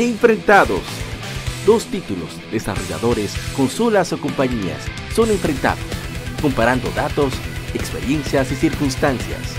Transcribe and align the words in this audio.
¿Qué 0.00 0.08
enfrentados? 0.08 0.80
Dos 1.66 1.84
títulos, 1.84 2.30
desarrolladores, 2.50 3.34
consolas 3.54 4.14
o 4.14 4.18
compañías 4.18 4.86
son 5.14 5.28
enfrentados, 5.28 5.84
comparando 6.40 6.88
datos, 6.92 7.34
experiencias 7.74 8.50
y 8.50 8.54
circunstancias. 8.54 9.58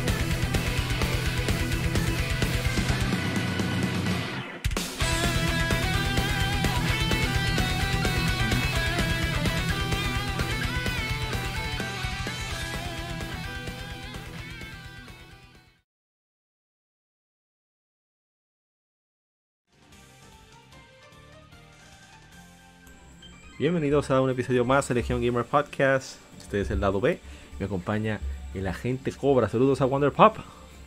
Bienvenidos 23.61 24.09
a 24.09 24.19
un 24.21 24.31
episodio 24.31 24.65
más 24.65 24.87
de 24.87 24.95
Legion 24.95 25.23
Gamer 25.23 25.45
Podcast. 25.45 26.17
Este 26.39 26.61
es 26.61 26.71
el 26.71 26.79
lado 26.79 26.99
B. 26.99 27.19
Me 27.59 27.67
acompaña 27.67 28.19
el 28.55 28.65
agente 28.65 29.11
Cobra. 29.11 29.49
Saludos 29.49 29.81
a 29.81 29.85
Wonder 29.85 30.11
Pop. 30.11 30.37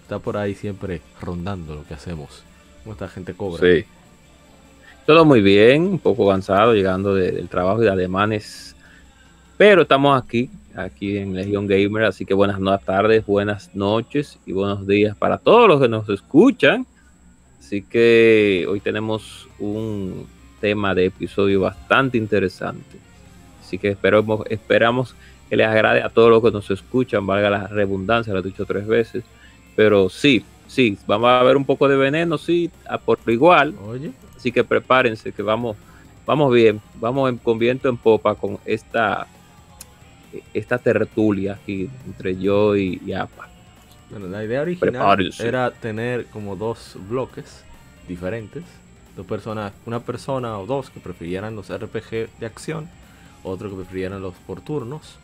Está 0.02 0.18
por 0.18 0.36
ahí 0.36 0.56
siempre 0.56 1.00
rondando 1.20 1.76
lo 1.76 1.84
que 1.86 1.94
hacemos. 1.94 2.42
¿Cómo 2.82 2.94
está 2.94 3.04
agente 3.04 3.32
Cobra? 3.34 3.60
Sí. 3.60 3.84
Todo 5.06 5.24
muy 5.24 5.40
bien, 5.40 5.82
un 5.82 6.00
poco 6.00 6.28
cansado, 6.28 6.74
llegando 6.74 7.14
de- 7.14 7.30
del 7.30 7.48
trabajo 7.48 7.80
y 7.80 7.84
de 7.84 7.92
ademanes. 7.92 8.74
Pero 9.56 9.82
estamos 9.82 10.20
aquí, 10.20 10.50
aquí 10.74 11.16
en 11.16 11.32
Legion 11.32 11.68
Gamer. 11.68 12.02
Así 12.06 12.26
que 12.26 12.34
buenas 12.34 12.58
tardes, 12.84 13.24
buenas 13.24 13.72
noches 13.76 14.40
y 14.46 14.52
buenos 14.52 14.84
días 14.84 15.16
para 15.16 15.38
todos 15.38 15.68
los 15.68 15.80
que 15.80 15.88
nos 15.88 16.08
escuchan. 16.08 16.84
Así 17.60 17.82
que 17.82 18.66
hoy 18.68 18.80
tenemos 18.80 19.48
un 19.60 20.26
tema 20.64 20.94
de 20.94 21.04
episodio 21.06 21.60
bastante 21.60 22.16
interesante. 22.16 22.96
Así 23.60 23.76
que 23.78 23.88
esperamos, 23.90 24.46
esperamos 24.48 25.14
que 25.50 25.56
les 25.58 25.66
agrade 25.66 26.00
a 26.02 26.08
todos 26.08 26.30
los 26.30 26.42
que 26.42 26.50
nos 26.50 26.70
escuchan, 26.70 27.26
valga 27.26 27.50
la 27.50 27.66
redundancia, 27.66 28.32
lo 28.32 28.38
he 28.38 28.42
dicho 28.42 28.64
tres 28.64 28.86
veces. 28.86 29.24
Pero 29.76 30.08
sí, 30.08 30.42
sí, 30.66 30.96
vamos 31.06 31.28
a 31.28 31.42
ver 31.42 31.58
un 31.58 31.66
poco 31.66 31.86
de 31.86 31.96
veneno, 31.96 32.38
sí, 32.38 32.70
a 32.88 32.96
por 32.96 33.18
igual. 33.26 33.74
Oye, 33.86 34.12
Así 34.34 34.50
que 34.52 34.64
prepárense 34.64 35.32
que 35.32 35.42
vamos, 35.42 35.76
vamos 36.24 36.50
bien, 36.54 36.80
vamos 36.94 37.28
en- 37.30 37.36
con 37.36 37.58
viento 37.58 37.90
en 37.90 37.98
popa 37.98 38.34
con 38.34 38.58
esta, 38.64 39.26
esta 40.54 40.78
tertulia 40.78 41.58
aquí 41.60 41.90
entre 42.06 42.38
yo 42.38 42.74
y, 42.74 43.02
y 43.04 43.12
APA. 43.12 43.48
bueno, 44.10 44.28
la 44.28 44.42
idea 44.42 44.62
original 44.62 44.92
Prepárense. 44.92 45.46
era 45.46 45.70
tener 45.72 46.24
como 46.26 46.56
dos 46.56 46.96
bloques 47.08 47.62
diferentes. 48.08 48.64
Dos 49.16 49.26
personas, 49.26 49.72
una 49.86 50.00
persona 50.00 50.58
o 50.58 50.66
dos 50.66 50.90
que 50.90 51.00
prefirieran 51.00 51.54
los 51.54 51.70
RPG 51.72 52.28
de 52.40 52.46
acción, 52.46 52.88
otro 53.44 53.70
que 53.70 53.76
prefirieran 53.76 54.20
los 54.22 54.34
por 54.46 54.60
turnos. 54.60 55.16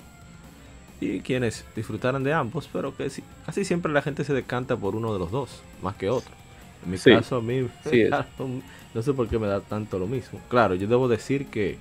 Y 1.00 1.20
quienes 1.20 1.64
disfrutaran 1.74 2.22
de 2.22 2.32
ambos, 2.34 2.68
pero 2.70 2.94
que 2.94 3.10
casi 3.46 3.64
siempre 3.64 3.90
la 3.90 4.02
gente 4.02 4.22
se 4.22 4.34
decanta 4.34 4.76
por 4.76 4.94
uno 4.94 5.12
de 5.14 5.18
los 5.18 5.30
dos, 5.30 5.62
más 5.82 5.96
que 5.96 6.10
otro. 6.10 6.30
En 6.84 6.90
mi 6.90 6.98
Sí. 6.98 7.10
caso, 7.10 7.36
a 7.36 7.42
mí, 7.42 7.68
Sí 7.90 8.04
no 8.94 9.02
sé 9.02 9.12
por 9.14 9.28
qué 9.28 9.38
me 9.38 9.46
da 9.46 9.60
tanto 9.60 9.98
lo 9.98 10.06
mismo. 10.06 10.40
Claro, 10.48 10.74
yo 10.74 10.86
debo 10.86 11.08
decir 11.08 11.46
que 11.46 11.78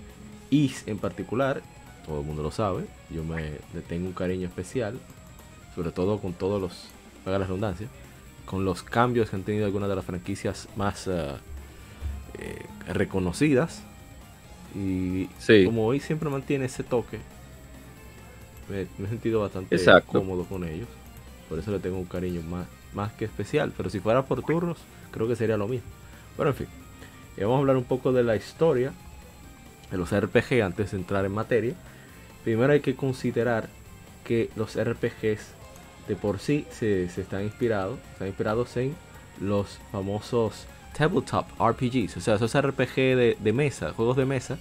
Is 0.49 0.87
en 0.87 0.97
particular, 0.97 1.61
todo 2.05 2.21
el 2.21 2.25
mundo 2.25 2.41
lo 2.43 2.51
sabe, 2.51 2.85
yo 3.09 3.23
me 3.23 3.51
le 3.73 3.81
tengo 3.87 4.07
un 4.07 4.13
cariño 4.13 4.47
especial, 4.47 4.97
sobre 5.75 5.91
todo 5.91 6.19
con 6.19 6.33
todos 6.33 6.61
los, 6.61 6.87
haga 7.25 7.39
la 7.39 7.45
redundancia, 7.45 7.87
con 8.45 8.65
los 8.65 8.81
cambios 8.83 9.29
que 9.29 9.35
han 9.35 9.43
tenido 9.43 9.65
algunas 9.65 9.89
de 9.89 9.95
las 9.95 10.05
franquicias 10.05 10.67
más 10.75 11.07
eh, 11.07 11.33
eh, 12.39 12.66
reconocidas. 12.94 13.81
Y 14.75 15.29
Sí. 15.39 15.66
como 15.66 15.85
hoy 15.85 16.00
siempre 16.00 16.29
mantiene 16.29 16.66
ese 16.66 16.83
toque, 16.83 17.17
me, 18.69 18.85
me 18.97 19.07
he 19.07 19.09
sentido 19.09 19.41
bastante 19.41 19.75
Exacto. 19.75 20.11
cómodo 20.19 20.45
con 20.45 20.63
ellos. 20.63 20.88
Por 21.47 21.57
eso 21.59 21.72
le 21.72 21.79
tengo 21.79 21.97
un 21.97 22.05
cariño 22.05 22.41
más, 22.44 22.67
más 22.94 23.11
que 23.13 23.25
especial. 23.25 23.73
Pero 23.75 23.89
si 23.89 24.00
fuera 24.00 24.23
por 24.23 24.44
turnos, 24.44 24.77
creo 25.11 25.27
que 25.27 25.35
sería 25.35 25.57
lo 25.57 25.67
mismo. 25.67 25.88
Pero 26.38 26.50
en 26.51 26.55
fin, 26.55 26.67
eh, 27.38 27.41
vamos 27.44 27.57
a 27.57 27.59
hablar 27.61 27.77
un 27.77 27.83
poco 27.85 28.11
de 28.13 28.23
la 28.23 28.35
historia 28.35 28.94
de 29.89 29.97
los 29.97 30.11
RPG 30.11 30.61
antes 30.63 30.91
de 30.91 30.97
entrar 30.97 31.25
en 31.25 31.31
materia. 31.31 31.73
Primero 32.44 32.73
hay 32.73 32.81
que 32.81 32.95
considerar 32.95 33.67
que 34.23 34.51
los 34.56 34.75
RPGs 34.77 35.47
de 36.07 36.16
por 36.16 36.38
sí 36.39 36.66
se, 36.71 37.09
se 37.09 37.21
están 37.21 37.44
inspirados, 37.44 37.97
están 38.13 38.27
inspirados 38.27 38.77
en 38.77 38.95
los 39.41 39.79
famosos 39.91 40.66
tabletop 40.99 41.47
RPGs, 41.59 42.17
o 42.17 42.21
sea, 42.21 42.35
esos 42.35 42.53
RPG 42.61 42.95
de, 42.95 43.37
de 43.39 43.53
mesa, 43.53 43.93
juegos 43.93 44.17
de 44.17 44.25
mesa, 44.25 44.59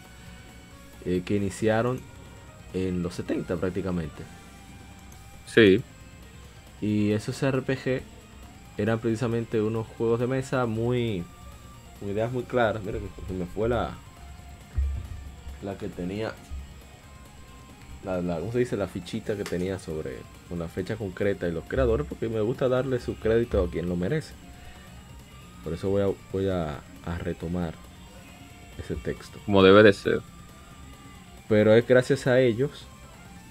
eh, 1.04 1.22
que 1.24 1.36
iniciaron 1.36 2.00
en 2.74 3.02
los 3.02 3.14
70 3.16 3.56
prácticamente. 3.56 4.24
Sí, 5.46 5.82
Y 6.80 7.12
esos 7.12 7.42
RPG 7.42 8.02
eran 8.78 9.00
precisamente 9.00 9.60
unos 9.62 9.86
juegos 9.86 10.20
de 10.20 10.26
mesa 10.26 10.66
muy. 10.66 11.24
con 12.00 12.10
ideas 12.10 12.32
muy 12.32 12.44
claras. 12.44 12.82
Mira 12.84 12.98
que 13.00 13.34
me 13.34 13.46
fue 13.46 13.68
la. 13.68 13.98
La 15.62 15.76
que 15.78 15.88
tenía. 15.88 16.34
La, 18.04 18.20
la- 18.22 18.38
¿Cómo 18.40 18.52
se 18.52 18.58
dice? 18.60 18.76
La 18.76 18.88
fichita 18.88 19.36
que 19.36 19.44
tenía 19.44 19.78
sobre. 19.78 20.26
Con 20.48 20.58
la 20.58 20.68
fecha 20.68 20.96
concreta 20.96 21.48
y 21.48 21.52
los 21.52 21.64
creadores. 21.64 22.06
Porque 22.08 22.28
me 22.28 22.40
gusta 22.40 22.68
darle 22.68 23.00
su 23.00 23.16
crédito 23.18 23.62
a 23.62 23.70
quien 23.70 23.88
lo 23.88 23.96
merece. 23.96 24.34
Por 25.68 25.76
eso 25.76 25.90
voy 25.90 26.00
a, 26.00 26.08
voy 26.32 26.48
a, 26.48 26.80
a 27.04 27.18
retomar 27.18 27.74
ese 28.78 28.94
texto. 28.94 29.38
como 29.44 29.62
debe 29.62 29.82
de 29.82 29.92
ser. 29.92 30.22
Pero 31.46 31.74
es 31.74 31.86
gracias 31.86 32.26
a 32.26 32.40
ellos 32.40 32.86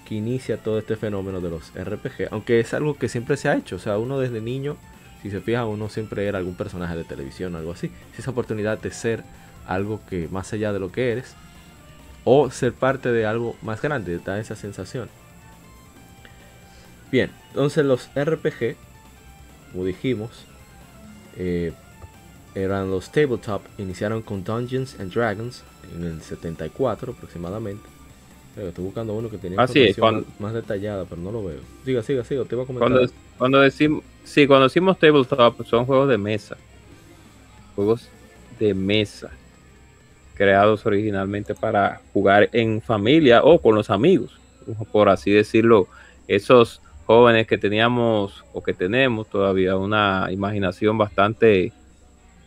que 0.04 0.16
inicia 0.16 0.56
todo 0.56 0.80
este 0.80 0.96
fenómeno 0.96 1.40
de 1.40 1.48
los 1.48 1.72
RPG. 1.76 2.32
Aunque 2.32 2.58
es 2.58 2.74
algo 2.74 2.98
que 2.98 3.08
siempre 3.08 3.36
se 3.36 3.48
ha 3.48 3.54
hecho. 3.54 3.76
O 3.76 3.78
sea, 3.78 3.98
uno 3.98 4.18
desde 4.18 4.40
niño, 4.40 4.76
si 5.22 5.30
se 5.30 5.40
fijan, 5.40 5.66
uno 5.66 5.88
siempre 5.88 6.26
era 6.26 6.38
algún 6.38 6.56
personaje 6.56 6.96
de 6.96 7.04
televisión 7.04 7.54
o 7.54 7.58
algo 7.58 7.70
así. 7.70 7.92
Es 8.12 8.18
esa 8.18 8.32
oportunidad 8.32 8.78
de 8.78 8.90
ser 8.90 9.22
algo 9.68 10.00
que 10.10 10.26
más 10.26 10.52
allá 10.52 10.72
de 10.72 10.80
lo 10.80 10.90
que 10.90 11.12
eres. 11.12 11.36
O 12.24 12.50
ser 12.50 12.72
parte 12.72 13.12
de 13.12 13.26
algo 13.26 13.54
más 13.62 13.80
grande, 13.80 14.18
da 14.18 14.40
esa 14.40 14.56
sensación. 14.56 15.08
Bien, 17.12 17.30
entonces 17.50 17.84
los 17.84 18.10
RPG, 18.16 18.74
como 19.70 19.84
dijimos, 19.84 20.48
eh, 21.36 21.72
eran 22.62 22.90
los 22.90 23.10
tabletop, 23.10 23.62
iniciaron 23.78 24.22
con 24.22 24.42
Dungeons 24.44 24.98
and 25.00 25.12
Dragons 25.12 25.62
en 25.94 26.04
el 26.04 26.22
74 26.22 27.12
aproximadamente. 27.12 27.82
Eh, 28.56 28.68
Estoy 28.68 28.84
buscando 28.84 29.14
uno 29.14 29.28
que 29.30 29.38
tenía 29.38 29.60
Así 29.60 29.80
es, 29.82 29.88
información 29.90 30.24
cuando- 30.24 30.40
más, 30.40 30.40
más 30.40 30.54
detallada, 30.54 31.04
pero 31.04 31.20
no 31.22 31.30
lo 31.32 31.44
veo. 31.44 31.60
Siga, 31.84 32.02
siga, 32.02 32.24
siga, 32.24 32.44
te 32.44 32.54
iba 32.54 32.64
a 32.64 32.66
comentar. 32.66 32.88
Cuando, 32.90 33.12
cuando 33.38 33.60
decimos, 33.60 34.02
sí, 34.24 34.46
cuando 34.46 34.64
decimos 34.64 34.98
tabletop 34.98 35.64
son 35.66 35.84
juegos 35.86 36.08
de 36.08 36.18
mesa. 36.18 36.56
Juegos 37.74 38.08
de 38.58 38.74
mesa. 38.74 39.30
Creados 40.34 40.86
originalmente 40.86 41.54
para 41.54 42.00
jugar 42.12 42.48
en 42.52 42.80
familia 42.80 43.42
o 43.42 43.60
con 43.60 43.74
los 43.74 43.90
amigos. 43.90 44.38
Por 44.92 45.08
así 45.08 45.30
decirlo, 45.30 45.88
esos 46.28 46.80
jóvenes 47.06 47.46
que 47.46 47.58
teníamos 47.58 48.44
o 48.52 48.62
que 48.62 48.74
tenemos 48.74 49.28
todavía 49.28 49.76
una 49.76 50.28
imaginación 50.30 50.98
bastante, 50.98 51.72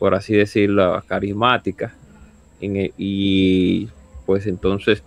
por 0.01 0.15
así 0.15 0.33
decirlo, 0.33 1.03
carismática. 1.05 1.93
E- 2.59 2.91
y 2.97 3.87
pues 4.25 4.47
entonces 4.47 5.03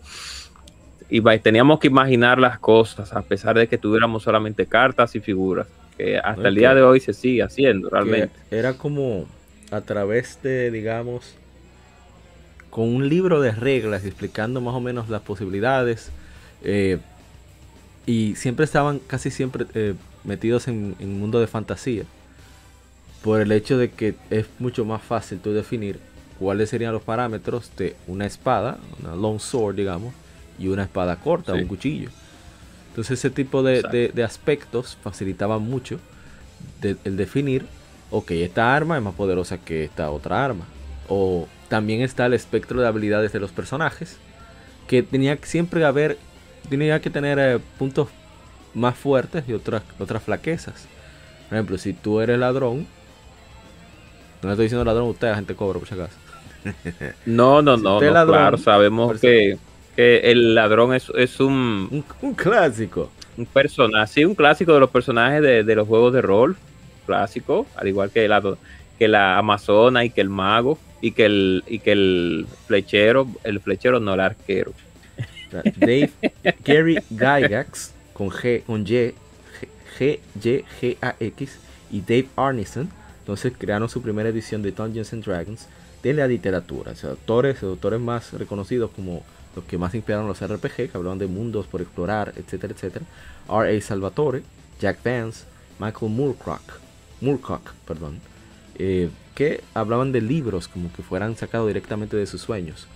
iba- 1.11 1.37
teníamos 1.39 1.81
que 1.81 1.89
imaginar 1.89 2.39
las 2.39 2.61
cosas 2.61 3.13
a 3.13 3.23
pesar 3.23 3.57
de 3.59 3.67
que 3.67 3.77
tuviéramos 3.77 4.23
solamente 4.23 4.67
cartas 4.67 5.17
y 5.17 5.21
figuras. 5.21 5.67
que 5.99 6.19
hasta 6.19 6.47
el 6.47 6.55
día 6.55 6.77
de 6.77 6.83
hoy 6.83 7.01
se 7.01 7.13
sigue 7.13 7.43
haciendo 7.43 7.91
realmente. 7.91 8.31
Era 8.53 8.75
como 8.75 9.27
a 9.73 9.81
través 9.81 10.41
de, 10.45 10.71
digamos, 10.71 11.35
con 12.71 12.89
un 12.89 13.09
libro 13.09 13.41
de 13.41 13.51
reglas 13.51 14.05
explicando 14.05 14.61
más 14.61 14.75
o 14.77 14.81
menos 14.81 15.09
las 15.09 15.23
posibilidades. 15.23 16.13
Eh, 16.63 16.99
y 18.07 18.37
siempre 18.37 18.65
estaban 18.65 19.01
casi 19.01 19.33
siempre 19.33 19.67
eh, 19.75 19.95
metidos 20.23 20.69
en, 20.69 20.95
un 21.01 21.19
mundo 21.19 21.41
de 21.41 21.49
fantasía. 21.49 22.05
Por 23.25 23.41
el 23.41 23.51
hecho 23.53 23.79
de 23.79 23.91
que 23.91 24.15
es 24.29 24.47
mucho 24.59 24.85
más 24.85 25.03
fácil 25.03 25.39
tú 25.41 25.53
definir 25.53 25.99
cuáles 26.39 26.69
serían 26.69 26.93
los 26.93 27.03
parámetros 27.03 27.71
de 27.75 27.97
una 28.07 28.27
espada, 28.27 28.77
una 29.03 29.17
long 29.17 29.41
sword, 29.41 29.77
digamos, 29.77 30.13
y 30.59 30.69
una 30.69 30.83
espada 30.83 31.17
corta, 31.17 31.55
un 31.55 31.67
cuchillo. 31.67 32.11
Entonces 32.91 33.19
ese 33.19 33.31
tipo 33.31 33.63
de, 33.63 34.13
aspectos 34.23 34.99
facilitaban 35.03 35.63
mucho 35.63 35.99
el 36.83 37.17
definir, 37.17 37.65
ok, 38.11 38.31
esta 38.33 38.77
arma 38.77 38.99
es 38.99 39.03
más 39.03 39.15
poderosa 39.15 39.57
que 39.57 39.85
esta 39.85 40.11
otra 40.11 40.45
arma. 40.45 40.67
O 41.09 41.49
también 41.69 42.03
está 42.03 42.27
el 42.27 42.35
espectro 42.35 42.81
de 42.83 42.87
habilidades 42.87 43.33
de 43.33 43.41
los 43.41 43.53
personajes, 43.53 44.19
que 44.87 45.03
tenía 45.03 45.37
que 45.39 45.47
siempre 45.47 45.83
haber, 45.87 46.19
tenía 46.69 47.01
que 47.01 47.09
tener 47.09 47.39
eh, 47.39 47.59
puntos 47.79 48.09
más 48.75 48.97
fuertes 48.97 49.45
y 49.49 49.55
otras, 49.55 49.83
otras 49.99 50.23
flaquezas. 50.23 50.87
Por 51.49 51.57
ejemplo, 51.57 51.79
si 51.79 51.95
tú 51.95 52.21
eres 52.21 52.39
ladrón, 52.39 52.87
no 54.45 54.51
le 54.51 54.55
estoy 54.55 54.65
diciendo 54.67 54.85
ladrón 54.85 55.07
a 55.07 55.11
usted, 55.11 55.29
la 55.29 55.37
gente 55.37 55.55
cobra 55.55 55.79
por 55.79 55.89
si 55.89 55.95
acaso. 55.95 56.17
No, 57.27 57.61
no, 57.61 57.77
no, 57.77 57.99
claro, 57.99 58.57
sabemos 58.57 59.21
que, 59.21 59.59
el 59.97 60.55
ladrón 60.55 60.95
es, 60.95 61.11
es 61.15 61.39
un, 61.41 62.05
un, 62.23 62.35
clásico. 62.35 63.11
Un 63.37 63.47
personaje, 63.47 64.13
sí, 64.13 64.25
un 64.25 64.35
clásico 64.35 64.73
de 64.73 64.81
los 64.81 64.91
personajes 64.91 65.43
de, 65.43 65.75
los 65.75 65.87
juegos 65.87 66.13
de 66.13 66.23
rol, 66.23 66.57
clásico, 67.07 67.67
al 67.77 67.89
igual 67.89 68.11
que 68.11 68.27
la, 68.27 68.43
que 68.99 69.09
la 69.09 69.39
amazona 69.39 70.05
y 70.05 70.11
que 70.11 70.21
el 70.21 70.31
mago 70.31 70.79
y 71.01 71.13
que 71.13 71.27
el, 71.27 71.65
y 71.67 71.81
que 71.81 71.93
el 71.93 72.47
flechero, 72.67 73.29
el 73.45 73.61
flechero 73.61 74.01
no 74.01 74.15
el 74.15 74.21
arquero. 74.21 74.73
Dave 75.77 76.11
Gary 76.65 76.99
Gygax 77.11 77.93
con 78.13 78.31
G, 78.31 78.63
con 78.65 78.83
Y, 78.83 79.13
G, 79.99 80.19
Y, 80.43 80.65
G, 80.81 80.97
A, 81.03 81.15
X 81.21 81.59
y 81.91 82.01
Dave 82.01 82.29
Arneson. 82.37 82.91
Entonces 83.25 83.55
crearon 83.59 83.89
su 83.89 84.03
primera 84.03 84.29
edición 84.29 84.61
de 84.61 84.73
Dungeons 84.73 85.15
and 85.15 85.25
Dragons 85.25 85.67
de 86.03 86.13
la 86.13 86.29
literatura. 86.29 86.93
O 86.93 86.95
sea, 86.95 87.11
autores, 87.11 87.63
autores 87.63 87.99
más 87.99 88.35
reconocidos 88.35 88.91
como 88.95 89.23
los 89.57 89.65
que 89.65 89.79
más 89.79 89.95
inspiraron 89.95 90.29
los 90.29 90.47
RPG, 90.47 90.75
que 90.75 90.91
hablaban 90.93 91.19
de 91.19 91.27
mundos 91.27 91.67
por 91.67 91.81
explorar, 91.81 92.35
etcétera, 92.37 92.75
etcétera. 92.75 93.07
R.A. 93.49 93.81
Salvatore, 93.81 94.43
Jack 94.79 94.99
Vance, 95.03 95.47
Michael 95.79 96.13
Moorcock, 96.13 96.61
Moorcock 97.23 97.73
perdón, 97.87 98.21
eh, 98.79 99.09
que 99.35 99.63
hablaban 99.73 100.13
de 100.13 100.21
libros 100.21 100.69
como 100.69 100.93
que 100.93 101.03
fueran 101.03 101.35
sacados 101.35 101.69
directamente 101.69 102.19
de 102.19 102.27
sus 102.27 102.43
sueños. 102.43 102.89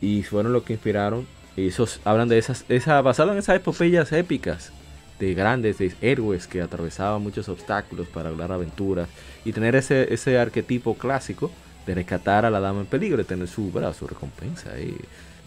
Y 0.00 0.22
fueron 0.22 0.54
los 0.54 0.62
que 0.62 0.72
inspiraron 0.72 1.26
y 1.54 1.68
esos 1.68 2.00
hablan 2.04 2.28
de 2.30 2.38
esas, 2.38 2.64
esa, 2.70 3.02
basado 3.02 3.32
en 3.32 3.38
esas 3.38 3.56
epopeyas 3.56 4.10
épicas 4.12 4.72
de 5.18 5.34
grandes 5.34 5.78
de 5.78 5.94
héroes 6.00 6.46
que 6.46 6.60
atravesaban 6.60 7.22
muchos 7.22 7.48
obstáculos 7.48 8.08
para 8.08 8.30
lograr 8.30 8.52
aventuras 8.52 9.08
y 9.44 9.52
tener 9.52 9.76
ese, 9.76 10.12
ese 10.12 10.38
arquetipo 10.38 10.96
clásico 10.96 11.50
de 11.86 11.94
rescatar 11.94 12.44
a 12.44 12.50
la 12.50 12.60
dama 12.60 12.80
en 12.80 12.86
peligro 12.86 13.20
y 13.20 13.24
tener 13.24 13.46
su, 13.48 13.70
su 13.96 14.06
recompensa 14.06 14.72
ahí 14.72 14.96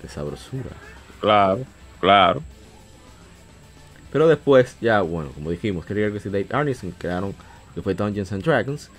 de 0.01 0.09
sabrosura. 0.09 0.69
Claro, 1.19 1.65
claro. 1.99 2.43
Pero 4.11 4.27
después, 4.27 4.77
ya 4.79 5.01
bueno, 5.01 5.31
como 5.31 5.51
dijimos, 5.51 5.85
que 5.85 5.93
y 5.93 6.29
Dave 6.29 6.47
Arneson 6.51 6.91
crearon 6.91 7.33
que 7.73 7.81
fue 7.81 7.93
Dungeons 7.93 8.31
and 8.31 8.43
Dragons 8.43 8.89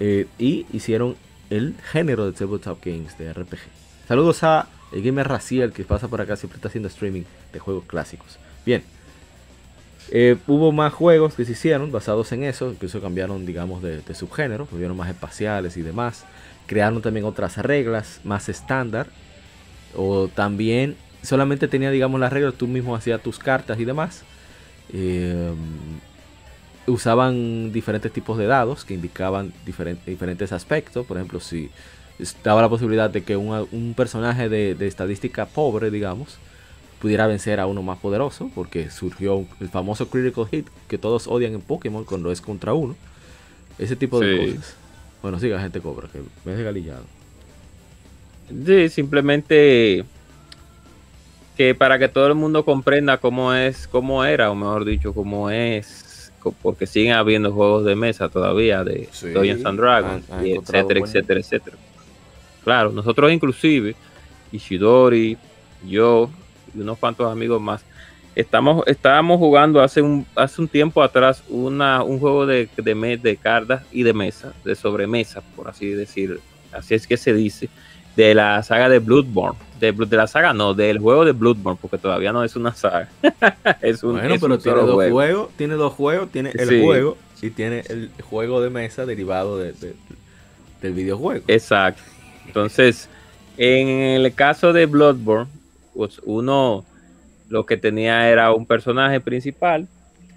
eh, 0.00 0.26
y 0.38 0.66
hicieron 0.72 1.16
el 1.50 1.74
género 1.90 2.26
de 2.26 2.32
tabletop 2.32 2.78
games 2.84 3.18
de 3.18 3.32
RPG. 3.32 3.58
Saludos 4.06 4.42
a 4.42 4.68
el 4.92 5.02
gamer 5.02 5.28
Raciel 5.28 5.72
que 5.72 5.84
pasa 5.84 6.08
por 6.08 6.20
acá 6.20 6.36
siempre 6.36 6.56
está 6.56 6.68
haciendo 6.68 6.88
streaming 6.88 7.24
de 7.52 7.58
juegos 7.58 7.84
clásicos. 7.84 8.38
Bien. 8.64 8.82
Eh, 10.10 10.36
hubo 10.46 10.72
más 10.72 10.92
juegos 10.92 11.34
que 11.34 11.44
se 11.44 11.52
hicieron 11.52 11.92
basados 11.92 12.32
en 12.32 12.44
eso, 12.44 12.70
incluso 12.70 13.00
cambiaron, 13.00 13.44
digamos, 13.44 13.82
de, 13.82 14.02
subgénero, 14.14 14.66
volvieron 14.70 14.96
más 14.96 15.08
espaciales 15.08 15.76
y 15.76 15.82
demás. 15.82 16.24
Crearon 16.66 17.02
también 17.02 17.26
otras 17.26 17.58
reglas 17.58 18.20
más 18.24 18.48
estándar. 18.48 19.08
O 19.94 20.28
también 20.28 20.96
solamente 21.22 21.68
tenía, 21.68 21.90
digamos, 21.90 22.20
las 22.20 22.32
reglas, 22.32 22.54
tú 22.54 22.66
mismo 22.66 22.94
hacías 22.94 23.22
tus 23.22 23.38
cartas 23.38 23.78
y 23.80 23.84
demás. 23.84 24.22
Eh, 24.92 25.52
usaban 26.86 27.72
diferentes 27.72 28.12
tipos 28.12 28.38
de 28.38 28.46
dados 28.46 28.84
que 28.84 28.94
indicaban 28.94 29.52
diferentes 29.64 30.52
aspectos. 30.52 31.06
Por 31.06 31.16
ejemplo, 31.16 31.40
si 31.40 31.70
estaba 32.18 32.62
la 32.62 32.68
posibilidad 32.68 33.10
de 33.10 33.22
que 33.22 33.36
un 33.36 33.94
personaje 33.96 34.48
de, 34.48 34.86
estadística 34.86 35.46
pobre, 35.46 35.90
digamos, 35.90 36.38
pudiera 37.00 37.26
vencer 37.26 37.60
a 37.60 37.66
uno 37.66 37.82
más 37.82 37.98
poderoso, 37.98 38.50
porque 38.54 38.90
surgió 38.90 39.46
el 39.60 39.68
famoso 39.68 40.08
critical 40.08 40.46
hit 40.48 40.66
que 40.88 40.98
todos 40.98 41.26
odian 41.26 41.54
en 41.54 41.60
Pokémon 41.60 42.04
cuando 42.04 42.32
es 42.32 42.40
contra 42.40 42.74
uno. 42.74 42.96
Ese 43.78 43.96
tipo 43.96 44.18
de 44.20 44.54
cosas. 44.54 44.76
Bueno, 45.22 45.38
siga 45.38 45.60
gente 45.60 45.80
cobra, 45.80 46.08
que 46.08 46.20
me 46.44 46.58
he 46.58 46.62
galillado. 46.62 47.04
Sí, 48.66 48.88
simplemente 48.88 50.04
que 51.56 51.74
para 51.74 51.98
que 51.98 52.08
todo 52.08 52.28
el 52.28 52.34
mundo 52.34 52.64
comprenda 52.64 53.18
cómo 53.18 53.52
es, 53.52 53.88
cómo 53.88 54.24
era, 54.24 54.50
o 54.50 54.54
mejor 54.54 54.84
dicho, 54.84 55.12
cómo 55.12 55.50
es, 55.50 56.32
porque 56.62 56.86
siguen 56.86 57.14
habiendo 57.14 57.52
juegos 57.52 57.84
de 57.84 57.96
mesa 57.96 58.28
todavía 58.28 58.84
de 58.84 59.08
Dungeons 59.34 59.64
and 59.64 59.80
Dragons, 59.80 60.24
etcétera, 60.40 61.00
etcétera, 61.00 61.40
etcétera. 61.40 61.76
Claro, 62.62 62.92
nosotros 62.92 63.32
inclusive, 63.32 63.96
Ishidori, 64.52 65.36
yo 65.86 66.30
y 66.78 66.82
unos 66.82 66.98
cuantos 66.98 67.30
amigos 67.30 67.60
más, 67.60 67.84
estamos, 68.34 68.84
estábamos 68.86 69.38
jugando 69.38 69.82
hace 69.82 70.00
un, 70.00 70.26
hace 70.36 70.60
un 70.60 70.68
tiempo 70.68 71.02
atrás 71.02 71.42
una, 71.48 72.02
un 72.02 72.18
juego 72.20 72.46
de, 72.46 72.68
de, 72.76 73.18
de 73.20 73.36
cartas 73.36 73.82
y 73.90 74.04
de 74.04 74.12
mesa, 74.12 74.52
de 74.64 74.74
sobremesa, 74.74 75.42
por 75.56 75.68
así 75.68 75.88
decir, 75.88 76.40
así 76.72 76.94
es 76.94 77.06
que 77.06 77.16
se 77.16 77.32
dice, 77.32 77.68
de 78.18 78.34
la 78.34 78.62
saga 78.62 78.88
de 78.88 78.98
Bloodborne. 78.98 79.58
De, 79.78 79.92
de 79.92 80.16
la 80.16 80.26
saga 80.26 80.52
no, 80.52 80.74
del 80.74 80.98
juego 80.98 81.24
de 81.24 81.30
Bloodborne, 81.30 81.78
porque 81.80 81.98
todavía 81.98 82.32
no 82.32 82.42
es 82.42 82.56
una 82.56 82.74
saga. 82.74 83.08
es 83.80 84.02
un, 84.02 84.14
bueno, 84.14 84.34
pero 84.40 84.58
tiene 84.58 84.80
dos 84.80 85.10
juegos, 85.10 85.50
tiene 85.56 85.74
dos 85.74 85.92
juegos, 85.92 86.30
tiene 86.30 86.50
el 86.50 86.82
juego 86.82 87.16
y 87.40 87.50
tiene 87.50 87.84
el 87.88 88.10
juego 88.28 88.60
de 88.60 88.70
mesa 88.70 89.06
derivado 89.06 89.58
del 89.58 89.74
videojuego. 90.82 91.44
Exacto. 91.46 92.02
Entonces, 92.46 93.08
en 93.56 93.88
el 93.88 94.34
caso 94.34 94.72
de 94.72 94.86
Bloodborne, 94.86 95.48
pues 95.98 96.20
uno 96.24 96.84
lo 97.48 97.66
que 97.66 97.76
tenía 97.76 98.30
era 98.30 98.52
un 98.52 98.66
personaje 98.66 99.20
principal 99.20 99.88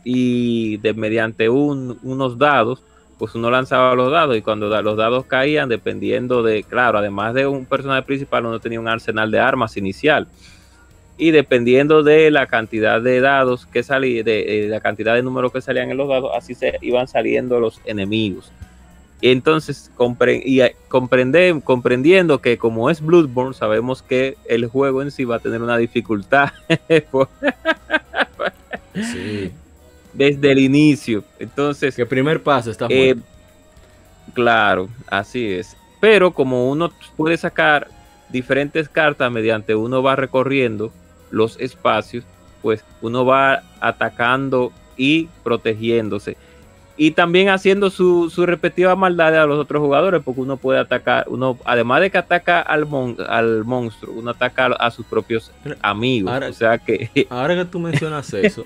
y 0.03 0.77
de, 0.77 0.95
mediante 0.95 1.49
unos 1.49 2.39
dados, 2.39 2.81
pues 3.19 3.35
uno 3.35 3.51
lanzaba 3.51 3.93
los 3.93 4.11
dados 4.11 4.35
y 4.35 4.41
cuando 4.41 4.81
los 4.81 4.97
dados 4.97 5.25
caían, 5.27 5.69
dependiendo 5.69 6.41
de, 6.41 6.63
claro, 6.63 6.97
además 6.97 7.35
de 7.35 7.45
un 7.45 7.67
personaje 7.67 8.01
principal, 8.01 8.47
uno 8.47 8.59
tenía 8.59 8.79
un 8.79 8.87
arsenal 8.87 9.29
de 9.29 9.39
armas 9.39 9.77
inicial. 9.77 10.27
Y 11.15 11.29
dependiendo 11.29 12.01
de 12.01 12.31
la 12.31 12.47
cantidad 12.47 12.99
de 12.99 13.21
dados 13.21 13.67
que 13.67 13.83
salían, 13.83 14.25
de, 14.25 14.65
la 14.67 14.79
cantidad 14.79 15.13
de 15.13 15.21
números 15.21 15.51
que 15.51 15.61
salían 15.61 15.91
en 15.91 15.97
los 15.97 16.09
dados, 16.09 16.31
así 16.35 16.55
se 16.55 16.79
iban 16.81 17.07
saliendo 17.07 17.59
los 17.59 17.79
enemigos. 17.85 18.51
Entonces, 19.21 19.91
y 20.43 20.61
eh, 20.61 20.75
comprendiendo 20.87 22.41
que 22.41 22.57
como 22.57 22.89
es 22.89 23.01
Bloodborne, 23.01 23.53
sabemos 23.53 24.01
que 24.01 24.35
el 24.45 24.65
juego 24.65 25.03
en 25.03 25.11
sí 25.11 25.25
va 25.25 25.35
a 25.35 25.39
tener 25.39 25.61
una 25.61 25.77
dificultad. 25.77 26.49
Desde 30.13 30.51
el 30.51 30.59
inicio. 30.59 31.23
Entonces. 31.39 31.95
Que 31.95 32.05
primer 32.05 32.41
paso 32.41 32.71
está 32.71 32.87
eh, 32.89 33.15
Claro, 34.33 34.89
así 35.07 35.53
es. 35.53 35.77
Pero 35.99 36.31
como 36.31 36.69
uno 36.69 36.91
puede 37.15 37.37
sacar 37.37 37.87
diferentes 38.29 38.89
cartas 38.89 39.31
mediante 39.31 39.75
uno 39.75 40.01
va 40.01 40.15
recorriendo 40.15 40.91
los 41.29 41.59
espacios, 41.59 42.23
pues 42.61 42.83
uno 43.01 43.23
va 43.25 43.61
atacando 43.79 44.71
y 44.97 45.27
protegiéndose 45.43 46.37
y 47.01 47.09
también 47.09 47.49
haciendo 47.49 47.89
su, 47.89 48.29
su 48.29 48.45
respectiva 48.45 48.95
maldad 48.95 49.35
a 49.35 49.47
los 49.47 49.57
otros 49.57 49.81
jugadores, 49.81 50.21
porque 50.23 50.41
uno 50.41 50.57
puede 50.57 50.77
atacar, 50.77 51.25
uno 51.29 51.57
además 51.65 51.99
de 52.01 52.11
que 52.11 52.19
ataca 52.19 52.61
al, 52.61 52.87
al 53.27 53.65
monstruo, 53.65 54.13
uno 54.19 54.29
ataca 54.29 54.67
a 54.67 54.91
sus 54.91 55.07
propios 55.07 55.51
amigos. 55.81 56.31
Ahora, 56.31 56.49
o 56.49 56.53
sea 56.53 56.77
que... 56.77 57.09
Ahora 57.31 57.55
que 57.55 57.65
tú 57.65 57.79
mencionas 57.79 58.31
eso, 58.35 58.63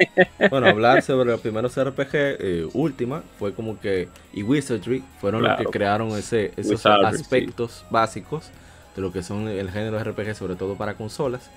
bueno, 0.49 0.67
hablar 0.67 1.01
sobre 1.01 1.29
los 1.29 1.39
primeros 1.39 1.81
RPG, 1.81 2.09
eh, 2.13 2.67
Última, 2.73 3.23
fue 3.39 3.53
como 3.53 3.79
que, 3.79 4.09
y 4.33 4.43
Wizardry, 4.43 5.01
fueron 5.21 5.41
los 5.41 5.55
que 5.55 5.63
crearon 5.67 6.09
ese, 6.09 6.51
esos 6.57 6.85
aspectos 6.85 7.85
básicos 7.89 8.51
de 8.97 9.01
lo 9.01 9.13
que 9.13 9.23
son 9.23 9.47
el 9.47 9.71
género 9.71 9.97
RPG, 10.03 10.35
sobre 10.35 10.55
todo 10.57 10.75
para 10.75 10.95
consolas 10.95 11.49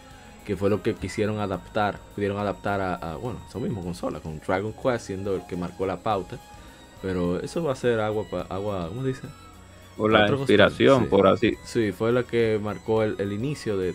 que 0.47 0.56
fue 0.56 0.70
lo 0.70 0.80
que 0.80 0.94
quisieron 0.94 1.40
adaptar, 1.40 1.99
pudieron 2.14 2.38
adaptar 2.38 2.80
a, 2.80 3.16
bueno, 3.16 3.40
eso 3.49 3.58
mismo 3.58 3.82
consola, 3.82 4.20
con 4.20 4.38
Dragon 4.38 4.73
Quest 4.73 5.06
siendo 5.06 5.35
el 5.35 5.42
que 5.44 5.56
marcó 5.56 5.85
la 5.85 5.97
pauta. 5.97 6.38
Pero 7.02 7.40
eso 7.40 7.62
va 7.62 7.72
a 7.72 7.76
ser 7.76 8.00
agua, 8.00 8.26
agua 8.48 8.88
¿cómo 8.88 9.04
dice? 9.04 9.22
Por 9.96 10.12
la 10.12 10.28
inspiración, 10.28 11.06
por 11.08 11.26
así. 11.26 11.56
Sí, 11.64 11.90
fue 11.90 12.12
la 12.12 12.22
que 12.22 12.60
marcó 12.62 13.02
el, 13.02 13.32
inicio 13.32 13.76
de, 13.76 13.92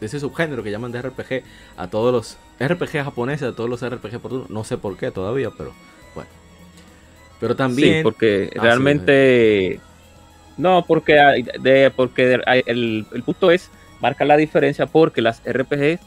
ese 0.00 0.20
subgénero 0.20 0.62
que 0.62 0.70
llaman 0.70 0.92
de 0.92 1.00
RPG 1.00 1.42
a 1.78 1.88
todos 1.88 2.12
los 2.12 2.36
RPG 2.62 3.02
japoneses, 3.02 3.48
a 3.48 3.56
todos 3.56 3.70
los 3.70 3.82
RPG 3.82 4.20
por 4.20 4.50
No 4.50 4.62
sé 4.62 4.76
por 4.76 4.98
qué 4.98 5.10
todavía, 5.10 5.50
pero 5.56 5.72
bueno. 6.14 6.28
Pero 7.40 7.56
también. 7.56 7.96
Sí, 7.96 8.02
porque 8.02 8.50
ah, 8.56 8.62
realmente. 8.62 9.80
no, 10.58 10.84
porque, 10.86 11.14
de, 11.60 11.90
porque 11.96 12.34
el, 12.66 13.06
el 13.10 13.22
punto 13.22 13.50
es 13.50 13.70
marca 14.02 14.26
la 14.26 14.36
diferencia 14.36 14.84
porque 14.84 15.22
las 15.22 15.40
RPG 15.44 15.98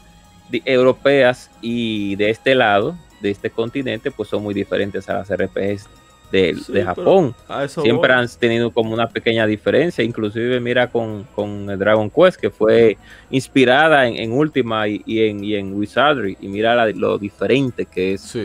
europeas 0.64 1.50
y 1.60 2.14
de 2.14 2.30
este 2.30 2.54
lado, 2.54 2.96
de 3.20 3.30
este 3.30 3.50
continente, 3.50 4.12
pues 4.12 4.28
son 4.28 4.44
muy 4.44 4.54
diferentes 4.54 5.08
a 5.08 5.14
las 5.14 5.34
RPGs 5.34 5.88
de, 6.30 6.82
Japón. 6.84 7.34
Siempre 7.68 8.12
han 8.12 8.26
tenido 8.38 8.70
como 8.70 8.92
una 8.92 9.08
pequeña 9.08 9.46
diferencia, 9.46 10.04
inclusive 10.04 10.60
mira 10.60 10.88
con, 10.88 11.24
con 11.34 11.66
Dragon 11.78 12.10
Quest, 12.10 12.40
que 12.40 12.50
fue 12.50 12.96
inspirada 13.30 14.06
en, 14.06 14.32
Ultima 14.32 14.88
y, 14.88 15.02
en, 15.06 15.44
y, 15.44 15.54
en, 15.54 15.74
Wizardry, 15.74 16.36
y 16.40 16.48
mira 16.48 16.86
lo 16.92 17.18
diferente 17.18 17.86
que 17.86 18.14
es 18.14 18.36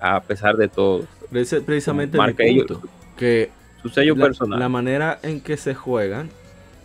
a 0.00 0.20
pesar 0.20 0.56
de 0.56 0.68
todo. 0.68 1.04
Precisamente 1.30 2.18
el 2.18 2.34
punto, 2.34 2.82
que 3.16 3.50
su 3.80 3.88
sello 3.88 4.16
personal. 4.16 4.58
La 4.58 4.68
manera 4.68 5.18
en 5.22 5.40
que 5.40 5.56
se 5.56 5.74
juegan 5.74 6.30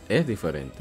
es 0.08 0.26
diferente. 0.26 0.78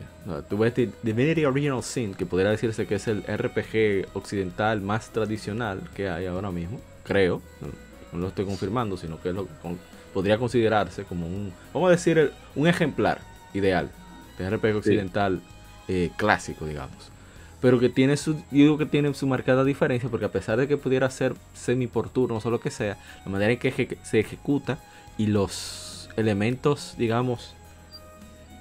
tú 0.48 0.58
ves 0.58 0.72
Divinity 1.02 1.44
Original 1.44 1.82
Sin, 1.82 2.14
que 2.14 2.26
podría 2.26 2.50
decirse 2.50 2.86
que 2.86 2.94
es 2.94 3.08
el 3.08 3.24
RPG 3.24 4.06
occidental 4.14 4.80
más 4.80 5.10
tradicional 5.10 5.80
que 5.94 6.08
hay 6.08 6.26
ahora 6.26 6.52
mismo, 6.52 6.80
creo 7.02 7.42
no 8.16 8.22
lo 8.22 8.28
estoy 8.28 8.44
confirmando, 8.44 8.96
sino 8.96 9.20
que 9.20 9.32
lo, 9.32 9.48
podría 10.12 10.38
considerarse 10.38 11.04
como 11.04 11.26
un, 11.26 11.52
vamos 11.72 11.88
a 11.88 11.90
decir, 11.92 12.32
un 12.54 12.66
ejemplar 12.66 13.20
ideal 13.54 13.90
de 14.38 14.50
RPG 14.50 14.76
occidental 14.76 15.40
eh, 15.88 16.10
clásico, 16.16 16.66
digamos. 16.66 17.10
Pero 17.60 17.78
que 17.78 17.88
tiene 17.88 18.16
su, 18.16 18.40
digo 18.50 18.78
que 18.78 18.86
tiene 18.86 19.12
su 19.14 19.26
marcada 19.26 19.64
diferencia, 19.64 20.08
porque 20.08 20.26
a 20.26 20.32
pesar 20.32 20.58
de 20.58 20.68
que 20.68 20.76
pudiera 20.76 21.08
ser 21.10 21.34
semi 21.54 21.86
por 21.86 22.10
turnos 22.10 22.44
o 22.46 22.50
lo 22.50 22.60
que 22.60 22.70
sea, 22.70 22.98
la 23.24 23.30
manera 23.30 23.52
en 23.52 23.58
que 23.58 23.98
se 24.02 24.20
ejecuta 24.20 24.78
y 25.18 25.26
los 25.26 26.08
elementos, 26.16 26.94
digamos, 26.98 27.54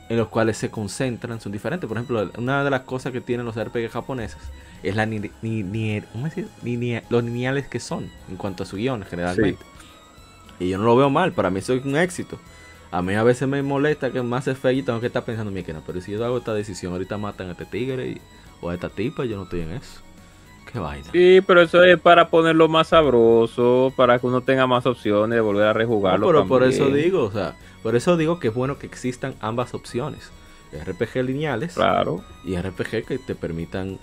en 0.09 0.17
los 0.17 0.27
cuales 0.27 0.57
se 0.57 0.69
concentran 0.69 1.41
son 1.41 1.51
diferentes. 1.51 1.87
Por 1.87 1.97
ejemplo, 1.97 2.31
una 2.37 2.63
de 2.63 2.69
las 2.69 2.81
cosas 2.81 3.11
que 3.11 3.21
tienen 3.21 3.45
los 3.45 3.55
RPG 3.61 3.89
japoneses 3.89 4.41
es 4.83 4.95
la 4.95 5.05
ni, 5.05 5.31
ni, 5.41 6.01
los 7.09 7.23
lineales 7.23 7.67
que 7.67 7.79
son 7.79 8.09
en 8.29 8.37
cuanto 8.37 8.63
a 8.63 8.65
su 8.65 8.77
guion 8.77 9.03
generalmente. 9.03 9.63
Y 10.59 10.69
yo 10.69 10.77
no 10.77 10.85
lo 10.85 10.95
veo 10.95 11.09
mal, 11.09 11.33
para 11.33 11.49
mí 11.49 11.59
eso 11.59 11.73
es 11.73 11.85
un 11.85 11.97
éxito. 11.97 12.39
A 12.91 13.01
mí 13.01 13.13
a 13.13 13.23
veces 13.23 13.47
me 13.47 13.61
molesta 13.61 14.11
que 14.11 14.21
más 14.21 14.45
se 14.45 14.73
y 14.73 14.81
tengo 14.83 15.01
que 15.01 15.07
estar 15.07 15.25
pensando, 15.25 15.51
mi 15.51 15.63
que 15.63 15.73
no, 15.73 15.81
pero 15.85 15.99
si 15.99 16.13
yo 16.13 16.23
hago 16.23 16.37
esta 16.37 16.53
decisión, 16.53 16.93
ahorita 16.93 17.17
matan 17.17 17.49
a 17.49 17.51
este 17.51 17.65
tigre 17.65 18.21
o 18.61 18.69
a 18.69 18.73
esta 18.73 18.89
tipa, 18.89 19.25
yo 19.25 19.35
no 19.35 19.43
estoy 19.43 19.61
en 19.61 19.71
eso. 19.71 20.01
Qué 20.71 20.79
vaina. 20.79 21.07
Sí, 21.11 21.41
pero 21.45 21.61
eso 21.61 21.83
es 21.83 21.99
para 21.99 22.29
ponerlo 22.29 22.69
más 22.69 22.87
sabroso, 22.87 23.91
para 23.95 24.17
que 24.19 24.27
uno 24.27 24.41
tenga 24.41 24.65
más 24.65 24.85
opciones 24.85 25.35
de 25.35 25.41
volver 25.41 25.67
a 25.67 25.73
rejugarlo. 25.73 26.27
pero 26.27 26.47
por 26.47 26.63
eso 26.63 26.89
digo, 26.89 27.23
o 27.23 27.31
sea, 27.31 27.55
por 27.83 27.95
eso 27.95 28.17
digo 28.17 28.39
que 28.39 28.47
es 28.47 28.53
bueno 28.53 28.77
que 28.77 28.87
existan 28.87 29.35
ambas 29.41 29.73
opciones. 29.73 30.31
RPG 30.73 31.23
lineales 31.23 31.75
claro. 31.75 32.23
y 32.43 32.57
RPG 32.57 33.05
que 33.05 33.17
te 33.17 33.35
permitan 33.35 33.99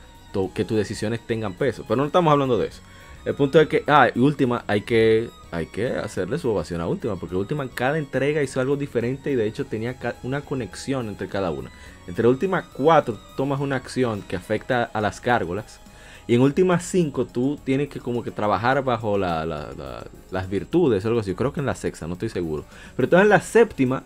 que 0.55 0.65
tus 0.65 0.77
decisiones 0.77 1.21
tengan 1.21 1.55
peso. 1.55 1.85
Pero 1.87 1.97
no 1.97 2.07
estamos 2.07 2.33
hablando 2.33 2.59
de 2.59 2.69
eso. 2.69 2.81
El 3.25 3.35
punto 3.35 3.61
es 3.61 3.69
que, 3.69 3.85
ah, 3.87 4.09
y 4.12 4.19
última, 4.19 4.65
hay 4.67 4.81
que, 4.81 5.31
hay 5.53 5.67
que 5.67 5.87
hacerle 5.87 6.39
su 6.39 6.51
ovación 6.51 6.81
a 6.81 6.89
última, 6.89 7.15
porque 7.17 7.37
última 7.37 7.62
en 7.62 7.69
cada 7.69 7.99
entrega 7.99 8.43
hizo 8.43 8.61
algo 8.61 8.77
diferente 8.77 9.31
y 9.31 9.37
de 9.37 9.47
hecho 9.47 9.65
tenía 9.65 9.97
una 10.25 10.41
conexión 10.41 11.09
entre 11.09 11.29
cada 11.29 11.53
una. 11.53 11.71
Entre 12.09 12.27
última 12.27 12.65
4 12.73 13.17
tomas 13.37 13.61
una 13.61 13.77
acción 13.77 14.23
que 14.23 14.35
afecta 14.35 14.91
a 14.93 15.01
las 15.01 15.23
gárgolas. 15.23 15.79
Y 16.27 16.35
en 16.35 16.41
última 16.41 16.81
5 16.81 17.27
tú 17.27 17.59
tienes 17.62 17.89
que 17.89 18.01
como 18.01 18.25
que 18.25 18.31
trabajar 18.33 18.83
bajo 18.83 19.19
las 19.19 20.51
virtudes 20.51 21.05
o 21.05 21.09
algo 21.09 21.21
así. 21.21 21.35
Creo 21.35 21.53
que 21.53 21.61
en 21.61 21.67
la 21.67 21.77
sexta, 21.77 22.09
no 22.09 22.15
estoy 22.15 22.29
seguro. 22.29 22.65
Pero 22.97 23.07
entonces 23.07 23.25
en 23.25 23.29
la 23.29 23.41
séptima 23.41 24.03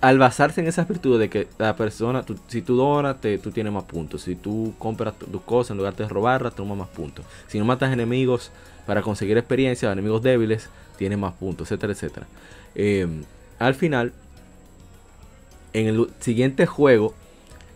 al 0.00 0.18
basarse 0.18 0.60
en 0.60 0.66
esas 0.66 0.88
virtudes 0.88 1.20
de 1.20 1.28
que 1.28 1.48
la 1.58 1.76
persona, 1.76 2.24
si 2.48 2.62
tú 2.62 2.76
donas, 2.76 3.16
tú 3.42 3.50
tienes 3.50 3.72
más 3.72 3.84
puntos. 3.84 4.22
Si 4.22 4.34
tú 4.34 4.74
compras 4.78 5.14
tus 5.18 5.42
cosas 5.42 5.72
en 5.72 5.76
lugar 5.76 5.94
de 5.94 6.08
robarlas, 6.08 6.54
tomas 6.54 6.78
más 6.78 6.88
puntos. 6.88 7.24
Si 7.48 7.58
no 7.58 7.66
matas 7.66 7.92
enemigos 7.92 8.50
para 8.86 9.02
conseguir 9.02 9.36
experiencia, 9.36 9.92
enemigos 9.92 10.22
débiles, 10.22 10.70
tienes 10.96 11.18
más 11.18 11.34
puntos, 11.34 11.66
etcétera, 11.70 11.92
etcétera. 11.92 12.26
Eh, 12.74 13.06
al 13.58 13.74
final, 13.74 14.12
en 15.74 15.86
el 15.86 16.10
siguiente 16.18 16.64
juego, 16.64 17.14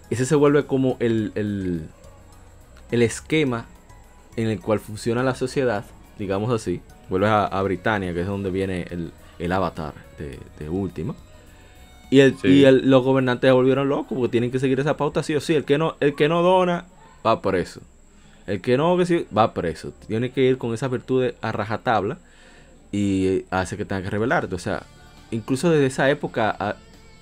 ese 0.08 0.24
se 0.24 0.34
vuelve 0.34 0.66
como 0.66 0.96
el, 1.00 1.32
el, 1.34 3.02
esquema 3.02 3.66
en 4.36 4.48
el 4.48 4.60
cual 4.60 4.80
funciona 4.80 5.22
la 5.22 5.34
sociedad, 5.34 5.84
digamos 6.18 6.50
así. 6.52 6.80
Vuelves 7.10 7.30
a, 7.30 7.46
a 7.46 7.62
Britannia, 7.62 8.14
que 8.14 8.22
es 8.22 8.26
donde 8.26 8.50
viene 8.50 8.86
el, 9.38 9.52
avatar 9.52 9.92
de, 10.18 10.38
de 10.58 10.68
Última. 10.70 11.14
Y, 12.10 12.20
el, 12.20 12.88
los 12.90 13.02
gobernantes 13.02 13.48
se 13.48 13.52
volvieron 13.52 13.88
locos 13.88 14.16
porque 14.16 14.30
tienen 14.30 14.50
que 14.50 14.58
seguir 14.58 14.78
esa 14.80 14.96
pauta 14.96 15.22
sí 15.22 15.34
o 15.34 15.40
sí. 15.40 15.54
El 15.54 15.64
que 15.64 15.78
no, 15.78 15.96
el 16.00 16.14
que 16.14 16.28
no 16.28 16.42
dona 16.42 16.86
va 17.26 17.40
preso. 17.42 17.80
El 18.46 18.60
que 18.60 18.76
no 18.76 18.96
va 19.36 19.54
preso. 19.54 19.92
Tiene 20.06 20.30
que 20.30 20.42
ir 20.42 20.58
con 20.58 20.74
esa 20.74 20.88
virtud 20.88 21.32
a 21.40 21.52
rajatabla 21.52 22.18
y 22.92 23.44
hace 23.50 23.76
que 23.76 23.84
tenga 23.84 24.02
que 24.02 24.10
revelarte. 24.10 24.54
O 24.54 24.58
sea, 24.58 24.84
incluso 25.30 25.70
desde 25.70 25.86
esa 25.86 26.10
época, 26.10 26.76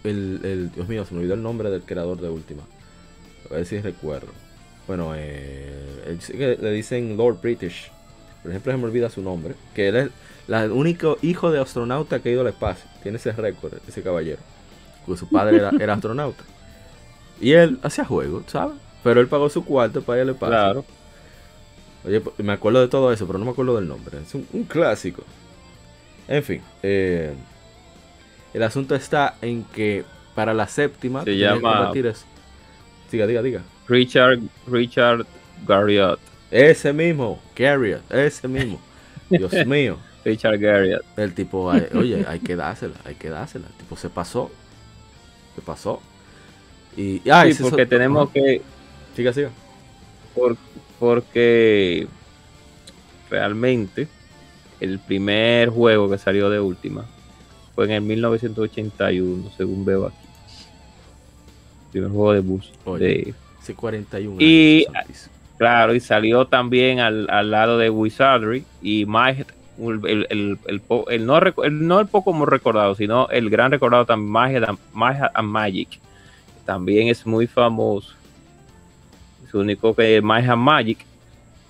el, 0.04 0.70
Dios 0.74 0.88
mío, 0.88 1.04
se 1.04 1.14
me 1.14 1.20
olvidó 1.20 1.34
el 1.34 1.42
nombre 1.42 1.70
del 1.70 1.82
creador 1.82 2.20
de 2.20 2.28
Última. 2.28 2.62
A 3.50 3.54
ver 3.54 3.66
si 3.66 3.80
recuerdo. 3.80 4.28
Bueno, 4.86 5.12
eh, 5.14 6.18
le 6.36 6.70
dicen 6.72 7.16
Lord 7.16 7.40
British. 7.40 7.90
Por 8.42 8.50
ejemplo, 8.50 8.72
se 8.72 8.78
me 8.78 8.84
olvida 8.84 9.08
su 9.08 9.22
nombre. 9.22 9.54
Que 9.74 9.88
él 9.88 9.96
es 9.96 10.10
el 10.48 10.72
único 10.72 11.18
hijo 11.22 11.52
de 11.52 11.60
astronauta 11.60 12.20
que 12.20 12.30
ha 12.30 12.32
ido 12.32 12.40
al 12.40 12.48
espacio. 12.48 12.84
Tiene 13.02 13.18
ese 13.18 13.32
récord, 13.32 13.74
ese 13.88 14.02
caballero. 14.02 14.40
Porque 15.06 15.18
su 15.18 15.28
padre 15.28 15.60
era, 15.78 15.94
astronauta. 15.94 16.44
Y 17.40 17.52
él 17.52 17.78
hacía 17.82 18.04
juegos, 18.04 18.44
¿sabes? 18.46 18.76
Pero 19.02 19.20
él 19.20 19.26
pagó 19.26 19.48
su 19.48 19.64
cuarto 19.64 20.02
para 20.02 20.18
ir 20.18 20.22
al 20.22 20.34
espacio. 20.34 20.50
Claro. 20.50 20.84
Oye, 22.04 22.20
pues, 22.20 22.38
me 22.38 22.52
acuerdo 22.52 22.80
de 22.80 22.88
todo 22.88 23.12
eso, 23.12 23.26
pero 23.26 23.38
no 23.38 23.44
me 23.44 23.50
acuerdo 23.50 23.76
del 23.76 23.88
nombre. 23.88 24.18
Es 24.18 24.34
un, 24.34 24.64
clásico. 24.64 25.24
En 26.28 26.42
fin. 26.42 26.62
Eh, 26.82 27.34
el 28.54 28.62
asunto 28.62 28.94
está 28.94 29.36
en 29.40 29.64
que 29.64 30.04
para 30.34 30.54
la 30.54 30.68
séptima... 30.68 31.24
Se 31.24 31.36
llama... 31.36 31.92
Diga, 31.92 33.26
diga, 33.26 33.42
diga. 33.42 33.62
Richard, 33.88 34.40
Richard 34.66 35.26
Garriott. 35.66 36.18
Ese 36.50 36.92
mismo, 36.92 37.40
Garriott, 37.56 38.10
ese 38.10 38.48
mismo. 38.48 38.80
Dios 39.30 39.52
mío. 39.66 39.98
Richard 40.24 40.58
Garriott. 40.58 41.02
El 41.16 41.34
tipo, 41.34 41.72
oye, 41.94 42.24
hay 42.28 42.40
que 42.40 42.56
dársela, 42.56 42.94
hay 43.04 43.14
que 43.14 43.28
dársela. 43.28 43.66
El 43.66 43.74
tipo 43.74 43.96
se 43.96 44.08
pasó. 44.08 44.50
¿Qué 45.54 45.62
pasó? 45.62 46.00
Y, 46.96 47.28
ah, 47.30 47.44
sí, 47.46 47.62
porque 47.62 47.86
tenemos 47.86 48.30
que. 48.30 48.62
Siga, 49.16 49.32
siga. 49.32 49.50
porque 50.98 52.06
realmente 53.30 54.08
el 54.80 54.98
primer 54.98 55.70
juego 55.70 56.10
que 56.10 56.18
salió 56.18 56.50
de 56.50 56.60
última 56.60 57.06
fue 57.74 57.86
en 57.86 57.92
el 57.92 58.02
1981, 58.02 59.50
según 59.56 59.84
veo 59.84 60.06
aquí. 60.06 60.16
El 61.86 61.90
primer 61.92 62.10
juego 62.10 62.32
de 62.32 62.40
bus. 62.40 62.72
de, 62.98 63.34
41 63.76 64.36
y, 64.40 64.86
claro, 65.56 65.94
y 65.94 66.00
salió 66.00 66.46
también 66.46 66.98
al, 66.98 67.50
lado 67.50 67.78
de 67.78 67.90
Wizardry 67.90 68.64
y 68.82 69.06
Might 69.06 69.46
el, 69.78 70.58
no, 71.20 72.00
el 72.00 72.06
poco 72.06 72.24
como 72.24 72.46
recordado, 72.46 72.94
sino 72.94 73.28
el 73.28 73.50
gran 73.50 73.70
recordado 73.70 74.04
también, 74.04 74.30
Magia, 74.92 75.32
Magic. 75.42 75.98
También 76.64 77.08
es 77.08 77.26
muy 77.26 77.46
famoso. 77.46 78.14
Es 79.46 79.54
único 79.54 79.94
que 79.94 80.20
Magia 80.22 80.52
and 80.52 80.62
Magic, 80.62 80.98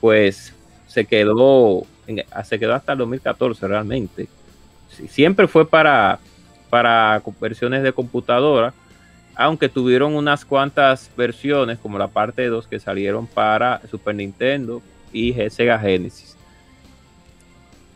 pues 0.01 0.55
se 0.87 1.05
quedó, 1.05 1.87
se 2.45 2.59
quedó 2.59 2.75
hasta 2.75 2.93
el 2.93 2.99
2014 2.99 3.69
realmente. 3.69 4.29
Siempre 5.09 5.49
fue 5.49 5.67
para, 5.67 6.19
para 6.69 7.23
versiones 7.41 7.83
de 7.83 7.93
computadora, 7.93 8.75
aunque 9.35 9.71
tuvieron 9.71 10.15
unas 10.15 10.45
cuantas 10.45 11.11
versiones, 11.17 11.79
como 11.79 11.97
la 11.97 12.09
parte 12.09 12.47
2, 12.47 12.67
que 12.67 12.79
salieron 12.79 13.27
para 13.27 13.81
Super 13.91 14.15
Nintendo 14.15 14.83
y 15.13 15.33
Sega 15.49 15.79
Genesis 15.79 16.32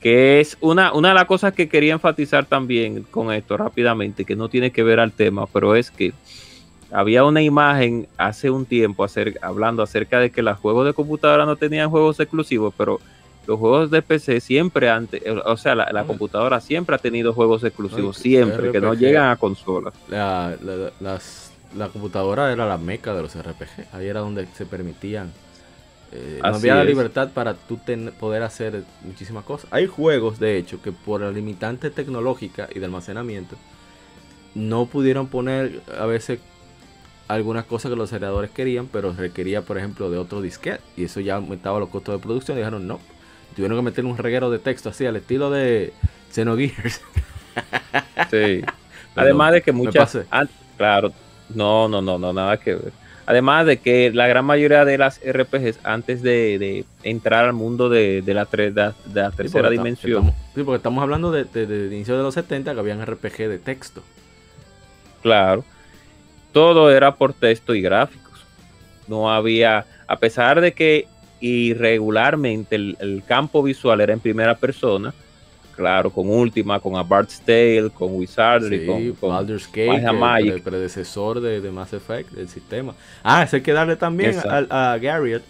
que 0.06 0.38
es 0.38 0.56
una, 0.60 0.92
una 0.92 1.08
de 1.08 1.14
las 1.14 1.24
cosas 1.24 1.52
que 1.52 1.68
quería 1.68 1.92
enfatizar 1.92 2.44
también 2.44 3.02
con 3.02 3.32
esto 3.32 3.56
rápidamente, 3.56 4.24
que 4.24 4.36
no 4.36 4.48
tiene 4.48 4.70
que 4.70 4.84
ver 4.84 5.00
al 5.00 5.10
tema, 5.10 5.48
pero 5.48 5.74
es 5.74 5.90
que 5.90 6.12
había 6.92 7.24
una 7.24 7.42
imagen 7.42 8.06
hace 8.16 8.48
un 8.48 8.66
tiempo 8.66 9.04
hablando 9.42 9.82
acerca 9.82 10.20
de 10.20 10.30
que 10.30 10.42
los 10.42 10.56
juegos 10.58 10.86
de 10.86 10.92
computadora 10.92 11.44
no 11.44 11.56
tenían 11.56 11.90
juegos 11.90 12.20
exclusivos, 12.20 12.72
pero 12.78 13.00
los 13.48 13.58
juegos 13.58 13.90
de 13.90 14.00
PC 14.00 14.40
siempre 14.40 14.90
han, 14.90 15.08
o 15.44 15.56
sea, 15.56 15.74
la, 15.74 16.04
computadora 16.04 16.60
siempre 16.60 16.94
ha 16.94 17.00
tenido 17.00 17.32
juegos 17.32 17.64
exclusivos, 17.64 18.16
siempre, 18.16 18.70
que 18.70 18.80
no 18.80 18.94
llegan 18.94 19.30
a 19.30 19.36
consolas. 19.36 19.92
La, 20.08 20.56
la, 21.74 21.88
computadora 21.88 22.52
era 22.52 22.64
la 22.64 22.78
meca 22.78 23.12
de 23.12 23.22
los 23.22 23.36
RPG, 23.36 23.88
ahí 23.92 24.06
era 24.06 24.20
donde 24.20 24.46
se 24.54 24.66
permitían. 24.66 25.32
Eh, 26.12 26.38
no 26.42 26.54
había 26.54 26.76
la 26.76 26.84
libertad 26.84 27.30
para 27.34 27.54
tú 27.54 27.78
poder 28.18 28.42
hacer 28.42 28.84
muchísimas 29.02 29.44
cosas. 29.44 29.68
Hay 29.72 29.86
juegos, 29.86 30.38
de 30.38 30.56
hecho, 30.56 30.80
que 30.80 30.92
por 30.92 31.20
la 31.20 31.30
limitante 31.30 31.90
tecnológica 31.90 32.68
y 32.74 32.78
de 32.78 32.86
almacenamiento, 32.86 33.56
no 34.54 34.86
pudieron 34.86 35.28
poner 35.28 35.80
a 35.98 36.06
veces 36.06 36.40
algunas 37.28 37.64
cosas 37.64 37.90
que 37.90 37.96
los 37.96 38.10
generadores 38.10 38.50
querían, 38.50 38.86
pero 38.86 39.12
requería, 39.12 39.62
por 39.62 39.78
ejemplo, 39.78 40.10
de 40.10 40.18
otro 40.18 40.40
disquete. 40.40 40.80
Y 40.96 41.04
eso 41.04 41.20
ya 41.20 41.36
aumentaba 41.36 41.80
los 41.80 41.88
costos 41.88 42.14
de 42.14 42.22
producción. 42.22 42.56
Y 42.56 42.60
dijeron, 42.60 42.86
no, 42.86 43.00
tuvieron 43.54 43.76
que 43.78 43.82
meter 43.82 44.04
un 44.04 44.16
reguero 44.16 44.50
de 44.50 44.58
texto 44.58 44.90
así, 44.90 45.06
al 45.06 45.16
estilo 45.16 45.50
de 45.50 45.92
Xenogears. 46.32 47.00
Sí. 48.30 48.62
Además 49.16 49.52
de 49.52 49.62
que 49.62 49.72
muchas. 49.72 50.18
claro, 50.76 51.12
no, 51.54 51.88
no, 51.88 52.02
no, 52.02 52.18
no, 52.18 52.32
nada 52.32 52.58
que 52.58 52.74
ver. 52.74 52.92
Además 53.26 53.66
de 53.66 53.78
que 53.78 54.12
la 54.12 54.28
gran 54.28 54.44
mayoría 54.44 54.84
de 54.84 54.98
las 54.98 55.20
RPGs, 55.20 55.80
antes 55.82 56.22
de, 56.22 56.84
entrar 57.02 57.44
al 57.44 57.52
mundo 57.52 57.88
de, 57.88 58.22
la, 58.26 58.44
de 58.44 58.92
la 59.14 59.30
tercera 59.32 59.68
dimensión. 59.68 60.32
sí, 60.54 60.62
porque 60.62 60.76
estamos 60.76 61.02
hablando 61.02 61.32
de, 61.32 61.44
de, 61.44 61.94
inicio 61.94 62.16
de 62.16 62.22
los 62.22 62.34
70 62.34 62.72
que 62.72 62.80
habían 62.80 63.04
RPG 63.04 63.48
de 63.48 63.58
texto. 63.58 64.02
Claro. 65.22 65.64
Todo 66.52 66.90
era 66.90 67.16
por 67.16 67.32
texto 67.32 67.74
y 67.74 67.82
gráficos. 67.82 68.44
No 69.08 69.32
había, 69.32 69.84
a 70.06 70.16
pesar 70.16 70.60
de 70.60 70.72
que 70.72 71.08
y 71.40 71.74
regularmente 71.74 72.76
el, 72.76 73.22
campo 73.26 73.62
visual 73.62 74.00
era 74.00 74.12
en 74.12 74.20
primera 74.20 74.56
persona. 74.56 75.12
Claro, 75.76 76.10
con 76.10 76.28
Ultima, 76.28 76.80
con 76.80 76.96
A 76.96 77.02
Bard's 77.02 77.40
Tale, 77.40 77.90
con 77.92 78.14
Wizardry, 78.14 78.86
con, 78.86 79.12
con 79.12 79.30
Baldur's 79.30 79.66
Gate, 79.66 80.04
el, 80.40 80.62
predecesor 80.62 81.40
de, 81.40 81.70
Mass 81.70 81.92
Effect, 81.92 82.30
del 82.30 82.48
sistema. 82.48 82.94
Ah, 83.22 83.42
eso 83.42 83.56
hay 83.56 83.62
que 83.62 83.72
darle 83.72 83.96
también 83.96 84.36
a, 84.38 84.92
a 84.92 84.98
Garriott 84.98 85.42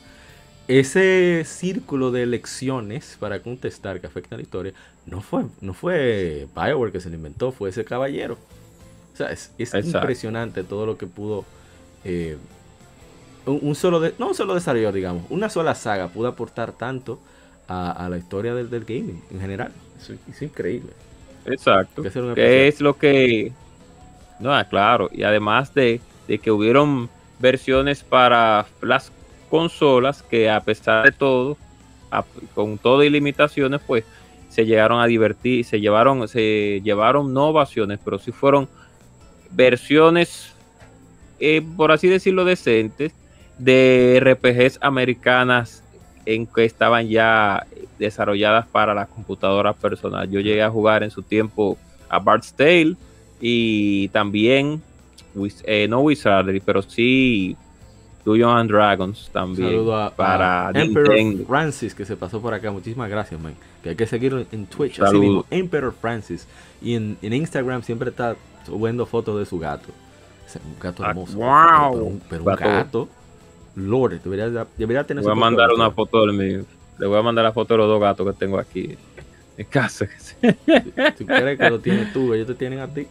ese 0.69 1.45
círculo 1.45 2.11
de 2.11 2.25
elecciones 2.25 3.17
para 3.21 3.41
contestar 3.41 4.01
que 4.01 4.09
afecta 4.09 4.35
a 4.35 4.39
la 4.39 4.43
historia 4.43 4.73
no 5.07 5.21
fue, 5.21 5.45
no 5.61 5.73
fue 5.73 6.49
Bioware 6.55 6.93
que 6.93 7.01
se 7.01 7.09
lo 7.09 7.15
inventó, 7.15 7.53
fue 7.53 7.71
ese 7.71 7.85
caballero. 7.85 8.37
O 9.15 9.17
sea, 9.17 9.31
es, 9.31 9.53
impresionante 9.59 10.65
todo 10.65 10.85
lo 10.85 10.99
que 10.99 11.07
pudo 11.07 11.45
eh, 12.05 12.37
un, 13.47 13.75
solo, 13.75 14.01
de, 14.01 14.15
no 14.19 14.29
un 14.29 14.35
solo 14.35 14.55
desarrollo, 14.55 14.93
digamos, 14.93 15.25
una 15.31 15.49
sola 15.49 15.75
saga 15.75 16.09
pudo 16.09 16.29
aportar 16.29 16.73
tanto 16.73 17.19
a, 17.69 18.09
la 18.11 18.19
historia 18.19 18.55
del, 18.55 18.69
gaming 18.85 19.23
en 19.31 19.41
general. 19.41 19.73
Es, 19.99 20.43
increíble. 20.43 20.91
Exacto. 21.45 22.03
Que 22.35 22.69
es 22.69 22.81
lo 22.81 22.97
que... 22.97 23.53
No, 24.39 24.53
ah, 24.53 24.65
claro. 24.65 25.09
Y 25.13 25.23
además 25.23 25.73
de, 25.75 26.01
que 26.27 26.51
hubieron 26.51 27.09
versiones 27.39 28.03
para 28.03 28.67
las 28.83 29.13
consolas 29.49 30.23
que 30.23 30.51
a 30.51 30.61
pesar 30.61 31.05
de 31.05 31.13
todo, 31.13 31.57
con 32.55 32.79
todo 32.79 33.03
y 33.03 33.11
limitaciones, 33.11 33.81
pues 33.87 34.05
se 34.49 34.67
llegaron 34.67 35.01
a 35.01 35.07
divertir, 35.07 35.65
se 35.65 35.81
llevaron, 35.81 36.27
se 36.29 36.81
llevaron 36.83 37.33
no 37.33 37.49
ovaciones, 37.49 37.99
pero 38.05 38.19
sí 38.19 38.33
fueron 38.33 38.69
versiones, 39.51 40.55
eh, 41.41 41.63
por 41.77 41.93
así 41.93 42.09
decirlo, 42.09 42.45
decentes 42.45 43.13
de 43.59 44.19
RPGs 44.21 44.79
americanas 44.83 45.83
en 46.27 46.47
que 46.47 46.65
estaban 46.65 47.09
ya 47.09 47.67
desarrolladas 47.99 48.67
para 48.67 48.95
las 48.95 49.09
computadoras 49.09 49.77
personales. 49.77 50.31
Yo 50.31 50.41
llegué 50.41 50.63
a 50.63 50.71
jugar 50.71 51.03
en 51.03 51.11
su 51.11 51.23
tiempo 51.23 51.79
a 52.09 52.19
Bard's 52.19 52.53
Tale 52.53 52.97
y 53.41 54.09
también, 54.09 54.83
eh, 55.65 55.87
no 55.89 56.01
Wizardry, 56.01 56.61
pero 56.61 56.83
sí 56.83 57.57
Dungeons 58.25 58.61
and 58.61 58.71
Dragons 58.71 59.31
también. 59.33 59.71
Saludo 59.71 60.13
para 60.17 60.71
Emperor 60.75 61.47
Francis 61.47 61.95
que 61.95 62.05
se 62.05 62.17
pasó 62.17 62.41
por 62.41 62.55
acá. 62.55 62.71
Muchísimas 62.71 63.09
gracias, 63.09 63.41
man. 63.41 63.55
Que 63.83 63.91
hay 63.91 63.97
que 63.97 64.07
seguirlo 64.07 64.45
en 64.51 64.67
Twitch. 64.67 65.01
Así 65.01 65.17
mismo, 65.19 65.45
Emperor 65.51 65.95
Francis. 65.99 66.47
Y 66.83 66.95
en, 66.95 67.19
Instagram 67.23 67.83
siempre 67.83 68.11
está 68.11 68.37
subiendo 68.65 69.07
fotos 69.07 69.39
de 69.39 69.47
su 69.47 69.59
gato. 69.59 69.89
un 70.55 70.81
gato 70.81 71.05
ah, 71.05 71.11
hermoso. 71.11 71.37
wow. 71.37 72.21
pero 72.29 72.45
un 72.45 72.55
gato 72.57 73.09
Lord, 73.77 74.23
debería, 74.23 74.67
debería 74.77 75.05
tener 75.05 75.23
voy 75.23 75.33
a 75.33 75.37
mandar 75.37 75.71
una 75.71 75.91
foto 75.91 76.27
de 76.27 76.33
mi, 76.33 76.65
le 76.99 77.07
voy 77.07 77.19
a 77.19 77.23
mandar 77.23 77.45
la 77.45 77.53
foto 77.53 77.75
de 77.75 77.79
los 77.79 77.89
dos 77.89 78.01
gatos 78.01 78.27
que 78.27 78.39
tengo 78.39 78.59
aquí 78.59 78.97
en 79.57 79.67
casa. 79.67 80.07
si, 80.19 81.25
quieres 81.25 81.59
que 81.59 81.71
lo 81.71 81.81
tienes 81.81 82.13
tú, 82.13 82.35
ellos 82.35 82.47
te 82.47 82.55
tienen 82.55 82.81
a 82.81 82.89
ti. 82.89 83.07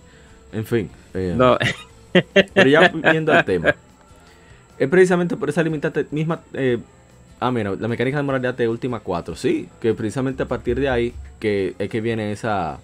En 0.52 0.66
fin. 0.66 0.90
Eh, 1.14 1.34
no. 1.36 1.58
pero 2.54 2.70
ya 2.70 2.90
viendo 2.90 3.34
el 3.34 3.46
tema. 3.46 3.76
Es 4.78 4.90
precisamente 4.90 5.38
por 5.38 5.50
esa 5.50 5.64
limitante 5.64 6.06
misma. 6.12 6.42
Eh, 6.54 6.80
ah, 7.40 7.52
mira, 7.52 7.76
la 7.76 7.88
mecánica 7.88 8.18
de 8.18 8.24
moralidad 8.24 8.56
de 8.56 8.68
última 8.68 9.00
4. 9.00 9.36
Sí, 9.36 9.70
que 9.80 9.94
precisamente 9.94 10.44
a 10.44 10.48
partir 10.48 10.80
de 10.80 10.90
ahí 10.90 11.14
que 11.40 11.76
es 11.80 11.90
que 11.90 12.02
viene 12.02 12.32
esa. 12.32 12.80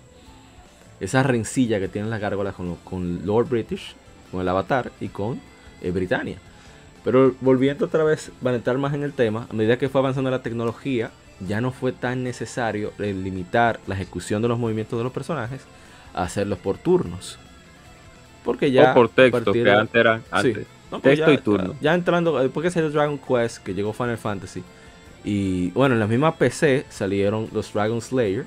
Esa 0.99 1.23
rencilla 1.23 1.79
que 1.79 1.87
tienen 1.87 2.11
las 2.11 2.21
gárgolas 2.21 2.53
con, 2.53 2.75
con 2.75 3.25
Lord 3.25 3.49
British, 3.49 3.95
con 4.31 4.39
el 4.39 4.47
Avatar 4.47 4.91
y 5.01 5.07
con 5.07 5.41
eh, 5.81 5.89
Britannia. 5.89 6.37
Pero 7.03 7.33
volviendo 7.41 7.85
otra 7.85 8.03
vez, 8.03 8.31
a 8.43 8.49
entrar 8.53 8.77
más 8.77 8.93
en 8.93 9.03
el 9.03 9.13
tema, 9.13 9.47
a 9.49 9.53
medida 9.53 9.77
que 9.77 9.89
fue 9.89 10.01
avanzando 10.01 10.29
la 10.29 10.43
tecnología, 10.43 11.11
ya 11.39 11.59
no 11.59 11.71
fue 11.71 11.91
tan 11.91 12.23
necesario 12.23 12.93
limitar 12.99 13.79
la 13.87 13.95
ejecución 13.95 14.41
de 14.41 14.47
los 14.47 14.59
movimientos 14.59 14.99
de 14.99 15.03
los 15.03 15.13
personajes 15.13 15.61
a 16.13 16.23
hacerlos 16.23 16.59
por 16.59 16.77
turnos. 16.77 17.39
Porque 18.43 18.71
ya. 18.71 18.91
O 18.91 18.93
por 18.93 19.09
texto, 19.09 19.51
que 19.51 19.69
antes 19.69 19.95
eran 19.95 20.23
antes. 20.29 20.67
Pues 20.89 21.01
texto 21.01 21.31
y 21.31 21.37
turno. 21.37 21.75
Ya, 21.81 21.93
entrando, 21.93 22.37
después 22.39 22.63
que 22.63 22.71
salió 22.71 22.89
Dragon 22.89 23.17
Quest, 23.17 23.59
que 23.59 23.73
llegó 23.73 23.93
Final 23.93 24.17
Fantasy. 24.17 24.63
Y 25.23 25.71
bueno, 25.71 25.95
en 25.95 25.99
la 25.99 26.07
misma 26.07 26.35
PC 26.35 26.85
salieron 26.89 27.47
los 27.53 27.73
Dragon 27.73 28.01
Slayer. 28.01 28.45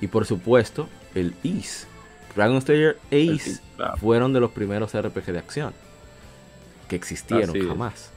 Y 0.00 0.06
por 0.06 0.24
supuesto, 0.24 0.88
el 1.14 1.34
Ace. 1.40 1.86
Dragon 2.34 2.60
Slayer 2.60 2.96
Ace 3.08 3.60
fueron 3.98 4.32
de 4.32 4.40
los 4.40 4.50
primeros 4.50 4.96
RPG 4.96 5.26
de 5.26 5.38
acción 5.38 5.87
que 6.88 6.96
existieron 6.96 7.54
jamás. 7.66 8.10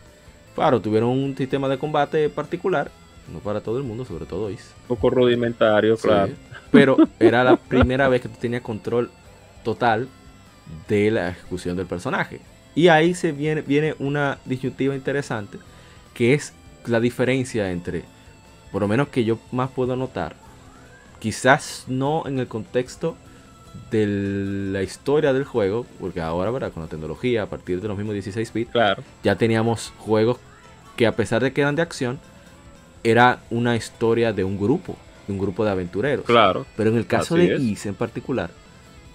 Claro, 0.55 0.81
tuvieron 0.81 1.09
un 1.09 1.35
sistema 1.37 1.69
de 1.69 1.77
combate 1.77 2.29
particular, 2.29 2.91
no 3.31 3.39
para 3.39 3.61
todo 3.61 3.77
el 3.77 3.83
mundo, 3.83 4.05
sobre 4.05 4.25
todo 4.25 4.49
Is. 4.49 4.73
Un 4.83 4.87
poco 4.95 5.09
rudimentario, 5.09 5.97
claro. 5.97 6.33
Pero 6.71 6.97
era 7.19 7.43
la 7.43 7.57
primera 7.57 8.07
vez 8.09 8.21
que 8.21 8.29
tú 8.29 8.35
tenías 8.39 8.61
control 8.61 9.11
total 9.63 10.07
de 10.87 11.11
la 11.11 11.29
ejecución 11.29 11.77
del 11.77 11.85
personaje. 11.85 12.41
Y 12.75 12.87
ahí 12.87 13.13
se 13.13 13.31
viene, 13.31 13.61
viene 13.61 13.95
una 13.99 14.39
disyuntiva 14.45 14.95
interesante, 14.95 15.57
que 16.13 16.33
es 16.33 16.53
la 16.85 16.99
diferencia 16.99 17.71
entre, 17.71 18.03
por 18.71 18.81
lo 18.81 18.87
menos 18.87 19.09
que 19.09 19.23
yo 19.23 19.39
más 19.51 19.69
puedo 19.69 19.95
notar, 19.95 20.35
quizás 21.19 21.85
no 21.87 22.23
en 22.25 22.39
el 22.39 22.47
contexto 22.47 23.15
de 23.89 24.05
la 24.71 24.83
historia 24.83 25.33
del 25.33 25.43
juego, 25.43 25.85
porque 25.99 26.21
ahora, 26.21 26.51
¿verdad? 26.51 26.71
Con 26.71 26.83
la 26.83 26.89
tecnología, 26.89 27.43
a 27.43 27.45
partir 27.47 27.81
de 27.81 27.87
los 27.87 27.97
mismos 27.97 28.13
16 28.13 28.53
bits, 28.53 28.71
claro. 28.71 29.03
ya 29.23 29.35
teníamos 29.35 29.93
juegos 29.97 30.37
que 30.95 31.07
a 31.07 31.15
pesar 31.15 31.41
de 31.43 31.51
que 31.53 31.61
eran 31.61 31.75
de 31.75 31.81
acción, 31.81 32.19
era 33.03 33.39
una 33.49 33.75
historia 33.75 34.33
de 34.33 34.43
un 34.43 34.57
grupo, 34.57 34.95
de 35.27 35.33
un 35.33 35.39
grupo 35.39 35.65
de 35.65 35.71
aventureros. 35.71 36.25
Claro. 36.25 36.65
Pero 36.77 36.91
en 36.91 36.97
el 36.97 37.07
caso 37.07 37.35
de 37.35 37.55
Is 37.57 37.85
en 37.85 37.95
particular, 37.95 38.51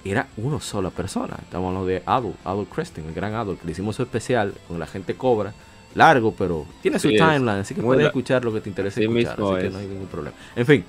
era 0.04 0.28
una 0.36 0.60
sola 0.60 0.90
persona. 0.90 1.36
Estamos 1.42 1.68
hablando 1.68 1.86
de 1.86 2.02
Adult, 2.06 2.36
Adult 2.44 2.72
Cresting, 2.72 3.06
el 3.06 3.14
gran 3.14 3.34
Adult, 3.34 3.60
que 3.60 3.66
le 3.66 3.72
hicimos 3.72 3.96
su 3.96 4.02
especial 4.02 4.52
con 4.68 4.78
la 4.78 4.86
gente 4.86 5.14
cobra. 5.14 5.52
Largo, 5.94 6.34
pero 6.36 6.66
tiene 6.82 6.98
su 6.98 7.08
timeline, 7.08 7.48
así 7.48 7.74
que 7.74 7.80
puedes 7.80 8.04
escuchar 8.04 8.44
lo 8.44 8.52
que 8.52 8.60
te 8.60 8.68
interesa 8.68 9.00
escuchar, 9.00 9.32
así 9.32 9.62
que 9.62 9.70
no 9.70 9.78
hay 9.78 9.86
ningún 9.86 10.08
problema. 10.08 10.36
En 10.54 10.66
fin, 10.66 10.84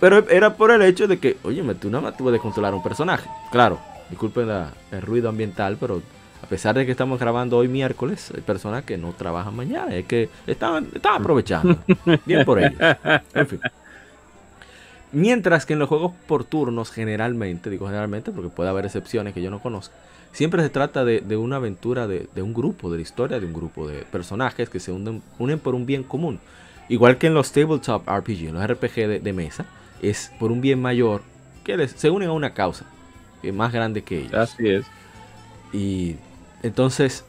pero 0.00 0.28
era 0.30 0.56
por 0.56 0.70
el 0.70 0.82
hecho 0.82 1.06
de 1.06 1.18
que, 1.18 1.36
oye, 1.44 1.62
tú 1.74 1.90
nada 1.90 2.02
más 2.02 2.14
puedes 2.14 2.40
controlar 2.40 2.74
un 2.74 2.82
personaje. 2.82 3.28
Claro, 3.52 3.78
disculpen 4.08 4.48
el 4.90 5.02
ruido 5.02 5.28
ambiental, 5.28 5.76
pero 5.78 6.02
a 6.42 6.46
pesar 6.46 6.74
de 6.74 6.86
que 6.86 6.92
estamos 6.92 7.20
grabando 7.20 7.58
hoy 7.58 7.68
miércoles, 7.68 8.32
hay 8.34 8.40
personas 8.40 8.84
que 8.84 8.96
no 8.96 9.12
trabajan 9.12 9.54
mañana. 9.54 9.94
Es 9.94 10.06
que 10.06 10.30
estaban, 10.46 10.88
estaban 10.94 11.20
aprovechando. 11.20 11.78
Bien 12.24 12.44
por 12.44 12.58
ellos. 12.58 12.80
En 13.34 13.46
fin. 13.46 13.60
Mientras 15.12 15.66
que 15.66 15.74
en 15.74 15.80
los 15.80 15.88
juegos 15.88 16.12
por 16.26 16.44
turnos, 16.44 16.90
generalmente, 16.90 17.68
digo 17.68 17.86
generalmente 17.86 18.30
porque 18.30 18.48
puede 18.48 18.70
haber 18.70 18.86
excepciones 18.86 19.34
que 19.34 19.42
yo 19.42 19.50
no 19.50 19.58
conozco, 19.58 19.94
siempre 20.32 20.62
se 20.62 20.70
trata 20.70 21.04
de, 21.04 21.36
una 21.36 21.56
aventura 21.56 22.06
de, 22.06 22.28
un 22.36 22.54
grupo, 22.54 22.90
de 22.90 22.98
la 22.98 23.02
historia 23.02 23.40
de 23.40 23.44
un 23.44 23.52
grupo 23.52 23.86
de 23.88 24.02
personajes 24.04 24.70
que 24.70 24.80
se 24.80 24.92
unen, 24.92 25.20
unen 25.38 25.58
por 25.58 25.74
un 25.74 25.84
bien 25.84 26.04
común. 26.04 26.38
Igual 26.88 27.18
que 27.18 27.26
en 27.26 27.34
los 27.34 27.52
tabletop 27.52 28.08
RPG, 28.08 28.48
en 28.48 28.54
los 28.54 28.66
RPG 28.66 29.22
de 29.22 29.32
mesa, 29.32 29.66
es 30.02 30.32
por 30.38 30.52
un 30.52 30.60
bien 30.60 30.80
mayor 30.80 31.22
que 31.64 31.88
se 31.88 32.10
unen 32.10 32.28
a 32.28 32.32
una 32.32 32.54
causa 32.54 32.86
que 33.40 33.48
es 33.48 33.54
más 33.54 33.72
grande 33.72 34.02
que 34.02 34.18
ellos. 34.20 34.34
Así 34.34 34.68
es. 34.68 34.86
Y 35.72 36.16
Entonces, 36.62 37.24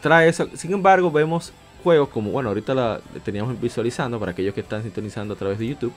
trae 0.00 0.28
eso. 0.28 0.48
Sin 0.54 0.72
embargo, 0.72 1.10
vemos 1.10 1.52
juegos 1.84 2.08
como, 2.08 2.30
bueno, 2.30 2.48
ahorita 2.48 2.74
la 2.74 3.00
teníamos 3.24 3.60
visualizando 3.60 4.18
para 4.18 4.32
aquellos 4.32 4.54
que 4.54 4.60
están 4.60 4.82
sintonizando 4.82 5.34
a 5.34 5.36
través 5.36 5.58
de 5.58 5.68
YouTube. 5.68 5.92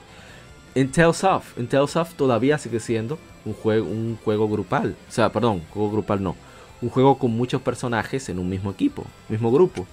En 0.74 0.90
Tales 0.90 1.22
of, 1.24 1.58
en 1.58 1.68
Tales 1.68 1.96
of 1.96 2.14
todavía 2.14 2.58
sigue 2.58 2.80
siendo 2.80 3.18
un 3.44 3.52
juego, 3.54 3.86
un 3.86 4.18
juego 4.24 4.48
grupal. 4.48 4.96
O 5.08 5.12
sea, 5.12 5.30
perdón, 5.30 5.62
juego 5.70 5.90
grupal 5.90 6.22
no. 6.22 6.36
Un 6.80 6.90
juego 6.90 7.18
con 7.18 7.30
muchos 7.30 7.62
personajes 7.62 8.28
en 8.28 8.38
un 8.38 8.48
mismo 8.48 8.70
equipo, 8.70 9.04
mismo 9.28 9.50
grupo. 9.50 9.86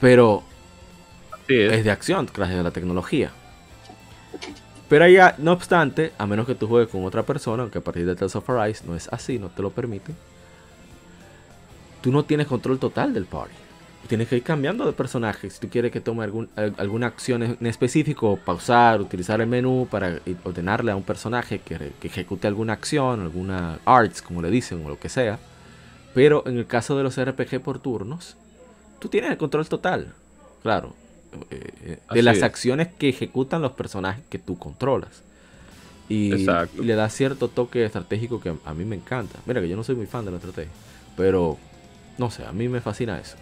Pero 0.00 0.42
es. 1.48 1.84
de 1.84 1.90
acción, 1.90 2.28
gracias 2.34 2.60
a 2.60 2.62
la 2.62 2.70
tecnología. 2.70 3.30
Pero 4.88 5.04
allá, 5.04 5.34
no 5.38 5.52
obstante, 5.52 6.12
a 6.16 6.26
menos 6.26 6.46
que 6.46 6.54
tú 6.54 6.68
juegues 6.68 6.90
con 6.90 7.04
otra 7.04 7.24
persona, 7.24 7.62
aunque 7.62 7.78
a 7.78 7.80
partir 7.80 8.06
de 8.06 8.14
Tales 8.14 8.36
of 8.36 8.48
Arise 8.50 8.84
no 8.86 8.94
es 8.94 9.08
así, 9.12 9.38
no 9.38 9.48
te 9.48 9.62
lo 9.62 9.70
permite, 9.70 10.14
tú 12.00 12.12
no 12.12 12.24
tienes 12.24 12.46
control 12.46 12.78
total 12.78 13.12
del 13.12 13.26
party. 13.26 13.54
Tienes 14.06 14.28
que 14.28 14.36
ir 14.36 14.44
cambiando 14.44 14.86
de 14.86 14.92
personaje. 14.92 15.50
Si 15.50 15.58
tú 15.58 15.68
quieres 15.68 15.90
que 15.90 16.00
tome 16.00 16.22
algún, 16.22 16.48
alguna 16.54 17.08
acción 17.08 17.42
en 17.42 17.66
específico, 17.66 18.38
pausar, 18.44 19.00
utilizar 19.00 19.40
el 19.40 19.48
menú 19.48 19.88
para 19.90 20.20
ordenarle 20.44 20.92
a 20.92 20.96
un 20.96 21.02
personaje 21.02 21.58
que, 21.58 21.90
que 21.98 22.06
ejecute 22.06 22.46
alguna 22.46 22.74
acción, 22.74 23.20
alguna 23.20 23.80
arts, 23.84 24.22
como 24.22 24.42
le 24.42 24.50
dicen, 24.50 24.86
o 24.86 24.88
lo 24.88 25.00
que 25.00 25.08
sea. 25.08 25.40
Pero 26.14 26.44
en 26.46 26.56
el 26.56 26.68
caso 26.68 26.96
de 26.96 27.02
los 27.02 27.20
RPG 27.20 27.60
por 27.60 27.80
turnos, 27.80 28.36
tú 29.00 29.08
tienes 29.08 29.32
el 29.32 29.38
control 29.38 29.68
total. 29.68 30.14
Claro, 30.62 30.94
eh, 31.50 31.72
eh, 31.84 31.98
de 32.12 32.22
las 32.22 32.42
acciones 32.42 32.88
que 32.98 33.08
ejecutan 33.08 33.62
los 33.62 33.72
personajes 33.72 34.24
que 34.28 34.38
tú 34.38 34.58
controlas. 34.58 35.22
Y, 36.08 36.46
le 36.76 36.94
da 36.94 37.08
cierto 37.10 37.48
toque 37.48 37.84
estratégico 37.84 38.40
que 38.40 38.54
a, 38.64 38.74
mí 38.74 38.84
me 38.84 38.96
encanta. 38.96 39.40
Mira 39.44 39.60
que 39.60 39.68
yo 39.68 39.76
no 39.76 39.82
soy 39.82 39.96
muy 39.96 40.06
fan 40.06 40.24
de 40.24 40.30
la 40.30 40.36
estrategia, 40.36 40.70
pero 41.16 41.58
no 42.18 42.30
sé, 42.30 42.44
a 42.44 42.52
mí 42.52 42.68
me 42.68 42.80
fascina 42.80 43.18
eso. 43.18 43.36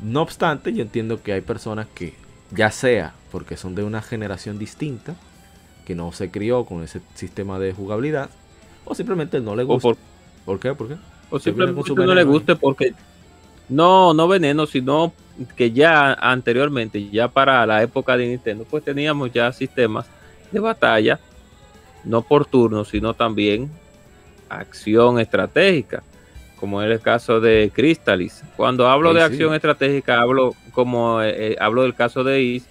No 0.00 0.22
obstante, 0.22 0.72
yo 0.72 0.82
entiendo 0.82 1.22
que 1.22 1.32
hay 1.32 1.40
personas 1.40 1.88
que, 1.92 2.14
ya 2.52 2.70
sea 2.70 3.14
porque 3.32 3.56
son 3.56 3.74
de 3.74 3.82
una 3.82 4.00
generación 4.00 4.58
distinta, 4.58 5.16
que 5.84 5.94
no 5.94 6.12
se 6.12 6.30
crió 6.30 6.64
con 6.64 6.82
ese 6.82 7.00
sistema 7.14 7.58
de 7.58 7.72
jugabilidad, 7.72 8.30
o 8.84 8.94
simplemente 8.94 9.40
no 9.40 9.56
le 9.56 9.64
gusta. 9.64 9.94
Por, 10.44 10.60
qué? 10.60 10.74
¿Por 10.74 10.88
qué? 10.88 10.96
O 11.30 11.40
simplemente 11.40 11.94
no 11.94 12.14
le 12.14 12.24
guste 12.24 12.54
porque 12.54 12.94
no, 13.68 14.14
no 14.14 14.28
veneno, 14.28 14.66
sino 14.66 15.12
que 15.56 15.72
ya 15.72 16.12
anteriormente, 16.14 17.08
ya 17.10 17.28
para 17.28 17.66
la 17.66 17.82
época 17.82 18.16
de 18.16 18.26
Nintendo, 18.28 18.64
pues 18.68 18.84
teníamos 18.84 19.32
ya 19.32 19.52
sistemas 19.52 20.06
de 20.50 20.60
batalla, 20.60 21.20
no 22.04 22.22
por 22.22 22.46
turno, 22.46 22.84
sino 22.84 23.14
también 23.14 23.70
acción 24.48 25.18
estratégica, 25.18 26.02
como 26.58 26.82
es 26.82 26.90
el 26.90 27.00
caso 27.00 27.40
de 27.40 27.70
Crystalis. 27.74 28.42
Cuando 28.56 28.88
hablo 28.88 29.12
de 29.12 29.22
acción 29.22 29.54
estratégica, 29.54 30.20
hablo 30.20 30.54
como 30.72 31.20
eh, 31.22 31.52
eh, 31.52 31.56
hablo 31.60 31.82
del 31.82 31.94
caso 31.94 32.24
de 32.24 32.42
Is 32.42 32.66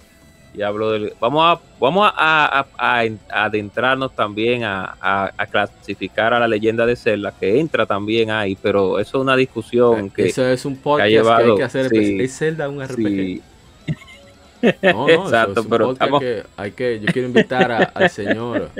y 0.56 0.62
hablo 0.62 0.90
del. 0.90 1.12
Vamos 1.20 1.44
a, 1.44 1.60
vamos 1.78 2.10
a, 2.16 2.66
adentrarnos 3.28 4.14
también 4.16 4.64
a, 4.64 5.30
clasificar 5.50 6.32
a 6.32 6.40
la 6.40 6.48
leyenda 6.48 6.86
de 6.86 6.96
Zelda, 6.96 7.32
que 7.38 7.60
entra 7.60 7.84
también 7.84 8.30
ahí, 8.30 8.56
pero 8.60 8.98
eso 8.98 9.18
es 9.18 9.22
una 9.22 9.36
discusión 9.36 10.10
que. 10.10 10.26
Eso 10.26 10.46
es 10.46 10.64
un 10.64 10.76
podcast 10.76 11.08
que, 11.08 11.18
hay 11.18 11.56
que 11.56 11.62
hacer. 11.62 11.94
¿Es 11.94 12.38
Zelda 12.38 12.68
un 12.68 12.82
RPG? 12.82 13.42
No, 14.82 15.06
no, 15.06 15.26
Exacto, 15.26 15.64
pero 15.68 15.94
que 16.18 16.42
hay 16.56 16.72
que, 16.72 16.98
yo 16.98 17.06
quiero 17.12 17.28
invitar 17.28 17.92
al 17.94 18.10
señor 18.10 18.70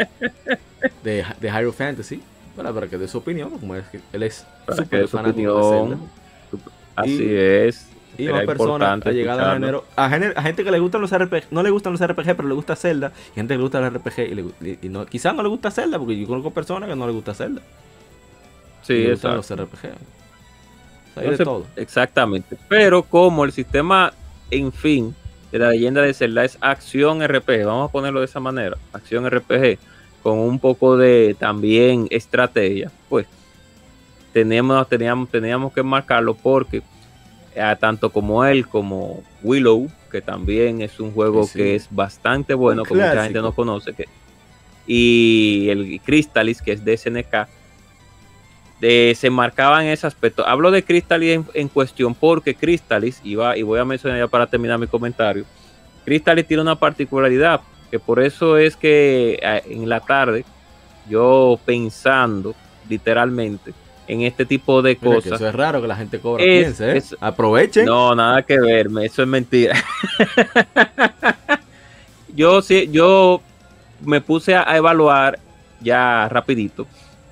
de, 1.04 1.22
de 1.38 1.50
Hyrule 1.50 1.72
Fantasy 1.72 2.20
para, 2.56 2.88
que 2.88 2.96
dé 2.96 3.06
su 3.06 3.18
opinión, 3.18 3.50
como 3.50 3.76
es 3.76 3.86
que 3.88 4.00
él 4.12 4.22
es 4.22 4.46
súper 4.74 5.06
fanático 5.06 5.54
de 5.54 5.78
Zelda. 5.78 5.98
Así 6.96 7.26
es. 7.30 7.86
Y 8.18 8.28
más 8.28 8.44
personas 8.44 9.06
ha 9.06 9.10
llegado 9.10 9.44
a 9.44 9.56
enero. 9.56 9.84
A, 9.96 10.08
gente 10.08 10.64
que 10.64 10.70
le 10.70 10.78
gustan 10.78 11.00
los 11.00 11.16
RPG, 11.16 11.44
no 11.50 11.62
le 11.62 11.70
gustan 11.70 11.92
los 11.92 12.00
RPG, 12.06 12.36
pero 12.36 12.48
le 12.48 12.54
gusta 12.54 12.76
Zelda. 12.76 13.12
Y 13.32 13.34
gente 13.34 13.54
que 13.54 13.58
le 13.58 13.62
gusta 13.62 13.80
los 13.80 13.92
RPG 13.92 14.82
y, 14.82 14.88
no, 14.88 15.06
quizás 15.06 15.34
no 15.34 15.42
le 15.42 15.48
gusta 15.48 15.70
Zelda, 15.70 15.98
porque 15.98 16.18
yo 16.18 16.26
conozco 16.26 16.50
personas 16.50 16.88
que 16.88 16.96
no 16.96 17.06
le 17.06 17.12
gusta 17.12 17.34
Zelda. 17.34 17.62
Sí, 18.82 18.94
le 18.94 19.12
gustan 19.12 19.36
los 19.36 19.50
RPG. 19.50 19.82
de 21.16 21.38
todo. 21.38 21.66
Exactamente. 21.76 22.56
Pero 22.68 23.02
como 23.02 23.44
el 23.44 23.52
sistema, 23.52 24.12
en 24.50 24.72
fin, 24.72 25.14
de 25.52 25.58
la 25.58 25.70
leyenda 25.70 26.02
de 26.02 26.14
Zelda 26.14 26.44
es 26.44 26.58
acción 26.60 27.26
RPG, 27.26 27.64
vamos 27.64 27.88
a 27.88 27.92
ponerlo 27.92 28.20
de 28.20 28.26
esa 28.26 28.40
manera, 28.40 28.76
acción 28.92 29.28
RPG, 29.28 29.78
con 30.22 30.38
un 30.38 30.58
poco 30.58 30.96
de 30.96 31.36
también 31.38 32.08
estrategia, 32.10 32.90
pues 33.08 33.26
teníamos, 34.32 34.88
teníamos, 34.88 35.30
teníamos 35.30 35.72
que 35.72 35.82
marcarlo 35.82 36.34
porque 36.34 36.82
tanto 37.78 38.10
como 38.10 38.44
él 38.44 38.66
como 38.68 39.22
Willow, 39.42 39.90
que 40.10 40.20
también 40.20 40.82
es 40.82 41.00
un 41.00 41.12
juego 41.12 41.48
que 41.50 41.74
es 41.74 41.88
bastante 41.90 42.54
bueno, 42.54 42.82
que 42.82 42.94
mucha 42.94 43.24
gente 43.24 43.40
no 43.40 43.52
conoce, 43.52 43.94
que, 43.94 44.06
y 44.86 45.68
el 45.70 46.00
Crystalis, 46.04 46.62
que 46.62 46.72
es 46.72 46.84
de 46.84 46.96
SNK, 46.96 47.48
de, 48.80 49.16
se 49.16 49.30
marcaba 49.30 49.82
en 49.82 49.90
ese 49.90 50.06
aspecto. 50.06 50.46
Hablo 50.46 50.70
de 50.70 50.84
Crystalis 50.84 51.40
en, 51.54 51.68
cuestión 51.68 52.14
porque 52.14 52.54
Crystalis, 52.54 53.20
y, 53.24 53.32
y 53.32 53.62
voy 53.62 53.80
a 53.80 53.84
mencionar 53.84 54.18
ya 54.18 54.28
para 54.28 54.46
terminar 54.46 54.78
mi 54.78 54.86
comentario, 54.86 55.44
Crystalis 56.04 56.46
tiene 56.46 56.62
una 56.62 56.76
particularidad, 56.76 57.60
que 57.90 57.98
por 57.98 58.20
eso 58.20 58.58
es 58.58 58.76
que 58.76 59.38
en 59.66 59.88
la 59.88 60.00
tarde, 60.00 60.44
yo 61.08 61.58
pensando 61.64 62.54
literalmente, 62.88 63.72
en 64.08 64.22
este 64.22 64.46
tipo 64.46 64.82
de 64.82 64.96
cosas. 64.96 65.32
eso 65.32 65.48
es 65.48 65.54
raro 65.54 65.80
que 65.80 65.88
la 65.88 65.96
gente 65.96 66.18
cobra 66.18 66.44
piense, 66.44 66.96
¿eh? 66.96 67.02
Aprovechen. 67.20 67.84
No, 67.84 68.14
nada 68.14 68.42
que 68.42 68.58
ver, 68.58 68.88
eso 69.02 69.22
es 69.22 69.28
mentira. 69.28 69.76
yo 72.34 72.62
sí, 72.62 72.88
yo 72.90 73.40
me 74.04 74.20
puse 74.20 74.54
a, 74.54 74.76
evaluar 74.76 75.38
ya 75.80 76.28
rapidito 76.28 76.86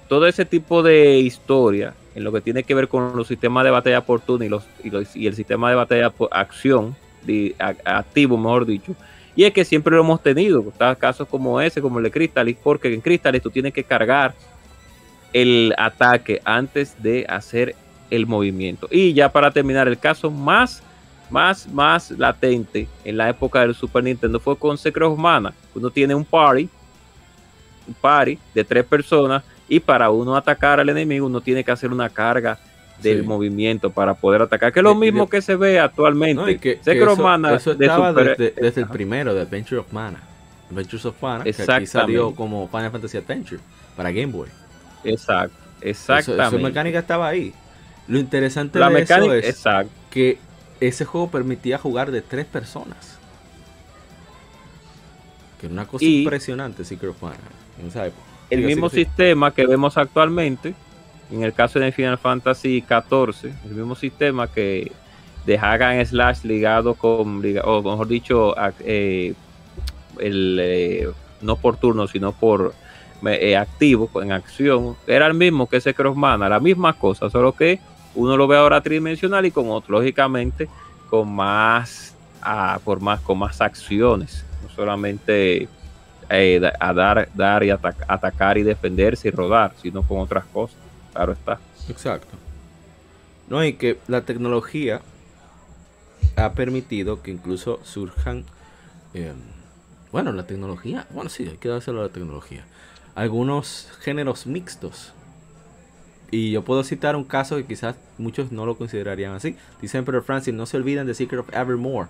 todo 0.08 0.26
ese 0.26 0.44
tipo 0.44 0.82
de 0.82 1.18
historia 1.18 1.94
en 2.14 2.24
lo 2.24 2.32
que 2.32 2.40
tiene 2.40 2.62
que 2.62 2.74
ver 2.74 2.88
con 2.88 3.16
los 3.16 3.26
sistemas 3.26 3.64
de 3.64 3.70
batalla 3.70 4.00
por 4.02 4.20
turno 4.20 4.44
y, 4.44 4.48
los, 4.48 4.64
y, 5.14 5.26
el 5.26 5.34
sistema 5.34 5.70
de 5.70 5.76
batalla 5.76 6.10
por 6.10 6.28
acción, 6.30 6.94
activo 7.84 8.36
mejor 8.36 8.66
dicho. 8.66 8.94
Y 9.34 9.44
es 9.44 9.52
que 9.52 9.64
siempre 9.64 9.96
lo 9.96 10.02
hemos 10.02 10.22
tenido, 10.22 10.64
casos 10.98 11.26
como 11.26 11.60
ese, 11.60 11.82
como 11.82 11.98
el 11.98 12.04
de 12.04 12.10
Crystalis, 12.12 12.56
porque 12.62 12.92
en 12.92 13.00
Crystalis 13.00 13.42
tú 13.42 13.50
tienes 13.50 13.72
que 13.72 13.82
cargar 13.82 14.34
el 15.34 15.74
ataque 15.76 16.40
antes 16.44 16.94
de 17.02 17.26
hacer 17.28 17.74
el 18.10 18.26
movimiento. 18.26 18.88
Y 18.90 19.12
ya 19.12 19.30
para 19.30 19.50
terminar, 19.50 19.88
el 19.88 19.98
caso 19.98 20.30
más, 20.30 20.82
más, 21.28 21.68
más 21.68 22.12
latente 22.12 22.88
en 23.04 23.16
la 23.18 23.28
época 23.28 23.60
del 23.60 23.74
Super 23.74 24.04
Nintendo 24.04 24.38
fue 24.40 24.56
con 24.56 24.78
Secret 24.78 25.06
of 25.06 25.18
Mana. 25.18 25.52
Uno 25.74 25.90
tiene 25.90 26.14
un 26.14 26.24
party, 26.24 26.68
un 27.88 27.94
party 28.00 28.38
de 28.54 28.64
tres 28.64 28.84
personas 28.84 29.42
y 29.68 29.80
para 29.80 30.10
uno 30.10 30.36
atacar 30.36 30.78
al 30.78 30.88
enemigo 30.88 31.26
uno 31.26 31.40
tiene 31.40 31.64
que 31.64 31.72
hacer 31.72 31.90
una 31.90 32.08
carga 32.08 32.58
del 33.02 33.24
movimiento 33.24 33.90
para 33.90 34.14
poder 34.14 34.42
atacar, 34.42 34.72
que 34.72 34.78
es 34.78 34.84
lo 34.84 34.94
mismo 34.94 35.28
que 35.28 35.42
se 35.42 35.56
ve 35.56 35.80
actualmente. 35.80 36.58
que, 36.58 36.78
Secret 36.80 37.08
of 37.08 37.18
Mana 37.18 37.56
estaba 37.56 38.12
desde, 38.12 38.80
el 38.80 38.86
primero, 38.86 39.34
de 39.34 39.40
Adventure 39.40 39.80
of 39.80 39.92
Mana. 39.92 40.22
Adventures 40.70 41.04
of 41.04 41.20
Mana, 41.20 41.44
que 41.44 41.54
aquí 41.68 41.86
salió 41.86 42.34
como 42.34 42.68
Final 42.68 42.92
Fantasy 42.92 43.18
Adventure 43.18 43.60
para 43.96 44.12
Game 44.12 44.32
Boy. 44.32 44.48
Exacto, 45.04 45.56
exactamente. 45.80 46.56
Su 46.56 46.62
mecánica 46.62 46.98
estaba 46.98 47.28
ahí. 47.28 47.52
Lo 48.06 48.18
interesante 48.18 48.78
de 48.78 49.00
eso 49.00 49.32
es 49.32 49.64
que 50.10 50.38
ese 50.80 51.04
juego 51.04 51.30
permitía 51.30 51.78
jugar 51.78 52.10
de 52.10 52.22
tres 52.22 52.46
personas. 52.46 53.18
Que 55.60 55.66
era 55.66 55.72
una 55.72 55.86
cosa 55.86 56.04
impresionante, 56.04 56.84
Secret 56.84 57.12
of 57.12 57.22
Mana, 57.22 57.36
en 57.80 57.88
esa 57.88 58.06
época. 58.06 58.22
El 58.50 58.64
mismo 58.64 58.90
sistema 58.90 59.52
que 59.52 59.66
vemos 59.66 59.96
actualmente, 59.96 60.74
en 61.30 61.42
el 61.42 61.54
caso 61.54 61.78
de 61.78 61.92
Final 61.92 62.18
Fantasy 62.18 62.84
XIV, 62.86 63.52
el 63.64 63.74
mismo 63.74 63.94
sistema 63.94 64.48
que 64.48 64.92
de 65.46 65.58
Hagan 65.58 66.04
Slash 66.04 66.42
ligado 66.44 66.94
con, 66.94 67.42
o 67.64 67.82
mejor 67.82 68.08
dicho, 68.08 68.54
eh, 68.80 69.34
el, 70.18 70.58
eh, 70.60 71.08
no 71.40 71.56
por 71.56 71.76
turno, 71.76 72.06
sino 72.06 72.32
por 72.32 72.74
eh, 73.26 73.56
activo, 73.56 74.10
en 74.22 74.32
acción, 74.32 74.96
era 75.06 75.26
el 75.26 75.34
mismo 75.34 75.68
que 75.68 75.76
ese 75.76 75.94
Crossmana, 75.94 76.48
la 76.48 76.60
misma 76.60 76.92
cosa, 76.92 77.30
solo 77.30 77.52
que 77.52 77.80
uno 78.14 78.36
lo 78.36 78.46
ve 78.46 78.56
ahora 78.56 78.80
tridimensional 78.80 79.44
y 79.46 79.50
con 79.50 79.68
otro, 79.70 79.98
lógicamente, 79.98 80.68
con 81.10 81.32
más, 81.32 82.14
a, 82.40 82.78
por 82.84 83.00
más, 83.00 83.20
con 83.20 83.38
más 83.38 83.60
acciones, 83.60 84.44
no 84.62 84.68
solamente 84.70 85.68
eh, 86.30 86.72
a 86.80 86.92
dar, 86.92 87.28
dar 87.34 87.64
y 87.64 87.70
atacar 87.70 88.58
y 88.58 88.62
defenderse 88.62 89.28
y 89.28 89.30
rodar, 89.30 89.72
sino 89.80 90.02
con 90.02 90.18
otras 90.18 90.44
cosas, 90.46 90.76
claro 91.12 91.32
está. 91.32 91.58
Exacto. 91.88 92.36
No, 93.48 93.64
y 93.64 93.74
que 93.74 93.98
la 94.08 94.22
tecnología 94.22 95.02
ha 96.36 96.52
permitido 96.52 97.22
que 97.22 97.30
incluso 97.30 97.80
surjan, 97.84 98.44
em, 99.12 99.36
bueno, 100.12 100.32
la 100.32 100.46
tecnología, 100.46 101.06
bueno, 101.10 101.28
sí, 101.28 101.46
hay 101.48 101.58
que 101.58 101.68
dárselo 101.68 102.00
a 102.00 102.04
la 102.04 102.08
tecnología 102.08 102.64
algunos 103.14 103.88
géneros 104.00 104.46
mixtos. 104.46 105.12
Y 106.30 106.50
yo 106.50 106.62
puedo 106.62 106.82
citar 106.82 107.14
un 107.16 107.24
caso 107.24 107.56
que 107.56 107.64
quizás 107.64 107.96
muchos 108.18 108.50
no 108.50 108.66
lo 108.66 108.76
considerarían 108.76 109.32
así. 109.34 109.56
Dice 109.80 109.98
Emperor 109.98 110.22
Francis, 110.22 110.52
no 110.52 110.66
se 110.66 110.76
olviden 110.76 111.06
de 111.06 111.14
Secret 111.14 111.40
of 111.40 111.54
Evermore. 111.54 112.08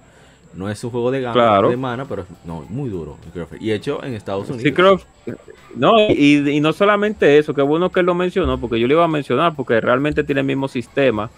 No 0.55 0.71
es 0.71 0.83
un 0.85 0.91
juego 0.91 1.11
de 1.11 1.21
gama, 1.21 1.35
Claro. 1.35 1.69
de 1.69 1.77
mana, 1.77 2.05
pero 2.07 2.25
no, 2.45 2.65
muy 2.71 2.89
duro. 2.89 3.19
Y 3.61 3.73
hecho 3.73 4.03
en 4.05 4.15
Estados 4.15 4.49
Unidos. 4.49 5.05
No, 5.75 5.99
y, 6.09 6.49
y 6.49 6.61
no 6.61 6.73
solamente 6.73 7.39
eso, 7.39 7.53
que 7.53 7.63
bueno 7.63 7.91
que 7.91 8.01
él 8.01 8.07
lo 8.07 8.15
mencionó, 8.15 8.59
porque 8.61 8.79
yo 8.79 8.87
le 8.87 8.95
iba 8.95 9.05
a 9.05 9.09
mencionar, 9.09 9.55
porque 9.57 9.81
realmente 9.81 10.23
tiene 10.23 10.43
el 10.43 10.47
mismo 10.47 10.69
sistema 10.69 11.29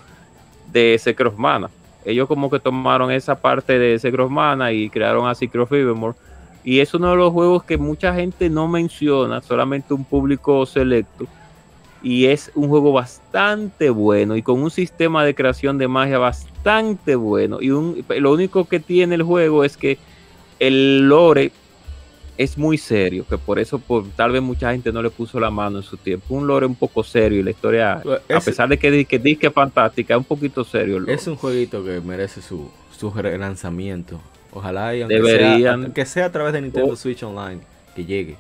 de 0.70 0.98
Secret 1.00 1.33
of 1.33 1.38
Mana. 1.38 1.70
Ellos 2.05 2.29
como 2.29 2.50
que 2.50 2.61
tomaron 2.61 3.11
esa 3.11 3.40
parte 3.40 3.79
de 3.79 3.98
Secret 3.98 4.26
of 4.26 4.31
Mana 4.31 4.70
y 4.72 4.90
crearon 4.90 5.26
a 5.26 5.35
Secret 5.35 5.62
of 5.62 5.72
Evermore. 5.72 6.14
Y 6.66 6.81
es 6.81 6.92
uno 6.94 7.11
de 7.11 7.16
los 7.16 7.33
juegos 7.33 7.62
que 7.62 7.79
mucha 7.79 8.12
gente 8.12 8.50
no 8.50 8.66
menciona, 8.66 9.40
solamente 9.40 9.94
un 9.94 10.05
público 10.05 10.66
selecto. 10.66 11.26
Y 12.02 12.26
es 12.26 12.50
un 12.57 12.68
juego 12.68 12.92
bastante 12.92 13.88
bueno 13.88 14.37
y 14.37 14.42
con 14.42 14.61
un 14.61 14.70
sistema 14.70 15.24
de 15.24 15.35
creación 15.35 15.79
de 15.79 15.87
magia 15.88 16.18
bastante 16.18 17.14
bueno. 17.14 17.59
Y 17.62 17.70
un, 17.70 18.05
lo 18.18 18.33
único 18.33 18.64
que 18.64 18.81
tiene 18.81 19.14
el 19.14 19.22
juego 19.22 19.62
es 19.62 19.76
que 19.76 19.96
el 20.59 21.09
lore 21.09 21.52
es 22.37 22.59
muy 22.59 22.76
serio, 22.79 23.24
que 23.29 23.38
por 23.38 23.59
eso 23.61 23.79
por, 23.79 24.05
tal 24.16 24.33
vez 24.33 24.42
mucha 24.42 24.72
gente 24.72 24.92
no 24.92 25.00
le 25.02 25.11
puso 25.11 25.38
la 25.40 25.50
mano 25.52 25.79
en 25.79 25.85
su 25.85 25.96
tiempo. 25.96 26.35
Un 26.35 26.48
lore 26.48 26.66
un 26.66 26.74
poco 26.74 27.02
serio 27.05 27.38
y 27.40 27.42
la 27.44 27.50
historia, 27.50 27.92
a 27.94 28.20
Es- 28.29 28.44
pesar 28.44 28.68
de 28.68 28.76
que, 28.76 28.90
di- 28.90 29.05
que, 29.07 29.46
es 29.46 29.52
fantástica, 29.52 30.14
es 30.14 30.18
un 30.18 30.24
poquito 30.24 30.64
serio. 30.64 30.96
el 30.96 31.02
lore. 31.05 31.14
Es 31.14 31.26
un 31.29 31.37
jueguito 31.37 31.83
que 31.85 32.00
merece 32.00 32.42
su, 32.42 32.68
su 32.98 33.11
relanzamiento. 33.11 34.20
Ojalá 34.57 34.95
y 34.97 35.03
aunque, 35.03 35.16
Deberían. 35.16 35.61
Sea, 35.61 35.73
aunque 35.75 36.07
sea 36.07 36.25
a 36.27 36.33
través 36.33 36.53
de 36.53 36.62
Nintendo 36.62 36.92
Oh. 36.92 36.97
Switch 36.97 37.23
Online, 37.23 37.61
que 37.95 38.05
llegue. 38.05 38.37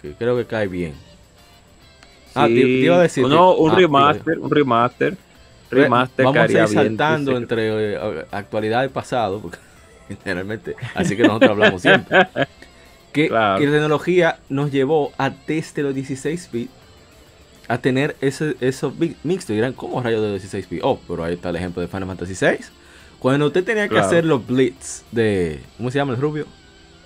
Que 0.00 0.12
creo 0.14 0.36
que 0.36 0.44
cae 0.46 0.68
bien. 0.68 0.94
Ah, 2.34 2.46
Sí, 2.46 2.54
te, 2.54 2.60
te 2.62 2.68
iba 2.68 2.96
a 2.96 3.02
decir. 3.02 3.26
no, 3.26 3.54
un 3.56 3.72
ah, 3.72 3.74
remaster, 3.74 4.38
un 4.38 4.50
remaster. 4.50 5.16
Re- 5.70 5.82
Remaster 5.84 6.24
Vamos 6.26 6.38
a 6.40 6.52
ir 6.52 6.68
saltando 6.68 7.36
entre 7.36 7.94
eh, 7.94 8.24
actualidad 8.30 8.84
y 8.84 8.88
pasado, 8.88 9.40
porque 9.40 9.58
generalmente, 10.22 10.76
así 10.94 11.16
que 11.16 11.22
nosotros 11.24 11.50
hablamos 11.50 11.82
siempre. 11.82 12.18
Que, 13.12 13.28
Claro. 13.28 13.58
que 13.60 13.66
la 13.66 13.72
tecnología 13.72 14.38
nos 14.48 14.72
llevó 14.72 15.12
a 15.18 15.28
desde 15.46 15.82
los 15.82 15.94
16 15.94 16.48
bits 16.50 16.72
a 17.68 17.76
tener 17.76 18.16
ese, 18.22 18.56
esos 18.60 18.94
mixtos. 19.22 19.50
Y 19.50 19.54
dirán, 19.56 19.74
¿cómo 19.74 20.00
rayos 20.02 20.22
de 20.22 20.30
16 20.30 20.70
bits? 20.70 20.82
Oh, 20.82 20.98
pero 21.06 21.22
ahí 21.22 21.34
está 21.34 21.50
el 21.50 21.56
ejemplo 21.56 21.82
de 21.82 21.88
Final 21.88 22.06
Fantasy 22.06 22.32
VI. 22.42 22.64
Cuando 23.22 23.46
usted 23.46 23.62
tenía 23.64 23.88
que 23.88 23.98
hacer 23.98 24.24
los 24.24 24.44
blitz 24.46 25.02
de. 25.12 25.60
¿Cómo 25.76 25.90
se 25.90 25.98
llama 25.98 26.12
el 26.14 26.20
rubio? 26.20 26.46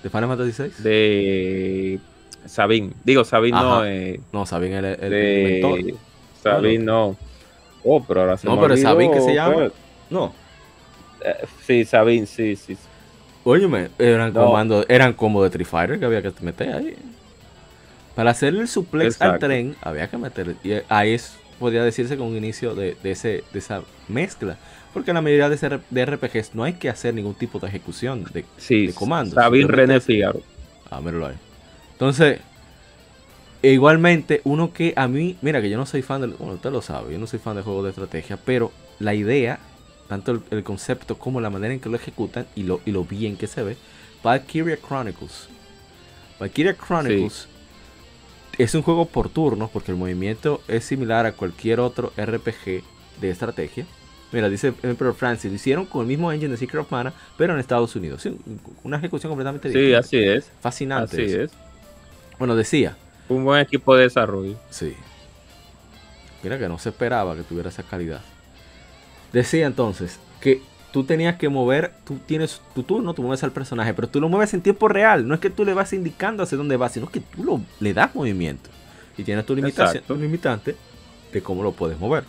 De 0.03 0.09
Final 0.11 0.29
Fantasy 0.29 0.63
VI. 0.63 0.71
De 0.83 1.99
Sabin. 2.47 2.95
Digo, 3.05 3.23
Sabin 3.25 3.55
no. 3.55 3.85
Eh, 3.85 4.21
No, 4.33 4.47
Sabin 4.47 4.73
el, 4.73 4.85
el 4.87 5.11
de 5.11 5.61
inventor. 5.61 6.01
Sabin 6.43 6.85
no. 6.87 7.17
Oh, 7.85 8.03
pero 8.03 8.23
ahora 8.23 8.37
se 8.39 8.47
No, 8.47 8.57
me 8.57 8.63
pero 8.63 8.77
Sabin 8.79 9.13
que 9.13 9.21
se 9.21 9.35
llama. 9.35 9.55
pero- 9.57 9.73
No. 10.11 10.33
eh, 11.25 11.35
sí, 11.67 11.85
Sabin, 11.85 12.27
sí, 12.27 12.57
sí. 12.57 12.77
Óyeme, 13.45 13.91
eran 13.99 14.33
No. 14.33 14.47
comandos, 14.47 14.87
eran 14.89 15.13
combos 15.13 15.43
de 15.43 15.49
Street 15.49 15.67
Fighter 15.69 15.99
que 16.01 16.05
había 16.07 16.23
que 16.23 16.33
meter 16.41 16.73
ahí. 16.75 16.97
Para 18.15 18.31
hacerle 18.31 18.63
el 18.63 18.69
suplex 18.69 19.21
al 19.21 19.39
tren, 19.39 19.77
había 19.83 20.09
que 20.09 20.17
meter. 20.17 20.57
Y 20.65 20.73
ahí 20.89 21.13
es, 21.13 21.37
podría 21.61 21.85
decirse 21.85 22.17
con 22.17 22.29
un 22.29 22.37
inicio 22.37 22.75
de, 22.75 22.97
de 23.03 23.11
ese, 23.11 23.45
de 23.53 23.59
esa 23.59 23.83
mezcla. 24.09 24.57
Porque 24.97 25.11
en 25.11 25.17
la 25.17 25.21
mayoría 25.21 25.51
de, 25.51 25.81
de 25.91 26.07
RPGs 26.07 26.55
no 26.55 26.65
hay 26.65 26.73
que 26.73 26.89
hacer 26.89 27.13
ningún 27.13 27.35
tipo 27.35 27.59
de 27.59 27.67
ejecución 27.67 28.25
de, 28.33 28.47
Sí, 28.57 28.87
de 28.87 28.95
comandos. 28.95 29.35
Simplemente 29.35 29.77
René 29.77 30.01
Figaro. 30.01 30.41
Ah, 30.91 31.03
míralo 31.03 31.27
ahí. 31.27 31.35
Entonces, 31.93 32.41
e 33.63 33.73
igualmente, 33.73 34.41
uno 34.45 34.73
que 34.73 34.95
a 34.97 35.07
mí, 35.07 35.37
mira 35.43 35.61
que 35.61 35.69
yo 35.69 35.77
no 35.77 35.85
soy 35.85 36.01
fan 36.01 36.23
del, 36.23 36.31
bueno, 36.31 36.55
usted 36.55 36.71
lo 36.71 36.81
sabe, 36.81 37.13
yo 37.13 37.19
no 37.19 37.27
soy 37.27 37.39
fan 37.39 37.57
de 37.57 37.63
juegos 37.63 37.85
de 37.85 37.91
estrategia, 37.91 38.39
pero 38.43 38.73
la 38.99 39.13
idea, 39.13 39.59
tanto 40.09 40.33
el, 40.33 40.41
el 40.51 40.65
concepto 40.65 41.19
como 41.19 41.43
la 41.43 41.51
manera 41.51 41.75
en 41.75 41.81
que 41.81 41.91
lo 41.91 41.97
ejecutan 41.97 42.47
y 42.55 42.63
lo, 42.63 42.81
y 42.87 42.91
lo 42.91 43.05
bien 43.05 43.37
que 43.37 43.49
se 43.49 43.63
ve, 43.63 43.77
Valkyria 44.25 44.79
Chronicles. 44.79 45.51
Valkyria 46.41 46.75
Chronicles 46.75 47.49
es 48.57 48.75
un 48.75 48.81
juego 48.81 49.05
por 49.05 49.29
turnos 49.29 49.69
porque 49.69 49.91
el 49.91 49.99
movimiento 49.99 50.63
es 50.69 50.87
similar 50.87 51.27
a 51.27 51.33
cualquier 51.33 51.81
otro 51.81 52.15
RPG 52.17 52.83
de 53.21 53.29
estrategia. 53.29 53.85
Mira, 54.37 54.51
dice 54.51 54.75
Emperor 54.83 55.15
Francis, 55.15 55.51
lo 55.51 55.57
hicieron 55.57 55.87
con 55.87 56.03
el 56.03 56.07
mismo 56.09 56.31
engine 56.31 56.51
de 56.51 56.59
Secret 56.59 56.83
of 56.83 56.93
Mana, 56.93 57.11
pero 57.39 57.55
en 57.55 57.59
Estados 57.59 57.97
Unidos. 57.97 58.21
Sí, 58.21 58.37
una 58.85 58.99
ejecución 58.99 59.31
completamente 59.31 59.73
Sí, 59.73 59.79
distinta. 59.79 59.99
así 60.01 60.19
es. 60.19 60.53
Fascinante. 60.61 61.17
Así 61.25 61.33
eso. 61.33 61.41
es. 61.45 61.51
Bueno, 62.39 62.55
decía, 62.55 62.99
Un 63.31 63.45
buen 63.45 63.61
equipo 63.63 63.97
de 63.97 64.03
desarrollo. 64.03 64.55
sí. 64.69 64.95
Mira 66.43 66.59
que 66.59 66.69
no 66.69 66.79
se 66.79 66.91
esperaba 66.91 67.35
que 67.35 67.45
tuviera 67.45 67.71
esa 67.71 67.83
calidad. 67.83 68.21
Decía 69.33 69.67
entonces 69.67 70.21
que 70.41 70.61
tú 70.93 71.05
tenías 71.05 71.37
que 71.37 71.49
mover, 71.49 71.93
tú 72.05 72.19
tienes 72.27 72.61
tu 72.75 72.83
turno, 72.83 73.15
tú 73.15 73.23
mueves 73.23 73.43
al 73.43 73.53
personaje, 73.53 73.95
pero 73.95 74.07
tú 74.09 74.21
lo 74.21 74.29
mueves 74.29 74.53
en 74.53 74.61
tiempo 74.61 74.87
real. 74.87 75.27
No 75.27 75.33
es 75.35 75.41
que 75.41 75.49
tú 75.49 75.65
le 75.65 75.73
vas 75.73 75.95
indicando 75.95 76.43
hacia 76.43 76.59
dónde 76.59 76.77
va, 76.77 76.91
sino 76.91 77.09
que 77.09 77.21
tú 77.21 77.43
lo, 77.43 77.61
le 77.81 77.95
das 77.95 78.15
movimiento. 78.15 78.69
Y 79.17 79.25
tienes 79.25 79.47
tu 79.47 79.57
limitación, 79.57 80.05
tu 80.07 80.15
limitante 80.15 80.77
de 81.33 81.43
cómo 81.43 81.63
lo 81.63 81.73
puedes 81.73 81.99
mover. 81.99 82.25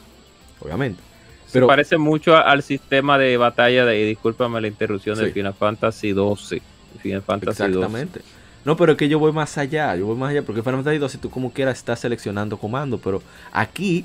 Obviamente. 0.62 1.02
Se 1.48 1.54
Pero- 1.54 1.68
parece 1.68 1.98
mucho 1.98 2.36
a- 2.36 2.42
al 2.42 2.62
sistema 2.62 3.18
de 3.18 3.38
batalla 3.38 3.86
de, 3.86 4.06
discúlpame 4.06 4.62
la 4.62 4.68
interrupción, 4.68 5.18
de. 5.18 5.32
Final 5.32 5.54
Fantasy 5.54 6.12
12. 6.12 6.62
Final 7.02 7.22
Fantasy 7.24 7.64
12. 7.64 7.70
Exactamente. 7.74 8.22
No, 8.66 8.76
pero 8.76 8.92
es 8.92 8.98
que 8.98 9.08
yo 9.08 9.18
voy 9.18 9.32
más 9.32 9.58
allá, 9.58 9.96
yo 9.96 10.06
voy 10.08 10.18
más 10.18 10.32
allá, 10.32 10.42
porque 10.44 10.62
Final 10.62 10.80
Fantasy 10.80 10.98
12 10.98 11.18
tú 11.20 11.30
como 11.30 11.54
quieras 11.54 11.78
estás 11.78 12.00
seleccionando 12.02 12.58
comandos, 12.58 13.00
pero 13.02 13.22
aquí 13.54 14.04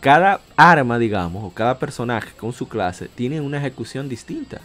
cada 0.00 0.40
arma, 0.56 0.98
digamos, 0.98 1.44
o 1.44 1.50
cada 1.54 1.78
personaje 1.78 2.30
con 2.36 2.52
su 2.52 2.66
clase 2.68 3.08
tiene 3.14 3.40
una 3.40 3.58
ejecución 3.58 4.08
distinta, 4.08 4.60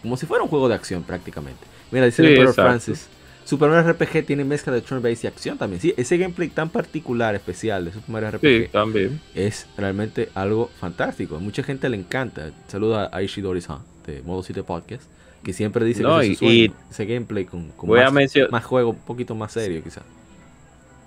como 0.00 0.16
si 0.16 0.24
fuera 0.24 0.42
un 0.42 0.48
juego 0.48 0.68
de 0.70 0.74
acción 0.76 1.02
prácticamente. 1.02 1.60
Mira, 1.90 2.06
dice 2.06 2.22
el 2.22 2.28
Sí, 2.28 2.34
exacto. 2.40 2.62
Francis, 2.62 3.08
Super 3.48 3.70
Mario 3.70 3.90
RPG 3.92 4.26
tiene 4.26 4.44
mezcla 4.44 4.74
de 4.74 4.82
turn-based 4.82 5.24
y 5.24 5.26
acción 5.26 5.56
también. 5.56 5.80
Sí, 5.80 5.94
ese 5.96 6.18
gameplay 6.18 6.48
tan 6.48 6.68
particular, 6.68 7.34
especial 7.34 7.86
de 7.86 7.92
Super 7.92 8.10
Mario 8.10 8.30
RPG 8.32 8.40
Sí, 8.64 8.68
también. 8.70 9.20
es 9.34 9.66
realmente 9.78 10.28
algo 10.34 10.68
fantástico. 10.78 11.36
A 11.36 11.38
mucha 11.38 11.62
gente 11.62 11.88
le 11.88 11.96
encanta. 11.96 12.50
Saluda 12.66 13.08
a 13.10 13.22
Ishidori-san 13.22 13.78
de 14.06 14.20
Modo 14.22 14.42
7 14.42 14.62
Podcast, 14.64 15.04
que 15.42 15.54
siempre 15.54 15.82
dice 15.86 16.02
No, 16.02 16.18
que 16.18 16.26
es 16.26 16.30
y- 16.32 16.34
su 16.34 16.38
sueño, 16.44 16.52
y 16.54 16.72
ese 16.90 17.06
gameplay 17.06 17.46
con, 17.46 17.68
con 17.70 17.88
voy 17.88 18.00
a 18.00 18.04
más, 18.04 18.12
mencio- 18.12 18.50
más 18.50 18.64
juego, 18.66 18.90
un 18.90 18.96
poquito 18.98 19.34
más 19.34 19.50
serio 19.52 19.82
quizás. 19.82 20.04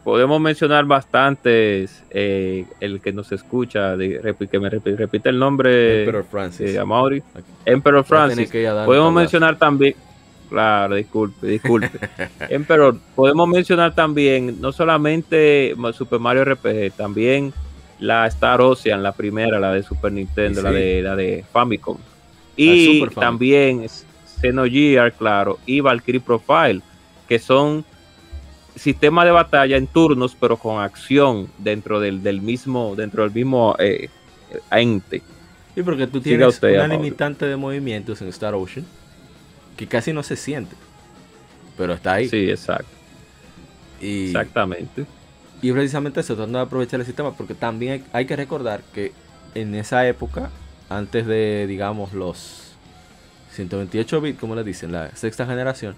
Podemos 0.04 0.42
mencionar 0.42 0.86
bastantes. 0.86 2.02
eh, 2.10 2.66
el 2.80 3.02
que 3.02 3.14
nos 3.14 3.32
escucha, 3.32 3.96
de- 3.96 4.20
que 4.50 4.60
me 4.60 4.70
repi- 4.72 4.96
repite 4.96 5.30
el 5.30 5.38
nombre 5.38 6.00
Emperor 6.06 6.26
Francis. 6.30 6.76
Amaury. 6.76 7.20
Aquí. 7.36 7.46
Emperor 7.66 8.00
a 8.00 8.04
Francis. 8.04 8.50
a 8.66 8.86
Podemos 8.86 9.14
mencionar 9.14 9.58
también. 9.60 9.94
Claro, 10.52 10.96
disculpe, 10.96 11.48
disculpe. 11.48 11.90
Emperor, 12.50 12.98
podemos 13.16 13.48
mencionar 13.48 13.96
también, 13.96 14.60
no 14.60 14.74
solamente 14.74 15.74
Super 15.94 16.20
Mario 16.20 16.44
RPG, 16.44 16.92
también 16.98 17.54
la 18.00 18.28
Star 18.28 18.60
Ocean, 18.60 19.02
la 19.02 19.14
primera, 19.14 19.62
la 19.62 19.72
de 19.72 19.82
Super 19.82 20.12
Nintendo, 20.12 20.60
Sí. 20.60 20.64
la 20.66 20.72
de 20.74 21.02
la 21.04 21.16
de 21.16 21.46
Famicom. 21.54 21.98
Y 22.58 23.00
Famicom. 23.00 23.22
también 23.22 23.88
Xenogears, 24.42 25.16
claro, 25.16 25.58
y 25.66 25.80
Valkyrie 25.80 26.20
Profile, 26.20 26.82
que 27.30 27.40
son 27.40 27.86
sistemas 28.76 29.24
de 29.24 29.32
batalla 29.32 29.78
en 29.78 29.88
turnos, 29.88 30.36
pero 30.38 30.58
con 30.58 30.82
acción 30.84 31.48
dentro 31.60 32.02
del, 32.02 32.22
del 32.22 32.42
mismo, 32.42 32.94
dentro 32.98 33.24
del 33.24 33.32
mismo 33.32 33.74
eh, 33.80 34.10
ente. 34.70 35.22
Sí, 35.76 35.82
porque 35.82 36.08
tú 36.08 36.20
tienes 36.20 36.50
usted, 36.50 36.76
una 36.76 36.90
limitante 36.90 37.46
de 37.46 37.56
movimientos 37.56 38.22
en 38.22 38.28
Star 38.28 38.54
Ocean 38.54 38.86
que 39.82 39.88
casi 39.88 40.14
no 40.14 40.22
se 40.24 40.36
siente. 40.36 40.76
Pero 41.78 41.94
está 41.94 42.14
ahí. 42.14 42.30
Sí, 42.30 42.50
exacto, 42.50 42.86
y, 44.00 44.28
exactamente. 44.28 45.06
y 45.62 45.72
precisamente 45.72 46.20
eso, 46.20 46.36
tratando 46.36 46.60
de 46.60 46.66
aprovechar 46.66 47.00
el 47.00 47.06
sistema, 47.06 47.34
porque 47.34 47.56
también 47.56 47.94
hay, 47.94 48.04
hay 48.14 48.26
que 48.26 48.36
recordar 48.36 48.82
que 48.94 49.12
en 49.56 49.74
esa 49.76 50.08
época, 50.08 50.50
antes 50.90 51.26
de, 51.26 51.66
digamos, 51.68 52.14
los 52.14 52.74
128 53.54 54.22
bits, 54.22 54.40
como 54.40 54.56
le 54.56 54.64
dicen, 54.64 54.92
la 54.92 55.16
sexta 55.16 55.46
generación, 55.46 55.96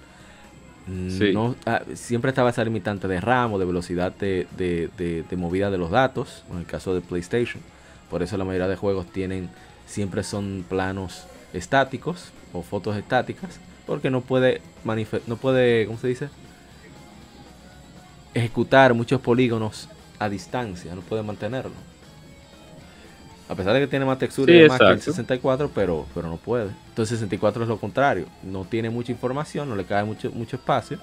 Sí. 0.86 1.32
no, 1.34 1.56
ah, 1.66 1.82
siempre 1.94 2.30
estaba 2.30 2.50
esa 2.50 2.64
limitante 2.64 3.08
de 3.08 3.22
RAM 3.22 3.54
o 3.54 3.60
de 3.60 3.64
velocidad 3.66 4.12
de, 4.14 4.48
de- 4.58 4.90
de- 4.98 5.24
de 5.24 5.36
movida 5.38 5.72
de 5.72 5.78
los 5.78 5.92
datos, 5.92 6.44
en 6.52 6.58
el 6.60 6.66
caso 6.66 6.94
de 6.94 7.00
PlayStation. 7.02 7.62
Por 8.10 8.22
eso 8.22 8.36
la 8.38 8.44
mayoría 8.44 8.68
de 8.68 8.76
juegos 8.76 9.08
tienen, 9.12 9.50
siempre 9.88 10.24
son 10.24 10.66
planos 10.68 11.24
estáticos 11.54 12.32
o 12.52 12.64
fotos 12.64 12.98
estáticas, 12.98 13.60
porque 13.86 14.10
no 14.10 14.22
puede, 14.22 14.62
no 15.28 15.38
puede, 15.38 15.86
¿cómo 15.88 16.00
se 16.00 16.08
dice? 16.08 16.30
Ejecutar 18.34 18.94
muchos 18.94 19.22
polígonos 19.22 19.90
a 20.20 20.30
distancia, 20.30 20.94
no 20.96 21.02
puede 21.02 21.24
mantenerlo. 21.24 21.84
A 23.48 23.56
pesar 23.56 23.74
de 23.74 23.82
que 23.82 23.88
tiene 23.88 24.06
más 24.06 24.18
textura 24.20 24.48
Sí, 24.48 24.54
y 24.54 24.58
demás 24.58 24.84
que 24.84 24.94
el 24.94 25.00
exacto. 25.00 25.02
64, 25.02 25.72
pero, 25.74 26.08
pero 26.14 26.30
no 26.30 26.38
puede. 26.38 26.72
Entonces 26.90 27.20
64 27.20 27.64
es 27.64 27.70
lo 27.70 27.80
contrario. 27.80 28.28
No 28.42 28.66
tiene 28.66 28.90
mucha 28.90 29.12
información, 29.12 29.70
no 29.70 29.76
le 29.76 29.86
cae 29.86 30.04
mucho, 30.06 30.32
mucho 30.32 30.56
espacio, 30.56 31.00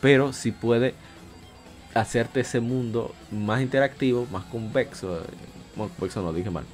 pero 0.00 0.32
sí 0.32 0.52
puede 0.52 0.94
hacerte 1.94 2.40
ese 2.40 2.60
mundo 2.60 3.14
más 3.30 3.62
interactivo, 3.62 4.26
más 4.30 4.44
convexo, 4.46 5.18
eh, 5.20 6.06
eso 6.06 6.22
no 6.22 6.32
dije 6.32 6.50
mal, 6.50 6.66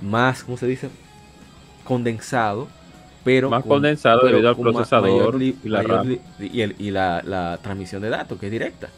más, 0.00 0.44
¿cómo 0.44 0.56
se 0.58 0.66
dice? 0.66 0.90
Condensado, 1.84 2.68
pero 3.24 3.50
más 3.50 3.64
condensado 3.64 4.26
debido 4.26 4.48
al 4.48 4.56
procesador 4.56 5.42
y, 5.42 5.56
la, 5.64 6.04
y, 6.38 6.90
la, 6.90 7.58
transmisión 7.62 8.02
de 8.02 8.10
datos, 8.10 8.38
que 8.38 8.46
es 8.46 8.52
directa. 8.52 8.88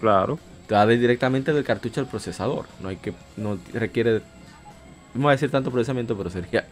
Claro. 0.00 0.38
Va 0.72 0.86
directamente 0.86 1.52
del 1.52 1.64
cartucho 1.64 2.00
al 2.00 2.06
procesador. 2.06 2.66
No 2.80 2.88
hay 2.88 2.96
que, 2.96 3.12
no 3.36 3.58
requiere, 3.72 4.22
no 5.14 5.22
voy 5.22 5.28
a 5.28 5.32
decir 5.32 5.50
tanto 5.50 5.70
procesamiento, 5.70 6.16
pero 6.16 6.30
sería, 6.30 6.64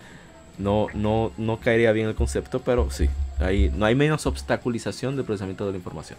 no, 0.58 0.86
no, 0.94 1.32
no 1.36 1.60
caería 1.60 1.92
bien 1.92 2.08
el 2.08 2.14
concepto, 2.14 2.60
pero 2.60 2.90
sí, 2.90 3.08
ahí 3.38 3.70
no 3.74 3.86
hay 3.86 3.94
menos 3.94 4.26
obstaculización 4.26 5.16
del 5.16 5.24
procesamiento 5.24 5.66
de 5.66 5.72
la 5.72 5.78
información. 5.78 6.18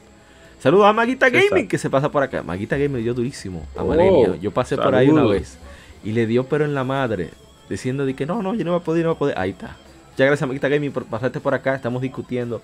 Saludos 0.59 0.85
a 0.85 0.93
Maguita 0.93 1.29
Gaming 1.29 1.67
que 1.67 1.77
se 1.77 1.89
pasa 1.89 2.09
por 2.09 2.23
acá. 2.23 2.41
Maguita 2.41 2.77
Gaming 2.77 3.03
dio 3.03 3.13
durísimo 3.13 3.67
a 3.75 3.83
oh, 3.83 4.35
Yo 4.35 4.51
pasé 4.51 4.77
por 4.77 4.95
ahí 4.95 5.09
una 5.09 5.25
vez 5.25 5.57
y 6.05 6.11
le 6.11 6.25
dio 6.25 6.45
pero 6.45 6.63
en 6.63 6.73
la 6.73 6.85
madre, 6.85 7.31
diciendo 7.69 8.05
de 8.05 8.13
que 8.13 8.25
no, 8.25 8.41
no, 8.41 8.55
yo 8.55 8.63
no 8.63 8.71
voy 8.71 8.79
a 8.79 8.83
poder, 8.83 9.03
no 9.03 9.09
voy 9.09 9.15
a 9.15 9.19
poder. 9.19 9.39
Ahí 9.39 9.49
está. 9.49 9.75
Muchas 10.13 10.27
gracias 10.27 10.47
Maguita 10.47 10.69
Gaming 10.69 10.91
por 10.91 11.05
pasarte 11.05 11.39
por 11.39 11.55
acá. 11.55 11.73
Estamos 11.73 11.99
discutiendo. 11.99 12.61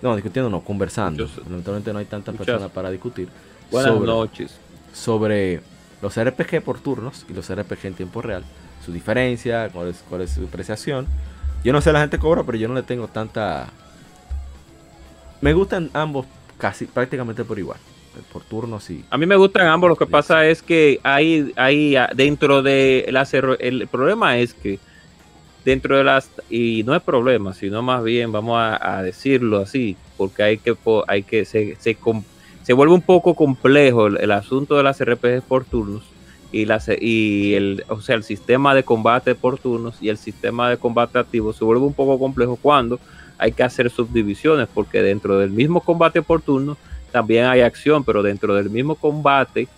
No, 0.00 0.14
discutiendo 0.14 0.48
no, 0.48 0.60
conversando. 0.60 1.28
Lamentablemente 1.38 1.92
no 1.92 1.98
hay 1.98 2.04
tantas 2.04 2.36
personas 2.36 2.70
para 2.70 2.92
discutir. 2.92 3.28
Buenas 3.72 3.98
noches. 4.00 4.56
Sobre 4.92 5.62
los 6.00 6.16
RPG 6.16 6.62
por 6.62 6.78
turnos 6.78 7.26
y 7.28 7.34
los 7.34 7.52
RPG 7.52 7.86
en 7.86 7.94
tiempo 7.94 8.22
real. 8.22 8.44
Su 8.86 8.92
diferencia, 8.92 9.68
cuál 9.70 9.88
es, 9.88 10.04
cuál 10.08 10.20
es 10.20 10.30
su 10.30 10.44
apreciación. 10.44 11.08
Yo 11.64 11.72
no 11.72 11.80
sé, 11.80 11.92
la 11.92 12.00
gente 12.00 12.20
cobra, 12.20 12.44
pero 12.44 12.56
yo 12.56 12.68
no 12.68 12.74
le 12.74 12.84
tengo 12.84 13.08
tanta... 13.08 13.66
Me 15.40 15.54
gustan 15.54 15.90
ambos 15.94 16.26
casi 16.56 16.84
prácticamente 16.86 17.42
por 17.42 17.58
igual. 17.58 17.80
Por 18.32 18.44
turnos 18.44 18.88
y. 18.90 19.04
A 19.10 19.18
mí 19.18 19.26
me 19.26 19.34
gustan 19.34 19.66
ambos. 19.66 19.90
Lo 19.90 19.96
que 19.96 20.06
pasa 20.06 20.46
es 20.46 20.62
que 20.62 21.00
hay, 21.02 21.52
hay 21.56 21.96
dentro 22.14 22.62
de 22.62 23.08
las 23.10 23.34
el 23.34 23.88
problema 23.90 24.38
es 24.38 24.54
que 24.54 24.78
dentro 25.64 25.96
de 25.96 26.04
las 26.04 26.30
y 26.50 26.82
no 26.84 26.94
es 26.94 27.02
problema, 27.02 27.54
sino 27.54 27.82
más 27.82 28.02
bien 28.02 28.32
vamos 28.32 28.58
a, 28.60 29.02
decirlo 29.02 29.58
así, 29.58 29.96
porque 30.16 30.42
hay 30.42 30.58
que 30.58 30.74
hay 31.06 31.22
que 31.22 31.44
se, 31.44 31.76
se, 31.80 31.96
se 32.62 32.72
vuelve 32.72 32.94
un 32.94 33.02
poco 33.02 33.34
complejo 33.34 34.06
el, 34.06 34.30
asunto 34.32 34.76
de 34.76 34.82
las 34.82 35.02
RPGs 35.02 35.42
por 35.42 35.64
turnos 35.64 36.02
y 36.50 36.66
las 36.66 36.88
y 37.00 37.54
el 37.54 37.84
o 37.88 38.00
sea 38.00 38.14
el 38.14 38.24
sistema 38.24 38.74
de 38.74 38.82
combate 38.82 39.34
por 39.34 39.58
turnos 39.58 39.96
y 40.02 40.10
el 40.10 40.18
sistema 40.18 40.68
de 40.68 40.76
combate 40.76 41.18
activo 41.18 41.52
se 41.54 41.64
vuelve 41.64 41.86
un 41.86 41.94
poco 41.94 42.18
complejo 42.18 42.56
cuando 42.60 43.00
hay 43.38 43.52
que 43.52 43.62
hacer 43.62 43.88
subdivisiones 43.88 44.68
porque 44.72 45.02
dentro 45.02 45.38
del 45.38 45.50
mismo 45.50 45.80
combate 45.80 46.20
por 46.20 46.42
turno 46.42 46.76
también 47.10 47.44
hay 47.44 47.60
acción, 47.60 48.04
pero 48.04 48.22
dentro 48.22 48.54
del 48.54 48.70
mismo 48.70 48.94
combate 48.94 49.68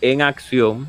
en 0.00 0.22
acción 0.22 0.86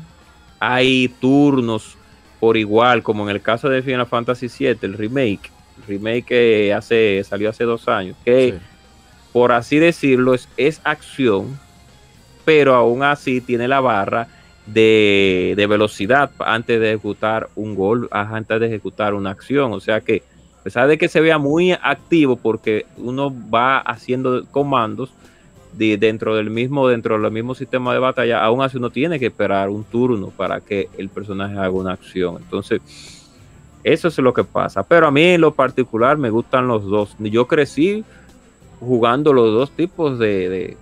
hay 0.58 1.08
turnos 1.20 1.96
por 2.40 2.56
igual, 2.56 3.02
como 3.02 3.28
en 3.28 3.34
el 3.34 3.42
caso 3.42 3.68
de 3.68 3.82
Final 3.82 4.06
Fantasy 4.06 4.48
VII, 4.48 4.78
el 4.82 4.94
remake, 4.94 5.50
el 5.78 5.86
remake 5.86 6.24
que 6.24 6.74
hace, 6.74 7.22
salió 7.24 7.50
hace 7.50 7.64
dos 7.64 7.88
años, 7.88 8.16
que 8.24 8.54
por 9.32 9.52
así 9.52 9.78
decirlo 9.78 10.34
es, 10.34 10.48
es, 10.56 10.80
acción, 10.84 11.58
pero 12.44 12.74
aún 12.74 13.02
así 13.02 13.40
tiene 13.40 13.68
la 13.68 13.80
barra 13.80 14.28
de, 14.66 15.54
de 15.56 15.66
velocidad 15.66 16.30
antes 16.38 16.80
de 16.80 16.90
ejecutar 16.90 17.48
un 17.56 17.74
gol, 17.74 18.08
antes 18.10 18.60
de 18.60 18.66
ejecutar 18.66 19.14
una 19.14 19.30
acción, 19.30 19.72
o 19.72 19.80
sea 19.80 20.00
que 20.00 20.22
a 20.60 20.62
pesar 20.62 20.88
de 20.88 20.98
que 20.98 21.08
se 21.08 21.20
vea 21.20 21.38
muy 21.38 21.72
activo 21.72 22.36
porque 22.36 22.86
uno 22.96 23.32
va 23.50 23.78
haciendo 23.78 24.44
comandos 24.50 25.10
de, 25.78 25.96
dentro 25.96 26.34
del 26.34 26.50
mismo 26.50 26.88
dentro 26.88 27.18
del 27.18 27.30
mismo 27.30 27.54
sistema 27.54 27.92
de 27.92 28.00
batalla, 28.00 28.44
aún 28.44 28.62
así 28.62 28.76
uno 28.76 28.90
tiene 28.90 29.18
que 29.18 29.26
esperar 29.26 29.70
un 29.70 29.84
turno 29.84 30.30
para 30.36 30.60
que 30.60 30.88
el 30.98 31.08
personaje 31.08 31.56
haga 31.56 31.70
una 31.70 31.92
acción. 31.92 32.36
Entonces, 32.38 32.80
eso 33.84 34.08
es 34.08 34.18
lo 34.18 34.34
que 34.34 34.44
pasa. 34.44 34.82
Pero 34.82 35.06
a 35.06 35.10
mí 35.10 35.22
en 35.22 35.40
lo 35.40 35.54
particular 35.54 36.18
me 36.18 36.30
gustan 36.30 36.66
los 36.66 36.84
dos. 36.84 37.16
Yo 37.20 37.46
crecí 37.46 38.04
jugando 38.80 39.32
los 39.32 39.52
dos 39.52 39.70
tipos 39.70 40.18
de, 40.18 40.76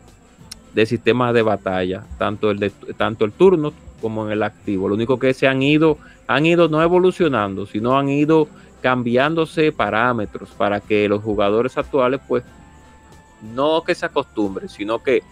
de, 0.74 0.86
sistemas 0.86 1.34
de 1.34 1.42
batalla, 1.42 2.04
tanto 2.18 2.50
el 2.50 2.58
de 2.58 2.70
tanto 2.96 3.24
el 3.24 3.32
turno 3.32 3.72
como 4.00 4.26
en 4.26 4.32
el 4.32 4.42
activo. 4.42 4.88
Lo 4.88 4.94
único 4.94 5.18
que 5.18 5.34
se 5.34 5.46
han 5.46 5.62
ido, 5.62 5.98
han 6.26 6.46
ido 6.46 6.68
no 6.68 6.82
evolucionando, 6.82 7.66
sino 7.66 7.98
han 7.98 8.08
ido 8.08 8.48
cambiándose 8.82 9.72
parámetros 9.72 10.50
para 10.50 10.80
que 10.80 11.08
los 11.08 11.22
jugadores 11.22 11.76
actuales 11.78 12.20
pues 12.26 12.44
no 13.42 13.82
que 13.82 13.94
se 13.94 14.06
acostumbren, 14.06 14.68
sino 14.68 15.02
que 15.02 15.22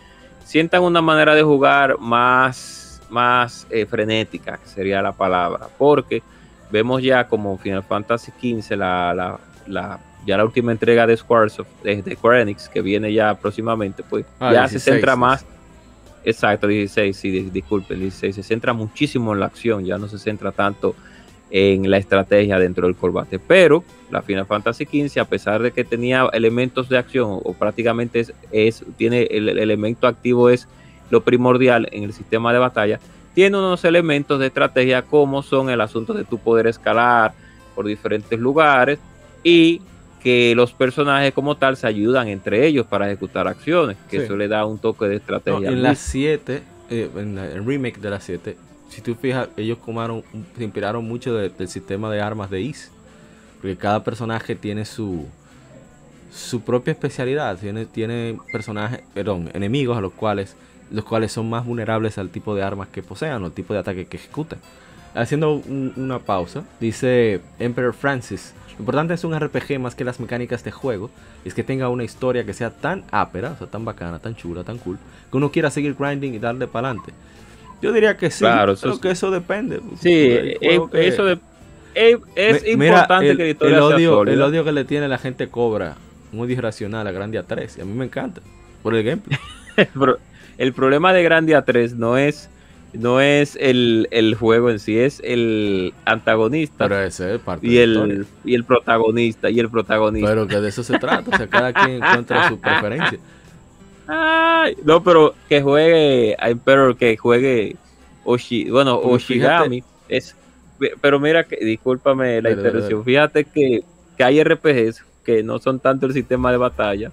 sientan 0.45 0.83
una 0.83 1.01
manera 1.01 1.35
de 1.35 1.43
jugar 1.43 1.99
más, 1.99 3.01
más 3.11 3.67
eh, 3.71 3.87
frenética, 3.87 4.59
sería 4.64 5.03
la 5.03 5.12
palabra, 5.12 5.69
porque 5.79 6.23
vemos 6.71 7.03
ya 7.03 7.27
como 7.27 7.57
Final 7.59 7.83
Fantasy 7.83 8.33
XV, 8.33 8.77
la, 8.77 9.38
la, 9.67 10.01
ya 10.27 10.37
la 10.37 10.45
última 10.45 10.73
entrega 10.73 11.07
de 11.07 11.17
Squaresoft, 11.17 11.69
de, 11.83 12.03
de 12.03 12.57
que 12.73 12.81
viene 12.83 13.12
ya 13.12 13.35
próximamente, 13.35 14.03
pues 14.03 14.27
ah, 14.40 14.53
ya 14.53 14.69
se 14.69 14.79
centra 14.79 15.17
más, 15.17 15.45
exacto, 16.25 16.67
16, 16.67 17.17
sí, 17.17 17.51
disculpen, 17.51 18.01
16, 18.01 18.37
se 18.37 18.43
centra 18.43 18.73
muchísimo 18.73 19.33
en 19.33 19.40
la 19.40 19.47
acción, 19.47 19.85
ya 19.85 19.99
no 19.99 20.09
se 20.09 20.19
centra 20.19 20.53
tanto 20.53 20.90
en 20.90 21.13
la 21.55 21.99
estrategia 21.99 22.59
dentro 22.59 22.87
del 22.87 22.97
combate. 22.97 23.38
Pero 23.38 23.85
la 24.11 24.23
Final 24.23 24.47
Fantasy 24.47 24.85
XV, 24.85 25.21
a 25.21 25.25
pesar 25.25 25.62
de 25.62 25.71
que 25.71 25.85
tenía 25.85 26.29
elementos 26.33 26.88
de 26.88 26.99
acción, 26.99 27.40
o 27.43 27.53
prácticamente 27.53 28.27
es, 28.51 28.85
tiene 28.97 29.23
el, 29.31 29.49
elemento 29.49 30.07
activo 30.07 30.51
es 30.51 30.67
lo 31.11 31.23
primordial 31.23 31.88
en 31.93 32.03
el 32.03 32.12
sistema 32.12 32.53
de 32.53 32.59
batalla, 32.59 32.99
tiene 33.35 33.57
unos 33.57 33.85
elementos 33.85 34.40
de 34.40 34.47
estrategia 34.47 35.03
como 35.03 35.43
son 35.43 35.71
el 35.71 35.81
asunto 35.81 36.12
de 36.12 36.25
tu 36.25 36.38
poder 36.38 36.67
escalar 36.67 37.35
por 37.75 37.87
diferentes 37.87 38.38
lugares 38.38 38.99
y 39.43 39.81
que 40.23 40.55
los 40.57 40.73
personajes 40.73 41.35
como 41.35 41.57
tal 41.57 41.77
se 41.77 41.87
ayudan 41.87 42.29
entre 42.29 42.67
ellos 42.67 42.87
para 42.87 43.07
ejecutar 43.07 43.47
acciones, 43.47 43.97
que 44.09 44.25
eso 44.25 44.37
le 44.37 44.49
da 44.49 44.64
un 44.64 44.79
toque 44.79 45.07
de 45.07 45.17
estrategia. 45.17 45.69
en 45.69 45.83
la 45.83 45.95
7, 45.95 46.62
eh, 46.90 47.11
en 47.17 47.38
el 47.38 47.64
remake 47.64 48.01
de 48.01 48.11
la 48.11 48.21
7, 48.21 48.57
si 48.94 49.00
tú 49.00 49.16
fijas, 49.16 49.48
ellos 49.57 49.78
se 50.57 50.64
inspiraron 50.64 51.04
mucho 51.04 51.35
del 51.35 51.68
sistema 51.68 52.11
de 52.12 52.20
armas 52.20 52.48
de 52.48 52.61
Is. 52.61 52.92
Porque 53.57 53.76
cada 53.76 54.04
personaje 54.04 54.54
tiene 54.54 54.85
su, 54.85 55.26
su 56.33 56.61
propia 56.61 56.92
especialidad. 56.92 57.59
Tiene, 57.59 57.87
tiene 57.87 58.38
personajes, 58.52 59.00
perdón, 59.12 59.50
enemigos 59.52 59.98
a 59.98 60.00
los 60.00 60.12
cuales, 60.12 60.54
los 60.92 61.04
cuales 61.04 61.33
son 61.33 61.50
más 61.50 61.66
vulnerables 61.66 62.18
al 62.18 62.30
tipo 62.30 62.54
de 62.54 62.62
armas 62.62 62.88
que 62.88 63.02
posean 63.02 63.42
o 63.42 63.46
al 63.46 63.52
tipo 63.52 63.74
de 63.74 63.80
ataque 63.80 64.07
que 64.07 64.16
ejecutan. 64.16 64.61
Haciendo 65.14 65.54
una 65.96 66.20
pausa, 66.20 66.62
dice 66.78 67.40
Emperor 67.58 67.94
Francis. 67.94 68.54
Lo 68.75 68.81
importante 68.81 69.14
es 69.14 69.25
un 69.25 69.38
RPG 69.38 69.81
más 69.81 69.96
que 69.96 70.04
las 70.04 70.21
mecánicas 70.21 70.62
de 70.62 70.71
juego. 70.71 71.10
Es 71.44 71.54
que 71.54 71.64
tenga 71.64 71.88
una 71.88 72.04
historia 72.04 72.44
que 72.44 72.52
sea 72.52 72.71
tan 72.71 73.02
ápera, 73.10 73.52
o 73.52 73.58
sea, 73.58 73.66
tan 73.66 73.85
bacana, 73.85 74.21
tan 74.21 74.37
chula, 74.37 74.62
tan 74.62 74.79
cool, 74.79 74.98
que 75.31 75.37
uno 75.37 75.50
quiera 75.50 75.71
seguir 75.71 75.96
grinding 75.98 76.35
y 76.35 76.38
darle 76.38 76.69
para 76.69 76.90
adelante. 76.90 77.12
Yo 77.85 77.92
diría 77.92 78.16
que 78.16 78.30
sí, 78.30 78.38
claro, 78.38 78.76
pero 78.80 78.98
que 78.98 79.10
eso 79.10 79.30
depende. 79.30 79.78
Sí, 80.00 80.10
eh, 80.10 80.80
eso 80.94 81.28
es, 81.28 82.66
importante 82.66 83.30
el, 83.30 83.37
que 83.37 83.50
el 83.60 83.74
odio, 83.74 84.22
el 84.22 84.40
odio 84.40 84.64
que 84.64 84.72
le 84.72 84.87
tiene 84.87 85.06
la 85.06 85.18
gente 85.18 85.48
cobra 85.48 85.96
muy 86.32 86.50
irracional 86.50 87.06
a 87.06 87.12
Grandia 87.12 87.42
3 87.42 87.76
y 87.76 87.80
a 87.82 87.85
mí 87.85 87.92
me 87.92 88.06
encanta 88.06 88.40
por 88.82 88.94
el 88.94 89.04
gameplay. 89.04 89.38
el 90.56 90.72
problema 90.72 91.12
de 91.12 91.22
Grandia 91.24 91.60
3 91.60 91.96
no 91.96 92.16
es 92.16 92.48
no 92.94 93.20
es 93.20 93.54
el, 93.60 94.08
el, 94.10 94.35
juego 94.35 94.70
en 94.70 94.78
sí, 94.78 94.98
es 94.98 95.20
el 95.22 95.92
antagonista. 96.06 96.88
Pero 96.88 97.02
ese 97.02 97.35
es 97.35 97.40
parte 97.42 97.66
y 97.66 97.76
el, 97.76 98.26
y 98.46 98.54
el 98.54 98.64
protagonista, 98.64 99.50
y 99.50 99.60
el 99.60 99.68
protagonista. 99.68 100.26
Pero 100.26 100.46
que 100.46 100.58
de 100.58 100.70
eso 100.70 100.82
se 100.82 100.98
trata, 100.98 101.30
o 101.30 101.37
sea, 101.37 101.48
cada 101.48 101.74
quien 101.74 101.96
encuentra 102.02 102.48
su 102.48 102.58
preferencia. 102.58 103.18
Ay, 104.07 104.77
no, 104.85 105.02
pero 105.02 105.35
que 105.48 105.63
juegue 105.63 106.37
Emperor, 106.38 106.96
que 106.96 107.17
juegue 107.17 107.77
Oshi, 108.25 108.71
bueno, 108.71 108.98
Oshigami. 108.98 109.83
Es, 110.09 110.37
pero 111.00 111.21
mira, 111.21 111.44
que, 111.44 111.57
discúlpame 111.57 112.42
la 112.42 112.50
interrupción. 112.50 113.05
Fíjate 113.05 113.44
que, 113.44 113.83
que 114.17 114.25
hay 114.25 114.42
RPGs 114.42 115.05
que 115.25 115.42
no 115.42 115.59
son 115.59 115.81
tanto 115.81 116.07
el 116.07 116.13
sistema 116.13 116.50
de 116.50 116.59
batalla. 116.59 117.11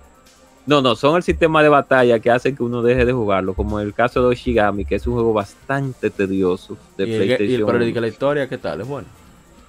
No, 0.66 0.82
no, 0.82 0.96
son 0.96 1.16
el 1.16 1.24
sistema 1.24 1.64
de 1.64 1.70
batalla 1.70 2.20
que 2.20 2.30
hacen 2.30 2.56
que 2.56 2.64
uno 2.64 2.84
deje 2.84 3.06
de 3.06 3.14
jugarlo, 3.14 3.54
como 3.54 3.80
en 3.80 3.88
el 3.88 3.94
caso 3.94 4.22
de 4.22 4.28
Oshigami, 4.28 4.86
que 4.86 4.96
es 4.96 5.08
un 5.08 5.14
juego 5.14 5.34
bastante 5.34 6.10
tedioso 6.10 6.78
de 6.98 7.04
¿Y 7.06 7.18
PlayStation. 7.18 7.82
¿Y 7.82 7.94
la 7.94 8.08
historia 8.08 8.48
qué 8.48 8.58
tal? 8.58 8.82
¿Es 8.82 8.88
bueno? 8.88 9.08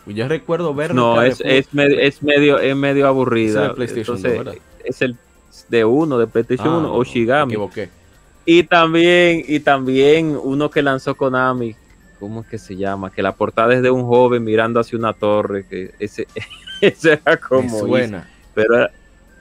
Yo 0.06 0.26
recuerdo 0.26 0.74
ver 0.74 0.94
No, 0.94 1.22
es, 1.22 1.40
es, 1.44 1.72
medio, 1.72 2.58
es 2.58 2.76
medio 2.76 3.06
aburrida. 3.06 3.74
es 4.84 5.02
el 5.02 5.16
de 5.68 5.84
uno, 5.84 6.18
de 6.18 6.26
PlayStation 6.26 6.74
1, 6.74 6.88
ah, 6.88 6.92
Oshigami. 6.92 7.56
Y 8.44 8.64
también, 8.64 9.44
y 9.46 9.60
también 9.60 10.38
uno 10.42 10.70
que 10.70 10.82
lanzó 10.82 11.14
Konami, 11.14 11.76
¿cómo 12.18 12.40
es 12.40 12.46
que 12.48 12.58
se 12.58 12.76
llama? 12.76 13.10
Que 13.10 13.22
la 13.22 13.32
portada 13.32 13.74
es 13.74 13.82
de 13.82 13.90
un 13.90 14.04
joven 14.04 14.42
mirando 14.42 14.80
hacia 14.80 14.98
una 14.98 15.12
torre, 15.12 15.66
que 15.66 15.94
ese, 15.98 16.26
ese 16.80 17.12
era 17.12 17.36
como... 17.36 17.78
suena. 17.80 18.28
Pero, 18.54 18.88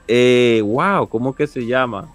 eh, 0.08 0.62
wow, 0.64 1.08
¿cómo 1.08 1.34
que 1.34 1.46
se 1.46 1.66
llama? 1.66 2.08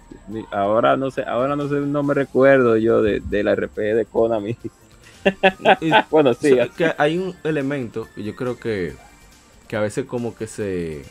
Ahora 0.50 0.96
no 0.96 1.10
sé, 1.10 1.22
ahora 1.22 1.56
no 1.56 1.68
sé, 1.68 1.76
no 1.76 2.02
me 2.02 2.12
recuerdo 2.12 2.76
yo 2.76 3.02
de, 3.02 3.20
de 3.20 3.44
la 3.44 3.54
RPG 3.54 3.94
de 3.96 4.06
Konami. 4.10 4.56
Bueno, 6.10 6.34
sí. 6.34 6.52
o 6.52 6.56
sea, 6.56 6.68
que 6.68 6.92
hay 6.96 7.18
un 7.18 7.34
elemento 7.44 8.08
que 8.14 8.22
yo 8.22 8.34
creo 8.34 8.58
que, 8.58 8.94
que 9.66 9.76
a 9.76 9.80
veces 9.80 10.06
como 10.06 10.34
que 10.34 10.46
se, 10.46 11.04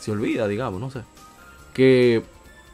se 0.00 0.10
olvida, 0.10 0.48
digamos, 0.48 0.80
no 0.80 0.90
sé. 0.90 1.00
Que 1.74 2.22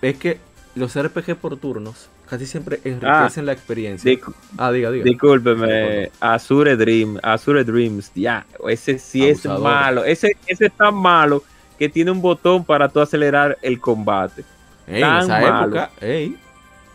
es 0.03 0.17
que 0.19 0.39
los 0.75 0.97
RPG 1.01 1.37
por 1.37 1.57
turnos 1.57 2.09
casi 2.29 2.47
siempre 2.47 2.81
enriquecen 2.85 3.45
la 3.45 3.53
experiencia. 3.53 4.17
Ah, 4.57 4.71
diga, 4.71 4.91
diga. 4.93 5.05
Discúlpeme, 5.05 6.13
Azure 6.21 6.77
Dream, 6.77 7.19
Azure 7.23 7.65
Dreams, 7.65 8.13
ya, 8.15 8.47
ese 8.69 9.01
sí 9.01 9.25
Abusador. 9.25 9.57
es 9.59 9.63
malo, 9.65 10.05
ese, 10.05 10.37
ese 10.47 10.67
es 10.67 10.73
tan 10.73 10.95
malo 10.95 11.43
que 11.77 11.89
tiene 11.89 12.13
un 12.13 12.23
botón 12.23 12.65
para 12.65 12.89
tú 12.89 13.01
acelerar 13.01 13.59
el 13.63 13.81
combate. 13.81 14.45
Ey, 14.87 15.03
en 15.03 15.09
tan 15.09 15.23
esa 15.25 15.41
malo. 15.41 15.67
época, 15.67 15.91
ey, 16.01 16.37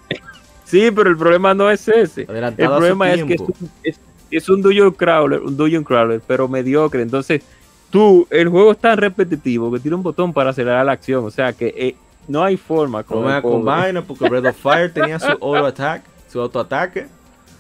Sí, 0.63 0.89
pero 0.91 1.09
el 1.09 1.17
problema 1.17 1.53
no 1.53 1.69
es 1.69 1.87
ese. 1.87 2.21
El 2.23 2.29
adelantado 2.29 2.77
problema 2.77 3.11
es 3.13 3.23
que 3.25 3.33
es 3.33 3.41
un, 3.41 3.69
es, 3.83 3.99
es 4.31 4.49
un 4.49 4.61
dungeon 4.61 4.91
crawler, 4.91 5.41
un 5.41 5.55
dungeon 5.57 5.83
crawler, 5.83 6.21
pero 6.25 6.47
mediocre. 6.47 7.01
Entonces, 7.01 7.41
tú, 7.89 8.27
el 8.29 8.49
juego 8.49 8.71
es 8.71 8.77
tan 8.77 8.97
repetitivo 8.97 9.71
que 9.71 9.79
tiene 9.79 9.95
un 9.95 10.03
botón 10.03 10.33
para 10.33 10.49
acelerar 10.51 10.85
la 10.85 10.93
acción. 10.93 11.25
O 11.25 11.31
sea 11.31 11.53
que 11.53 11.73
eh, 11.77 11.95
no 12.27 12.43
hay 12.43 12.57
forma 12.57 12.99
No 12.99 13.05
con 13.05 13.25
me 13.25 13.41
con 13.41 13.63
vaina 13.63 14.01
porque 14.01 14.27
Breath 14.27 14.45
of 14.45 14.57
Fire 14.57 14.91
tenía 14.93 15.19
su 15.19 15.27
auto 15.27 15.65
attack, 15.65 16.03
su 16.29 16.39
autoataque. 16.39 17.07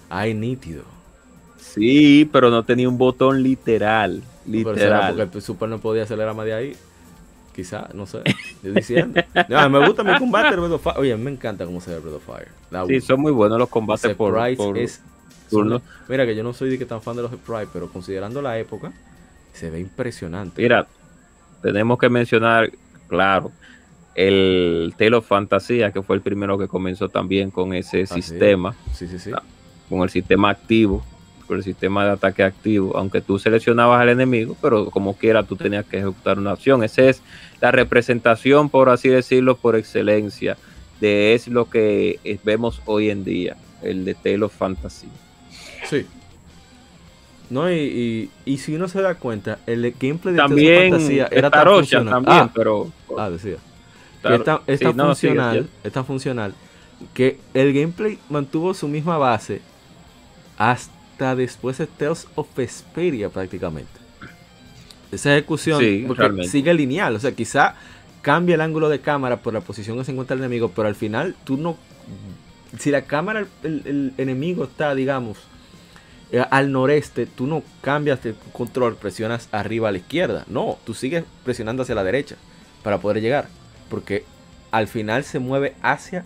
Ay, 0.09 0.33
nítido. 0.33 0.83
Sí, 1.57 2.29
pero 2.31 2.49
no 2.49 2.63
tenía 2.63 2.87
un 2.87 2.97
botón 2.97 3.43
literal. 3.43 4.23
Pero 4.45 4.75
será 4.75 5.09
Literal. 5.09 5.15
porque 5.17 5.37
el 5.37 5.43
Super 5.43 5.67
no 5.67 5.79
podía 5.79 6.03
acelerar 6.03 6.35
más 6.35 6.45
de 6.45 6.53
ahí. 6.53 6.75
Quizá, 7.53 7.89
no 7.93 8.05
sé. 8.05 8.19
Estoy 8.25 8.71
diciendo. 8.71 9.21
No, 9.49 9.69
me 9.69 9.85
gusta 9.85 10.03
mi 10.03 10.17
combate 10.17 10.51
de 10.51 10.55
Breath 10.57 10.71
of 10.73 10.83
Fire. 10.83 10.97
Oye, 10.99 11.17
me 11.17 11.31
encanta 11.31 11.65
cómo 11.65 11.81
se 11.81 11.91
ve 11.91 11.99
Breath 11.99 12.15
of 12.15 12.25
Fire. 12.25 12.47
La 12.69 12.85
Sí, 12.85 13.01
son 13.01 13.21
muy 13.21 13.31
buenos 13.31 13.57
los 13.57 13.69
combates 13.69 14.15
por, 14.15 14.33
Sprite 14.37 14.57
por 14.57 14.77
es 14.77 15.01
turno. 15.49 15.81
Mira 16.07 16.25
que 16.25 16.35
yo 16.35 16.43
no 16.43 16.53
soy 16.53 16.69
de 16.69 16.77
que 16.77 16.85
tan 16.85 17.01
fan 17.01 17.15
de 17.15 17.23
los 17.23 17.31
sprites, 17.31 17.69
pero 17.71 17.89
considerando 17.89 18.41
la 18.41 18.57
época, 18.59 18.91
se 19.55 19.69
ve 19.69 19.79
impresionante. 19.79 20.61
Mira, 20.61 20.85
tenemos 21.61 21.97
que 21.97 22.09
mencionar, 22.09 22.71
claro, 23.07 23.51
el 24.13 24.93
Tale 24.97 25.15
of 25.15 25.27
Fantasía, 25.27 25.91
que 25.91 26.01
fue 26.01 26.15
el 26.15 26.21
primero 26.21 26.57
que 26.57 26.67
comenzó 26.67 27.09
también 27.09 27.51
con 27.51 27.73
ese 27.73 28.01
es. 28.01 28.09
sistema, 28.09 28.75
Sí, 28.93 29.07
sí, 29.07 29.19
sí. 29.19 29.31
Ah. 29.33 29.41
con 29.89 30.01
el 30.01 30.09
sistema 30.09 30.49
activo, 30.49 31.05
con 31.47 31.57
el 31.57 31.63
sistema 31.63 32.05
de 32.05 32.11
ataque 32.11 32.43
activo, 32.43 32.97
aunque 32.97 33.21
tú 33.21 33.39
seleccionabas 33.39 34.01
al 34.01 34.09
enemigo, 34.09 34.55
pero 34.61 34.89
como 34.89 35.15
quiera 35.15 35.43
tú 35.43 35.55
tenías 35.55 35.85
que 35.85 35.97
ejecutar 35.97 36.39
una 36.39 36.51
acción. 36.51 36.83
Esa 36.83 37.03
es 37.03 37.21
la 37.61 37.71
representación, 37.71 38.69
por 38.69 38.89
así 38.89 39.09
decirlo, 39.09 39.57
por 39.57 39.75
excelencia, 39.75 40.57
de 40.99 41.33
es 41.33 41.47
lo 41.47 41.69
que 41.69 42.19
vemos 42.43 42.81
hoy 42.85 43.09
en 43.09 43.23
día, 43.23 43.57
el 43.81 44.05
de 44.05 44.13
Tale 44.15 44.43
of 44.43 44.55
Fantasy. 44.55 45.07
Sí. 45.89 46.05
No, 47.49 47.71
y, 47.71 47.75
y, 47.75 48.29
y 48.53 48.57
si 48.57 48.75
uno 48.75 48.87
se 48.87 49.01
da 49.01 49.15
cuenta, 49.15 49.59
el 49.67 49.93
gameplay 49.99 50.33
de 50.33 50.41
También 50.41 50.89
Fantasía 50.91 51.27
era 51.31 51.49
tan 51.51 51.65
funcional. 51.67 52.13
también, 52.13 52.37
Ah, 52.37 52.51
pero 52.53 52.91
ah, 53.17 53.29
decía. 53.29 53.57
Star- 54.23 54.31
que 54.31 54.35
es 54.35 54.43
tan, 54.43 54.59
es 54.67 54.79
sí, 54.79 54.85
tan 54.85 54.97
no, 54.97 55.15
sigue, 55.15 55.33
funcional, 55.35 55.69
funcional 56.05 56.53
que 57.13 57.39
el 57.53 57.73
gameplay 57.73 58.17
mantuvo 58.29 58.73
su 58.73 58.87
misma 58.87 59.17
base 59.17 59.61
hasta 60.57 61.35
después 61.35 61.77
de 61.77 61.87
Tales 61.87 62.27
of 62.35 62.47
Vesperia 62.55 63.29
prácticamente. 63.29 63.91
Esa 65.11 65.33
ejecución 65.33 65.79
Sí, 65.79 66.03
porque 66.07 66.21
realmente. 66.23 66.51
sigue 66.51 66.73
lineal, 66.73 67.15
o 67.15 67.19
sea, 67.19 67.31
quizá 67.33 67.75
cambia 68.21 68.55
el 68.55 68.61
ángulo 68.61 68.89
de 68.89 68.99
cámara 68.99 69.37
por 69.41 69.53
la 69.53 69.61
posición 69.61 69.97
que 69.97 70.03
se 70.03 70.11
encuentra 70.11 70.35
el 70.35 70.41
enemigo, 70.41 70.71
pero 70.75 70.87
al 70.87 70.95
final 70.95 71.35
tú 71.43 71.57
no 71.57 71.77
si 72.79 72.91
la 72.91 73.03
cámara 73.03 73.45
el, 73.63 73.81
el 73.85 74.13
enemigo 74.17 74.65
está, 74.65 74.95
digamos, 74.95 75.37
al 76.49 76.71
noreste, 76.71 77.25
tú 77.25 77.47
no 77.47 77.63
cambias 77.81 78.25
el 78.25 78.35
control, 78.51 78.95
presionas 78.95 79.47
arriba 79.51 79.89
a 79.89 79.91
la 79.91 79.99
izquierda. 79.99 80.43
No, 80.47 80.77
tú 80.85 80.93
sigues 80.93 81.23
presionando 81.43 81.83
hacia 81.83 81.95
la 81.95 82.03
derecha 82.03 82.35
para 82.83 82.97
poder 82.99 83.21
llegar. 83.21 83.47
Porque 83.89 84.25
al 84.71 84.87
final 84.87 85.23
se 85.23 85.39
mueve 85.39 85.75
hacia 85.81 86.25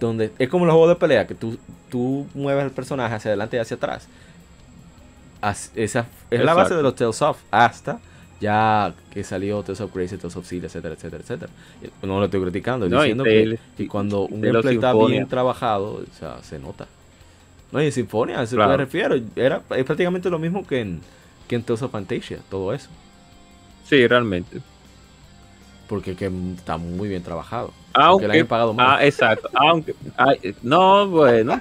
donde... 0.00 0.32
Es 0.38 0.48
como 0.48 0.66
los 0.66 0.72
juegos 0.74 0.90
de 0.90 0.96
pelea, 0.96 1.26
que 1.26 1.34
tú, 1.34 1.58
tú 1.90 2.26
mueves 2.34 2.64
el 2.64 2.70
personaje 2.70 3.14
hacia 3.14 3.30
adelante 3.30 3.56
y 3.56 3.60
hacia 3.60 3.76
atrás. 3.76 4.08
As- 5.40 5.70
esa 5.74 6.06
es 6.30 6.42
la 6.42 6.54
base 6.54 6.74
de 6.74 6.82
los 6.82 6.94
Tales 6.94 7.20
of 7.22 7.38
hasta 7.50 8.00
ya 8.40 8.94
que 9.12 9.24
salió 9.24 9.62
Tales 9.62 9.80
of 9.80 9.94
Grace, 9.94 10.18
Tales 10.18 10.36
of 10.36 10.46
Seal, 10.46 10.64
etcétera, 10.64 10.94
etcétera, 10.94 11.22
etcétera. 11.22 11.52
No 12.02 12.18
lo 12.18 12.24
estoy 12.26 12.42
criticando, 12.42 12.86
y 12.86 12.90
diciendo 12.90 13.24
que, 13.24 13.58
cuando 13.88 14.22
un 14.22 14.40
gameplay 14.40 14.74
está 14.74 14.92
bien 14.94 15.28
trabajado, 15.28 16.02
o 16.02 16.18
sea, 16.18 16.42
se 16.42 16.58
nota. 16.58 16.86
No, 17.74 17.82
y 17.82 17.86
en 17.86 17.92
Sinfonia, 17.92 18.38
a 18.38 18.44
eso 18.44 18.54
Claro. 18.54 18.70
me 18.70 18.76
refiero. 18.76 19.16
Era, 19.34 19.60
es 19.76 19.84
prácticamente 19.84 20.30
lo 20.30 20.38
mismo 20.38 20.64
que 20.64 20.80
en, 20.80 21.00
que 21.48 21.56
en 21.56 21.64
Tales 21.64 21.82
of 21.82 21.90
Fantasia, 21.90 22.38
todo 22.48 22.72
eso. 22.72 22.88
sí, 23.84 24.06
realmente. 24.06 24.60
Porque 25.88 26.14
que 26.16 26.30
está 26.56 26.76
muy 26.78 27.08
bien 27.08 27.22
trabajado. 27.22 27.72
Aunque 27.92 28.26
le 28.28 28.34
hayan 28.34 28.46
pagado 28.46 28.72
más. 28.72 29.00
ah, 29.00 29.04
exacto, 29.04 29.50
aunque, 29.54 29.94
ay, 30.16 30.54
no, 30.62 31.06
bueno, 31.08 31.60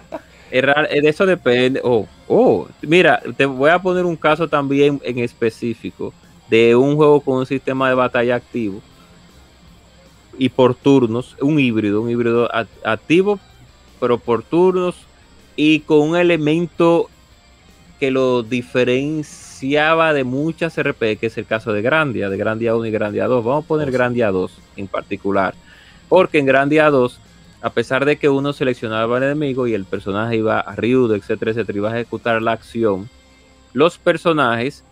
de 0.51 1.01
eso 1.03 1.25
depende. 1.25 1.81
Oh, 1.83 2.07
oh, 2.27 2.67
mira, 2.83 3.21
te 3.35 3.45
voy 3.45 3.71
a 3.71 3.79
poner 3.79 4.05
un 4.05 4.15
caso 4.15 4.47
también 4.47 5.01
en 5.03 5.17
específico 5.19 6.13
de 6.47 6.75
un 6.75 6.95
juego 6.95 7.21
con 7.21 7.37
un 7.39 7.45
sistema 7.45 7.89
de 7.89 7.95
batalla 7.95 8.35
activo 8.35 8.81
y 10.37 10.49
por 10.49 10.75
turnos, 10.75 11.35
un 11.41 11.59
híbrido, 11.59 12.01
un 12.01 12.09
híbrido 12.09 12.49
activo, 12.83 13.39
pero 13.99 14.17
por 14.19 14.43
turnos 14.43 14.95
y 15.55 15.81
con 15.81 16.09
un 16.09 16.17
elemento 16.17 17.09
que 17.99 18.11
lo 18.11 18.43
diferenciaba 18.43 20.13
de 20.13 20.23
muchas 20.23 20.77
RP, 20.77 21.17
que 21.17 21.27
es 21.27 21.37
el 21.37 21.45
caso 21.45 21.71
de 21.71 21.81
Grandia, 21.81 22.29
de 22.29 22.37
Grandia 22.37 22.75
1 22.75 22.85
y 22.87 22.91
Grandia 22.91 23.27
2. 23.27 23.45
Vamos 23.45 23.65
a 23.65 23.67
poner. 23.67 23.91
Grandia 23.91 24.31
2 24.31 24.51
en 24.77 24.87
particular, 24.87 25.53
porque 26.09 26.39
en 26.39 26.45
Grandia 26.45 26.89
2, 26.89 27.19
a 27.61 27.69
pesar 27.69 28.05
de 28.05 28.17
que 28.17 28.29
uno 28.29 28.51
seleccionaba 28.51 29.17
al 29.17 29.23
enemigo 29.23 29.67
y 29.67 29.73
el 29.73 29.85
personaje 29.85 30.37
iba 30.37 30.59
a 30.59 30.75
Ryudo, 30.75 31.15
etcétera, 31.15 31.51
etcétera, 31.51 31.77
iba 31.77 31.91
a 31.91 31.99
ejecutar 31.99 32.41
la 32.41 32.51
acción, 32.51 33.09
los 33.71 33.97
personajes 33.97 34.83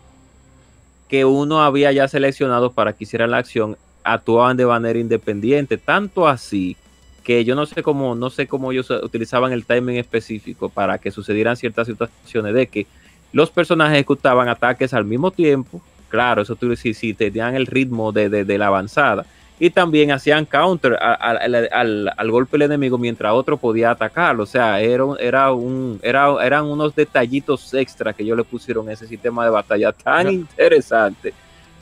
que 1.09 1.25
uno 1.25 1.61
había 1.61 1.91
ya 1.91 2.07
seleccionado 2.07 2.71
para 2.71 2.93
que 2.93 3.03
hicieran 3.03 3.31
la 3.31 3.37
acción 3.37 3.77
actuaban 4.03 4.55
de 4.57 4.65
manera 4.65 4.97
independiente, 4.97 5.77
tanto 5.77 6.27
así 6.27 6.77
que 7.23 7.43
yo 7.45 7.55
no 7.55 7.65
sé 7.65 7.83
cómo, 7.83 8.15
no 8.15 8.29
sé 8.29 8.47
cómo 8.47 8.71
ellos 8.71 8.89
utilizaban 8.89 9.51
el 9.51 9.65
timing 9.65 9.97
específico 9.97 10.69
para 10.69 10.97
que 10.97 11.11
sucedieran 11.11 11.55
ciertas 11.55 11.87
situaciones 11.87 12.53
de 12.53 12.67
que 12.67 12.87
los 13.33 13.49
personajes 13.51 13.93
ejecutaban 13.95 14.49
ataques 14.49 14.93
al 14.93 15.05
mismo 15.05 15.31
tiempo. 15.31 15.81
Claro, 16.09 16.41
eso 16.41 16.55
tú 16.55 16.75
sí, 16.75 16.93
sí 16.93 17.13
tenían 17.13 17.55
el 17.55 17.65
ritmo 17.67 18.11
de, 18.11 18.27
de- 18.29 18.43
de 18.43 18.57
la 18.57 18.67
avanzada. 18.67 19.25
Y 19.59 19.69
también 19.69 20.11
hacían 20.11 20.45
counter 20.45 20.93
a- 20.99 21.13
a- 21.13 21.31
al, 21.37 21.69
al- 21.71 22.11
al 22.17 22.31
golpe 22.31 22.57
del 22.57 22.63
enemigo 22.63 22.97
mientras 22.97 23.31
otro 23.33 23.57
podía 23.57 23.91
atacarlo. 23.91 24.43
O 24.43 24.47
sea, 24.47 24.81
era, 24.81 25.05
un- 25.05 25.17
era 25.19 25.51
un, 25.53 25.99
era, 26.01 26.27
eran 26.43 26.65
unos 26.65 26.95
detallitos 26.95 27.71
extra 27.75 28.11
que 28.11 28.23
ellos 28.23 28.35
le 28.37 28.43
pusieron 28.43 28.89
a 28.89 28.93
ese 28.93 29.05
sistema 29.07 29.43
de 29.45 29.51
batalla 29.51 29.91
tan 29.91 30.25
interesante 30.31 31.33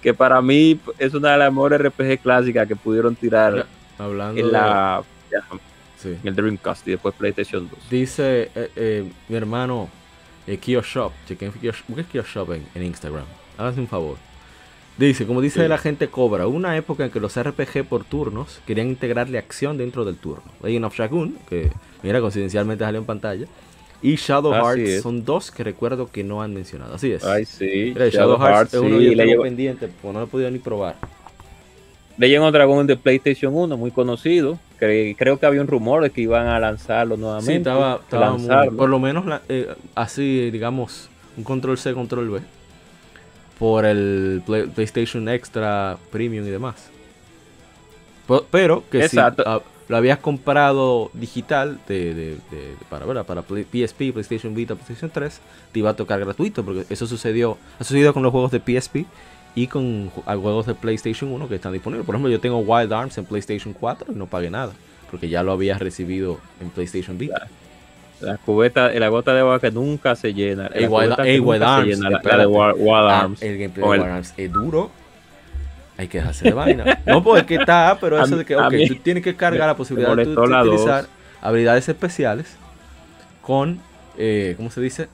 que 0.01 0.13
para 0.13 0.41
mí 0.41 0.79
es 0.97 1.13
una 1.13 1.31
de 1.31 1.37
las 1.37 1.51
mejores 1.51 1.79
RPG 1.81 2.19
clásicas 2.21 2.67
que 2.67 2.75
pudieron 2.75 3.15
tirar 3.15 3.65
Hablando 3.97 4.39
en 4.39 4.51
la 4.51 5.01
sí. 5.97 6.09
en 6.21 6.27
el 6.27 6.35
Dreamcast 6.35 6.87
y 6.87 6.91
después 6.91 7.15
PlayStation 7.15 7.69
2. 7.69 7.89
Dice 7.89 8.51
eh, 8.55 8.71
eh, 8.75 9.11
mi 9.27 9.35
hermano 9.35 9.89
eh, 10.47 10.57
Kio 10.57 10.81
Shop. 10.81 11.11
Chequen 11.27 11.51
Kio, 11.53 11.71
busquen 11.87 12.05
Kio 12.05 12.23
Shop 12.23 12.51
en, 12.53 12.65
en 12.75 12.83
Instagram. 12.83 13.25
Háganse 13.57 13.79
un 13.81 13.87
favor. 13.87 14.17
Dice, 14.97 15.25
como 15.25 15.39
dice 15.39 15.61
Sí. 15.61 15.67
la 15.69 15.77
gente 15.77 16.09
Cobra, 16.09 16.45
hubo 16.45 16.57
una 16.57 16.75
época 16.75 17.05
en 17.05 17.11
que 17.11 17.21
los 17.21 17.41
RPG 17.41 17.85
por 17.87 18.03
turnos 18.03 18.59
querían 18.67 18.87
integrarle 18.87 19.37
acción 19.37 19.77
dentro 19.77 20.03
del 20.03 20.17
turno. 20.17 20.43
Legend 20.61 20.85
of 20.85 20.93
Shagun, 20.97 21.37
que 21.49 21.71
mira, 22.03 22.19
coincidencialmente 22.19 22.83
salió 22.83 22.99
en 22.99 23.05
pantalla, 23.05 23.45
y 24.01 24.15
Shadow 24.15 24.53
Así 24.53 24.81
Hearts 24.81 24.89
es. 24.89 25.03
son 25.03 25.23
dos 25.23 25.51
que 25.51 25.63
recuerdo 25.63 26.09
que 26.11 26.23
no 26.25 26.41
han 26.41 26.53
mencionado. 26.53 26.95
Así 26.95 27.11
es. 27.13 27.23
Ay, 27.23 27.45
sí. 27.45 27.91
Mira, 27.93 28.09
Shadow, 28.09 28.37
Hearts, 28.41 28.73
es 28.73 28.79
uno 28.81 28.97
que 28.97 29.03
sí, 29.09 29.11
yo 29.15 29.17
tengo 29.25 29.43
pendiente, 29.43 29.87
pues 30.01 30.13
no 30.13 30.19
lo 30.19 30.25
he 30.25 30.29
podido 30.29 30.51
ni 30.51 30.59
probar. 30.59 30.95
Legend 32.19 32.43
of 32.45 32.51
Dragon 32.53 32.85
de 32.85 32.95
PlayStation 32.97 33.55
1, 33.55 33.77
muy 33.77 33.91
conocido. 33.91 34.59
Cre- 34.79 35.15
creo 35.17 35.39
que 35.39 35.45
había 35.45 35.61
un 35.61 35.67
rumor 35.67 36.03
de 36.03 36.09
que 36.11 36.21
iban 36.21 36.47
a 36.47 36.59
lanzarlo 36.59 37.17
nuevamente. 37.17 37.51
Sí, 37.51 37.57
estaba, 37.57 37.95
estaba 38.03 38.31
muy- 38.33 38.39
lanzarlo. 38.47 38.77
por 38.77 38.89
lo 38.89 38.99
menos 38.99 39.41
eh, 39.49 39.73
así, 39.95 40.51
digamos, 40.51 41.09
un 41.37 41.43
control 41.43 41.77
C, 41.77 41.93
control 41.93 42.29
V. 42.29 42.41
Por 43.57 43.85
el 43.85 44.41
Play- 44.45 44.67
PlayStation 44.67 45.27
Extra 45.29 45.97
Premium 46.11 46.45
y 46.45 46.49
demás. 46.49 46.89
Po- 48.27 48.45
Pero 48.51 48.83
que 48.91 49.03
Exacto. 49.03 49.43
si 49.43 49.49
ah, 49.49 49.61
lo 49.87 49.97
habías 49.97 50.19
comprado 50.19 51.09
digital 51.13 51.79
de, 51.87 52.13
de- 52.13 52.31
de- 52.51 52.75
para, 52.89 53.05
¿verdad? 53.05 53.25
para 53.25 53.41
Play- 53.41 53.63
PSP, 53.65 54.11
PlayStation 54.13 54.53
Vita, 54.53 54.75
PlayStation 54.75 55.09
3, 55.09 55.41
te 55.71 55.79
iba 55.79 55.89
a 55.89 55.95
tocar 55.95 56.19
gratuito. 56.19 56.63
Porque 56.63 56.85
eso 56.89 57.07
sucedió, 57.07 57.57
ha 57.79 57.83
sucedido 57.83 58.13
con 58.13 58.23
los 58.23 58.31
juegos 58.31 58.51
de 58.51 58.59
PSP 58.59 59.05
y 59.63 59.67
con 59.67 60.09
juegos 60.09 60.65
de 60.67 60.75
PlayStation 60.75 61.31
1 61.31 61.47
que 61.49 61.55
están 61.55 61.73
disponibles. 61.73 62.05
Por 62.05 62.15
ejemplo, 62.15 62.31
yo 62.31 62.39
tengo 62.39 62.59
Wild 62.59 62.93
Arms 62.93 63.17
en 63.17 63.25
PlayStation 63.25 63.73
4 63.73 64.13
y 64.13 64.15
no 64.15 64.25
pagué 64.27 64.49
nada. 64.49 64.71
Porque 65.11 65.27
ya 65.27 65.41
lo 65.43 65.51
había 65.51 65.77
recibido 65.77 66.39
en 66.61 66.69
PlayStation 66.69 67.17
Vita. 67.17 67.47
La 68.21 68.37
cubeta, 68.37 68.89
la 68.91 69.07
gota 69.09 69.33
de 69.33 69.39
agua 69.39 69.59
que 69.59 69.71
nunca 69.71 70.15
se 70.15 70.33
llena. 70.33 70.67
El 70.67 70.83
La 70.83 70.89
Wild, 70.89 71.05
cubeta 71.15 71.23
que 71.23 71.35
el 71.35 71.39
nunca 71.41 71.49
Wild 71.51 71.63
se 71.63 71.69
Arms, 71.69 71.87
llena, 71.87 72.03
la- 72.03 72.09
la 72.09 72.17
espérate. 72.17 72.41
de 72.41 72.47
Wild, 72.47 72.75
Wild 72.77 73.09
Ah, 73.09 73.19
Arms. 73.21 73.41
el 73.41 73.57
gameplay 73.57 73.87
de 73.89 73.95
el- 73.95 74.01
Wild 74.01 74.13
Arms 74.13 74.33
es 74.37 74.51
duro. 74.53 74.91
Hay 75.97 76.07
que 76.07 76.17
dejarse 76.19 76.45
de 76.45 76.53
vaina. 76.53 76.99
No, 77.05 77.23
porque 77.23 77.55
está, 77.55 77.97
pero 77.99 78.23
eso 78.23 78.37
de 78.37 78.45
que, 78.45 78.53
a 78.53 78.67
ok, 78.67 78.73
mí 78.73 78.87
tú 78.87 78.95
tienes 78.95 79.23
que 79.23 79.35
cargar 79.35 79.67
la 79.67 79.75
posibilidad 79.75 80.15
de, 80.15 80.23
tú- 80.23 80.29
molestó 80.31 80.41
de 80.43 80.49
la 80.49 80.59
dos. 80.63 80.67
utilizar 80.75 81.05
habilidades 81.41 81.89
especiales 81.89 82.55
con, 83.41 83.79
eh, 84.17 84.53
¿cómo 84.57 84.69
se 84.71 84.79
dice? 84.79 85.07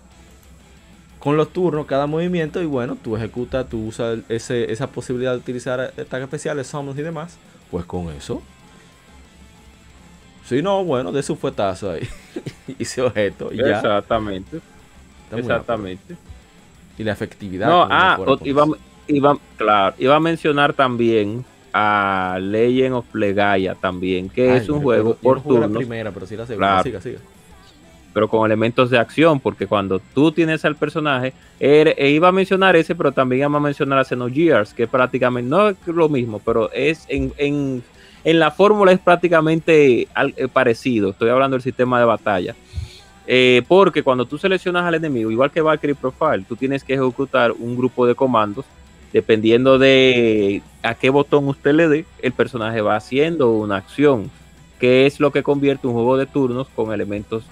Con 1.25 1.37
los 1.37 1.49
turnos, 1.49 1.87
cada 1.87 2.05
movimiento, 2.05 2.61
y 2.61 2.67
bueno, 2.67 2.99
tú 3.03 3.17
ejecutas, 3.17 3.67
tú 3.67 3.87
usas 3.87 4.19
ese, 4.29 4.71
esa 4.71 4.85
posibilidad 4.85 5.31
de 5.31 5.39
utilizar 5.39 5.79
ataques 5.79 6.21
especiales, 6.21 6.67
summons 6.67 6.99
y 6.99 7.01
demás, 7.01 7.39
pues 7.71 7.83
con 7.83 8.11
eso. 8.11 8.43
Si 10.45 10.61
no, 10.61 10.83
bueno, 10.85 11.11
de 11.11 11.23
su 11.23 11.35
fuetazo 11.35 11.89
ahí. 11.89 12.07
y 12.67 12.83
ese 12.83 13.01
objeto, 13.01 13.51
y. 13.51 13.59
Exactamente. 13.59 14.59
Exactamente. 15.35 16.15
Y 16.95 17.03
la 17.03 17.13
efectividad. 17.13 17.69
No, 17.69 17.87
ah, 17.89 18.19
iba, 18.43 18.67
iba, 19.07 19.35
claro, 19.57 19.95
iba 19.97 20.15
a 20.15 20.19
mencionar 20.19 20.73
también 20.73 21.43
a 21.73 22.37
Legend 22.39 22.97
of 22.97 23.15
Legaia 23.15 23.73
también, 23.73 24.29
que 24.29 24.51
Ay, 24.51 24.57
es 24.59 24.69
un 24.69 24.83
juego 24.83 25.15
por 25.15 25.37
no 25.37 25.41
jugué 25.41 25.55
la 25.55 25.65
turnos, 25.65 25.79
primera, 25.79 26.11
pero 26.11 26.27
sí 26.27 26.37
la 26.37 26.45
segunda. 26.45 26.67
Claro. 26.67 26.83
Siga, 26.83 27.01
siga. 27.01 27.19
Pero 28.15 28.29
con 28.29 28.45
elementos 28.45 28.89
de 28.89 28.97
acción, 28.97 29.41
porque 29.41 29.67
cuando 29.67 29.99
tú 29.99 30.31
tienes 30.31 30.63
al 30.63 30.77
personaje, 30.77 31.33
iba 31.59 32.29
a 32.29 32.31
mencionar 32.31 32.77
ese, 32.77 32.95
pero 32.95 33.11
también 33.11 33.41
iba 33.41 33.57
a 33.57 33.59
mencionar 33.59 33.99
a 33.99 34.05
Xenogears, 34.05 34.73
que 34.73 34.87
prácticamente 34.87 35.49
no 35.49 35.67
es 35.67 35.75
lo 35.85 36.07
mismo, 36.07 36.39
pero 36.39 36.71
es 36.71 37.05
en, 37.09 37.33
en, 37.35 37.83
en 38.23 38.39
la 38.39 38.51
fórmula 38.51 38.93
es 38.93 38.99
prácticamente 38.99 40.03
eh, 40.03 40.47
parecido. 40.47 41.09
Estoy 41.09 41.29
hablando 41.29 41.55
del 41.55 41.61
sistema 41.61 41.99
de 41.99 42.05
batalla. 42.05 42.55
Eh, 43.27 43.63
porque 43.67 44.01
cuando 44.01 44.25
tú 44.25 44.37
seleccionas 44.37 44.85
al 44.85 44.95
enemigo, 44.95 45.29
igual 45.29 45.51
que 45.51 45.59
Valkyrie 45.59 45.93
Profile, 45.93 46.45
tú 46.47 46.55
tienes 46.55 46.85
que 46.85 46.93
ejecutar 46.93 47.51
un 47.51 47.75
grupo 47.75 48.07
de 48.07 48.15
comandos. 48.15 48.63
Dependiendo 49.11 49.77
de 49.77 50.61
a 50.83 50.95
qué 50.95 51.09
botón 51.09 51.49
usted 51.49 51.73
le 51.73 51.89
dé, 51.89 52.05
el 52.21 52.31
personaje 52.31 52.79
va 52.79 52.95
haciendo 52.95 53.51
una 53.51 53.75
acción, 53.75 54.31
que 54.79 55.05
es 55.05 55.19
lo 55.19 55.33
que 55.33 55.43
convierte 55.43 55.87
un 55.87 55.93
juego 55.93 56.15
de 56.15 56.27
turnos 56.27 56.67
con 56.73 56.93
elementos 56.93 57.43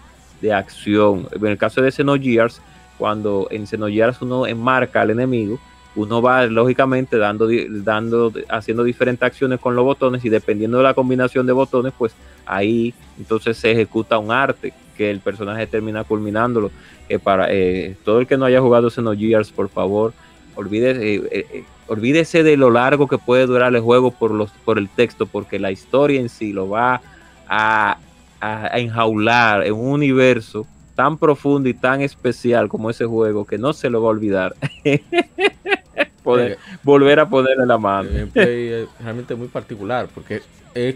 de 0.43 0.53
acción. 0.53 1.27
En 1.31 1.47
el 1.47 1.57
caso 1.57 1.81
de 1.81 1.89
Xenogears, 1.89 2.61
cuando 2.97 3.47
en 3.49 3.65
Xenogears 3.65 4.21
uno 4.21 4.45
enmarca 4.45 5.01
al 5.01 5.09
enemigo, 5.09 5.57
uno 5.95 6.21
va 6.21 6.45
lógicamente 6.45 7.17
dando, 7.17 7.47
dando, 7.69 8.33
haciendo 8.49 8.83
diferentes 8.83 9.25
acciones 9.25 9.59
con 9.59 9.75
los 9.75 9.85
botones 9.85 10.25
y 10.25 10.29
dependiendo 10.29 10.77
de 10.77 10.83
la 10.83 10.93
combinación 10.93 11.45
de 11.45 11.53
botones, 11.53 11.93
pues 11.97 12.13
ahí 12.45 12.93
entonces 13.17 13.57
se 13.57 13.71
ejecuta 13.71 14.17
un 14.17 14.31
arte 14.31 14.73
que 14.97 15.09
el 15.09 15.21
personaje 15.21 15.65
termina 15.65 16.03
culminándolo. 16.03 16.71
Que 17.07 17.19
para 17.19 17.47
eh, 17.49 17.95
todo 18.03 18.19
el 18.19 18.27
que 18.27 18.37
no 18.37 18.45
haya 18.45 18.59
jugado 18.59 18.89
Xenogears, 18.89 19.51
por 19.51 19.69
favor, 19.69 20.13
olvídese, 20.55 21.15
eh, 21.15 21.23
eh, 21.31 21.63
olvídese 21.87 22.43
de 22.43 22.57
lo 22.57 22.69
largo 22.69 23.07
que 23.07 23.17
puede 23.17 23.45
durar 23.45 23.73
el 23.73 23.81
juego 23.81 24.11
por, 24.11 24.31
los, 24.31 24.51
por 24.65 24.77
el 24.77 24.89
texto, 24.89 25.25
porque 25.25 25.57
la 25.57 25.71
historia 25.71 26.19
en 26.19 26.29
sí 26.29 26.51
lo 26.51 26.67
va 26.69 27.01
a, 27.47 27.97
a- 28.43 28.73
a 28.75 28.79
enjaular 28.79 29.65
en 29.65 29.73
un 29.73 29.91
universo 29.91 30.65
tan 30.95 31.17
profundo 31.17 31.67
y 31.69 31.73
tan 31.73 32.01
especial 32.01 32.67
como 32.69 32.89
ese 32.89 33.05
juego 33.05 33.45
que 33.45 33.57
no 33.57 33.73
se 33.73 33.89
lo 33.89 34.01
va 34.01 34.07
a 34.09 34.11
olvidar. 34.11 34.55
Poder- 36.23 36.57
volver 36.83 37.19
a 37.19 37.27
ponerle 37.29 37.65
la 37.65 37.77
mano. 37.77 38.07
El 38.09 38.15
gameplay 38.15 38.67
es 38.67 38.87
realmente 39.01 39.35
muy 39.35 39.47
particular 39.49 40.07
porque 40.13 40.41
es 40.73 40.95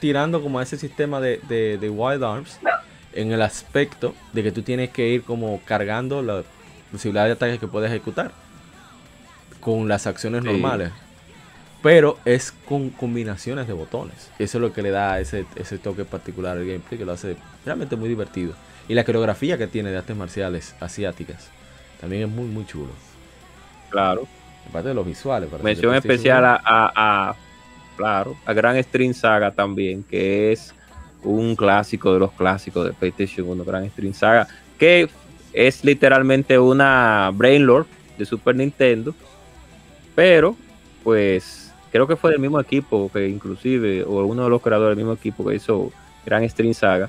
tirando 0.00 0.42
como 0.42 0.58
a 0.58 0.62
ese 0.62 0.76
sistema 0.76 1.18
de, 1.20 1.40
de, 1.48 1.78
de 1.78 1.88
Wild 1.88 2.22
Arms 2.22 2.58
en 3.14 3.32
el 3.32 3.40
aspecto 3.40 4.14
de 4.34 4.42
que 4.42 4.52
tú 4.52 4.60
tienes 4.62 4.90
que 4.90 5.08
ir 5.08 5.22
como 5.22 5.60
cargando 5.64 6.20
la 6.22 6.42
posibilidad 6.92 7.24
de 7.24 7.32
ataques 7.32 7.58
que 7.58 7.66
puedes 7.66 7.90
ejecutar 7.90 8.32
con 9.60 9.88
las 9.88 10.06
acciones 10.06 10.42
Sí. 10.42 10.48
normales. 10.48 10.90
Pero 11.86 12.18
es 12.24 12.52
con 12.68 12.90
combinaciones 12.90 13.68
de 13.68 13.72
botones. 13.72 14.30
Eso 14.40 14.58
es 14.58 14.62
lo 14.62 14.72
que 14.72 14.82
le 14.82 14.90
da 14.90 15.20
ese, 15.20 15.46
ese 15.54 15.78
toque 15.78 16.04
particular 16.04 16.56
al 16.58 16.66
gameplay 16.66 16.98
que 16.98 17.04
lo 17.04 17.12
hace 17.12 17.36
realmente 17.64 17.94
muy 17.94 18.08
divertido. 18.08 18.54
Y 18.88 18.94
la 18.94 19.04
coreografía 19.04 19.56
que 19.56 19.66
tiene 19.68 19.90
de 19.90 19.98
artes 19.98 20.16
marciales 20.16 20.74
asiáticas 20.80 21.48
también 22.00 22.22
es 22.22 22.28
muy, 22.28 22.46
muy 22.46 22.66
chulo. 22.66 22.90
Claro. 23.90 24.26
Aparte 24.68 24.88
de 24.88 24.94
los 24.94 25.06
visuales. 25.06 25.48
Mención 25.62 25.94
especial 25.94 26.38
seguro. 26.42 26.60
a, 26.64 26.86
a- 26.94 27.30
a- 27.30 27.36
claro, 27.96 28.36
a 28.44 28.52
Gran 28.52 28.82
String 28.82 29.14
Saga 29.14 29.52
también, 29.52 30.02
que 30.02 30.50
es 30.52 30.74
un 31.22 31.54
clásico 31.56 32.12
de 32.12 32.18
los 32.18 32.32
clásicos 32.32 32.84
de 32.84 32.92
PlayStation 32.92 33.48
1, 33.48 33.64
Gran 33.64 33.88
String 33.90 34.12
Saga, 34.12 34.48
que 34.78 35.08
es 35.52 35.84
literalmente 35.84 36.58
una 36.58 37.30
Brainlord 37.32 37.86
de 38.18 38.26
Super 38.26 38.56
Nintendo, 38.56 39.14
pero 40.14 40.56
pues 41.04 41.65
creo 41.90 42.06
que 42.06 42.16
fue 42.16 42.30
del 42.30 42.40
mismo 42.40 42.60
equipo 42.60 43.10
que 43.12 43.28
inclusive, 43.28 44.04
o 44.04 44.24
uno 44.24 44.44
de 44.44 44.50
los 44.50 44.62
creadores 44.62 44.96
del 44.96 45.04
mismo 45.04 45.14
equipo 45.14 45.44
que 45.44 45.56
hizo 45.56 45.92
Gran 46.24 46.48
String 46.48 46.74
Saga. 46.74 47.08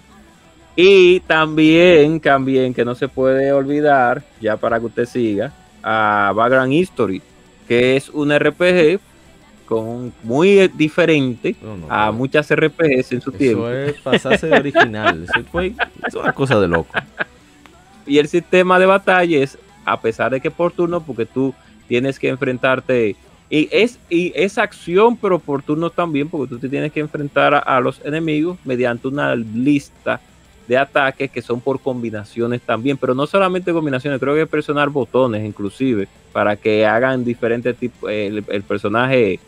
Y 0.75 1.21
también, 1.21 2.19
también 2.19 2.73
que 2.73 2.85
no 2.85 2.93
se 2.93 3.07
puede 3.07 3.51
olvidar, 3.51 4.23
ya 4.39 4.57
para 4.57 4.79
que 4.79 4.85
usted 4.85 5.05
siga, 5.05 5.51
a 5.81 6.31
Background 6.35 6.73
History, 6.73 7.21
que 7.67 7.95
es 7.97 8.09
un 8.09 8.31
RPG 8.37 8.99
con 9.65 10.13
muy 10.23 10.67
diferente 10.69 11.55
No, 11.61 11.75
no, 11.77 11.87
a 11.89 12.05
no. 12.07 12.13
muchas 12.13 12.49
RPGs 12.53 13.11
en 13.11 13.21
su 13.21 13.31
tiempo. 13.31 13.67
Eso 13.67 13.91
es 13.91 14.01
pasarse 14.01 14.47
de 14.47 14.55
original. 14.55 15.23
Eso 15.29 15.45
fue 15.51 15.73
es 16.07 16.13
una 16.13 16.31
cosa 16.31 16.59
de 16.59 16.67
loco. 16.67 16.89
Y 18.05 18.19
el 18.19 18.27
sistema 18.27 18.79
de 18.79 18.85
batalla 18.85 19.43
es, 19.43 19.57
a 19.83 19.99
pesar 19.99 20.31
de 20.31 20.39
que 20.39 20.49
por 20.49 20.71
turno, 20.71 21.01
porque 21.01 21.25
tú 21.25 21.53
tienes 21.87 22.17
que 22.19 22.29
enfrentarte, 22.29 23.15
y 23.49 23.69
es, 23.71 23.99
y 24.09 24.33
es 24.35 24.57
acción, 24.57 25.15
pero 25.15 25.39
por 25.39 25.63
turno 25.63 25.89
también, 25.89 26.27
porque 26.27 26.49
tú 26.49 26.59
te 26.59 26.67
tienes 26.67 26.91
que 26.91 26.99
enfrentar 26.99 27.63
a, 27.65 27.79
los 27.79 28.01
enemigos 28.05 28.57
mediante 28.65 29.07
una 29.07 29.35
lista 29.35 30.19
de 30.67 30.77
ataques 30.77 31.31
que 31.31 31.41
son 31.41 31.61
por 31.61 31.79
combinaciones 31.79 32.61
también, 32.61 32.97
pero 32.97 33.15
no 33.15 33.25
solamente 33.25 33.71
combinaciones, 33.71 34.19
creo 34.19 34.35
que 34.35 34.45
presionar 34.45 34.89
botones 34.89 35.45
inclusive, 35.45 36.09
para 36.33 36.57
que 36.57 36.85
hagan 36.85 37.23
diferentes 37.23 37.77
tipos, 37.77 38.11
el, 38.11 38.43
el 38.49 38.63
personaje 38.63 39.39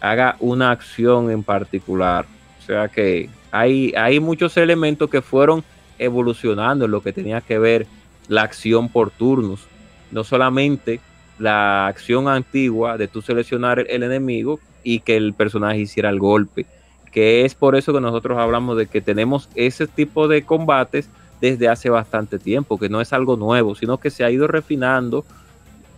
haga 0.00 0.36
una 0.38 0.70
acción 0.70 1.30
en 1.30 1.42
particular. 1.42 2.26
O 2.60 2.64
sea 2.64 2.88
que 2.88 3.28
hay, 3.50 3.92
hay 3.96 4.20
muchos 4.20 4.56
elementos 4.56 5.10
que 5.10 5.20
fueron 5.20 5.64
evolucionando 5.98 6.84
en 6.84 6.90
lo 6.90 7.02
que 7.02 7.12
tenía 7.12 7.40
que 7.40 7.58
ver 7.58 7.86
la 8.28 8.42
acción 8.42 8.88
por 8.88 9.10
turnos. 9.10 9.66
No 10.10 10.24
solamente 10.24 11.00
la 11.42 11.88
acción 11.88 12.28
antigua 12.28 12.96
de 12.96 13.08
tú 13.08 13.20
seleccionar 13.20 13.80
el, 13.80 13.86
el 13.88 14.02
enemigo 14.04 14.60
y 14.84 15.00
que 15.00 15.16
el 15.16 15.34
personaje 15.34 15.80
hiciera 15.80 16.08
el 16.08 16.18
golpe. 16.18 16.66
Que 17.10 17.44
es 17.44 17.54
por 17.54 17.76
eso 17.76 17.92
que 17.92 18.00
nosotros 18.00 18.38
hablamos 18.38 18.78
de 18.78 18.86
que 18.86 19.00
tenemos 19.00 19.48
ese 19.54 19.86
tipo 19.86 20.28
de 20.28 20.44
combates 20.44 21.10
desde 21.40 21.68
hace 21.68 21.90
bastante 21.90 22.38
tiempo, 22.38 22.78
que 22.78 22.88
no 22.88 23.00
es 23.00 23.12
algo 23.12 23.36
nuevo, 23.36 23.74
sino 23.74 23.98
que 23.98 24.10
se 24.10 24.24
ha 24.24 24.30
ido 24.30 24.46
refinando 24.46 25.24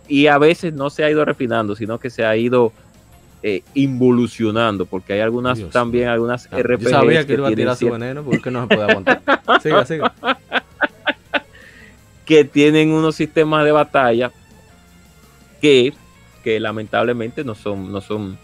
y 0.07 0.27
a 0.27 0.39
veces 0.39 0.73
no 0.73 0.89
se 0.89 1.03
ha 1.03 1.11
ido 1.11 1.23
refinando, 1.23 1.75
sino 1.75 1.99
que 1.99 2.09
se 2.09 2.25
ha 2.25 2.35
ido 2.35 2.73
eh, 3.43 3.61
involucionando, 3.75 4.87
porque 4.87 5.13
hay 5.13 5.19
algunas 5.19 5.59
Dios 5.59 5.69
también, 5.69 6.07
algunas 6.09 6.47
Ah, 6.51 6.57
RPGs 6.57 6.83
Yo 6.83 6.89
sabía 6.89 7.25
que 7.25 7.33
iba 7.33 7.47
a 7.47 7.51
tirar 7.51 7.75
su 7.75 7.91
veneno 7.91 8.23
porque 8.23 8.49
no 8.49 8.63
se 8.63 8.67
puede 8.67 8.89
aguantar. 8.89 9.21
Siga, 9.61 9.85
siga. 9.85 10.13
que 12.25 12.43
tienen 12.43 12.91
unos 12.91 13.15
sistemas 13.15 13.63
de 13.63 13.71
batalla 13.71 14.31
que, 15.65 15.93
que 16.43 16.59
lamentablemente 16.59 17.43
no 17.43 17.55
son, 17.55 17.91
no 17.91 17.99
son, 17.99 18.37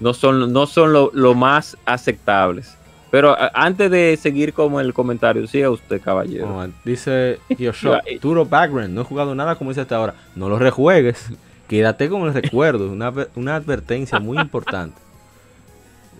no 0.00 0.12
son, 0.12 0.52
no 0.52 0.66
son 0.66 0.92
lo, 0.92 1.12
lo 1.14 1.34
más 1.36 1.76
aceptables. 1.84 2.76
Pero 3.12 3.36
antes 3.54 3.92
de 3.92 4.18
seguir 4.20 4.52
con 4.52 4.80
el 4.80 4.92
comentario, 4.92 5.46
siga 5.46 5.70
usted, 5.70 6.00
caballero. 6.00 6.48
No, 6.48 6.72
dice 6.84 7.38
Yoshua, 7.56 8.02
duro 8.20 8.44
background, 8.44 8.92
no 8.92 9.02
he 9.02 9.04
jugado 9.04 9.36
nada 9.36 9.54
como 9.54 9.70
dice 9.70 9.82
hasta 9.82 9.96
ahora. 9.96 10.14
No 10.34 10.48
lo 10.48 10.58
rejuegues, 10.58 11.30
quédate 11.68 12.08
con 12.08 12.22
el 12.22 12.34
recuerdo, 12.34 12.90
una, 12.90 13.12
una 13.36 13.54
advertencia 13.54 14.18
muy 14.18 14.36
importante. 14.40 15.00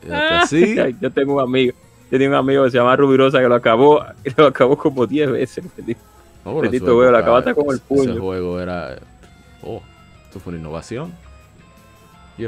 Quédate 0.01 0.35
así. 0.35 0.77
Yo 1.01 1.11
tengo 1.11 1.35
un 1.35 1.41
amigo, 1.43 1.77
yo 2.13 2.19
tengo 2.19 2.31
un 2.31 2.39
amigo 2.39 2.63
que 2.63 2.71
se 2.71 2.79
llama 2.79 2.95
Rubirosa 2.95 3.41
que 3.41 3.49
lo 3.49 3.57
acabó, 3.57 4.05
lo 4.37 4.47
acabó 4.47 4.79
como 4.79 5.05
10 5.05 5.33
veces. 5.33 5.65
No, 5.65 5.73
pero 6.45 6.61
Bendito 6.61 6.95
juego, 6.95 7.11
lo 7.11 7.19
acabaste 7.19 7.55
con 7.55 7.75
el 7.75 7.81
puño. 7.81 8.13
Ese 8.13 8.21
juego 8.21 8.61
era. 8.61 8.99
Oh, 9.63 9.83
esto 10.29 10.41
fue 10.41 10.53
una 10.53 10.61
innovación. 10.61 11.13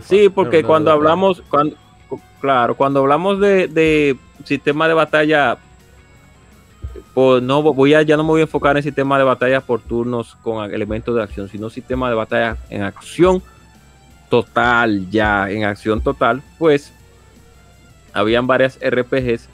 Sí, 0.03 0.29
porque 0.29 0.63
cuando 0.63 0.93
hablamos, 0.93 1.43
cuando, 1.49 1.77
claro, 2.41 2.77
cuando 2.77 3.01
hablamos 3.01 3.41
de, 3.41 3.67
de 3.69 4.17
sistema 4.45 4.87
de 4.87 4.95
batalla, 4.95 5.57
pues 7.15 7.43
no 7.43 7.63
voy 7.63 7.95
a, 7.95 8.03
ya 8.03 8.19
no 8.19 8.23
me 8.23 8.29
voy 8.29 8.41
a 8.43 8.45
enfocar 8.45 8.77
en 8.77 8.83
sistema 8.83 9.17
de 9.17 9.25
batalla 9.25 9.63
por 9.63 9.81
turnos 9.81 10.37
con 10.43 10.73
elementos 10.73 11.17
de 11.17 11.23
acción, 11.23 11.49
sino 11.49 11.71
sistema 11.71 12.09
de 12.11 12.15
batalla 12.15 12.57
en 12.69 12.83
acción 12.83 13.43
total, 14.29 15.11
ya 15.11 15.51
en 15.51 15.65
acción 15.65 16.03
total, 16.03 16.43
pues 16.59 16.93
habían 18.13 18.47
varias 18.47 18.79
RPGs 18.81 19.49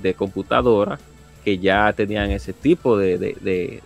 de 0.00 0.14
computadora 0.14 0.98
que 1.44 1.58
ya 1.58 1.92
tenían 1.92 2.30
ese 2.30 2.52
tipo 2.52 2.96
de, 2.96 3.18
de, 3.18 3.36
de, 3.42 3.82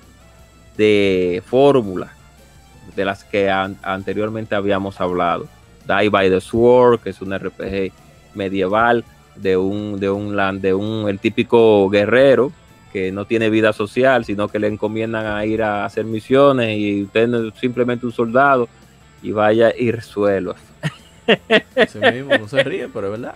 de 0.76 1.42
fórmula 1.46 2.15
de 2.96 3.04
las 3.04 3.22
que 3.24 3.50
an- 3.50 3.76
anteriormente 3.82 4.54
habíamos 4.54 5.00
hablado. 5.00 5.46
Die 5.86 6.08
by 6.08 6.28
the 6.30 6.40
Sword, 6.40 7.00
que 7.00 7.10
es 7.10 7.20
un 7.20 7.32
RPG 7.36 7.92
medieval 8.34 9.04
de 9.36 9.56
un, 9.56 10.00
de 10.00 10.10
un 10.10 10.34
land, 10.34 10.60
de 10.60 10.74
un, 10.74 11.08
el 11.08 11.18
típico 11.20 11.88
guerrero 11.90 12.50
que 12.92 13.12
no 13.12 13.26
tiene 13.26 13.50
vida 13.50 13.72
social, 13.72 14.24
sino 14.24 14.48
que 14.48 14.58
le 14.58 14.68
encomiendan 14.68 15.26
a 15.26 15.44
ir 15.44 15.62
a 15.62 15.84
hacer 15.84 16.04
misiones 16.04 16.76
y 16.78 17.02
usted 17.04 17.28
no 17.28 17.48
es 17.48 17.54
simplemente 17.60 18.06
un 18.06 18.12
soldado 18.12 18.68
y 19.22 19.32
vaya 19.32 19.72
y 19.76 19.90
resuelva. 19.90 20.56
Ese 21.76 22.12
mismo 22.12 22.36
no 22.38 22.48
se 22.48 22.62
ríe, 22.64 22.88
pero 22.88 23.06
es 23.14 23.20
verdad. 23.20 23.34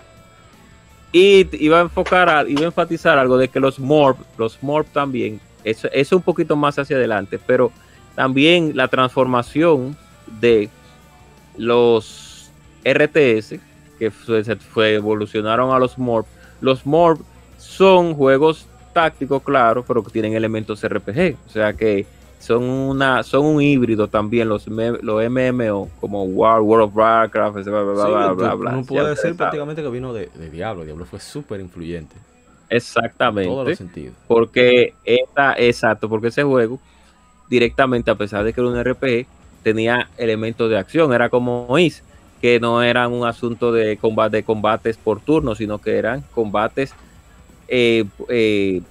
Y 1.11 1.45
iba 1.63 1.79
a 1.79 1.81
enfocar, 1.81 2.49
iba 2.49 2.61
a 2.61 2.65
enfatizar 2.65 3.17
algo 3.17 3.37
de 3.37 3.49
que 3.49 3.59
los 3.59 3.79
Morph, 3.79 4.19
los 4.37 4.63
Morph 4.63 4.87
también, 4.93 5.39
eso, 5.63 5.89
eso 5.91 6.15
un 6.15 6.21
poquito 6.23 6.55
más 6.55 6.79
hacia 6.79 6.95
adelante, 6.95 7.37
pero 7.45 7.71
también 8.15 8.75
la 8.75 8.87
transformación 8.87 9.95
de 10.39 10.69
los 11.57 12.49
RTS, 12.83 13.59
que 13.99 14.11
se 14.11 14.55
fue- 14.55 14.95
evolucionaron 14.95 15.71
a 15.73 15.79
los 15.79 15.97
Morph. 15.97 16.27
Los 16.59 16.85
Morph 16.85 17.21
son 17.57 18.13
juegos 18.15 18.67
tácticos, 18.93 19.41
claro, 19.43 19.83
pero 19.87 20.03
que 20.03 20.11
tienen 20.11 20.33
elementos 20.33 20.83
RPG, 20.83 21.35
o 21.47 21.49
sea 21.49 21.73
que 21.73 22.05
son 22.39 22.63
una 22.63 23.21
son 23.21 23.45
un 23.45 23.61
híbrido 23.61 24.07
también 24.07 24.49
los, 24.49 24.65
los 24.67 25.23
MMO 25.29 25.89
como 25.99 26.23
War, 26.23 26.59
World 26.61 26.85
of 26.89 26.95
Warcraft, 26.97 27.57
bla 27.65 27.83
bla 27.83 27.93
bla 27.93 28.05
Sí, 28.05 28.11
bla, 28.11 28.29
tú- 28.29 28.35
bla, 28.35 28.53
bla. 28.55 28.71
uno 28.71 28.81
Ya 28.81 28.87
puede 28.87 29.09
decir 29.09 29.37
prácticamente 29.37 29.83
que 29.83 29.89
vino 29.89 30.11
de, 30.11 30.29
de 30.33 30.49
Diablo. 30.49 30.83
Diablo 30.83 31.05
fue 31.05 31.19
súper 31.19 31.59
influyente. 31.61 32.15
En 32.15 32.21
todos 32.79 32.83
Exactamente. 32.87 33.63
los 33.69 33.77
sentidos. 33.77 34.15
Porque 34.27 34.95
esta, 35.03 35.53
exacto, 35.57 36.09
porque 36.09 36.27
ese 36.29 36.41
juego, 36.43 36.79
directamente, 37.51 38.09
a 38.09 38.15
pesar 38.15 38.45
de 38.45 38.53
que 38.53 38.61
era 38.61 38.69
un 38.69 38.77
RPG, 38.77 39.27
tenía 39.61 40.09
elementos 40.17 40.69
de 40.69 40.77
acción. 40.77 41.13
Era 41.13 41.29
como 41.29 41.77
Is, 41.77 42.01
que 42.41 42.59
no 42.61 42.81
eran 42.81 43.11
un 43.11 43.27
asunto 43.27 43.71
de 43.73 43.97
de 44.31 44.43
combates 44.43 44.97
por 44.97 45.19
turno, 45.19 45.53
sino 45.53 45.77
que 45.77 45.97
eran 45.97 46.23
combates, 46.33 46.93
eh, 47.67 48.05
eh, 48.29 48.81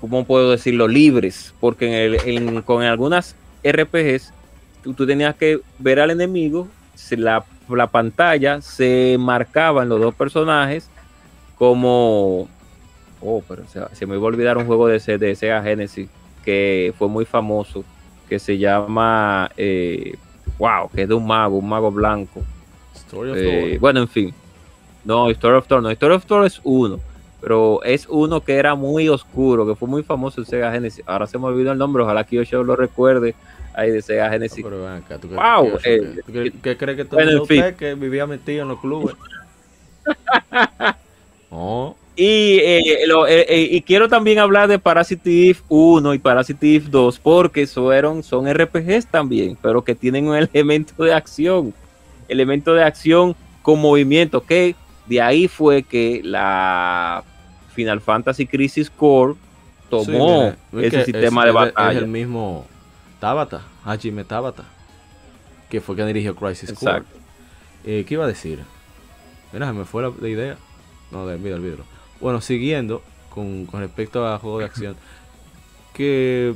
¿cómo 0.00 0.24
puedo 0.24 0.50
decirlo? 0.52 0.86
Libres. 0.86 1.54
Porque 1.58 1.86
en 1.86 1.94
el- 1.94 2.28
en- 2.28 2.62
con 2.62 2.82
algunas 2.82 3.34
RPGs, 3.62 4.32
tú, 4.82 4.92
tú 4.92 5.06
tenías 5.06 5.34
que 5.34 5.60
ver 5.78 6.00
al 6.00 6.10
enemigo, 6.10 6.68
la, 7.16 7.44
la 7.70 7.86
pantalla 7.86 8.60
se 8.60 9.16
marcaba 9.18 9.82
en 9.82 9.88
los 9.88 10.00
dos 10.00 10.14
personajes 10.14 10.88
como 11.56 12.46
Oh, 13.26 13.42
pero 13.48 13.62
se, 13.94 14.06
me 14.06 14.16
iba 14.16 14.24
a 14.24 14.26
olvidar 14.26 14.58
un 14.58 14.66
juego 14.66 14.86
de, 14.86 14.98
de 15.18 15.34
Sega 15.34 15.62
Genesis 15.62 16.10
que 16.44 16.92
fue 16.98 17.08
muy 17.08 17.24
famoso, 17.24 17.84
que 18.28 18.38
se 18.38 18.58
llama, 18.58 19.50
eh, 19.56 20.14
wow, 20.58 20.88
que 20.94 21.02
es 21.02 21.08
de 21.08 21.14
un 21.14 21.26
mago, 21.26 21.58
un 21.58 21.68
mago 21.68 21.90
blanco. 21.90 22.42
Story 22.94 23.30
of 23.30 23.36
Eh, 23.38 23.78
bueno, 23.80 24.00
en 24.00 24.08
fin. 24.08 24.34
No, 25.04 25.28
Story 25.30 25.56
of 25.56 25.66
Thor, 25.66 25.82
no, 25.82 25.90
Story 25.90 26.14
of 26.14 26.24
Thor 26.26 26.46
es 26.46 26.60
uno, 26.64 26.98
pero 27.40 27.82
es 27.84 28.06
uno 28.08 28.40
que 28.42 28.54
era 28.56 28.74
muy 28.74 29.08
oscuro, 29.08 29.66
que 29.66 29.74
fue 29.74 29.86
muy 29.88 30.02
famoso 30.02 30.40
en 30.40 30.46
Sega 30.46 30.72
Genesis. 30.72 31.04
Ahora 31.06 31.26
se 31.26 31.38
me 31.38 31.44
olvidó 31.46 31.72
el 31.72 31.78
nombre, 31.78 32.02
ojalá 32.02 32.24
que 32.24 32.42
yo 32.44 32.62
lo 32.64 32.74
recuerde 32.76 33.34
ahí 33.74 33.90
de 33.90 34.00
Sega 34.00 34.30
Genesis. 34.30 34.64
pero 34.64 34.82
ven 34.82 34.92
acá, 34.92 35.18
¿tú 35.18 35.28
qué, 35.28 35.34
Wow, 35.34 35.78
qué- 35.82 35.94
eh, 35.94 36.20
¿tú 36.24 36.32
qué- 36.32 36.52
qué 36.62 36.76
crees 36.78 36.96
que 36.96 37.04
todo 37.04 37.16
bueno, 37.18 37.32
el 37.32 37.38
en 37.38 37.46
fin. 37.46 37.74
que 37.76 37.94
vivía 37.94 38.26
metido 38.26 38.62
en 38.62 38.68
los 38.68 38.80
clubes? 38.80 39.14
No, 41.50 41.96
Y, 42.16 42.58
eh, 42.62 43.06
lo- 43.06 43.26
eh, 43.26 43.44
eh, 43.48 43.68
y 43.72 43.82
quiero 43.82 44.08
también 44.08 44.38
hablar 44.38 44.68
de 44.68 44.78
Parasite 44.78 45.50
Eve 45.50 45.58
1 45.68 46.14
y 46.14 46.18
Parasite 46.20 46.76
Eve 46.76 46.86
2 46.88 47.18
porque 47.18 47.66
fueron, 47.66 48.22
son 48.22 48.46
RPGs 48.46 49.06
también, 49.08 49.58
pero 49.60 49.82
que 49.82 49.94
tienen 49.96 50.28
un 50.28 50.36
elemento 50.52 51.02
de 51.02 51.12
acción, 51.12 51.74
elemento 52.28 52.72
de 52.74 52.84
acción 52.84 53.34
con 53.62 53.80
movimiento, 53.80 54.44
que 54.44 54.76
de 55.06 55.20
ahí 55.20 55.48
fue 55.48 55.82
que 55.82 56.20
la 56.22 57.24
Final 57.74 58.00
Fantasy 58.00 58.46
Crisis 58.46 58.88
Core 58.90 59.34
tomó 59.90 60.04
Sí, 60.04 60.12
mira, 60.12 60.86
es 60.86 60.94
ese 60.94 61.04
sistema 61.06 61.40
es- 61.40 61.44
de 61.46 61.48
es 61.50 61.54
batalla. 61.54 61.90
Es 61.98 62.04
el 62.04 62.08
mismo 62.08 62.64
Tabata, 63.18 63.62
Hajime 63.84 64.22
Tabata, 64.22 64.64
que 65.68 65.80
fue 65.80 65.96
quien 65.96 66.06
dirigió 66.06 66.36
Crisis 66.36 66.72
Core. 66.74 66.92
Exacto. 66.98 67.18
Eh, 67.84 68.04
¿Qué 68.06 68.14
iba 68.14 68.24
a 68.24 68.28
decir? 68.28 68.60
Mira, 69.52 69.66
se 69.66 69.72
me 69.72 69.84
fue 69.84 70.02
la, 70.02 70.12
la 70.20 70.28
idea. 70.28 70.56
No, 71.10 71.26
de, 71.26 71.34
olvídalo, 71.34 71.56
olvídalo. 71.62 71.84
Bueno, 72.24 72.40
siguiendo 72.40 73.02
con, 73.28 73.66
con 73.66 73.80
respecto 73.80 74.26
a 74.26 74.38
juegos 74.38 74.60
de 74.60 74.64
acción, 74.70 74.96
que 75.92 76.54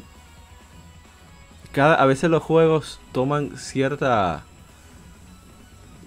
cada, 1.73 1.97
a 1.97 2.07
veces 2.07 2.31
los 2.31 2.43
juegos 2.43 2.99
toman 3.13 3.59
cierta... 3.59 4.45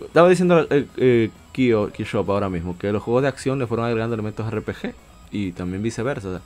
Estaba 0.04 0.30
diciendo 0.30 0.66
eh, 0.72 0.88
eh, 0.98 1.30
Kyo, 1.52 1.92
Keyshop 1.92 2.28
ahora 2.32 2.50
mismo, 2.50 2.76
que 2.80 2.92
los 2.92 3.04
juegos 3.04 3.22
de 3.22 3.28
acción 3.28 3.60
le 3.60 3.68
fueron 3.68 3.86
agregando 3.86 4.16
elementos 4.16 4.52
RPG 4.52 4.96
y 5.30 5.52
también 5.52 5.84
viceversa. 5.84 6.28
o 6.28 6.32
sea, 6.32 6.42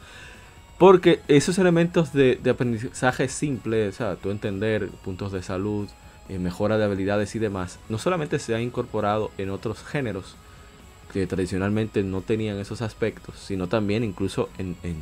porque 0.78 1.22
esos 1.30 1.57
elementos 1.57 2.11
de, 2.11 2.36
de 2.36 2.49
aprendizaje 2.49 3.30
simple, 3.30 3.88
o 3.88 3.91
sea, 3.93 4.18
tú 4.18 4.30
entender 4.30 4.89
puntos 5.05 5.32
de 5.32 5.41
salud, 5.41 5.88
eh, 6.28 6.38
mejora 6.38 6.78
de 6.78 6.84
habilidades 6.84 7.34
y 7.34 7.39
demás, 7.39 7.80
no 7.88 7.97
solamente 7.97 8.39
se 8.39 8.55
ha 8.55 8.59
incorporado 8.59 9.32
en 9.38 9.51
otros 9.51 9.86
géneros 9.86 10.36
que 11.14 11.28
tradicionalmente 11.28 12.03
no 12.03 12.22
tenían 12.22 12.60
esos 12.60 12.82
aspectos, 12.82 13.36
sino 13.39 13.68
también 13.68 14.03
incluso 14.03 14.49
en, 14.58 14.76
en- 14.84 15.01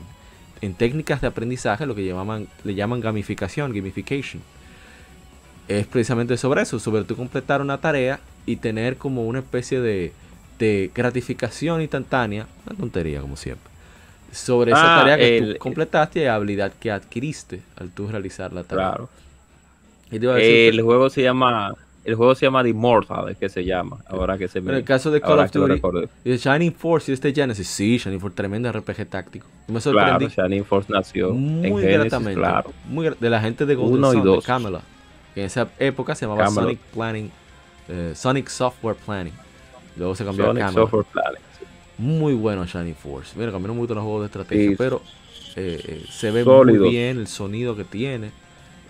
en 0.62 0.76
técnicas 0.76 1.20
de 1.22 1.28
aprendizaje, 1.28 1.86
lo 1.86 1.96
que 1.96 2.06
llamaban, 2.06 2.48
le 2.64 2.76
llaman 2.76 3.02
gamificación, 3.02 3.74
gamification. 3.74 4.42
Es 5.68 5.88
precisamente 5.88 6.36
sobre 6.38 6.62
eso, 6.62 6.80
sobre 6.80 7.04
tú 7.04 7.16
completar 7.16 7.62
una 7.62 7.80
tarea 7.80 8.20
y 8.46 8.58
tener 8.58 8.98
como 8.98 9.26
una 9.26 9.40
especie 9.40 9.80
de, 9.80 10.12
de 10.60 10.92
gratificación 10.94 11.82
instantánea, 11.82 12.48
una 12.66 12.78
tontería 12.78 13.22
como 13.22 13.38
siempre, 13.38 13.72
sobre 14.32 14.72
esa 14.74 14.94
Ah, 14.96 15.00
tarea 15.00 15.18
que 15.18 15.38
el- 15.38 15.54
tú 15.54 15.60
completaste 15.60 16.24
y 16.24 16.26
habilidad 16.26 16.74
que 16.80 16.92
adquiriste 16.92 17.62
al 17.78 17.92
tú 17.92 18.08
realizar 18.08 18.52
la 18.54 18.64
tarea. 18.64 18.90
Claro. 18.90 19.10
Y 20.12 20.20
te 20.20 20.26
iba 20.26 20.34
a 20.34 20.38
decir 20.38 20.52
El 20.70 20.76
que- 20.78 20.82
juego 20.84 21.10
se 21.10 21.24
llama, 21.24 21.74
el 22.06 22.16
juego 22.16 22.36
se 22.36 22.46
llama 22.46 22.64
The 22.64 22.70
Immortal, 22.70 23.30
es 23.30 23.38
que 23.38 23.48
se 23.50 23.64
llama, 23.64 23.98
ahora 24.08 24.38
que 24.38 24.48
se 24.48 24.60
me 24.62 24.72
en 24.72 24.78
el 24.78 24.84
caso 24.84 25.10
de 25.12 25.22
Call 25.22 25.40
of 25.40 25.52
Duty, 25.52 25.82
y 26.26 26.36
Shining 26.38 26.74
Force 26.74 27.12
y 27.12 27.14
este 27.14 27.34
Genesis, 27.34 27.68
sí, 27.68 27.98
Shining 27.98 28.20
Force, 28.20 28.36
tremendo 28.36 28.72
RPG 28.72 29.06
táctico. 29.10 29.48
Y 29.68 29.72
me 29.72 29.80
Claro, 29.80 30.00
sorprendí 30.20 30.34
Shining 30.36 30.66
Force 30.66 30.92
nació 30.92 31.30
en 31.30 31.40
muy 31.40 31.82
Genesis, 31.82 32.00
gratamente, 32.12 32.40
claro. 32.40 32.72
muy 32.86 33.08
gra- 33.08 33.18
de 33.18 33.30
la 33.30 33.40
gente 33.42 33.66
de 33.66 33.76
Golden 33.76 33.98
Uno 34.00 34.10
y 34.10 34.16
Sun, 34.18 34.24
de 34.24 34.30
dos. 34.30 34.46
Camelot, 34.46 34.82
que 35.34 35.40
en 35.42 35.46
esa 35.48 35.70
época 35.80 36.14
se 36.16 36.26
llamaba 36.26 36.44
Camelot. 36.46 36.64
Sonic 36.64 36.80
Planning, 36.94 37.32
eh, 37.90 38.12
Sonic 38.16 38.48
Software 38.50 38.96
Planning. 39.06 39.34
Luego 39.96 40.16
se 40.16 40.26
cambió 40.26 40.46
Sonic 40.48 40.64
a 40.64 40.66
Camelot. 40.68 40.90
Software 40.90 41.06
Planet. 41.14 41.40
Muy 41.98 42.34
bueno 42.34 42.66
Shining 42.66 42.96
Force. 42.96 43.34
Mira, 43.38 43.56
a 43.56 43.60
mí 43.60 43.66
no 43.68 43.74
me 43.74 43.80
gustan 43.80 43.96
los 43.96 44.04
juegos 44.04 44.22
de 44.24 44.26
estrategia, 44.26 44.70
Sí. 44.72 44.76
pero 44.78 45.02
eh, 45.56 45.80
eh, 45.88 46.06
se 46.10 46.32
ve 46.32 46.44
Sólido. 46.44 46.82
muy 46.84 46.90
bien 46.92 47.18
el 47.20 47.28
sonido 47.28 47.76
que 47.76 47.84
tiene. 47.84 48.32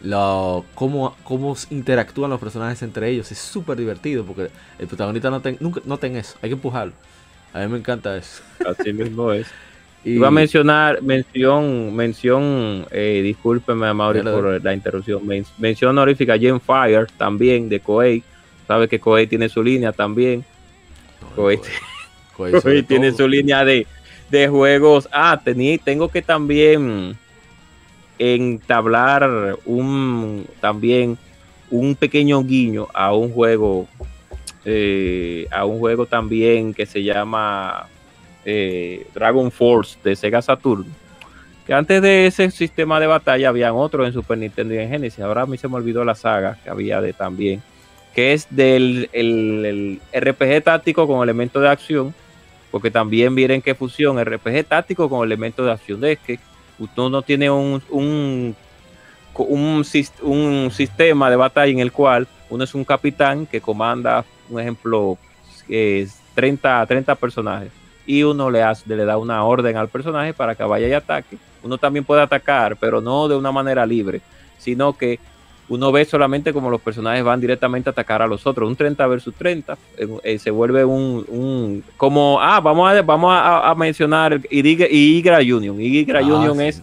Lo, 0.03 0.65
cómo, 0.75 1.15
cómo 1.23 1.55
interactúan 1.69 2.29
los 2.29 2.39
personajes 2.39 2.81
entre 2.83 3.09
ellos. 3.09 3.31
Es 3.31 3.39
súper 3.39 3.77
divertido 3.77 4.25
porque 4.25 4.49
el 4.77 4.87
protagonista 4.87 5.29
no 5.29 5.41
ten, 5.41 5.57
nunca, 5.59 5.81
no 5.85 5.97
ten 5.97 6.15
eso. 6.17 6.37
Hay 6.41 6.49
que 6.49 6.55
empujarlo. 6.55 6.93
A 7.53 7.59
mí 7.61 7.67
me 7.67 7.77
encanta 7.77 8.17
eso. 8.17 8.43
Así 8.67 8.91
mismo 8.93 9.31
es. 9.31 9.47
Y- 10.03 10.15
Iba 10.15 10.27
a 10.27 10.31
mencionar, 10.31 11.01
mención, 11.01 11.95
mención, 11.95 12.85
eh, 12.91 13.21
discúlpeme, 13.23 13.93
Mauri, 13.93 14.19
Dale, 14.19 14.31
por 14.31 14.61
la 14.63 14.73
interrupción. 14.73 15.25
Men- 15.25 15.45
mención 15.57 15.91
honorífica 15.91 16.33
a 16.33 16.37
Gen 16.39 16.59
Fire 16.59 17.07
también 17.17 17.69
de 17.69 17.79
Koei. 17.79 18.21
Sabe 18.67 18.89
que 18.89 18.99
Koei 18.99 19.27
tiene 19.27 19.47
su 19.47 19.63
línea 19.63 19.93
también. 19.93 20.43
Koei, 21.35 21.59
Koei 22.35 22.51
sobre 22.51 22.61
Koei 22.63 22.83
tiene 22.83 23.09
todo. 23.11 23.17
su 23.19 23.27
línea 23.29 23.63
de, 23.63 23.87
de 24.29 24.47
juegos. 24.49 25.07
Ah, 25.13 25.39
tení, 25.41 25.77
tengo 25.77 26.09
que 26.09 26.21
también 26.21 27.17
entablar 28.19 29.57
un 29.65 30.45
también 30.59 31.17
un 31.69 31.95
pequeño 31.95 32.43
guiño 32.43 32.87
a 32.93 33.13
un 33.13 33.31
juego 33.31 33.87
eh, 34.65 35.47
a 35.51 35.65
un 35.65 35.79
juego 35.79 36.05
también 36.05 36.73
que 36.73 36.85
se 36.85 37.03
llama 37.03 37.87
eh, 38.45 39.05
Dragon 39.13 39.51
Force 39.51 39.97
de 40.03 40.15
Sega 40.15 40.41
Saturn 40.41 40.85
que 41.65 41.73
antes 41.73 42.01
de 42.01 42.27
ese 42.27 42.51
sistema 42.51 42.99
de 42.99 43.07
batalla 43.07 43.49
habían 43.49 43.73
otros 43.73 44.05
en 44.07 44.13
Super 44.13 44.37
Nintendo 44.37 44.73
y 44.73 44.79
en 44.79 44.89
Genesis. 44.89 45.21
Ahora 45.21 45.43
a 45.43 45.45
mí 45.45 45.57
se 45.57 45.69
me 45.69 45.75
olvidó 45.75 46.03
la 46.03 46.15
saga 46.15 46.57
que 46.63 46.69
había 46.69 46.99
de 46.99 47.13
también 47.13 47.61
que 48.13 48.33
es 48.33 48.47
del 48.49 49.09
el, 49.11 49.99
RPG 50.13 50.63
táctico 50.63 51.07
con 51.07 51.23
elementos 51.23 51.61
de 51.61 51.69
acción 51.69 52.13
porque 52.69 52.91
también 52.91 53.33
miren 53.33 53.61
qué 53.61 53.75
fusión 53.75 54.23
RPG 54.23 54.65
táctico 54.65 55.09
con 55.09 55.25
elementos 55.25 55.65
de 55.65 55.71
acción. 55.71 56.01
De 56.01 56.17
que 56.17 56.39
uno 56.79 57.21
tiene 57.21 57.49
un, 57.49 57.81
un, 57.89 58.55
un, 59.35 59.85
un 60.21 60.71
sistema 60.71 61.29
de 61.29 61.35
batalla 61.35 61.71
en 61.71 61.79
el 61.79 61.91
cual 61.91 62.27
uno 62.49 62.63
es 62.63 62.73
un 62.75 62.83
capitán 62.83 63.45
que 63.45 63.61
comanda, 63.61 64.25
un 64.49 64.59
ejemplo, 64.59 65.17
es 65.67 66.19
30, 66.35 66.85
30 66.85 67.15
personajes 67.15 67.71
y 68.05 68.23
uno 68.23 68.49
le, 68.51 68.61
hace, 68.61 68.95
le 68.95 69.05
da 69.05 69.17
una 69.17 69.43
orden 69.43 69.77
al 69.77 69.87
personaje 69.87 70.33
para 70.33 70.55
que 70.55 70.63
vaya 70.63 70.87
y 70.87 70.93
ataque. 70.93 71.37
Uno 71.63 71.77
también 71.77 72.03
puede 72.03 72.21
atacar, 72.21 72.75
pero 72.77 73.01
no 73.01 73.27
de 73.27 73.35
una 73.35 73.51
manera 73.51 73.85
libre, 73.85 74.21
sino 74.57 74.97
que 74.97 75.19
uno 75.69 75.91
ve 75.91 76.05
solamente 76.05 76.51
como 76.51 76.69
los 76.69 76.81
personajes 76.81 77.23
van 77.23 77.39
directamente 77.39 77.89
a 77.89 77.91
atacar 77.91 78.21
a 78.21 78.27
los 78.27 78.45
otros. 78.45 78.67
Un 78.67 78.75
30 78.75 79.07
versus 79.07 79.33
30 79.35 79.77
eh, 79.97 80.07
eh, 80.23 80.39
se 80.39 80.51
vuelve 80.51 80.83
un, 80.83 81.83
como, 81.97 82.39
ah, 82.41 82.59
vamos 82.59 82.91
a, 82.91 83.01
vamos 83.01 83.31
a, 83.33 83.73
mencionar 83.75 84.41
Igra 84.49 85.39
Union. 85.39 85.79
Igra 85.79 86.19
ah, 86.19 86.23
Union 86.23 86.61
es, 86.61 86.81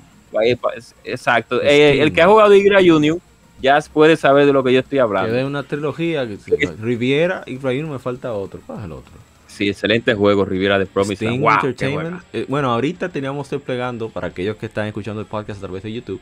exacto. 1.05 1.61
Eh, 1.63 2.01
el 2.01 2.13
que 2.13 2.23
ha 2.23 2.27
jugado 2.27 2.55
Igra 2.55 2.81
Union 2.81 3.21
ya 3.61 3.79
puede 3.93 4.17
saber 4.17 4.47
de 4.47 4.53
lo 4.53 4.65
que 4.65 4.73
yo 4.73 4.81
estoy 4.81 4.99
hablando. 4.99 5.37
Es 5.37 5.45
una 5.45 5.63
trilogía, 5.63 6.27
que, 6.27 6.39
Riviera, 6.81 7.43
Igra 7.47 7.71
Union 7.71 7.91
me 7.91 7.99
falta 7.99 8.33
otro. 8.33 8.61
¿Cuál 8.67 8.79
es 8.79 8.85
el 8.87 8.93
otro? 8.93 9.13
Sí, 9.47 9.69
excelente 9.69 10.15
juego, 10.15 10.47
Riviera 10.47 10.79
de 10.79 10.87
Promise. 10.87 11.39
bueno, 12.49 12.73
ahorita 12.73 13.11
teníamos 13.11 13.51
desplegando, 13.51 14.09
para 14.09 14.29
aquellos 14.29 14.57
que 14.57 14.67
están 14.67 14.87
escuchando 14.87 15.21
el 15.21 15.27
podcast 15.27 15.59
a 15.59 15.67
través 15.67 15.83
de 15.83 15.93
YouTube, 15.93 16.21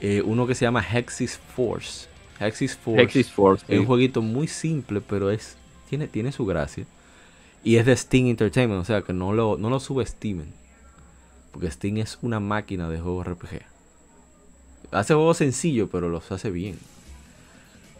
eh, 0.00 0.22
uno 0.24 0.46
que 0.46 0.54
se 0.54 0.64
llama 0.64 0.84
Hexis 0.84 1.38
Force. 1.54 2.08
Hexis 2.38 2.76
Force, 2.76 3.24
Force 3.24 3.64
es 3.68 3.80
un 3.80 3.86
jueguito 3.86 4.20
muy 4.20 4.46
simple, 4.46 5.00
pero 5.00 5.30
es 5.30 5.56
tiene, 5.88 6.06
tiene 6.06 6.32
su 6.32 6.44
gracia. 6.44 6.84
Y 7.64 7.76
es 7.76 7.86
de 7.86 7.96
Steam 7.96 8.26
Entertainment, 8.26 8.80
o 8.80 8.84
sea 8.84 9.02
que 9.02 9.12
no 9.12 9.32
lo, 9.32 9.56
no 9.56 9.70
lo 9.70 9.80
subestimen. 9.80 10.52
Porque 11.50 11.70
Steam 11.70 11.96
es 11.96 12.18
una 12.22 12.38
máquina 12.38 12.88
de 12.88 13.00
juegos 13.00 13.26
RPG. 13.26 13.62
Hace 14.90 15.14
juegos 15.14 15.38
sencillos, 15.38 15.88
pero 15.90 16.08
los 16.08 16.30
hace 16.30 16.50
bien. 16.50 16.78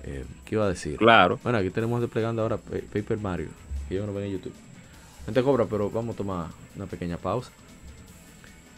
Eh, 0.05 0.25
¿Qué 0.45 0.55
iba 0.55 0.67
a 0.67 0.69
decir? 0.69 0.97
Claro. 0.99 1.41
Bueno, 1.43 1.59
aquí 1.59 1.71
tenemos 1.71 2.01
desplegando 2.01 2.43
ahora 2.43 2.59
Paper 2.59 3.19
Mario. 3.19 3.49
Que 3.89 3.97
yo 3.97 4.07
no 4.07 4.13
ven 4.13 4.27
en 4.27 4.33
YouTube. 4.33 4.55
No 5.27 5.33
te 5.33 5.43
cobra, 5.43 5.65
pero 5.65 5.91
vamos 5.91 6.15
a 6.15 6.19
tomar 6.19 6.47
una 6.77 6.87
pequeña 6.87 7.17
pausa. 7.17 7.51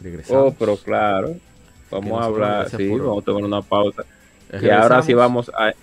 Regresamos. 0.01 0.53
Oh, 0.53 0.55
pero 0.57 0.77
claro. 0.77 1.35
Vamos 1.91 2.21
a 2.21 2.25
hablar, 2.25 2.69
sí, 2.69 2.89
vamos 2.89 3.23
a 3.23 3.25
tomar 3.25 3.43
una 3.43 3.61
pausa. 3.61 4.03
Y 4.61 4.69
ahora 4.69 5.01
sí 5.01 5.13
vamos 5.13 5.49
a, 5.49 5.73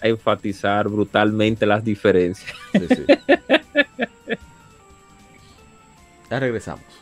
enfatizar 0.00 0.88
brutalmente 0.88 1.64
las 1.64 1.84
diferencias. 1.84 2.52
ya 6.30 6.40
regresamos. 6.40 7.01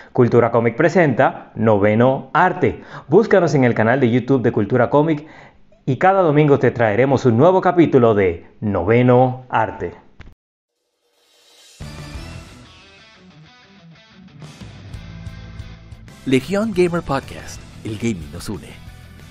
Cultura 0.13 0.51
Comic 0.51 0.75
presenta 0.75 1.51
Noveno 1.55 2.31
Arte. 2.33 2.83
Búscanos 3.07 3.55
en 3.55 3.63
el 3.63 3.73
canal 3.73 4.01
de 4.01 4.11
YouTube 4.11 4.41
de 4.41 4.51
Cultura 4.51 4.89
Comic 4.89 5.25
y 5.85 5.97
cada 5.97 6.21
domingo 6.21 6.59
te 6.59 6.71
traeremos 6.71 7.25
un 7.25 7.37
nuevo 7.37 7.61
capítulo 7.61 8.13
de 8.13 8.45
Noveno 8.59 9.45
Arte. 9.49 9.93
Legión 16.25 16.73
Gamer 16.75 17.01
Podcast, 17.01 17.61
el 17.83 17.97
gaming 17.97 18.31
nos 18.31 18.47
une. 18.49 18.80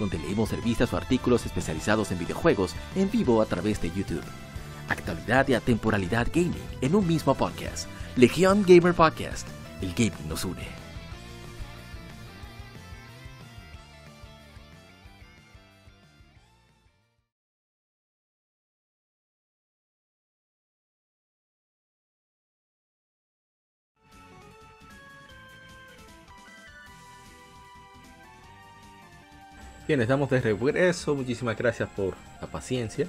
donde 0.00 0.18
leemos 0.18 0.50
revistas 0.50 0.92
o 0.92 0.96
artículos 0.96 1.46
especializados 1.46 2.10
en 2.10 2.18
videojuegos 2.18 2.74
en 2.96 3.08
vivo 3.08 3.40
a 3.40 3.46
través 3.46 3.80
de 3.80 3.92
YouTube. 3.92 4.24
Actualidad 4.88 5.46
y 5.46 5.54
atemporalidad 5.54 6.26
gaming 6.34 6.64
en 6.80 6.96
un 6.96 7.06
mismo 7.06 7.36
podcast. 7.36 7.88
Legion 8.16 8.64
Gamer 8.66 8.94
Podcast. 8.94 9.46
El 9.80 9.94
gaming 9.94 10.28
nos 10.28 10.44
une. 10.44 10.79
Bien, 29.90 30.00
estamos 30.02 30.30
de 30.30 30.40
regreso. 30.40 31.16
Muchísimas 31.16 31.58
gracias 31.58 31.88
por 31.88 32.14
la 32.40 32.46
paciencia. 32.46 33.08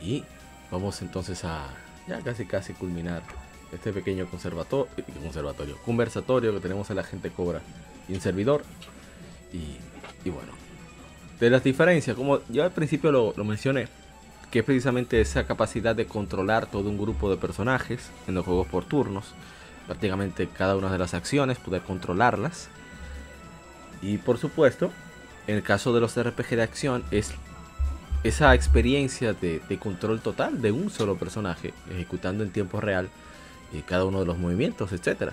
Y 0.00 0.22
vamos 0.70 1.02
entonces 1.02 1.44
a 1.44 1.74
ya 2.06 2.20
casi 2.20 2.46
casi 2.46 2.72
culminar 2.72 3.24
este 3.72 3.92
pequeño 3.92 4.26
conservatorio, 4.30 4.86
conversatorio 5.84 6.54
que 6.54 6.60
tenemos 6.60 6.88
en 6.90 6.94
la 6.94 7.02
gente 7.02 7.30
cobra 7.30 7.62
y 8.08 8.14
un 8.14 8.20
servidor. 8.20 8.62
Y, 9.52 10.30
bueno, 10.30 10.52
de 11.40 11.50
las 11.50 11.64
diferencias, 11.64 12.14
como 12.14 12.42
yo 12.48 12.62
al 12.62 12.70
principio 12.70 13.10
lo, 13.10 13.34
lo 13.36 13.42
mencioné, 13.42 13.88
que 14.52 14.60
es 14.60 14.64
precisamente 14.64 15.20
esa 15.20 15.48
capacidad 15.48 15.96
de 15.96 16.06
controlar 16.06 16.66
todo 16.66 16.88
un 16.88 16.96
grupo 16.96 17.28
de 17.28 17.38
personajes 17.38 18.08
en 18.28 18.36
los 18.36 18.44
juegos 18.44 18.68
por 18.68 18.84
turnos. 18.84 19.34
Prácticamente 19.86 20.46
cada 20.46 20.76
una 20.76 20.92
de 20.92 20.98
las 20.98 21.14
acciones, 21.14 21.58
poder 21.58 21.82
controlarlas 21.82 22.68
Y 24.00 24.18
por 24.18 24.38
supuesto, 24.38 24.92
en 25.48 25.56
el 25.56 25.62
caso 25.64 25.92
de 25.92 26.00
los 26.00 26.16
RPG 26.22 26.50
de 26.50 26.62
acción, 26.62 27.02
es 27.10 27.32
esa 28.22 28.54
experiencia 28.54 29.32
de, 29.32 29.60
de 29.68 29.78
control 29.78 30.20
total 30.20 30.60
de 30.62 30.70
un 30.72 30.90
solo 30.90 31.16
personaje, 31.16 31.72
ejecutando 31.90 32.44
en 32.44 32.50
tiempo 32.50 32.80
real 32.80 33.08
eh, 33.72 33.82
cada 33.86 34.04
uno 34.04 34.20
de 34.20 34.26
los 34.26 34.38
movimientos, 34.38 34.92
etcétera. 34.92 35.32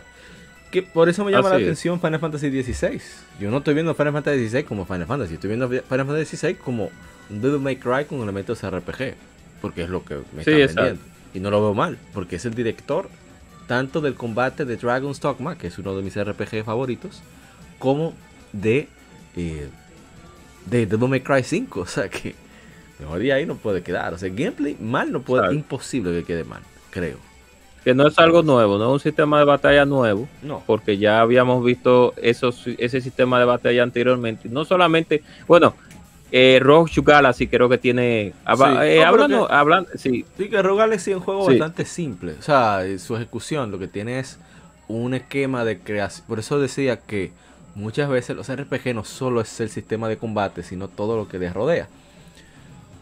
Que 0.72 0.82
por 0.84 1.08
eso 1.10 1.24
me 1.24 1.32
llama 1.32 1.50
la 1.50 1.58
es. 1.58 1.64
atención 1.64 2.02
Final 2.02 2.20
Fantasy 2.20 2.50
XVI. 2.64 3.02
Yo 3.40 3.52
no 3.52 3.58
estoy 3.60 3.74
viendo 3.76 3.94
Final 3.96 4.14
Fantasy 4.14 4.50
XVI 4.50 4.64
como 4.64 4.86
Final 4.86 5.06
Fantasy, 5.08 5.36
estoy 5.36 5.50
viendo 5.50 5.70
Final 5.70 6.06
Fantasy 6.08 6.38
XVI 6.38 6.56
como 6.56 6.90
un 7.30 7.42
Devil 7.42 7.60
May 7.60 7.78
Cry 7.78 8.06
con 8.06 8.22
elementos 8.22 8.62
RPG, 8.64 9.16
porque 9.62 9.84
es 9.84 9.90
lo 9.90 10.04
que 10.04 10.16
me 10.36 10.44
Sí, 10.44 10.52
exacto. 10.52 10.82
vendiendo. 10.82 11.02
Y 11.34 11.40
no 11.40 11.50
lo 11.52 11.62
veo 11.62 11.74
mal, 11.74 11.98
porque 12.14 12.38
es 12.38 12.46
el 12.46 12.56
director 12.56 13.10
tanto 13.68 14.00
del 14.00 14.16
combate 14.16 14.64
de 14.64 14.78
Dragon's 14.78 15.20
Dogma, 15.20 15.58
que 15.58 15.68
es 15.68 15.78
uno 15.80 15.96
de 15.96 16.04
mis 16.04 16.16
RPG 16.22 16.64
favoritos, 16.64 17.22
como 17.80 18.14
de 18.54 18.88
eh, 19.36 19.70
de 20.66 20.86
Devil 20.86 21.10
May 21.10 21.22
Cry 21.22 21.44
5, 21.44 21.80
o 21.82 21.86
sea 21.86 22.10
que 22.10 22.36
mejor 23.00 23.20
de 23.20 23.34
ahí 23.34 23.46
no 23.46 23.56
puede 23.56 23.82
quedar, 23.82 24.14
o 24.14 24.18
sea, 24.18 24.30
gameplay 24.30 24.76
mal 24.80 25.12
no 25.12 25.22
puede, 25.22 25.44
Claro. 25.44 25.54
imposible 25.56 26.12
que 26.20 26.24
quede 26.24 26.44
mal, 26.44 26.62
creo. 26.92 27.18
Que 27.84 27.94
no 27.94 28.08
es 28.08 28.18
algo 28.18 28.42
nuevo, 28.42 28.80
no 28.80 28.86
es 28.86 28.92
un 28.94 29.00
sistema 29.00 29.38
de 29.38 29.46
batalla 29.46 29.86
nuevo, 29.86 30.28
No, 30.42 30.64
porque 30.66 30.98
ya 30.98 31.22
habíamos 31.22 31.64
visto 31.64 32.14
esos, 32.18 32.66
ese 32.80 33.00
sistema 33.00 33.38
de 33.38 33.46
batalla 33.46 33.84
anteriormente. 33.84 34.50
No 34.50 34.66
solamente, 34.66 35.22
bueno, 35.48 35.76
eh, 36.32 36.58
Rogue 36.60 36.92
Galaxy 37.04 37.46
creo 37.46 37.70
que 37.70 37.78
tiene. 37.78 38.34
Sí. 38.58 38.64
eh, 38.82 39.00
No, 39.02 39.08
hablando, 39.08 39.48
que- 39.48 39.54
hablan- 39.54 39.88
sí, 39.96 40.26
Sí, 40.36 40.50
que 40.50 40.64
Rogue 40.64 40.80
Galaxy 40.80 41.12
es 41.12 41.18
un 41.18 41.24
juego 41.24 41.44
Sí. 41.46 41.60
bastante 41.60 41.86
simple. 41.86 42.34
O 42.40 42.42
sea, 42.42 42.84
eh, 42.88 42.98
su 42.98 43.16
ejecución 43.18 43.70
lo 43.70 43.78
que 43.78 43.88
tiene 43.88 44.18
es 44.18 44.40
un 44.88 45.14
esquema 45.14 45.64
de 45.64 45.78
creación. 45.78 46.26
Por 46.28 46.40
eso 46.40 46.60
decía 46.60 46.98
que 46.98 47.32
muchas 47.76 48.10
veces 48.10 48.36
los 48.36 48.50
RPG 48.56 48.96
no 48.96 49.04
solo 49.06 49.42
es 49.42 49.60
el 49.62 49.70
sistema 49.70 50.10
de 50.10 50.18
combate, 50.20 50.64
sino 50.64 50.90
todo 50.90 51.18
lo 51.18 51.28
que 51.28 51.40
les 51.40 51.54
rodea. 51.54 51.92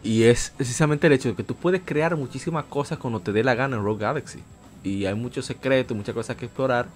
Y 0.02 0.24
es 0.24 0.52
precisamente 0.56 1.06
el 1.06 1.14
hecho 1.14 1.30
de 1.30 1.36
que 1.36 1.44
tú 1.44 1.56
puedes 1.56 1.82
crear 1.84 2.16
muchísimas 2.16 2.66
cosas 2.66 2.98
cuando 2.98 3.22
te 3.22 3.32
dé 3.32 3.42
la 3.44 3.54
gana 3.54 3.76
en 3.76 3.84
Rogue 3.84 4.02
Galaxy. 4.02 4.46
Y 4.82 5.06
hay 5.06 5.14
muchos 5.14 5.46
secretos, 5.46 5.96
muchas 5.96 6.14
cosas 6.14 6.36
que 6.36 6.46
explorar. 6.46 6.94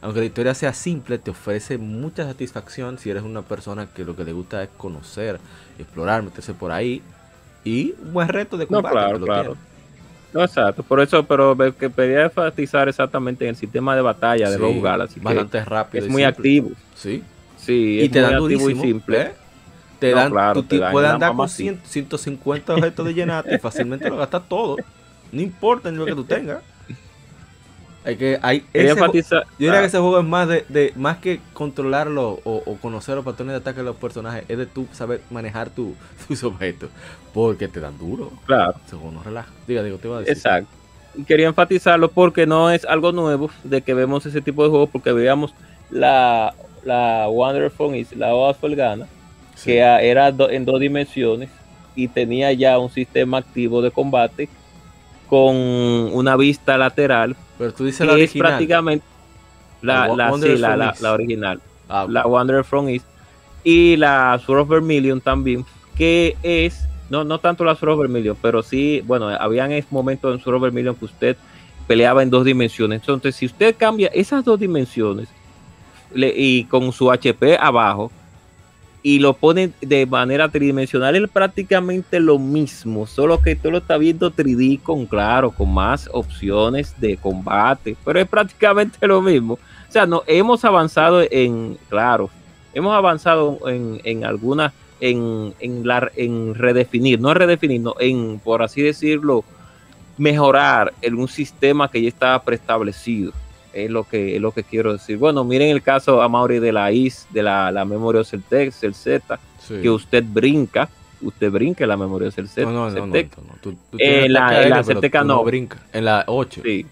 Aunque 0.00 0.20
la 0.20 0.26
historia 0.26 0.54
sea 0.54 0.72
simple, 0.74 1.18
te 1.18 1.30
ofrece 1.32 1.78
mucha 1.78 2.24
satisfacción 2.26 2.98
si 2.98 3.10
eres 3.10 3.22
una 3.22 3.42
persona 3.42 3.92
que 3.92 4.04
lo 4.04 4.16
que 4.16 4.24
le 4.24 4.32
gusta 4.32 4.62
es 4.64 4.70
conocer, 4.70 5.40
explorar, 5.78 6.22
meterse 6.22 6.54
por 6.54 6.72
ahí. 6.72 7.12
Y 7.64 7.94
un 8.02 8.12
buen 8.14 8.28
reto 8.28 8.56
de 8.58 8.66
No, 8.68 8.82
combate. 8.82 8.90
claro, 8.90 9.18
lo 9.18 9.26
claro. 9.26 9.30
tiene. 9.30 9.60
No 10.32 10.42
exacto. 10.44 10.82
Por 10.82 11.00
eso, 11.00 11.24
pero 11.24 11.56
que 11.78 11.88
pedía 11.90 12.24
enfatizar 12.24 12.88
exactamente 12.88 13.44
en 13.44 13.50
el 13.50 13.56
sistema 13.56 13.96
de 13.96 14.02
batalla 14.02 14.50
de 14.50 14.58
Rogue 14.58 14.80
Galaxy. 14.80 15.20
Bastante 15.20 15.64
rápido. 15.64 16.04
es 16.04 16.10
muy 16.10 16.22
simple. 16.22 16.38
activo. 16.38 16.70
Sí. 16.94 17.22
Sí, 17.56 17.72
Y 18.00 18.04
es 18.04 18.10
te 18.12 18.20
muy 18.20 18.22
dan 18.30 18.34
activo 18.34 18.60
durísimo. 18.62 18.84
y 18.84 18.86
simple. 18.88 19.20
¿eh? 19.22 19.32
Te 19.98 20.10
No, 20.12 20.16
dan, 20.16 20.30
claro, 20.30 20.62
te 20.62 20.78
dan 20.78 20.92
puedes 20.92 21.10
andar 21.10 21.30
con 21.30 21.36
mamacita. 21.38 21.72
100, 21.72 21.80
150 21.84 22.74
objetos 22.74 23.06
de 23.06 23.14
llenato 23.14 23.54
y 23.54 23.58
fácilmente 23.58 24.08
lo 24.08 24.16
gastas 24.16 24.48
todo. 24.48 24.76
No 25.32 25.40
importa 25.42 25.90
ni 25.90 25.96
lo 25.98 26.04
que 26.06 26.14
tú 26.14 26.24
tengas. 26.28 26.58
Hay 28.08 28.16
que, 28.16 28.38
hay 28.42 28.64
ese 28.72 28.90
enfatizar. 28.90 29.44
yo 29.44 29.50
diría 29.58 29.78
ah, 29.78 29.80
que 29.80 29.86
ese 29.88 29.98
juego 29.98 30.18
es 30.18 30.24
más 30.24 30.48
de, 30.48 30.64
de 30.70 30.92
más 30.96 31.18
que 31.18 31.40
controlarlo 31.52 32.40
o, 32.44 32.62
o 32.64 32.76
conocer 32.76 33.14
los 33.16 33.24
patrones 33.24 33.52
de 33.52 33.58
ataque 33.58 33.78
de 33.80 33.84
los 33.84 33.96
personajes, 33.96 34.44
es 34.48 34.56
de 34.56 34.64
tú 34.66 34.86
saber 34.92 35.20
manejar 35.30 35.68
tu- 35.70 35.94
tus 36.28 36.42
objetos. 36.42 36.88
Porque 37.34 37.68
te 37.68 37.80
dan 37.80 37.98
duro. 37.98 38.32
claro. 38.46 38.74
Según 38.88 39.14
no 39.14 39.22
relaja. 39.22 39.50
Diga, 39.66 39.82
digo, 39.82 39.98
te 39.98 40.08
iba 40.08 40.16
a 40.16 40.20
decir. 40.20 40.34
Exacto. 40.36 40.70
Y 41.16 41.24
quería 41.24 41.48
enfatizarlo 41.48 42.10
porque 42.10 42.46
no 42.46 42.70
es 42.70 42.84
algo 42.86 43.12
nuevo 43.12 43.50
de 43.64 43.82
que 43.82 43.92
vemos 43.92 44.24
ese 44.24 44.40
tipo 44.40 44.62
de 44.64 44.70
juegos, 44.70 44.88
porque 44.90 45.12
veíamos 45.12 45.52
la, 45.90 46.54
la 46.84 47.28
Wonderful 47.28 47.94
Is, 47.94 48.16
la 48.16 48.32
Gana, 48.62 49.06
Sí. 49.54 49.72
que 49.72 49.78
era 49.80 50.30
do- 50.32 50.48
en 50.50 50.64
dos 50.64 50.78
dimensiones 50.80 51.50
y 51.96 52.06
tenía 52.08 52.52
ya 52.52 52.78
un 52.78 52.88
sistema 52.90 53.38
activo 53.38 53.82
de 53.82 53.90
combate 53.90 54.48
con 55.28 55.54
una 55.56 56.36
vista 56.36 56.78
lateral, 56.78 57.36
Pero 57.58 57.72
tú 57.74 57.84
dices 57.84 58.06
la 58.06 58.12
es 58.14 58.18
original. 58.30 58.48
prácticamente 58.48 59.04
la, 59.82 60.08
La 60.08 60.14
la, 60.30 60.32
sí, 60.38 60.56
la, 60.56 60.76
la- 60.76 60.92
Is. 60.92 61.00
la 61.00 61.12
original, 61.12 61.60
Ah, 61.88 62.06
la 62.08 62.26
Wanderer 62.26 62.64
from 62.64 62.88
East, 62.88 63.06
y 63.64 63.96
la 63.96 64.38
Sword 64.44 64.60
of 64.60 64.68
Vermilion 64.68 65.20
también, 65.20 65.64
que 65.96 66.36
es, 66.42 66.86
no, 67.10 67.24
no 67.24 67.38
tanto 67.40 67.64
la 67.64 67.74
Sword 67.74 67.92
of 67.92 67.98
Vermilion, 68.00 68.36
pero 68.40 68.62
sí, 68.62 69.02
bueno, 69.06 69.28
habían 69.28 69.72
es- 69.72 69.90
momentos 69.90 70.34
en 70.34 70.42
Sword 70.42 70.56
of 70.56 70.62
Vermilion 70.62 70.94
que 70.94 71.04
usted 71.06 71.36
peleaba 71.86 72.22
en 72.22 72.30
dos 72.30 72.44
dimensiones. 72.44 73.00
Entonces, 73.00 73.34
si 73.36 73.46
usted 73.46 73.74
cambia 73.76 74.08
esas 74.12 74.44
dos 74.44 74.60
dimensiones 74.60 75.28
le- 76.14 76.34
y 76.36 76.64
con 76.64 76.92
su 76.92 77.10
HP 77.10 77.56
abajo 77.58 78.12
y 79.02 79.20
lo 79.20 79.34
pone 79.34 79.70
de 79.80 80.06
manera 80.06 80.48
tridimensional, 80.48 81.14
es 81.16 81.30
prácticamente 81.30 82.20
lo 82.20 82.38
mismo, 82.38 83.06
solo 83.06 83.40
que 83.40 83.54
tú 83.54 83.70
lo 83.70 83.78
estás 83.78 83.98
viendo 83.98 84.32
3D 84.32 84.82
con, 84.82 85.06
claro, 85.06 85.50
con 85.50 85.72
más 85.72 86.08
opciones 86.12 86.94
de 87.00 87.16
combate, 87.16 87.96
pero 88.04 88.20
es 88.20 88.28
prácticamente 88.28 89.06
lo 89.06 89.22
mismo. 89.22 89.54
O 89.54 89.92
sea, 89.92 90.06
no, 90.06 90.22
hemos 90.26 90.64
avanzado 90.64 91.22
en, 91.30 91.78
claro, 91.88 92.28
hemos 92.74 92.94
avanzado 92.94 93.58
en, 93.68 94.00
en 94.04 94.24
algunas, 94.24 94.72
en, 95.00 95.54
en, 95.60 95.86
la, 95.86 96.10
en 96.16 96.54
redefinir, 96.54 97.20
no 97.20 97.32
redefinir, 97.32 97.80
no, 97.80 97.94
en, 98.00 98.40
por 98.40 98.62
así 98.62 98.82
decirlo, 98.82 99.44
mejorar 100.16 100.92
en 101.00 101.14
un 101.14 101.28
sistema 101.28 101.88
que 101.88 102.02
ya 102.02 102.08
estaba 102.08 102.42
preestablecido. 102.42 103.32
Es 103.84 103.90
lo 103.90 104.04
que, 104.04 104.36
es 104.36 104.40
lo 104.42 104.52
que 104.52 104.62
quiero 104.64 104.92
decir. 104.92 105.16
Bueno, 105.18 105.44
miren 105.44 105.70
el 105.70 105.82
caso 105.82 106.20
a 106.22 106.28
Mauri 106.28 106.58
de 106.58 106.72
la 106.72 106.90
IS, 106.92 107.26
de 107.30 107.42
la, 107.42 107.70
la 107.72 107.84
memoria 107.84 108.24
Celtex, 108.24 108.82
el 108.84 108.94
Z, 108.94 109.38
sí. 109.58 109.74
que 109.82 109.90
usted 109.90 110.24
brinca, 110.26 110.88
usted 111.20 111.50
brinca 111.50 111.84
en 111.84 111.88
la 111.88 111.96
memoria 111.96 112.30
del 112.30 112.48
Z. 112.48 112.62
No, 112.62 112.72
no, 112.72 112.90
no, 112.90 113.06
no, 113.06 113.12
Celtec. 113.12 113.36
no, 113.38 113.44
no. 113.44 113.54
Tú, 113.60 113.72
tú 113.90 113.96
En 114.00 114.32
la- 114.32 114.62
en 114.62 114.70
la 114.70 115.24
no. 115.24 115.44
brinca. 115.44 115.78
En 115.92 116.04
la 116.04 116.24
8. 116.26 116.60
Sí. 116.64 116.86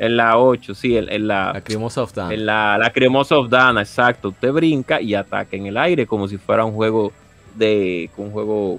En 0.00 0.16
la 0.16 0.38
8, 0.38 0.74
sí, 0.76 0.96
en, 0.96 1.10
en 1.10 1.26
la, 1.26 1.52
La 1.54 1.60
Cremosa 1.60 2.02
of 2.04 2.14
Dawn. 2.14 2.30
en 2.32 2.46
la, 2.46 2.78
la 2.78 2.90
Cremosa 2.92 3.36
of 3.36 3.48
Dana, 3.48 3.80
exacto. 3.80 4.28
Usted 4.28 4.52
brinca 4.52 5.00
y 5.00 5.14
ataca 5.14 5.56
en 5.56 5.66
el 5.66 5.76
aire 5.76 6.06
como 6.06 6.28
si 6.28 6.36
fuera 6.38 6.64
un 6.64 6.72
juego 6.72 7.12
de 7.56 8.08
un 8.16 8.30
juego 8.30 8.78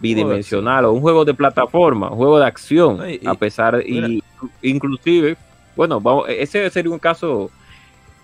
bidimensional 0.00 0.84
o 0.84 0.92
un 0.92 1.00
juego 1.00 1.24
de 1.24 1.34
plataforma, 1.34 2.10
un 2.10 2.16
juego 2.16 2.38
de 2.38 2.46
acción, 2.46 2.98
No, 2.98 3.08
y- 3.08 3.20
a 3.24 3.34
pesar 3.34 3.82
y 3.84 4.22
inclusive, 4.62 5.36
bueno, 5.76 6.00
vamos, 6.00 6.26
ese 6.28 6.68
sería 6.70 6.92
un 6.92 6.98
caso 6.98 7.50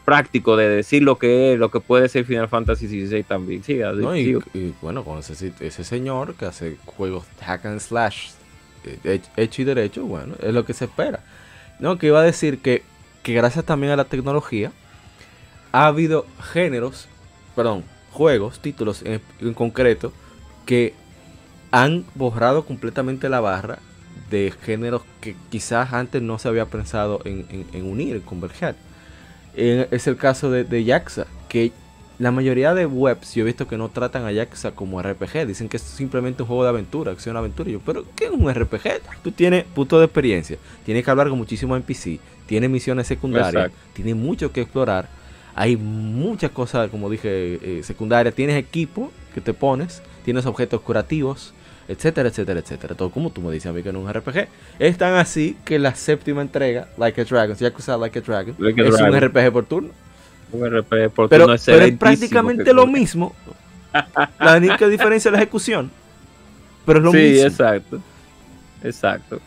práctico 0.05 0.57
de 0.57 0.69
decir 0.69 1.03
lo 1.03 1.19
que 1.19 1.53
es, 1.53 1.59
lo 1.59 1.71
que 1.71 1.81
puede 1.81 2.09
ser 2.09 2.25
Final 2.25 2.49
Fantasy 2.49 2.89
XVI 2.89 3.23
también. 3.25 3.63
Sí, 3.63 3.75
¿no? 3.79 4.17
y, 4.17 4.75
bueno, 4.81 5.05
con 5.05 5.19
ese, 5.19 5.53
ese 5.61 5.85
señor 5.85 6.35
que 6.35 6.47
hace 6.47 6.77
juegos 6.87 7.25
hack 7.41 7.67
and 7.67 7.81
slash 7.81 8.31
eh, 8.85 8.99
hech- 9.05 9.29
hecho 9.37 9.63
y 9.63 9.65
derecho, 9.65 10.05
bueno, 10.05 10.35
es 10.43 10.53
lo 10.55 10.65
que 10.65 10.73
se 10.75 10.87
espera. 10.87 11.21
No, 11.79 11.99
que 11.99 12.09
iba 12.09 12.21
a 12.21 12.25
decir 12.25 12.61
que, 12.61 12.83
que 13.23 13.35
gracias 13.35 13.65
también 13.65 13.93
a 13.93 13.97
la 13.97 14.05
tecnología 14.05 14.73
ha 15.73 15.87
habido 15.87 16.27
géneros, 16.53 17.09
perdón, 17.55 17.85
juegos, 18.13 18.61
títulos 18.61 19.03
en, 19.03 19.21
en 19.41 19.55
concreto 19.55 20.13
que 20.67 20.95
han 21.71 22.05
borrado 22.15 22.65
completamente 22.65 23.29
la 23.29 23.41
barra 23.41 23.79
de 24.31 24.53
géneros 24.63 25.03
que 25.21 25.35
quizás 25.51 25.93
antes 25.93 26.23
no 26.23 26.39
se 26.39 26.49
había 26.49 26.67
pensado 26.67 27.21
en, 27.25 27.45
en- 27.51 27.67
en 27.73 27.85
unir, 27.85 28.17
en 28.17 28.23
converger. 28.23 28.75
Eh, 29.57 29.89
es 29.91 30.07
el 30.07 30.17
caso 30.17 30.51
de, 30.51 30.65
de 30.65 30.85
Yaxa, 30.85 31.27
que 31.49 31.73
la 32.19 32.31
mayoría 32.31 32.75
de 32.75 32.85
webs 32.87 33.35
yo 33.35 33.43
he 33.43 33.47
visto 33.47 33.67
que 33.67 33.79
no 33.79 33.89
tratan 33.89 34.25
a 34.25 34.33
Yaxa 34.33 34.73
como 34.73 35.03
RPG, 35.03 35.47
dicen 35.47 35.69
que 35.69 35.79
es 35.79 35.83
simplemente 35.83 36.43
un 36.43 36.49
juego 36.49 36.63
de 36.65 36.69
aventura, 36.69 37.13
acción-aventura. 37.13 37.71
Yo, 37.71 37.81
pero 37.81 38.05
¿qué 38.15 38.27
es 38.27 38.31
un 38.31 38.49
RPG? 38.53 39.01
Tú 39.23 39.33
tienes 39.33 39.65
punto 39.65 39.99
de 39.99 40.05
experiencia, 40.05 40.59
tienes 40.85 41.05
que 41.05 41.11
hablar 41.11 41.29
con 41.29 41.39
muchísimos 41.39 41.77
NPC, 41.79 42.21
tienes 42.47 42.69
misiones 42.71 43.07
secundarias, 43.07 43.55
Exacto. 43.55 43.77
tienes 43.95 44.17
mucho 44.17 44.53
que 44.53 44.61
explorar. 44.61 45.09
Hay 45.55 45.77
muchas 45.77 46.51
cosas, 46.53 46.91
como 46.91 47.11
dije, 47.11 47.29
eh, 47.81 47.83
secundarias. 47.83 48.35
Tienes 48.35 48.57
equipo 48.57 49.11
que 49.35 49.41
te 49.41 49.53
pones, 49.53 50.01
tienes 50.25 50.47
objetos 50.47 50.81
curativos, 50.83 51.53
etcétera, 51.91 52.29
etcétera, 52.29 52.61
etcétera. 52.61 52.95
Todo 52.95 53.11
como 53.11 53.31
tú 53.31 53.41
me 53.41 53.53
dices 53.53 53.69
a 53.69 53.73
mí 53.73 53.83
que 53.83 53.93
no 53.93 54.01
es 54.01 54.05
un 54.07 54.13
RPG. 54.21 54.49
Es 54.79 54.97
tan 54.99 55.15
así 55.15 55.57
que 55.65 55.79
la 55.79 55.95
séptima 55.95 56.41
entrega, 56.43 56.89
Like 56.97 57.21
a 57.21 57.25
Dragon, 57.25 57.57
Yakuza 57.57 57.97
Like 57.97 58.19
a 58.19 58.23
Dragon, 58.23 58.55
Like 58.59 58.81
a 58.81 58.85
es 58.89 59.01
un. 59.01 59.21
RPG 59.21 59.53
por 59.53 59.65
turno. 59.67 59.91
un 60.53 60.67
RPG 60.79 61.11
por 61.11 61.29
Pero, 61.29 61.47
turno 61.47 61.61
pero 61.65 61.85
es 61.85 61.97
prácticamente 61.97 62.65
que- 62.65 62.73
lo 62.73 62.87
mismo. 62.87 63.35
La 64.39 64.57
única 64.57 64.87
diferencia 64.89 65.29
es 65.29 65.33
la 65.33 65.39
ejecución. 65.39 65.91
Pero 66.87 66.99
es 67.01 67.05
lo 67.05 67.11
sí, 67.13 67.19
mismo. 67.19 67.47
exacto. 67.47 68.01
Exacto. 68.83 69.41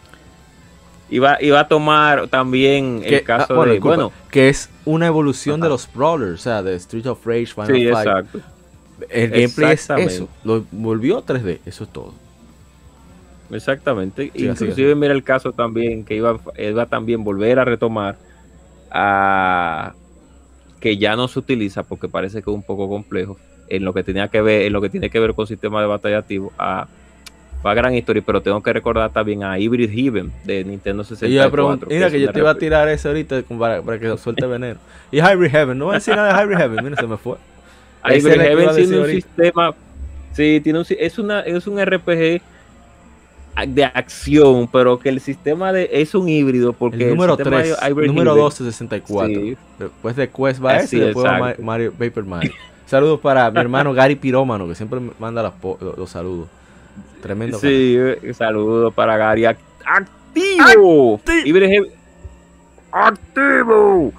Y 1.10 1.20
va, 1.20 1.38
y 1.42 1.50
va 1.50 1.62
a 1.62 1.68
tomar 1.68 2.28
también 2.28 3.02
Que- 3.02 3.18
el 3.18 3.24
caso 3.24 3.48
ah, 3.50 3.56
bueno, 3.56 3.70
de. 3.72 3.74
disculpa, 3.76 3.96
Bueno, 3.96 4.12
que 4.32 4.50
es 4.50 4.70
una 4.86 5.06
evolución 5.08 5.60
de 5.62 5.70
los 5.70 5.88
brawlers, 5.94 6.40
o 6.42 6.44
sea, 6.44 6.64
de 6.64 6.76
Street 6.76 7.06
of 7.08 7.26
Rage, 7.26 7.48
Final 7.48 7.68
sí, 7.68 7.88
Fight. 7.90 8.08
exacto. 8.08 8.40
El 9.10 9.30
gameplay 9.32 9.74
es 9.74 9.90
eso. 9.90 10.30
Lo 10.44 10.64
volvió 10.72 11.22
3D, 11.24 11.60
eso 11.66 11.84
es 11.84 11.90
todo. 11.92 12.14
Exactamente. 13.52 14.32
Inclusive 14.34 14.96
mira 14.96 15.14
el 15.14 15.24
caso 15.24 15.52
también 15.52 16.06
que 16.06 16.16
iba, 16.16 16.40
iba 16.58 16.84
a 16.84 16.86
también 16.86 17.24
volver 17.24 17.60
a 17.60 17.66
retomar 17.66 18.18
a 18.92 19.94
que 20.80 20.98
ya 20.98 21.16
no 21.16 21.28
se 21.28 21.40
utiliza 21.40 21.84
porque 21.84 22.10
parece 22.10 22.42
que 22.42 22.50
es 22.50 22.56
un 22.56 22.64
poco 22.64 22.90
complejo 22.90 23.38
en 23.70 23.86
lo 23.86 23.94
que 23.94 24.04
tenía 24.04 24.28
que 24.28 24.42
ver, 24.42 24.64
en 24.64 24.74
lo 24.74 24.82
que 24.82 24.90
tiene 24.90 25.10
que 25.10 25.20
ver 25.20 25.34
con 25.34 25.48
sistema 25.48 25.82
de 25.82 25.88
batalla 25.88 26.18
activo, 26.20 26.52
a, 26.58 26.88
a 27.64 27.74
Gran 27.74 27.94
History, 27.96 28.22
pero 28.22 28.42
tengo 28.42 28.62
que 28.62 28.74
recordar 28.74 29.12
también 29.12 29.44
a 29.44 29.58
Hybrid 29.58 29.90
Heaven 29.90 30.32
de 30.44 30.64
Nintendo 30.66 31.04
64. 31.04 31.80
mira 31.88 32.12
que, 32.12 32.20
yo 32.20 32.32
te 32.32 32.40
iba 32.40 32.52
a 32.52 32.58
tirar 32.58 32.90
ese 32.90 33.08
ahorita 33.08 33.44
para, 33.58 33.82
para 33.82 34.00
que 34.00 34.18
suelte 34.18 34.46
veneno. 34.46 34.80
Y 35.12 35.20
Hybrid 35.20 35.52
Heaven, 35.52 35.78
no 35.78 35.86
voy 35.86 35.94
a 35.94 36.00
decir 36.00 36.16
nada 36.16 36.38
de 36.38 36.44
Hybrid 36.44 36.58
Heaven, 36.58 36.84
mira, 36.84 36.98
se 36.98 37.08
me 37.08 37.18
fue. 37.18 37.38
Hybrid 38.06 38.42
Heaven 38.42 38.76
tiene 38.76 39.00
un 39.00 39.08
sistema, 39.08 39.74
sí, 40.34 40.60
tiene 40.62 40.80
un, 40.80 40.86
es, 40.90 41.18
una, 41.18 41.40
es 41.40 41.66
un 41.66 41.84
RPG 41.84 42.42
de 43.68 43.86
acción, 43.86 44.68
pero 44.72 44.98
que 45.00 45.10
el 45.10 45.20
sistema 45.20 45.72
de 45.72 45.90
es 45.92 46.16
un 46.16 46.28
híbrido 46.28 46.74
porque 46.74 47.04
el 47.04 47.10
número 47.12 47.38
3, 47.38 47.78
número 48.08 48.36
12 48.36 48.64
64. 48.66 49.28
Sí. 49.28 49.58
Después 49.80 50.16
de 50.16 50.30
Quest 50.30 50.64
va 50.64 50.78
ese 50.78 50.98
y 50.98 51.00
después 51.00 51.60
Mario, 51.60 51.92
Paper 51.92 52.24
Mario. 52.24 52.52
Saludos 52.86 53.20
para 53.20 53.50
mi 53.52 53.60
hermano 53.60 53.94
Gary 53.96 54.16
Pirómano, 54.16 54.68
que 54.68 54.76
siempre 54.76 55.00
manda 55.20 55.54
los, 55.98 56.10
saludos. 56.10 56.48
Tremendo. 57.22 57.60
Sí, 57.60 57.98
saludos 58.34 58.94
para 58.94 59.18
Gary. 59.18 59.46
¡Activo! 59.46 61.16
¡Activo! 61.16 61.88
¡Activo! 62.92 64.14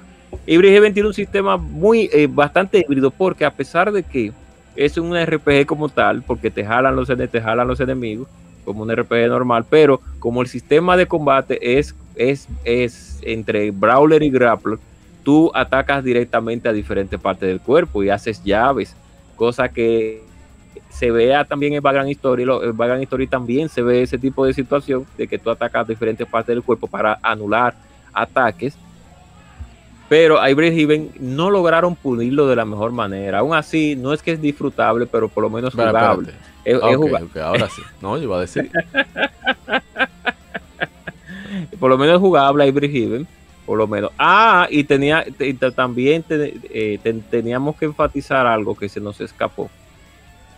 Hybrid 0.47 0.71
Heaven 0.71 0.95
tiene 0.95 1.09
un 1.09 1.15
sistema 1.15 1.57
muy 1.57 2.11
eh, 2.13 2.29
bastante 2.31 2.79
híbrido 2.79 3.11
porque 3.11 3.45
a 3.45 3.51
pesar 3.51 3.93
de 3.93 4.03
que 4.03 4.33
es 4.77 4.99
un 4.99 5.17
RPG 5.17 5.67
como 5.67 5.89
tal, 5.89 6.23
porque 6.23 6.51
te 6.51 6.65
jalan 6.65 6.97
los, 6.97 7.09
te 7.09 7.41
jalan 7.41 7.69
los 7.69 7.81
enemigos, 7.81 8.29
como 8.65 8.83
un 8.83 8.95
RPG 8.95 9.29
normal, 9.29 9.65
pero 9.69 10.01
como 10.19 10.43
el 10.43 10.49
sistema 10.49 10.97
de 10.97 11.07
combate 11.07 11.79
es, 11.79 11.95
es, 12.17 12.49
es 12.65 13.19
entre 13.23 13.71
Brawler 13.71 14.23
y 14.23 14.31
Grappler, 14.31 14.79
tú 15.23 15.51
atacas 15.55 16.05
directamente 16.05 16.69
a 16.69 16.73
diferentes 16.73 17.19
partes 17.21 17.49
del 17.49 17.61
cuerpo 17.61 18.03
y 18.03 18.11
haces 18.11 18.43
llaves, 18.45 18.95
cosa 19.37 19.69
que 19.69 20.23
se 20.95 21.11
vea 21.11 21.45
también 21.45 21.75
en 21.75 21.83
Vagrant 21.83 22.11
Story, 22.11 22.45
en 22.45 22.77
Vagrant 22.77 23.03
Story 23.03 23.27
también 23.27 23.69
se 23.69 23.83
ve 23.83 24.03
ese 24.03 24.17
tipo 24.17 24.47
de 24.47 24.55
situación 24.55 25.05
de 25.19 25.27
que 25.27 25.39
tú 25.39 25.51
atacas 25.51 25.89
diferentes 25.89 26.27
partes 26.27 26.55
del 26.55 26.63
cuerpo 26.63 26.87
para 26.87 27.19
anular 27.21 27.75
ataques. 28.13 28.77
Pero 30.09 30.39
Hybrid 30.47 30.73
Heaven 30.73 31.11
no 31.19 31.51
lograron 31.51 31.97
pulirlo 31.97 32.47
de 32.47 32.55
la 32.55 32.65
mejor 32.65 32.93
manera. 32.93 33.39
Aún 33.39 33.55
así, 33.55 33.97
no 33.97 34.13
es 34.13 34.23
que 34.23 34.33
es 34.33 34.41
disfrutable, 34.41 35.07
pero 35.07 35.29
por 35.29 35.43
lo 35.43 35.51
menos 35.51 35.75
jugable. 35.75 36.33
Es, 36.65 36.81
ahora 36.81 37.69
sí. 37.69 37.83
No, 38.01 38.17
yo 38.17 38.23
iba 38.25 38.39
a 38.39 38.41
decir. 38.41 38.71
por 41.79 41.91
lo 41.91 41.99
menos 41.99 42.21
jugable 42.21 42.67
Hybrid 42.67 42.91
Heaven. 42.91 43.27
Por 43.67 43.79
lo 43.79 43.87
menos. 43.87 44.11
Ah, 44.19 44.67
y 44.71 44.85
tenía 44.85 45.25
también 45.75 46.25
eh, 46.29 46.99
teníamos 47.31 47.77
que 47.77 47.87
enfatizar 47.87 48.47
algo 48.47 48.75
que 48.75 48.89
se 48.89 49.01
nos 49.01 49.21
escapó. 49.21 49.71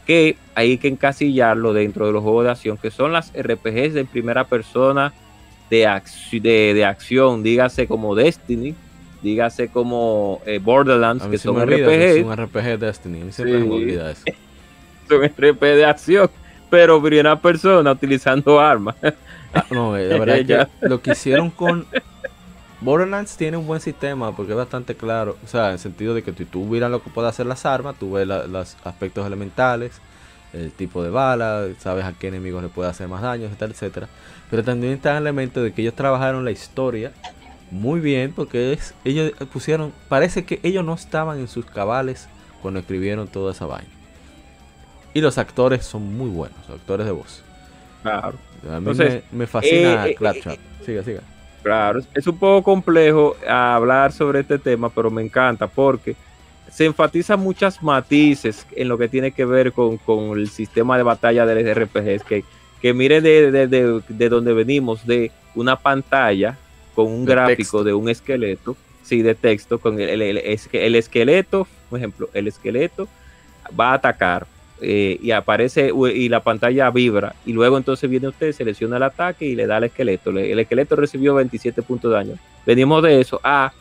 Que 0.07 0.37
hay 0.55 0.79
que 0.79 0.89
encasillarlo 0.89 1.73
dentro 1.73 2.07
de 2.07 2.13
los 2.13 2.23
juegos 2.23 2.45
de 2.45 2.51
acción, 2.51 2.77
que 2.77 2.91
son 2.91 3.13
las 3.13 3.33
RPGs 3.33 3.95
de 3.95 4.05
primera 4.05 4.45
persona 4.45 5.13
de, 5.71 6.03
de, 6.41 6.85
acción, 6.85 7.43
dígase 7.43 7.89
como 7.89 8.15
Destiny, 8.15 8.75
dígase 9.23 9.69
como 9.69 10.41
eh, 10.47 10.61
Borderlands, 10.63 11.27
que 11.27 11.39
son 11.39 11.61
RPGs. 11.61 12.25
un 12.25 12.37
RPG 12.37 12.79
Destiny, 12.79 13.33
siempre 13.33 13.59
me 13.59 13.75
olvida 13.75 14.13
eso. 14.13 14.25
son 15.09 15.25
RPG 15.25 15.61
de 15.61 15.85
acción, 15.85 16.31
pero 16.71 17.01
primera 17.01 17.41
persona 17.41 17.93
utilizando 17.93 18.61
armas. 18.61 18.97
Ah, 19.55 19.65
no, 19.71 19.97
eh, 19.97 20.09
la 20.09 20.19
verdad 20.19 20.39
es 20.39 20.47
que 20.47 20.67
lo 20.89 21.01
que 21.01 21.13
hicieron 21.13 21.51
con 21.51 21.87
Borderlands 22.81 23.37
tiene 23.37 23.57
un 23.57 23.67
buen 23.67 23.81
sistema 23.81 24.35
porque 24.37 24.53
es 24.53 24.59
bastante 24.59 24.95
claro, 24.95 25.37
o 25.45 25.49
sea, 25.49 25.69
en 25.69 25.73
el 25.73 25.79
sentido 25.79 26.15
de 26.15 26.23
que 26.23 26.33
tú, 26.33 26.45
tú 26.45 26.65
miras 26.65 26.91
lo 26.91 27.03
que 27.03 27.11
puede 27.11 27.29
hacer 27.29 27.47
las 27.47 27.65
armas, 27.65 27.97
tú 27.99 28.13
ves 28.13 28.27
los 28.27 28.77
aspectos 28.85 29.27
elementales, 29.27 30.01
el 30.53 30.73
tipo 30.73 31.03
de 31.03 31.11
bala, 31.11 31.67
sabes 31.79 32.05
a 32.05 32.13
qué 32.13 32.29
enemigos 32.29 32.63
le 32.63 32.69
puede 32.69 32.89
hacer 32.89 33.09
más 33.09 33.23
daño, 33.23 33.47
etcétera, 33.47 33.73
etcétera. 33.73 34.09
Pero 34.51 34.63
también 34.63 34.93
está 34.93 35.13
el 35.13 35.23
elemento 35.23 35.63
de 35.63 35.73
que 35.73 35.83
ellos 35.83 35.95
trabajaron 35.95 36.45
la 36.45 36.51
historia 36.51 37.13
muy 37.71 38.01
bien 38.01 38.33
porque 38.33 38.73
es, 38.73 38.95
ellos 39.05 39.33
pusieron, 39.53 39.93
parece 40.09 40.45
que 40.45 40.61
ellos 40.63 40.85
no 40.85 40.95
estaban 40.95 41.39
en 41.39 41.49
sus 41.49 41.65
cabales 41.67 42.29
cuando 42.63 42.81
escribieron 42.81 43.29
toda 43.29 43.53
esa 43.53 43.67
vaina. 43.67 43.96
Y 45.17 45.23
los 45.23 45.39
actores 45.39 45.83
son 45.87 46.15
muy 46.15 46.29
buenos, 46.29 46.59
los 46.69 46.79
actores 46.79 47.07
de 47.07 47.13
voz. 47.13 47.43
Claro. 48.03 48.37
A 48.71 48.79
mí 48.81 48.93
me, 49.33 49.47
fascina 49.47 50.07
eh, 50.07 50.11
eh, 50.11 50.17
eh 50.21 50.59
siga, 50.85 51.03
siga. 51.03 51.21
Claro, 51.63 52.01
es 52.13 52.27
un 52.27 52.39
poco 52.39 52.63
complejo 52.63 53.35
hablar 53.49 54.13
sobre 54.13 54.41
este 54.41 54.59
tema, 54.59 54.91
pero 54.91 55.11
me 55.11 55.23
encanta 55.23 55.69
porque 55.69 56.15
se 56.71 56.85
enfatiza 56.85 57.39
muchas 57.39 57.83
matices 57.83 58.67
en 58.77 58.91
lo 58.91 58.99
que 58.99 59.09
tiene 59.09 59.31
que 59.31 59.47
ver 59.47 59.73
con, 59.73 59.99
el 60.39 60.51
sistema 60.51 60.99
de 60.99 61.03
batalla 61.03 61.47
de 61.47 61.73
RPGs, 61.73 62.23
que, 62.23 62.45
que 62.83 62.93
mire 62.93 63.23
de, 63.23 63.51
de, 63.69 64.29
donde 64.29 64.53
venimos, 64.53 65.07
de 65.07 65.31
una 65.55 65.77
pantalla 65.77 66.59
con 66.95 67.07
un 67.07 67.25
gráfico 67.25 67.83
de 67.85 67.95
un 67.95 68.11
esqueleto, 68.11 68.77
sí, 69.03 69.23
de 69.23 69.35
texto, 69.35 69.79
con 69.79 69.99
el, 69.99 70.21
el, 70.21 70.61
el, 70.73 70.95
esqueleto, 70.95 71.67
por 71.89 72.01
ejemplo, 72.01 72.29
el 72.35 72.49
esqueleto 72.49 73.09
va 73.81 73.93
a 73.93 73.95
atacar, 73.95 74.47
eh, 74.81 75.19
y 75.23 75.31
aparece 75.31 75.91
y 76.15 76.29
la 76.29 76.41
pantalla 76.41 76.91
vibra 76.91 77.35
y 77.47 77.53
luego 77.53 77.79
entonces 77.79 78.11
viene 78.11 78.29
usted, 78.29 78.53
selecciona 78.53 78.99
el 78.99 79.05
ataque 79.05 79.47
y 79.47 79.55
le 79.55 79.67
da 79.67 79.77
al 79.77 79.85
esqueleto. 79.85 80.31
El 80.31 80.59
esqueleto 80.59 80.97
recibió 80.97 81.35
27 81.35 81.83
puntos 81.83 82.11
de 82.11 82.17
daño. 82.17 82.35
Venimos 82.67 83.03
de 83.03 83.21
eso 83.21 83.41
a 83.43 83.73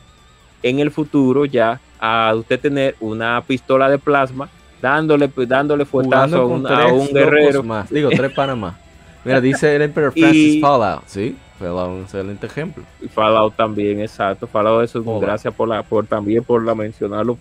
en 0.63 0.79
el 0.79 0.91
futuro 0.91 1.45
ya 1.45 1.79
a 1.99 2.33
usted 2.35 2.59
tener 2.59 2.95
una 2.99 3.43
pistola 3.45 3.89
de 3.89 3.97
plasma 3.97 4.49
dándole 4.81 5.29
dándole 5.47 5.85
fuertazo 5.85 6.41
a 6.41 6.45
un, 6.45 7.07
guerrero. 7.13 7.63
Más. 7.63 7.89
Digo, 7.89 8.09
tres 8.09 8.31
Panamá. 8.31 8.77
Mira, 9.23 9.41
dice 9.41 9.75
el 9.75 9.81
Emperor 9.81 10.13
Francis 10.13 10.61
Fallout, 10.61 11.03
¿sí? 11.07 11.35
Fallout 11.59 11.89
un 11.89 12.01
excelente 12.01 12.47
ejemplo. 12.47 12.83
Fallout 13.13 13.55
también, 13.55 13.99
exacto. 13.99 14.47
Fallout 14.47 14.83
eso, 14.83 15.03
gracias 15.19 15.53
por 15.53 15.67
la 15.67 15.83
por 15.83 16.05
también 16.05 16.43
por 16.43 16.63
la 16.63 16.75
mencionarlo 16.75 17.37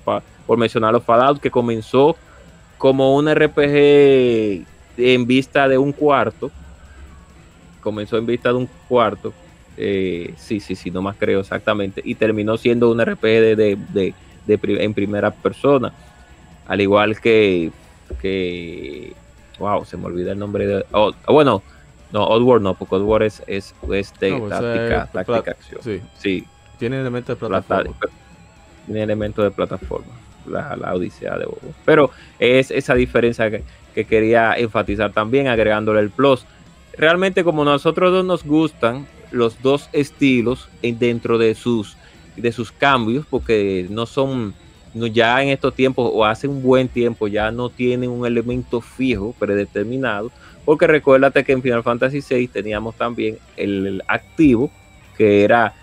por 0.46 0.58
mencionarlo 0.58 1.00
Fallout 1.00 1.40
que 1.40 1.50
comenzó 1.50 2.16
como 2.84 3.16
un 3.16 3.34
RPG 3.34 4.62
en 4.98 5.26
vista 5.26 5.66
de 5.68 5.78
un 5.78 5.90
cuarto. 5.90 6.50
Comenzó 7.80 8.18
en 8.18 8.26
vista 8.26 8.50
de 8.50 8.56
un 8.56 8.68
cuarto. 8.86 9.32
Eh, 9.78 10.34
sí, 10.36 10.60
sí, 10.60 10.76
sí, 10.76 10.90
no 10.90 11.00
más 11.00 11.16
creo 11.18 11.40
exactamente. 11.40 12.02
Y 12.04 12.14
terminó 12.14 12.58
siendo 12.58 12.92
un 12.92 13.02
RPG 13.02 13.56
de, 13.56 14.14
en 14.46 14.92
primera 14.92 15.30
persona. 15.30 15.94
Al 16.66 16.82
igual 16.82 17.18
que, 17.22 17.72
que. 18.20 19.14
Wow, 19.58 19.86
se 19.86 19.96
me 19.96 20.04
olvida 20.04 20.32
el 20.32 20.38
nombre 20.38 20.66
de. 20.66 20.84
Oh, 20.92 21.14
bueno, 21.28 21.62
no, 22.12 22.26
Oddworld 22.26 22.64
no, 22.64 22.74
porque 22.74 22.96
Oddworld 22.96 23.28
es, 23.28 23.42
es, 23.46 23.68
es 23.68 23.74
pues, 23.80 24.12
táctica, 24.12 25.08
táctica 25.10 25.52
acción. 25.52 25.80
Sí. 25.82 26.02
sí. 26.18 26.44
Tiene 26.78 27.00
elementos 27.00 27.34
de 27.40 27.48
plataforma. 27.48 27.96
Tiene 28.84 29.02
elementos 29.04 29.42
de 29.42 29.50
plataforma 29.52 30.12
la, 30.46 30.94
Odisea 30.94 31.38
de 31.38 31.46
Bobo. 31.46 31.74
Pero 31.84 32.10
es 32.38 32.70
esa 32.70 32.94
diferencia 32.94 33.50
que, 33.50 34.04
quería 34.04 34.54
enfatizar 34.54 35.12
también, 35.12 35.46
agregándole 35.46 36.00
el 36.00 36.10
plus. 36.10 36.44
Realmente, 36.96 37.44
como 37.44 37.64
nosotros 37.64 38.12
dos 38.12 38.24
nos 38.24 38.44
gustan 38.44 39.06
los 39.30 39.62
dos 39.62 39.88
estilos 39.92 40.68
dentro 40.82 41.38
de 41.38 41.54
sus, 41.54 41.96
de 42.36 42.50
sus 42.50 42.72
cambios, 42.72 43.24
porque 43.28 43.86
no 43.90 44.06
son, 44.06 44.54
ya 44.94 45.42
en 45.42 45.50
estos 45.50 45.74
tiempos 45.74 46.10
o 46.12 46.24
hace 46.24 46.48
un 46.48 46.62
buen 46.62 46.88
tiempo, 46.88 47.28
ya 47.28 47.52
no 47.52 47.68
tienen 47.68 48.10
un 48.10 48.26
elemento 48.26 48.80
fijo, 48.80 49.34
predeterminado, 49.38 50.32
porque 50.64 50.86
recuérdate 50.86 51.44
que 51.44 51.52
en 51.52 51.62
Final 51.62 51.82
Fantasy 51.82 52.20
VI 52.28 52.48
teníamos 52.48 52.96
también 52.96 53.38
el, 53.56 54.02
activo, 54.08 54.70
que 55.16 55.44
era, 55.44 55.74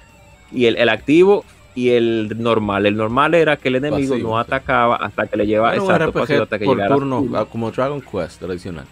y 0.51 0.65
el 0.65 0.89
activo 0.89 1.45
y 1.75 1.89
el 1.89 2.41
normal. 2.41 2.85
El 2.85 2.97
normal 2.97 3.33
era 3.33 3.57
que 3.57 3.69
el 3.69 3.75
enemigo 3.75 4.17
no 4.17 4.37
atacaba 4.37 4.97
hasta 4.97 5.27
que 5.27 5.37
le 5.37 5.47
llevaba 5.47 5.75
exacto, 5.75 6.21
hasta 6.21 6.59
que 6.59 6.65
por 6.65 6.85
turno, 6.87 7.25
ah, 7.35 7.45
como 7.49 7.71
Dragon 7.71 8.01
Quest 8.01 8.39
tradicional. 8.39 8.85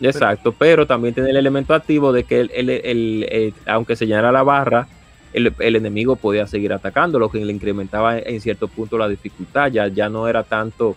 Exacto, 0.00 0.52
pero, 0.52 0.86
también 0.86 1.14
tiene 1.14 1.30
el 1.30 1.36
elemento 1.36 1.72
activo 1.72 2.12
de 2.12 2.24
que 2.24 2.40
el, 2.40 3.54
aunque 3.66 3.96
se 3.96 4.06
llenara 4.06 4.32
la 4.32 4.42
barra, 4.42 4.86
el, 5.32 5.52
enemigo 5.58 6.16
podía 6.16 6.46
seguir 6.46 6.72
atacando, 6.72 7.18
lo 7.18 7.30
que 7.30 7.44
le 7.44 7.52
incrementaba 7.52 8.18
en 8.18 8.40
cierto 8.40 8.68
punto 8.68 8.98
la 8.98 9.08
dificultad. 9.08 9.70
Ya, 9.70 9.88
ya 9.88 10.08
no 10.08 10.28
era 10.28 10.42
tanto 10.42 10.96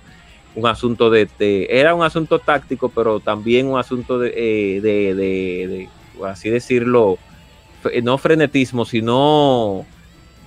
un 0.55 0.67
asunto 0.67 1.09
de, 1.09 1.27
Era 1.69 1.95
un 1.95 2.03
asunto 2.03 2.39
táctico, 2.39 2.89
pero 2.89 3.19
también 3.19 3.67
un 3.67 3.79
asunto 3.79 4.19
de, 4.19 4.33
eh, 4.35 4.81
de, 4.81 5.15
de 5.15 5.89
así 6.25 6.49
decirlo, 6.49 7.17
no 8.03 8.17
frenetismo, 8.17 8.83
sino 8.85 9.85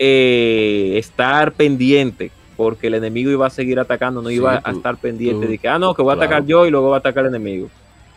eh, 0.02 0.94
estar 0.96 1.52
pendiente, 1.52 2.32
porque 2.56 2.88
el 2.88 2.94
enemigo 2.94 3.30
iba 3.30 3.46
a 3.46 3.50
seguir 3.50 3.78
atacando, 3.78 4.22
no 4.22 4.30
iba 4.30 4.60
a 4.64 4.70
estar 4.72 4.96
pendiente 4.96 5.46
de 5.46 5.58
que, 5.58 5.68
ah, 5.68 5.78
no, 5.78 5.94
que 5.94 6.02
voy 6.02 6.12
a 6.12 6.16
atacar 6.16 6.44
yo 6.46 6.66
y 6.66 6.70
luego 6.70 6.88
va 6.88 6.96
a 6.96 6.98
atacar 7.00 7.26
el 7.26 7.34
enemigo. 7.34 7.68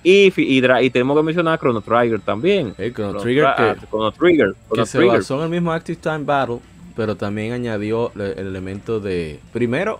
Y, 0.02 0.34
y, 0.36 0.90
tenemos 0.90 1.16
que 1.16 1.24
mencionar 1.24 1.54
a 1.54 1.58
Chrono 1.58 1.82
Trigger 1.82 2.20
también. 2.22 2.74
Chrono, 2.94 3.20
Trigger, 3.20 3.48
que, 3.56 3.88
Chrono 3.88 4.12
Trigger, 4.12 4.54
que 4.74 4.86
se 4.86 5.04
basó 5.04 5.38
en 5.38 5.44
el 5.44 5.50
mismo 5.50 5.72
Active 5.72 6.00
Time 6.02 6.24
Battle 6.26 6.60
pero 6.96 7.16
también 7.16 7.54
añadió 7.54 8.12
el 8.16 8.48
elemento 8.48 9.00
de, 9.00 9.40
primero, 9.52 10.00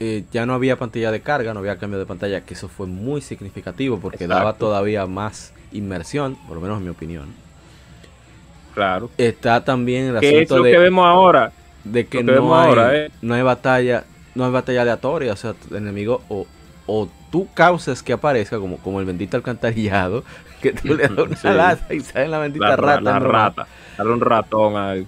eh, 0.00 0.24
ya 0.32 0.46
no 0.46 0.54
había 0.54 0.76
pantalla 0.76 1.10
de 1.10 1.20
carga, 1.20 1.54
no 1.54 1.60
había 1.60 1.76
cambio 1.76 1.98
de 1.98 2.06
pantalla, 2.06 2.42
que 2.42 2.54
eso 2.54 2.68
fue 2.68 2.86
muy 2.86 3.20
significativo 3.20 3.98
porque 3.98 4.24
Exacto. 4.24 4.34
daba 4.34 4.52
todavía 4.54 5.06
más 5.06 5.52
inmersión, 5.72 6.36
por 6.46 6.56
lo 6.56 6.62
menos 6.62 6.78
en 6.78 6.84
mi 6.84 6.90
opinión. 6.90 7.26
Claro. 8.76 9.10
Está 9.18 9.64
también 9.64 10.14
el 10.14 10.20
Que 10.20 10.28
es 10.28 10.34
asunto 10.36 10.58
lo 10.58 10.64
de, 10.64 10.70
que 10.72 10.78
vemos 10.78 11.04
ahora. 11.06 11.50
de 11.82 12.06
que 12.06 12.22
no 12.22 12.32
vemos 12.32 12.56
hay, 12.60 12.68
ahora, 12.68 12.96
¿eh? 12.96 13.10
no 13.22 13.34
hay 13.34 13.42
batalla, 13.42 14.04
no 14.34 14.44
hay 14.44 14.52
batalla 14.52 14.82
aleatoria, 14.82 15.32
o 15.32 15.36
sea, 15.36 15.54
el 15.70 15.76
enemigo 15.78 16.22
o, 16.28 16.46
o 16.86 17.08
tú 17.32 17.48
causas 17.54 18.02
que 18.02 18.12
aparezca 18.12 18.58
como, 18.60 18.76
como 18.76 19.00
el 19.00 19.06
bendito 19.06 19.36
alcantarillado, 19.36 20.22
que 20.62 20.72
tú 20.72 20.94
le 20.94 21.08
das 21.08 21.10
una 21.18 21.36
Sí. 21.40 21.48
lata 21.48 21.94
y 21.94 22.00
sale 22.00 22.28
la 22.28 22.38
bendita 22.38 22.68
La, 22.68 22.76
rata. 22.76 23.00
la 23.00 23.18
rata. 23.18 23.66
Dale 23.96 24.10
un 24.12 24.20
ratón 24.20 24.76
ahí. 24.76 25.06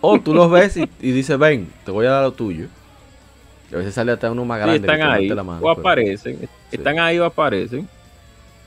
O 0.00 0.18
tú 0.20 0.34
los 0.34 0.50
ves 0.50 0.76
y, 0.76 0.82
y 1.00 1.12
dices, 1.12 1.38
ven, 1.38 1.70
te 1.84 1.92
voy 1.92 2.06
a 2.06 2.10
dar 2.10 2.24
lo 2.24 2.32
tuyo. 2.32 2.66
Y 3.70 3.74
a 3.76 3.78
veces 3.78 3.94
sale 3.94 4.10
hasta 4.12 4.30
uno 4.30 4.44
más 4.44 4.58
grande. 4.58 4.76
están 4.78 5.00
ahí 5.02 5.22
mete 5.24 5.34
la 5.36 5.42
mano, 5.44 5.58
o 5.58 5.74
pero- 5.74 5.80
aparecen. 5.80 6.48
Están 6.72 6.98
ahí 6.98 7.18
o 7.20 7.24
aparecen. 7.24 7.88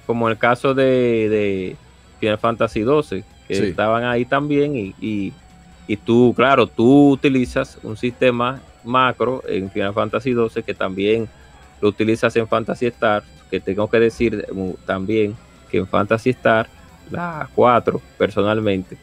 Como 0.05 0.27
en 0.27 0.31
el 0.31 0.37
caso 0.37 0.73
de, 0.73 0.83
de 1.29 1.75
Final 2.21 2.37
Fantasy 2.37 2.83
XII, 2.85 3.23
estaban 3.49 4.03
ahí 4.03 4.25
también. 4.25 4.75
Y, 4.75 5.33
y, 5.87 5.97
tú, 5.97 6.33
claro, 6.35 6.67
tú 6.67 7.11
utilizas 7.11 7.79
un 7.83 7.97
sistema 7.97 8.61
macro 8.83 9.43
en 9.47 9.69
Final 9.71 9.93
Fantasy 9.93 10.33
XII 10.33 10.63
que 10.63 10.73
también 10.73 11.27
lo 11.81 11.89
utilizas 11.89 12.35
en 12.35 12.47
Fantasy 12.47 12.87
Star. 12.87 13.23
Que 13.49 13.59
tengo 13.59 13.89
que 13.89 13.99
decir 13.99 14.45
también 14.85 15.35
que 15.71 15.79
en 15.79 15.87
Fantasy 15.87 16.29
Star, 16.31 16.69
la 17.09 17.49
4, 17.55 17.99
personalmente, 18.17 18.97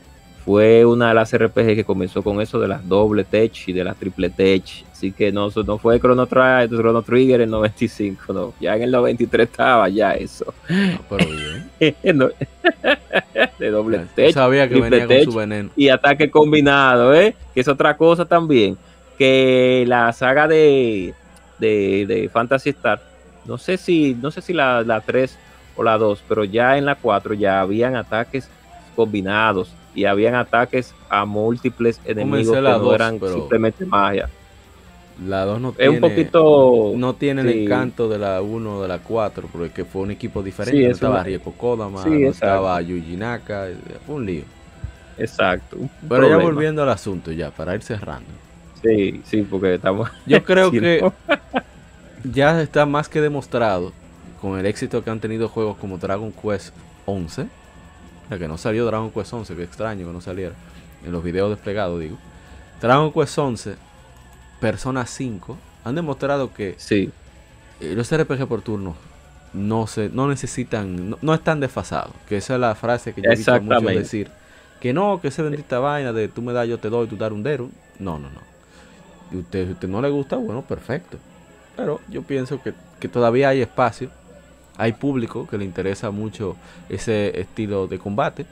fue 0.45 0.85
una 0.85 1.09
de 1.09 1.15
las 1.15 1.37
RPG 1.37 1.75
que 1.75 1.85
comenzó 1.85 2.23
con 2.23 2.41
eso 2.41 2.61
de 2.61 2.69
las 2.69 2.89
doble 2.89 3.25
tech 3.25 3.53
y 3.67 3.73
de 3.73 3.83
las 3.83 3.97
triple 3.97 4.31
tech. 4.31 4.63
Así 4.97 5.13
que 5.13 5.31
no, 5.31 5.51
fue 5.51 6.01
Chrono, 6.01 6.27
Tri- 6.27 6.71
Chrono 6.71 7.03
Trigger 7.03 7.43
en 7.43 7.51
95, 7.51 8.33
no. 8.33 8.55
Ya 8.59 8.77
en 8.77 8.83
el 8.85 8.91
93 8.91 9.47
estaba 9.51 9.91
ya 9.91 10.15
eso. 10.15 10.55
No, 10.71 10.99
pero 11.11 11.27
bien. 11.27 11.95
No, 12.17 12.31
de 13.59 13.71
doble 13.71 13.99
Yo 13.99 14.05
tech 14.15 14.33
sabía 14.33 14.67
que 14.67 14.81
venía 14.81 15.07
con 15.07 15.23
su 15.25 15.35
veneno. 15.39 15.69
y 15.77 15.91
ataque 15.91 16.31
combinado, 16.31 17.15
¿eh? 17.15 17.37
Que 17.53 17.61
es 17.61 17.69
otra 17.69 17.95
cosa 17.99 18.25
también. 18.25 18.79
Que 19.19 19.85
la 19.87 20.11
saga 20.15 20.49
de, 20.49 21.13
de, 21.59 22.07
de 22.09 22.31
Fantasy 22.33 22.71
Star, 22.71 23.03
no 23.45 23.59
sé 23.59 23.77
si, 23.77 24.15
no 24.15 24.31
sé 24.31 24.41
si 24.41 24.55
la, 24.55 24.83
la 24.83 25.03
3 25.03 25.37
o 25.77 25.83
la 25.83 25.99
2, 25.99 26.23
pero 26.27 26.45
ya 26.45 26.79
en 26.79 26.87
la 26.87 26.95
4 26.95 27.35
ya 27.35 27.61
habían 27.61 27.97
ataques 27.97 28.49
combinados 28.95 29.75
y 29.95 30.07
habían 30.07 30.35
ataques 30.35 30.95
a 31.11 31.27
múltiples 31.27 32.01
enemigos 32.07 32.57
que 32.57 32.63
no 32.63 32.79
2, 32.79 32.95
eran 32.95 33.19
pero- 33.19 33.35
simplemente 33.35 33.85
magia. 33.85 34.31
La 35.25 35.45
2 35.47 35.61
no 35.61 35.71
Es 35.71 35.77
tiene, 35.77 35.95
un 35.95 36.01
poquito. 36.01 36.93
no 36.97 37.15
tiene 37.15 37.41
el 37.41 37.49
encanto 37.49 38.09
de 38.09 38.19
la 38.19 38.43
1 38.43 38.77
o 38.79 38.83
de 38.83 38.89
la 38.89 38.99
4, 38.99 39.49
porque 39.51 39.85
fue 39.87 40.03
un 40.03 40.11
equipo 40.11 40.43
diferente. 40.43 40.77
Sí, 40.79 40.85
no 40.85 40.91
es 40.91 40.97
estaba 40.97 41.15
una- 41.15 41.23
Rieko 41.25 41.53
Kodama, 41.53 42.03
Sí, 42.03 42.11
no 42.11 42.29
estaba 42.31 42.81
Yuji 42.83 43.17
Naka, 43.17 43.69
eh, 43.71 43.77
fue 44.05 44.17
un 44.17 44.27
lío. 44.27 44.43
Exacto. 45.17 45.77
un 45.79 45.91
Pero 46.09 46.29
ya 46.29 46.37
volviendo 46.37 46.83
al 46.83 46.91
asunto, 46.91 47.33
ya, 47.33 47.51
para 47.51 47.75
ir 47.75 47.83
cerrando. 47.83 48.29
Sí, 48.83 49.23
sí, 49.25 49.41
porque 49.43 49.77
estamos. 49.77 50.11
Yo 50.27 50.45
creo 50.45 50.71
que 50.71 51.11
ya 52.25 52.61
está 52.61 52.85
más 52.87 53.09
que 53.09 53.21
demostrado 53.21 53.93
con 54.41 54.59
el 54.59 54.67
éxito 54.67 55.03
que 55.03 55.11
han 55.11 55.21
tenido 55.21 55.49
juegos 55.49 55.77
como 55.79 55.97
Dragon 55.99 56.33
Quest 56.33 56.75
11. 57.07 57.43
O 57.43 58.29
sea, 58.29 58.39
que 58.39 58.49
no 58.49 58.59
salió 58.59 58.85
Dragon 58.85 59.11
Quest 59.11 59.33
11, 59.33 59.55
que 59.57 59.63
extraño 59.63 60.07
que 60.07 60.13
no 60.13 60.21
saliera. 60.21 60.55
En 61.05 61.13
los 61.13 61.23
videos 61.25 61.49
desplegados, 61.51 61.99
digo. 62.01 62.17
Dragon 62.83 63.11
Quest 63.13 63.39
11, 63.39 63.75
Persona 64.61 65.07
5, 65.07 65.57
han 65.85 65.95
demostrado 65.95 66.53
que 66.53 66.75
Sí, 66.79 67.11
eh, 67.81 67.95
los 67.95 68.11
RPG 68.11 68.47
por 68.47 68.63
turno 68.63 68.97
no 69.53 69.87
se 69.87 70.09
no 70.11 70.29
necesitan, 70.29 71.11
no, 71.11 71.19
no 71.23 71.35
están 71.35 71.61
desfasados. 71.61 72.13
Que 72.29 72.37
esa 72.39 72.55
es 72.55 72.61
la 72.61 72.75
frase 72.75 73.13
que 73.13 73.23
yo 73.23 73.31
he 73.31 73.37
visto 73.37 73.55
Exactamente. 73.55 73.99
decir. 73.99 74.31
Que 74.81 74.93
no, 74.93 75.21
que 75.21 75.29
esa 75.29 75.43
bendita 75.43 75.79
vaina 75.79 76.13
de 76.13 76.29
tú 76.29 76.43
me 76.43 76.53
das, 76.53 76.69
yo 76.69 76.79
te 76.79 76.91
doy, 76.91 77.07
tú 77.07 77.17
dar 77.17 77.33
un 77.33 77.43
dedo. 77.43 77.71
No, 77.99 78.19
no, 78.19 78.29
no. 78.31 78.41
Y 79.33 79.39
usted, 79.39 79.67
si 79.67 79.73
usted 79.73 79.89
no 79.89 80.01
le 80.03 80.11
gusta, 80.11 80.37
bueno, 80.37 80.63
perfecto. 80.63 81.19
Pero 81.77 82.01
yo 82.09 82.23
pienso 82.23 82.63
que, 82.63 82.75
que 83.01 83.09
todavía 83.09 83.49
hay 83.49 83.63
espacio. 83.63 84.11
Hay 84.77 84.93
público 84.93 85.47
que 85.49 85.57
le 85.57 85.65
interesa 85.65 86.11
mucho 86.11 86.57
ese 86.91 87.41
estilo 87.41 87.87
de 87.87 87.99
combate. 87.99 88.45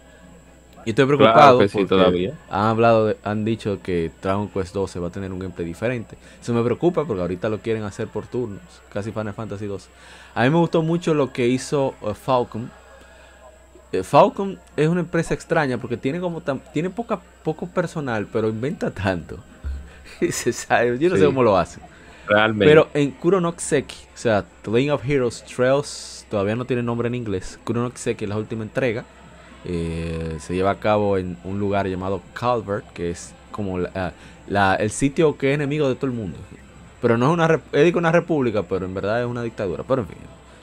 Y 0.85 0.91
estoy 0.91 1.07
preocupado 1.07 1.61
sí, 1.63 1.69
porque 1.73 1.87
todavía. 1.89 2.33
han 2.51 2.65
hablado, 2.67 3.07
de- 3.07 3.17
han 3.25 3.45
dicho 3.45 3.81
que 3.83 4.11
Dragon 4.23 4.49
Quest 4.49 4.75
12 4.75 4.99
va 5.01 5.09
a 5.09 5.11
tener 5.11 5.33
un 5.33 5.39
gameplay 5.39 5.67
diferente. 5.67 6.17
Eso 6.43 6.53
me 6.53 6.63
preocupa 6.63 7.05
porque 7.05 7.23
ahorita 7.23 7.49
lo 7.49 7.59
quieren 7.59 7.85
hacer 7.85 8.09
por 8.09 8.27
turnos, 8.27 8.61
casi 8.93 9.11
Final 9.13 9.33
Fantasy 9.35 9.67
2. 9.67 9.89
A 10.35 10.43
mí 10.45 10.51
me 10.51 10.57
gustó 10.59 10.83
mucho 10.83 11.15
lo 11.15 11.33
que 11.33 11.47
hizo 11.49 11.95
eh, 12.03 12.13
Falcon. 12.15 12.71
Eh, 13.93 14.03
Falcon 14.03 14.59
es 14.77 14.89
una 14.89 15.01
empresa 15.01 15.35
extraña 15.35 15.79
porque 15.79 15.97
tiene 15.97 16.21
como 16.21 16.41
tan- 16.41 16.61
tiene 16.73 16.91
poca 16.91 17.21
poco 17.43 17.67
personal, 17.67 18.27
pero 18.33 18.49
inventa 18.49 18.91
tanto. 18.91 19.39
Se 20.31 20.53
sabe- 20.53 20.99
Yo 20.99 21.11
no 21.11 21.17
sé 21.17 21.25
cómo 21.25 21.43
lo 21.43 21.57
hace. 21.57 21.81
Realmente. 22.27 22.65
Pero 22.67 22.89
en 22.95 23.11
Kuronokseki, 23.13 23.97
o 24.15 24.17
sea, 24.17 24.45
The 24.63 24.71
Lane 24.71 24.91
of 24.93 25.05
Heroes 25.09 25.45
Trails, 25.45 26.27
todavía 26.31 26.57
no 26.57 26.65
tiene 26.65 26.83
nombre 26.83 27.07
en 27.09 27.15
inglés. 27.15 27.59
Kuronokseki 27.65 28.25
es 28.25 28.29
la 28.31 28.37
última 28.39 28.63
entrega. 28.65 29.05
Eh, 29.65 30.37
se 30.41 30.55
lleva 30.55 30.71
a 30.73 30.79
cabo 30.81 31.17
en 31.17 31.37
un 31.45 31.59
lugar 31.59 31.87
llamado 31.89 32.21
Calvert, 32.35 32.85
que 32.93 33.11
es 33.11 33.33
como 33.51 33.79
la- 33.79 34.13
la- 34.47 34.75
el 34.75 34.91
sitio 34.91 35.39
que 35.39 35.51
es 35.51 35.55
enemigo 35.55 35.89
de 35.89 35.95
todo 35.95 36.07
el 36.07 36.13
mundo. 36.13 36.37
Pero 37.01 37.17
no 37.19 37.27
es 37.27 37.33
una, 37.33 37.61
es 37.73 37.95
una 37.95 38.13
república, 38.13 38.63
pero 38.63 38.85
en 38.87 38.95
verdad 38.95 39.21
es 39.23 39.27
una 39.27 39.43
dictadura. 39.43 39.85
Pero 39.87 40.03
en 40.03 40.09
fin, 40.09 40.19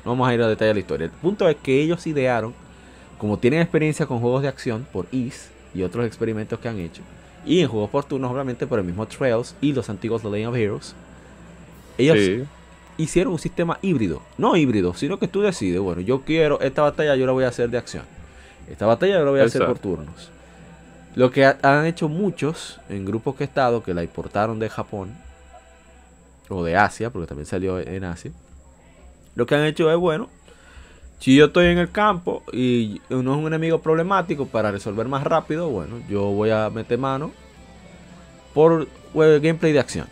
no 0.05 0.11
vamos 0.11 0.27
a 0.27 0.33
ir 0.33 0.41
a 0.41 0.47
detalle 0.47 0.69
de 0.69 0.73
la 0.75 0.79
historia. 0.79 1.05
El 1.05 1.11
punto 1.11 1.47
es 1.49 1.55
que 1.55 1.81
ellos 1.81 2.05
idearon, 2.07 2.53
como 3.17 3.37
tienen 3.37 3.61
experiencia 3.61 4.05
con 4.05 4.19
juegos 4.19 4.41
de 4.41 4.47
acción 4.47 4.87
por 4.91 5.05
Is 5.11 5.49
y 5.73 5.83
otros 5.83 6.05
experimentos 6.05 6.59
que 6.59 6.67
han 6.67 6.79
hecho, 6.79 7.01
y 7.45 7.61
en 7.61 7.67
juegos 7.67 7.89
por 7.89 8.03
turnos, 8.03 8.31
obviamente, 8.31 8.67
por 8.67 8.79
el 8.79 8.85
mismo 8.85 9.05
Trails 9.07 9.55
y 9.61 9.73
los 9.73 9.89
antiguos 9.89 10.21
The 10.21 10.29
Lane 10.29 10.47
of 10.47 10.55
Heroes, 10.55 10.95
ellos 11.97 12.17
Sí. 12.17 12.43
hicieron 12.97 13.33
un 13.33 13.39
sistema 13.39 13.77
híbrido. 13.81 14.21
No 14.37 14.55
híbrido, 14.55 14.93
sino 14.95 15.17
que 15.17 15.27
tú 15.27 15.41
decides, 15.41 15.79
bueno, 15.79 16.01
yo 16.01 16.21
quiero 16.21 16.59
esta 16.61 16.81
batalla, 16.83 17.15
yo 17.15 17.25
la 17.25 17.31
voy 17.31 17.43
a 17.45 17.49
hacer 17.49 17.69
de 17.69 17.77
acción. 17.77 18.03
Esta 18.71 18.85
batalla 18.85 19.19
yo 19.19 19.25
la 19.25 19.31
voy 19.31 19.39
a 19.39 19.43
hacer 19.43 19.61
por 19.67 19.79
turnos. 19.79 20.29
Lo 21.15 21.29
que 21.31 21.45
ha- 21.45 21.57
han 21.61 21.85
hecho 21.85 22.07
muchos 22.07 22.79
en 22.89 23.05
grupos 23.05 23.35
que 23.35 23.43
he 23.43 23.47
estado, 23.47 23.83
que 23.83 23.93
la 23.93 24.03
importaron 24.03 24.59
de 24.59 24.69
Japón, 24.69 25.13
o 26.49 26.63
de 26.63 26.75
Asia, 26.77 27.09
porque 27.09 27.27
también 27.27 27.45
salió 27.45 27.79
en 27.79 28.03
Asia, 28.03 28.31
lo 29.35 29.45
que 29.45 29.55
han 29.55 29.65
hecho 29.65 29.91
es, 29.91 29.97
bueno, 29.97 30.29
si 31.19 31.35
yo 31.35 31.45
estoy 31.45 31.67
en 31.67 31.77
el 31.77 31.91
campo 31.91 32.43
y 32.51 33.01
no 33.09 33.19
es 33.33 33.37
un 33.39 33.47
enemigo 33.47 33.79
problemático 33.81 34.47
para 34.47 34.71
resolver 34.71 35.07
más 35.07 35.23
rápido, 35.23 35.69
bueno, 35.69 35.97
yo 36.09 36.23
voy 36.31 36.49
a 36.49 36.69
meter 36.69 36.97
mano 36.97 37.31
por 38.53 38.87
eh, 39.15 39.39
gameplay 39.41 39.71
de 39.73 39.79
acción. 39.79 40.07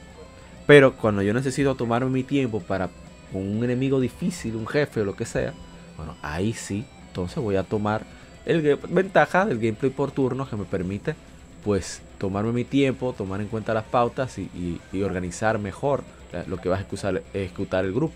Pero 0.68 0.94
cuando 0.96 1.22
yo 1.22 1.34
necesito 1.34 1.76
tomarme 1.76 2.10
mi 2.12 2.24
tiempo 2.24 2.60
para 2.62 2.90
un 3.34 3.64
enemigo 3.64 4.00
difícil, 4.00 4.56
un 4.56 4.68
jefe 4.68 5.02
o 5.02 5.06
lo 5.06 5.16
que 5.16 5.26
sea, 5.26 5.54
bueno, 5.98 6.16
ahí 6.22 6.54
sí, 6.54 6.86
entonces 7.08 7.38
voy 7.44 7.56
a 7.56 7.64
tomar 7.64 8.04
el 8.46 8.78
ventaja 8.90 9.46
del 9.46 9.60
gameplay 9.60 9.92
por 9.92 10.12
turnos 10.12 10.50
que 10.50 10.56
me 10.56 10.66
permite 10.66 11.16
pues 11.64 12.02
tomarme 12.18 12.52
mi 12.52 12.64
tiempo, 12.64 13.14
tomar 13.18 13.42
en 13.42 13.48
cuenta 13.48 13.74
las 13.74 13.84
pautas 13.84 14.38
y, 14.38 14.80
organizar 15.02 15.60
mejor 15.60 16.04
lo 16.48 16.58
que 16.58 16.70
va 16.70 16.76
a 16.78 16.80
ejecutar, 16.80 17.22
ejecutar 17.34 17.86
el 17.86 17.94
grupo. 17.94 18.16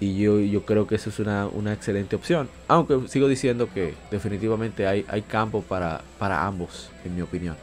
Y 0.00 0.18
yo, 0.18 0.40
yo 0.40 0.64
creo 0.64 0.86
que 0.86 0.96
eso 0.96 1.10
es 1.10 1.18
una, 1.18 1.46
una 1.46 1.72
excelente 1.72 2.16
opción. 2.16 2.48
Aunque 2.68 3.08
sigo 3.08 3.28
diciendo 3.28 3.68
que 3.72 3.94
definitivamente 4.10 4.86
hay, 4.86 5.04
hay 5.08 5.22
campo 5.22 5.62
para, 5.62 6.02
para 6.18 6.44
ambos, 6.46 6.90
en 7.04 7.14
mi 7.14 7.22
opinión. 7.22 7.56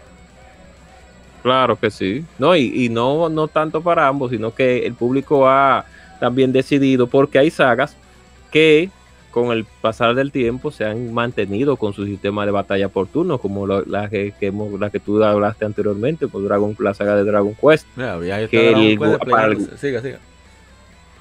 Claro 1.43 1.77
que 1.77 1.91
sí. 1.91 2.25
No, 2.39 2.55
y, 2.55 2.85
y 2.85 2.89
no, 2.89 3.29
no 3.29 3.47
tanto 3.47 3.81
para 3.81 4.07
ambos, 4.07 4.31
sino 4.31 4.53
que 4.53 4.85
el 4.85 4.93
público 4.93 5.47
ha 5.47 5.85
también 6.19 6.51
decidido, 6.51 7.07
porque 7.07 7.39
hay 7.39 7.49
sagas 7.51 7.95
que 8.51 8.89
con 9.31 9.51
el 9.51 9.65
pasar 9.81 10.13
del 10.13 10.31
tiempo 10.31 10.71
se 10.71 10.85
han 10.85 11.13
mantenido 11.13 11.77
con 11.77 11.93
su 11.93 12.05
sistema 12.05 12.45
de 12.45 12.51
batalla 12.51 12.89
por 12.89 13.07
turno, 13.07 13.37
como 13.37 13.65
lo- 13.65 13.83
la, 13.85 14.09
que, 14.09 14.33
que 14.39 14.47
hemos- 14.47 14.79
la 14.79 14.89
que 14.89 14.99
tú 14.99 15.23
hablaste 15.23 15.65
anteriormente, 15.65 16.27
con 16.27 16.43
Dragon, 16.45 16.75
la 16.79 16.93
saga 16.93 17.15
de 17.15 17.23
Dragon 17.23 17.55
Quest. 17.55 17.87
Mira, 17.95 18.47
Que 18.47 18.69
Dragon 18.71 18.81
el 18.83 18.99
Quest 18.99 19.11
de 19.11 19.17
gu- 19.17 19.19
Play 19.19 19.31
para 19.31 19.45
el- 19.47 19.55
11. 19.57 19.77
Siga, 19.77 20.01
siga. 20.01 20.19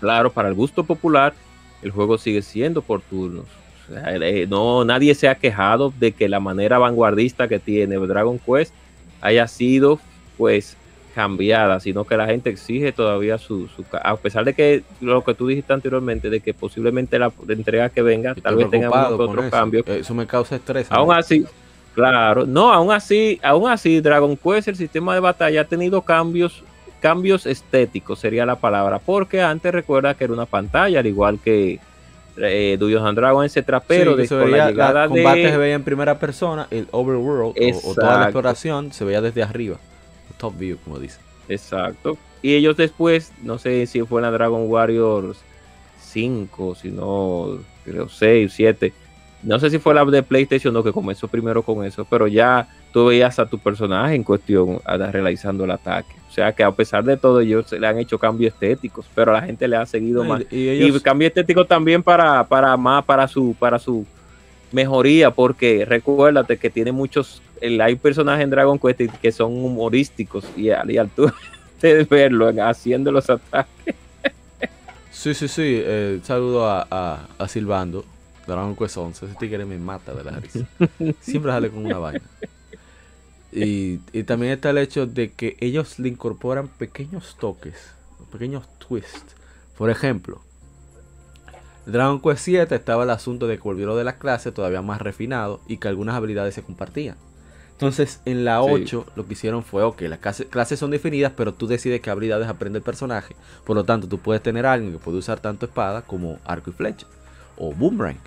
Claro, 0.01 0.31
para 0.33 0.49
el 0.49 0.55
gusto 0.55 0.85
popular, 0.85 1.35
el 1.83 1.91
juego 1.91 2.19
sigue 2.19 2.43
siendo 2.43 2.83
por 2.83 3.01
turnos. 3.03 3.45
O 3.89 3.93
sea, 3.93 4.15
eh, 4.17 4.47
no, 4.49 4.85
nadie 4.85 5.15
se 5.15 5.29
ha 5.29 5.35
quejado 5.35 5.93
de 5.99 6.13
que 6.13 6.29
la 6.29 6.41
manera 6.41 6.79
vanguardista 6.79 7.49
que 7.49 7.59
tiene 7.59 7.97
Dragon 7.97 8.39
Quest 8.39 8.73
haya 9.21 9.47
sido, 9.49 9.99
pues, 10.39 10.77
cambiada, 11.11 11.81
sino 11.81 12.05
que 12.05 12.17
la 12.17 12.27
gente 12.27 12.51
exige 12.51 12.93
todavía 12.93 13.37
su, 13.39 13.69
su 13.69 13.85
a 14.03 14.17
pesar 14.17 14.45
de 14.45 14.55
que 14.55 14.83
lo 15.01 15.23
que 15.23 15.35
tú 15.35 15.47
dijiste 15.47 15.73
anteriormente, 15.73 16.31
de 16.31 16.41
que 16.41 16.55
posiblemente 16.55 17.19
la, 17.19 17.31
la 17.47 17.53
entrega 17.53 17.89
que 17.91 18.03
venga, 18.03 18.35
tal 18.35 18.57
vez 18.57 18.71
tenga 18.71 18.89
uno 18.91 19.17
que 19.17 19.23
otro 19.25 19.43
eso. 19.43 19.51
cambio. 19.51 19.85
Eso 19.87 20.15
me 20.15 20.27
causa 20.27 20.57
estrés. 20.57 20.87
Aún 20.91 21.13
así, 21.13 21.45
Claro, 21.95 22.47
no, 22.47 22.73
aún 22.73 22.93
así, 22.93 23.41
aún 23.43 23.69
así, 23.69 24.01
Dragon 24.01 24.37
Quest, 24.37 24.69
el 24.69 24.77
sistema 24.77 25.13
de 25.13 25.21
batalla 25.21 25.63
ha 25.63 25.65
tenido 25.65 26.03
cambios, 26.03 26.63
cambios 27.01 27.47
estéticos, 27.47 28.21
sería 28.21 28.47
la 28.47 28.55
palabra, 28.57 29.01
porque 29.01 29.43
antes 29.43 29.73
recuerda 29.73 30.15
que 30.15 30.23
era 30.25 30.33
una 30.33 30.47
pantalla, 30.47 31.01
al 31.01 31.07
igual 31.09 31.41
que 31.43 31.81
eh, 32.37 32.77
Dungeons 32.79 33.05
and 33.07 33.19
Dragons, 33.19 33.47
etcétera, 33.51 33.81
pero 33.81 34.13
Sí, 34.17 34.23
de, 34.23 34.29
con 34.29 34.51
la 34.53 34.69
llegada 34.71 35.03
el 35.05 35.09
combate 35.11 35.43
se 35.43 35.51
de 35.51 35.57
veía 35.57 35.75
en 35.75 35.83
primera 35.83 36.19
persona, 36.21 36.69
el 36.71 36.87
overworld 36.93 37.57
o- 37.61 37.91
o, 37.91 37.95
toda 37.95 38.19
la 38.19 38.25
exploración 38.27 38.93
se 38.93 39.05
veía 39.05 39.21
desde 39.21 39.43
arriba. 39.43 39.77
Top 40.41 40.57
view, 40.59 40.79
como 40.83 40.99
dice. 40.99 41.21
Exacto. 41.49 42.17
Y 42.43 42.55
ellos 42.55 42.77
después, 42.77 43.33
no 43.43 43.59
sé 43.59 43.87
si 43.87 44.01
fue 44.03 44.21
en 44.21 44.23
la 44.23 44.31
Dragon 44.31 44.65
Warriors 44.67 45.39
5, 46.01 46.75
si 46.75 46.91
no, 46.91 47.59
creo 47.85 48.09
6, 48.09 48.53
7. 48.53 48.93
No 49.43 49.59
sé 49.59 49.71
si 49.71 49.79
fue 49.79 49.95
la 49.95 50.05
de 50.05 50.23
PlayStation 50.23 50.73
2 50.75 50.85
que 50.85 50.93
comenzó 50.93 51.29
primero 51.29 51.63
con 51.63 51.85
eso, 51.85 52.05
pero 52.09 52.27
ya 52.27 52.69
tú 52.93 53.07
veías 53.07 53.39
a 53.39 53.47
tu 53.47 53.59
personaje 53.59 54.15
en 54.15 54.23
cuestión 54.23 54.81
realizando 55.13 55.65
el 55.65 55.71
ataque. 55.71 56.15
O 56.29 56.33
sea 56.33 56.53
que 56.53 56.63
a 56.63 56.71
pesar 56.71 57.05
de 57.05 57.17
todo, 57.17 57.41
ellos 57.41 57.67
se 57.67 57.79
le 57.81 57.87
han 57.87 57.99
hecho 57.99 58.19
cambios 58.19 58.53
estéticos, 58.53 59.07
pero 59.15 59.31
a 59.33 59.41
la 59.41 59.43
gente 59.43 59.67
le 59.67 59.77
ha 59.77 59.87
seguido 59.87 60.23
No, 60.23 60.31
más. 60.31 60.43
y, 60.51 60.57
y 60.57 60.69
ellos, 60.69 60.97
Y 60.97 61.01
cambio 61.01 61.29
estético 61.29 61.65
también 61.65 62.03
para, 62.03 62.45
para 62.47 62.77
más, 62.77 63.05
para 63.05 63.27
su, 63.29 63.55
para 63.59 63.79
su 63.79 64.05
mejoría, 64.73 65.31
porque 65.33 65.85
recuérdate 65.85 66.57
que 66.59 66.71
tiene 66.71 66.93
muchos, 66.93 67.43
el- 67.61 67.81
hay 67.81 67.97
personajes 67.97 68.45
en 68.45 68.51
Dragon 68.51 68.79
Quest 68.79 69.01
que 69.21 69.33
son 69.33 69.53
humorísticos 69.53 70.45
y 70.57 70.71
al, 70.71 70.91
y 70.91 70.99
al 70.99 71.09
tú 71.11 71.31
de 71.83 72.05
verlo 72.05 72.49
en- 72.51 72.61
haciendo 72.61 73.11
los 73.13 73.29
ataques. 73.31 73.95
Sí, 75.11 75.35
sí, 75.35 75.49
sí. 75.49 75.63
eh, 75.85 76.21
saludo 76.23 76.67
a, 76.69 76.87
a, 76.91 77.29
a 77.39 77.49
Silvando, 77.49 78.05
Dragon 78.47 78.75
Quest 78.77 78.97
11. 78.97 79.27
Ese 79.27 79.35
tigre 79.35 79.65
me 79.65 79.77
mata 79.79 80.15
de 80.15 80.25
la 80.25 80.39
risa. 80.39 80.67
Siempre 81.21 81.53
sale 81.53 81.71
con 81.71 81.85
una 81.85 81.99
vaina. 81.99 82.23
Y, 83.53 83.99
y 84.13 84.23
también 84.23 84.53
está 84.53 84.71
el 84.71 84.79
hecho 84.79 85.07
de 85.07 85.33
que 85.33 85.57
ellos 85.61 85.99
le 85.99 86.09
incorporan 86.09 86.69
pequeños 86.69 87.37
toques, 87.39 87.75
pequeños 88.31 88.65
twists. 88.79 89.35
Por 89.77 89.91
ejemplo, 89.91 90.41
Dragon 91.87 92.21
Quest 92.21 92.45
7 92.45 92.75
estaba 92.75 93.05
el 93.05 93.11
asunto 93.11 93.47
de 93.47 93.57
que 93.57 93.63
volvieron 93.63 93.97
de 93.97 94.05
la 94.05 94.19
clase 94.19 94.53
todavía 94.53 94.83
más 94.83 95.01
refinado 95.01 95.61
y 95.67 95.79
que 95.79 95.89
algunas 95.89 96.15
habilidades 96.15 96.55
se 96.55 96.63
compartían. 96.63 97.17
Entonces, 97.73 98.21
en 98.27 98.45
la 98.45 98.61
Sí. 98.63 98.69
8 98.71 99.07
lo 99.17 99.27
que 99.27 99.33
hicieron 99.33 99.65
fue, 99.65 99.83
ok, 99.83 100.03
las 100.03 100.21
clase- 100.21 100.47
clases 100.47 100.79
son 100.79 100.91
definidas, 100.91 101.33
pero 101.35 101.55
tú 101.55 101.67
decides 101.67 102.01
qué 102.03 102.11
habilidades 102.11 102.49
aprende 102.49 102.79
el 102.79 102.83
personaje. 102.85 103.35
Por 103.65 103.75
lo 103.77 103.85
tanto, 103.85 104.07
tú 104.07 104.19
puedes 104.19 104.43
tener 104.43 104.67
a 104.67 104.75
alguien 104.75 104.93
que 104.93 104.99
puede 104.99 105.17
usar 105.19 105.41
tanto 105.41 105.65
espada 105.67 106.03
como 106.03 106.39
arco 106.45 106.71
y 106.71 106.73
flecha 106.75 107.07
o 107.57 107.73
boomerang. 107.73 108.19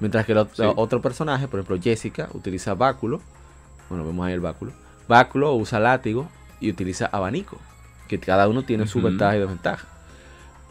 Mientras 0.00 0.24
que 0.24 0.32
el 0.32 0.46
Sí. 0.54 0.62
otro 0.76 1.02
personaje, 1.02 1.46
por 1.48 1.60
ejemplo 1.60 1.78
Jessica, 1.82 2.28
utiliza 2.32 2.74
báculo. 2.74 3.20
Bueno, 3.90 4.06
vemos 4.06 4.26
ahí 4.26 4.32
el 4.32 4.40
báculo. 4.40 4.72
Báculo 5.08 5.54
usa 5.54 5.78
látigo 5.80 6.28
y 6.60 6.70
utiliza 6.70 7.06
abanico. 7.06 7.58
Que 8.08 8.18
cada 8.18 8.48
uno 8.48 8.62
tiene 8.64 8.86
su 8.86 8.98
Ujú. 8.98 9.08
ventaja 9.08 9.36
y 9.36 9.40
desventaja. 9.40 9.86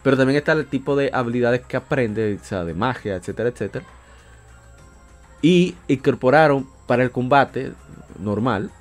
Pero 0.08 0.16
también 0.16 0.38
está 0.38 0.54
el 0.54 0.66
tipo 0.66 0.96
de 0.96 1.10
habilidades 1.12 1.66
que 1.66 1.76
aprende, 1.76 2.40
o 2.42 2.46
sea, 2.46 2.64
de 2.64 2.74
magia, 2.74 3.18
etcétera, 3.18 3.50
etcétera. 3.50 3.84
Y 5.42 5.76
incorporaron 5.90 6.66
para 6.86 7.04
el 7.04 7.12
combate 7.12 7.74
normal 8.18 8.72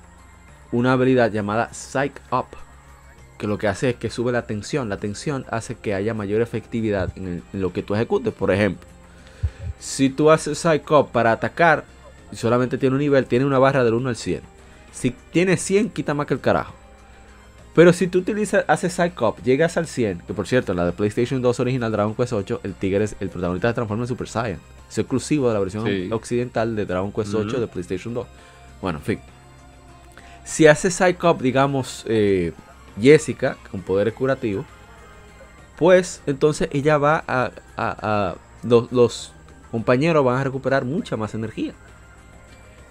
una 0.71 0.93
habilidad 0.93 1.29
llamada 1.29 1.73
Psych 1.73 2.13
Up. 2.31 2.45
Que 3.37 3.45
lo 3.45 3.57
que 3.57 3.67
hace 3.67 3.89
es 3.89 3.95
que 3.97 4.09
sube 4.09 4.31
la 4.31 4.43
tensión. 4.43 4.87
La 4.87 4.99
tensión 4.99 5.45
hace 5.49 5.75
que 5.75 5.93
haya 5.93 6.13
mayor 6.13 6.41
efectividad 6.41 7.11
en, 7.17 7.43
lo 7.51 7.73
que 7.73 7.83
tú 7.83 7.93
ejecutes. 7.93 8.33
Por 8.33 8.49
ejemplo, 8.49 8.87
si 9.79 10.09
tú 10.09 10.31
haces 10.31 10.57
Psych 10.57 10.89
Up 10.91 11.09
para 11.11 11.33
atacar 11.33 11.83
y 12.31 12.37
solamente 12.37 12.77
tiene 12.77 12.95
un 12.95 13.01
nivel, 13.01 13.25
tiene 13.25 13.43
una 13.43 13.59
barra 13.59 13.83
del 13.83 13.95
1 13.95 14.07
al 14.07 14.15
100. 14.15 14.43
Si 14.93 15.11
tiene 15.33 15.57
100, 15.57 15.89
quita 15.89 16.13
más 16.13 16.25
que 16.25 16.35
el 16.35 16.39
carajo. 16.39 16.86
Pero 17.77 17.93
si 17.93 18.07
tú 18.07 18.17
utilizas, 18.17 18.65
haces 18.67 18.91
Psych 18.93 19.21
Up, 19.21 19.35
llegas 19.43 19.77
al 19.77 19.85
100, 19.85 20.21
que 20.25 20.33
por 20.33 20.47
cierto, 20.47 20.73
la 20.73 20.83
de 20.83 20.93
PlayStation 20.93 21.43
2 21.43 21.59
original 21.59 21.91
Dragon 21.91 22.15
Quest 22.15 22.33
8, 22.33 22.61
el 22.63 22.73
tigre 22.73 23.03
es 23.03 23.15
el 23.19 23.29
protagonista 23.29 23.67
se 23.67 23.75
transforma 23.75 24.03
en 24.03 24.07
Super 24.07 24.27
Saiyan. 24.27 24.59
Es 24.89 24.97
exclusivo 24.97 25.47
de 25.47 25.53
la 25.53 25.59
versión 25.59 25.85
Sí. 25.85 26.09
occidental 26.11 26.75
de 26.75 26.87
Dragon 26.87 27.11
Quest 27.11 27.35
8 27.35 27.47
Ujú. 27.49 27.59
de 27.59 27.67
PlayStation 27.67 28.15
2. 28.15 28.25
Bueno, 28.81 28.97
en 28.97 29.05
fin. 29.05 29.19
Si 30.43 30.65
hace 30.65 30.89
Psych 30.89 31.23
Up, 31.23 31.39
digamos, 31.39 32.03
eh, 32.07 32.51
Jessica, 32.99 33.57
con 33.69 33.81
poderes 33.81 34.15
curativos, 34.15 34.65
pues 35.77 36.23
entonces 36.25 36.69
ella 36.71 36.97
va 36.97 37.23
a. 37.27 37.51
a- 37.75 37.97
a- 38.31 38.35
los, 38.63 38.91
los 38.91 39.33
compañeros 39.69 40.25
van 40.25 40.37
a 40.39 40.43
recuperar 40.43 40.83
mucha 40.83 41.15
más 41.15 41.35
energía. 41.35 41.73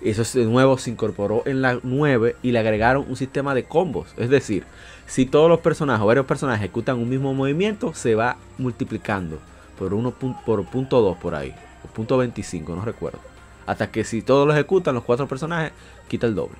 Eso 0.02 0.22
de 0.38 0.44
nuevo 0.44 0.76
se 0.78 0.90
incorporó 0.90 1.42
en 1.46 1.62
la 1.62 1.78
9 1.82 2.36
y 2.42 2.52
le 2.52 2.58
agregaron 2.58 3.06
un 3.08 3.16
sistema 3.16 3.54
de 3.54 3.64
combos. 3.64 4.08
Es 4.16 4.28
decir, 4.28 4.64
si 5.06 5.26
todos 5.26 5.48
los 5.48 5.60
personajes 5.60 6.02
o 6.02 6.06
varios 6.06 6.26
personajes 6.26 6.62
ejecutan 6.64 6.98
un 6.98 7.08
mismo 7.08 7.32
movimiento, 7.34 7.94
se 7.94 8.14
va 8.14 8.36
multiplicando 8.58 9.38
por, 9.78 9.94
uno, 9.94 10.12
por 10.12 10.64
punto 10.66 11.00
2 11.00 11.16
por 11.18 11.34
ahí. 11.34 11.54
O 11.84 11.88
punto 11.88 12.16
25, 12.18 12.74
no 12.74 12.84
recuerdo. 12.84 13.18
Hasta 13.66 13.90
que 13.90 14.04
si 14.04 14.22
todos 14.22 14.46
lo 14.46 14.52
ejecutan, 14.52 14.94
los 14.94 15.02
cuatro 15.04 15.26
personajes, 15.26 15.72
quita 16.08 16.26
el 16.26 16.34
doble. 16.34 16.56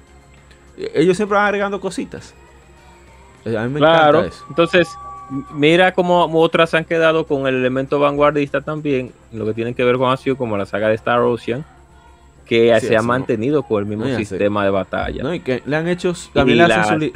E- 0.79 0.93
Ellos 0.95 1.17
siempre 1.17 1.37
van 1.37 1.47
agregando 1.47 1.81
cositas. 1.81 2.35
Eh, 3.45 3.57
A 3.57 3.63
mí 3.65 3.69
me 3.75 3.79
Claro, 3.81 4.19
encanta 4.21 4.35
eso. 4.37 4.45
entonces 4.49 4.89
mira 5.53 5.93
cómo 5.93 6.25
otras 6.41 6.73
han 6.75 6.85
quedado 6.85 7.27
con 7.27 7.47
el 7.47 7.55
elemento 7.57 7.99
vanguardista 8.01 8.61
también, 8.61 9.13
lo 9.33 9.45
que 9.45 9.55
tiene 9.55 9.75
que 9.75 9.85
ver 9.85 9.97
con 9.99 10.11
así 10.11 10.35
como 10.35 10.57
la 10.57 10.67
saga 10.67 10.89
de 10.89 10.95
Star 10.95 11.21
Ocean, 11.21 11.65
que 12.47 12.73
Sí, 12.81 12.87
se 12.87 12.97
ha 12.97 13.03
mantenido 13.03 13.63
con 13.65 13.81
el 13.83 13.87
mismo 13.87 14.05
No, 14.05 14.11
ya 14.11 14.19
sé. 14.19 14.25
sistema 14.25 14.65
de 14.65 14.71
batalla. 14.71 15.23
No, 15.23 15.35
y 15.35 15.41
que 15.41 15.63
le 15.67 15.77
han 15.77 15.89
hecho, 15.89 16.13
también 16.33 16.59
le 16.59 16.65
hacen. 16.73 17.13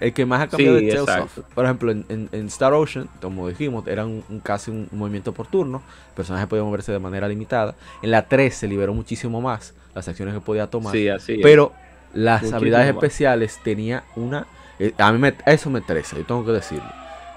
El 0.00 0.12
que 0.12 0.26
más 0.26 0.42
ha 0.42 0.48
cambiado 0.48 0.78
Sí, 0.78 0.88
es 0.88 1.04
Tales 1.04 1.22
of. 1.24 1.38
Por 1.54 1.64
ejemplo, 1.64 1.90
en, 1.90 2.04
en- 2.08 2.28
en 2.32 2.46
Star 2.48 2.72
Ocean, 2.74 3.08
como 3.22 3.48
dijimos, 3.48 3.86
era 3.86 4.04
un, 4.04 4.22
un- 4.28 4.40
casi 4.40 4.70
un 4.70 4.88
movimiento 4.92 5.32
por 5.32 5.46
turno. 5.46 5.82
El 6.10 6.14
personaje 6.14 6.46
podía 6.46 6.62
moverse 6.62 6.92
de 6.92 6.98
manera 6.98 7.26
limitada. 7.28 7.74
En 8.02 8.10
la 8.10 8.28
3 8.28 8.54
se 8.54 8.68
liberó 8.68 8.92
muchísimo 8.94 9.40
más 9.40 9.72
las 9.94 10.06
acciones 10.08 10.34
que 10.34 10.40
podía 10.40 10.66
tomar. 10.66 10.92
Sí, 10.92 11.08
así 11.08 11.32
es. 11.34 11.40
Pero 11.42 11.72
las 12.12 12.42
Muchísimo 12.42 12.56
habilidades 12.58 12.94
más. 12.94 13.02
especiales 13.02 13.58
tenía 13.64 14.04
una... 14.16 14.46
eh, 14.78 14.92
a 14.98 15.10
mí 15.12 15.18
me, 15.18 15.34
eso 15.46 15.70
me 15.70 15.78
interesa, 15.78 16.16
yo 16.16 16.24
tengo 16.24 16.44
que 16.44 16.52
decirlo. 16.52 16.84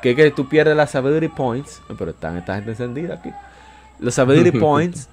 Que 0.01 0.13
que 0.15 0.29
tú 0.31 0.49
pierdes 0.49 0.75
las 0.75 0.93
ability 0.95 1.29
points. 1.29 1.81
Pero 1.97 2.11
están 2.11 2.35
esta 2.37 2.55
gente 2.55 2.71
encendida 2.71 3.13
aquí. 3.15 3.29
Los 3.99 4.19
ability 4.19 4.51
points 4.59 5.07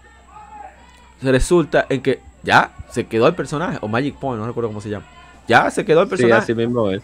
resulta 1.22 1.86
en 1.88 2.00
que 2.02 2.20
ya 2.42 2.70
se 2.90 3.06
quedó 3.06 3.26
el 3.26 3.34
personaje. 3.34 3.78
O 3.80 3.88
Magic 3.88 4.16
Point, 4.16 4.40
no 4.40 4.46
recuerdo 4.46 4.68
cómo 4.68 4.80
se 4.80 4.88
llama. 4.88 5.06
Ya 5.48 5.70
se 5.70 5.84
quedó 5.84 6.02
el 6.02 6.06
Sí, 6.06 6.10
personaje. 6.10 6.42
así 6.42 6.54
mismo 6.54 6.90
es. 6.90 7.02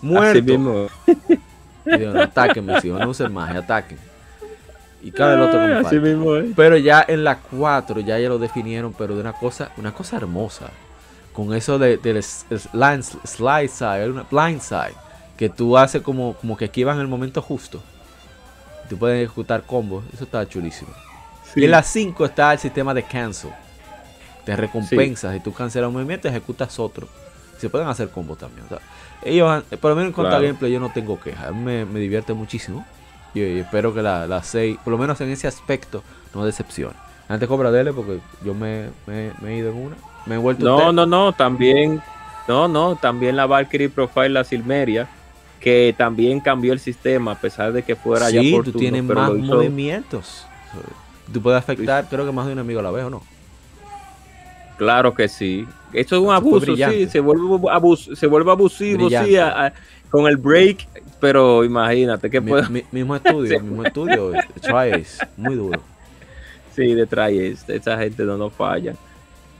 muerto. 0.00 0.38
Así 0.38 0.42
mismo 0.42 0.86
es. 0.86 1.38
Digo, 1.98 2.12
no, 2.12 2.22
atáquenme, 2.22 2.80
si 2.80 2.88
no 2.90 3.08
usen 3.08 3.32
magia, 3.32 3.58
ataquen. 3.60 3.98
Y 5.02 5.10
cada 5.10 5.34
el 5.34 5.40
otro 5.40 5.88
Así 5.88 5.98
mismo 5.98 6.36
es. 6.36 6.46
Pero 6.54 6.76
ya 6.76 7.04
en 7.08 7.24
la 7.24 7.38
4 7.38 8.00
ya 8.00 8.18
ya 8.20 8.28
lo 8.28 8.38
definieron, 8.38 8.92
pero 8.92 9.14
de 9.16 9.20
una 9.20 9.32
cosa, 9.32 9.72
una 9.76 9.92
cosa 9.92 10.16
hermosa. 10.16 10.66
Con 11.32 11.54
eso 11.54 11.78
de, 11.78 11.96
del 11.96 12.22
slide, 12.22 13.02
slide 13.02 13.68
side, 13.68 14.10
una 14.10 14.24
blind 14.30 14.60
side, 14.60 14.94
que 15.36 15.48
tú 15.48 15.76
haces 15.76 16.02
como, 16.02 16.34
como 16.34 16.56
que 16.56 16.66
esquivas 16.66 16.94
en 16.96 17.00
el 17.00 17.08
momento 17.08 17.42
justo. 17.42 17.82
Tú 18.88 18.96
puedes 18.98 19.24
ejecutar 19.24 19.62
combos, 19.62 20.04
eso 20.12 20.24
está 20.24 20.46
chulísimo. 20.46 20.92
Y 21.54 21.64
en 21.64 21.70
la 21.70 21.82
5 21.82 22.24
está 22.24 22.52
el 22.52 22.58
sistema 22.58 22.94
de 22.94 23.02
cancel. 23.02 23.50
Te 24.44 24.56
recompensas, 24.56 25.34
si 25.34 25.40
tú 25.40 25.52
cancelas 25.52 25.88
un 25.88 25.94
movimiento, 25.94 26.28
ejecutas 26.28 26.78
otro. 26.78 27.06
Se 27.58 27.70
pueden 27.70 27.86
hacer 27.88 28.10
combos 28.10 28.38
también. 28.38 28.66
o 28.66 28.68
sea, 28.68 28.78
ellos, 29.22 29.62
por 29.80 29.90
lo 29.90 29.96
menos 29.96 30.08
en 30.08 30.12
cuanto 30.14 30.30
Claro. 30.30 30.44
gameplay, 30.44 30.72
yo 30.72 30.80
no 30.80 30.90
tengo 30.90 31.20
quejas. 31.20 31.48
A 31.48 31.52
mí 31.52 31.60
me, 31.62 31.84
me 31.84 32.00
divierte 32.00 32.32
muchísimo. 32.32 32.84
Y, 33.34 33.40
y 33.40 33.58
espero 33.60 33.94
que 33.94 34.02
la, 34.02 34.26
la 34.26 34.42
6, 34.42 34.78
por 34.82 34.90
lo 34.90 34.98
menos 34.98 35.20
en 35.20 35.30
ese 35.30 35.46
aspecto, 35.46 36.02
no 36.34 36.44
decepcione. 36.44 36.94
Antes 37.28 37.48
cobra 37.48 37.70
dele 37.70 37.92
porque 37.92 38.18
yo 38.44 38.52
me, 38.52 38.88
me- 39.06 39.32
me 39.40 39.50
he 39.52 39.56
ido 39.58 39.70
en 39.70 39.76
una. 39.76 39.96
Me 40.26 40.34
he 40.34 40.38
vuelto 40.38 40.64
No, 40.64 40.76
usted. 40.88 40.92
no, 40.92 41.06
no, 41.06 41.32
también, 41.32 42.02
no, 42.48 42.66
no, 42.66 42.96
también 42.96 43.36
la 43.36 43.46
Valkyrie 43.46 43.88
Profile, 43.88 44.30
la 44.30 44.44
Silmeria, 44.44 45.08
que 45.60 45.94
también 45.96 46.40
cambió 46.40 46.72
el 46.72 46.80
sistema, 46.80 47.32
a 47.32 47.36
pesar 47.36 47.72
de 47.72 47.84
que 47.84 47.94
fuera 47.94 48.28
ya 48.30 48.40
Sí, 48.40 48.52
por 48.52 48.64
tú 48.64 48.72
turno, 48.72 48.78
tienes 48.80 49.04
más 49.04 49.30
movimientos. 49.34 50.46
Tú 51.32 51.42
puedes 51.42 51.58
afectar, 51.58 52.06
creo 52.08 52.24
que 52.24 52.32
más 52.32 52.46
de 52.46 52.52
un 52.54 52.58
amigo 52.58 52.80
a 52.80 52.82
la 52.82 52.90
vez 52.90 53.04
o 53.04 53.10
no. 53.10 53.22
Claro 54.78 55.14
que 55.14 55.28
sí. 55.28 55.66
Eso 55.92 56.16
es 56.16 56.20
un 56.22 56.28
Eso 56.28 56.32
abuso, 56.34 56.74
sí, 56.76 57.06
se 57.08 57.20
vuelve, 57.20 57.44
abus- 57.70 58.16
se 58.16 58.26
vuelve 58.26 58.50
abusivo, 58.50 59.00
sí, 59.00 59.04
Brillante. 59.04 59.40
a- 59.40 59.66
a- 59.66 59.72
con 60.10 60.26
el 60.26 60.36
break, 60.36 60.86
pero 61.20 61.64
imagínate 61.64 62.30
que 62.30 62.40
Mi- 62.40 62.48
puede, 62.50 62.68
mi- 62.68 62.84
mismo 62.90 63.14
estudio, 63.14 63.60
mismo 63.62 63.84
estudio. 63.84 64.32
Tries, 64.60 65.18
muy 65.36 65.54
duro. 65.54 65.80
sí, 66.74 66.94
detrás 66.94 67.30
esa 67.68 67.98
gente 67.98 68.24
no 68.24 68.38
nos 68.38 68.52
falla. 68.54 68.94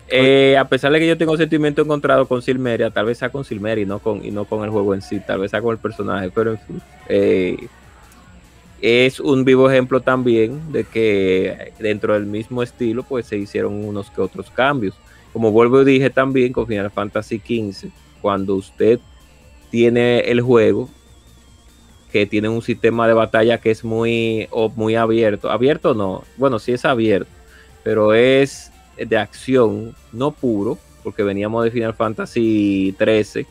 Eh, 0.08 0.56
a 0.58 0.64
pesar 0.66 0.92
de 0.92 0.98
que 0.98 1.06
yo 1.06 1.16
tengo 1.16 1.36
sentimiento 1.36 1.80
encontrado 1.82 2.26
con 2.26 2.42
Silmeria, 2.42 2.90
tal 2.90 3.06
vez 3.06 3.18
sea 3.18 3.30
con 3.30 3.44
Silmeria 3.44 3.82
y 3.82 3.86
no 3.86 3.98
con, 3.98 4.24
y 4.24 4.30
no 4.30 4.44
con 4.46 4.64
el 4.64 4.70
juego 4.70 4.94
en 4.94 5.00
sí, 5.02 5.20
tal 5.20 5.40
vez 5.40 5.50
sea 5.50 5.62
con 5.62 5.72
el 5.72 5.78
personaje, 5.78 6.30
pero 6.34 6.52
en 6.52 6.58
fin. 6.58 6.82
eh, 7.08 7.56
es 8.82 9.20
un 9.20 9.44
vivo 9.44 9.70
ejemplo 9.70 10.00
también 10.00 10.72
de 10.72 10.82
que 10.82 11.72
dentro 11.78 12.14
del 12.14 12.26
mismo 12.26 12.64
estilo 12.64 13.04
pues 13.04 13.26
se 13.26 13.38
hicieron 13.38 13.84
unos 13.84 14.10
que 14.10 14.20
otros 14.20 14.50
cambios. 14.50 14.94
Como 15.32 15.52
vuelvo 15.52 15.80
y 15.82 15.84
dije 15.84 16.10
también 16.10 16.52
con 16.52 16.66
Final 16.66 16.90
Fantasy 16.90 17.38
XV, 17.38 17.90
cuando 18.20 18.56
usted 18.56 18.98
tiene 19.70 20.20
el 20.20 20.40
juego 20.40 20.90
que 22.10 22.26
tiene 22.26 22.48
un 22.48 22.60
sistema 22.60 23.06
de 23.06 23.14
batalla 23.14 23.58
que 23.58 23.70
es 23.70 23.84
muy, 23.84 24.48
muy 24.74 24.96
abierto. 24.96 25.48
Abierto 25.50 25.94
no, 25.94 26.24
bueno, 26.36 26.58
sí 26.58 26.72
es 26.72 26.84
abierto, 26.84 27.30
pero 27.84 28.12
es 28.12 28.72
de 28.96 29.16
acción, 29.16 29.94
no 30.12 30.32
puro, 30.32 30.76
porque 31.04 31.22
veníamos 31.22 31.64
de 31.64 31.70
Final 31.70 31.94
Fantasy 31.94 32.94
13 32.98 33.46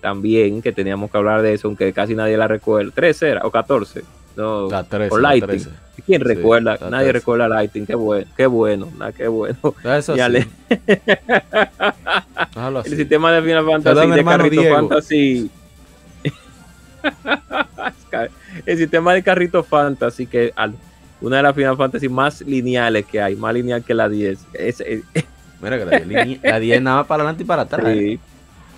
también, 0.00 0.62
que 0.62 0.72
teníamos 0.72 1.10
que 1.10 1.18
hablar 1.18 1.42
de 1.42 1.54
eso, 1.54 1.66
aunque 1.66 1.92
casi 1.92 2.14
nadie 2.14 2.36
la 2.36 2.46
recuerda. 2.46 2.92
13 2.94 3.28
era, 3.28 3.40
o 3.44 3.50
14. 3.50 4.02
No, 4.36 4.68
La 4.70 4.84
13, 4.84 5.14
o 5.14 5.18
la 5.18 5.30
Lighting. 5.30 5.48
13. 5.48 5.70
¿Quién 6.04 6.20
recuerda? 6.20 6.72
Nadie 6.90 7.06
13. 7.08 7.12
recuerda 7.12 7.48
Lighting. 7.48 7.86
Qué 7.86 7.94
bueno, 7.94 8.26
qué 8.36 8.46
bueno, 8.46 8.88
qué 9.16 9.28
bueno. 9.28 9.56
Eso 9.96 10.14
sí, 10.14 10.20
el 12.84 12.96
sistema 12.96 13.32
de 13.32 13.42
Final 13.42 13.64
Fantasy 13.64 14.10
de 14.10 14.24
Carrito 14.24 14.60
Diego. 14.60 14.76
Fantasy. 14.76 15.50
el 18.66 18.78
sistema 18.78 19.14
de 19.14 19.22
Carrito 19.22 19.62
Fantasy, 19.64 20.26
que 20.26 20.52
una 21.20 21.36
de 21.38 21.42
las 21.42 21.54
Final 21.54 21.76
Fantasy 21.76 22.08
más 22.08 22.40
lineales 22.42 23.06
que 23.06 23.20
hay, 23.20 23.36
más 23.36 23.54
lineal 23.54 23.82
que 23.84 23.94
la 23.94 24.08
10. 24.08 24.38
Es, 24.54 24.80
es- 24.80 25.02
Mira 25.62 25.78
que 25.78 25.84
la 25.86 25.90
10 25.98 26.06
línea- 26.06 26.38
la 26.42 26.60
10 26.60 26.82
nada 26.82 26.96
más 26.98 27.06
para 27.06 27.22
adelante 27.22 27.42
y 27.42 27.46
para 27.46 27.62
atrás. 27.62 27.86
sí, 27.94 28.20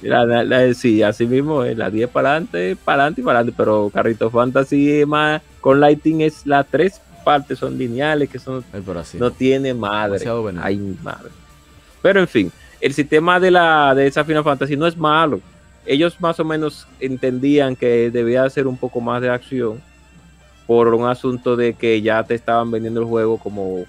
La- 0.03 0.25
la- 0.25 0.45
la- 0.45 0.75
sí, 0.75 1.03
así 1.03 1.27
mismo, 1.27 1.65
es 1.65 1.77
la 1.77 1.91
10 1.91 2.09
para 2.09 2.31
adelante, 2.31 2.77
para 2.85 3.03
adelante 3.03 3.21
y 3.21 3.25
para 3.25 3.39
adelante, 3.41 3.55
pero 3.57 3.91
Carrito 3.93 4.31
Fantasy 4.31 5.05
más 5.07 5.43
con 5.61 5.81
Lighting 5.81 6.21
es 6.21 6.47
las 6.47 6.67
tres 6.69 7.01
partes 7.25 7.59
son 7.59 7.77
lineales, 7.77 8.29
que 8.31 8.39
son 8.39 8.65
así. 9.01 9.19
no 9.19 9.31
tiene 9.31 9.75
madre. 9.75 10.19
Ay, 10.63 10.79
madre. 11.03 11.31
Pero 12.01 12.21
en 12.21 12.29
fin, 12.29 12.53
el 12.81 12.95
sistema 12.95 13.39
de 13.41 13.51
la 13.51 13.95
de 13.95 14.07
esa 14.07 14.25
Final 14.25 14.45
Fantasy 14.45 14.77
no 14.77 14.87
es 14.87 14.97
malo. 14.97 15.41
Ellos 15.85 16.21
más 16.21 16.39
o 16.39 16.45
menos 16.45 16.87
entendían 17.01 17.75
que 17.75 18.11
debía 18.11 18.49
ser 18.51 18.67
un 18.67 18.77
poco 18.77 19.01
más 19.01 19.21
de 19.21 19.31
acción 19.31 19.81
por 20.67 20.95
un 20.95 21.07
asunto 21.09 21.57
de 21.57 21.75
que 21.75 22.01
ya 22.03 22.23
te 22.25 22.35
estaban 22.35 22.71
vendiendo 22.71 23.01
el 23.01 23.07
juego 23.07 23.39
como 23.39 23.85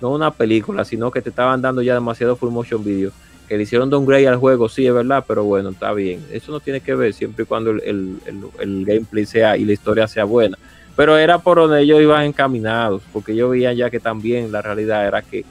no 0.00 0.10
una 0.10 0.30
película, 0.30 0.84
sino 0.84 1.10
que 1.10 1.20
te 1.22 1.30
estaban 1.30 1.60
dando 1.60 1.82
ya 1.82 1.94
demasiado 1.94 2.36
full 2.36 2.50
motion 2.50 2.84
video. 2.84 3.10
Que 3.48 3.56
le 3.56 3.62
hicieron 3.62 3.88
downgrade 3.88 4.28
al 4.28 4.36
juego, 4.36 4.68
sí, 4.68 4.86
es 4.86 4.92
verdad, 4.92 5.24
pero 5.26 5.42
bueno, 5.44 5.70
está 5.70 5.92
bien. 5.94 6.22
Eso 6.30 6.52
no 6.52 6.60
tiene 6.60 6.80
que 6.80 6.94
ver 6.94 7.14
siempre 7.14 7.44
y 7.44 7.46
cuando 7.46 7.70
el, 7.70 7.80
el- 7.82 8.18
el- 8.26 8.44
el 8.60 8.84
gameplay 8.84 9.24
sea 9.24 9.56
y 9.56 9.64
la 9.64 9.72
historia 9.72 10.06
sea 10.06 10.24
buena. 10.24 10.58
Pero 10.96 11.16
era 11.16 11.38
por 11.38 11.58
donde 11.58 11.80
ellos 11.80 12.00
iban 12.02 12.24
encaminados, 12.24 13.02
porque 13.12 13.32
ellos 13.32 13.50
veían 13.50 13.74
ya 13.76 13.88
que 13.88 14.00
también 14.00 14.52
la 14.52 14.60
realidad 14.62 15.06
era 15.06 15.22
que 15.22 15.44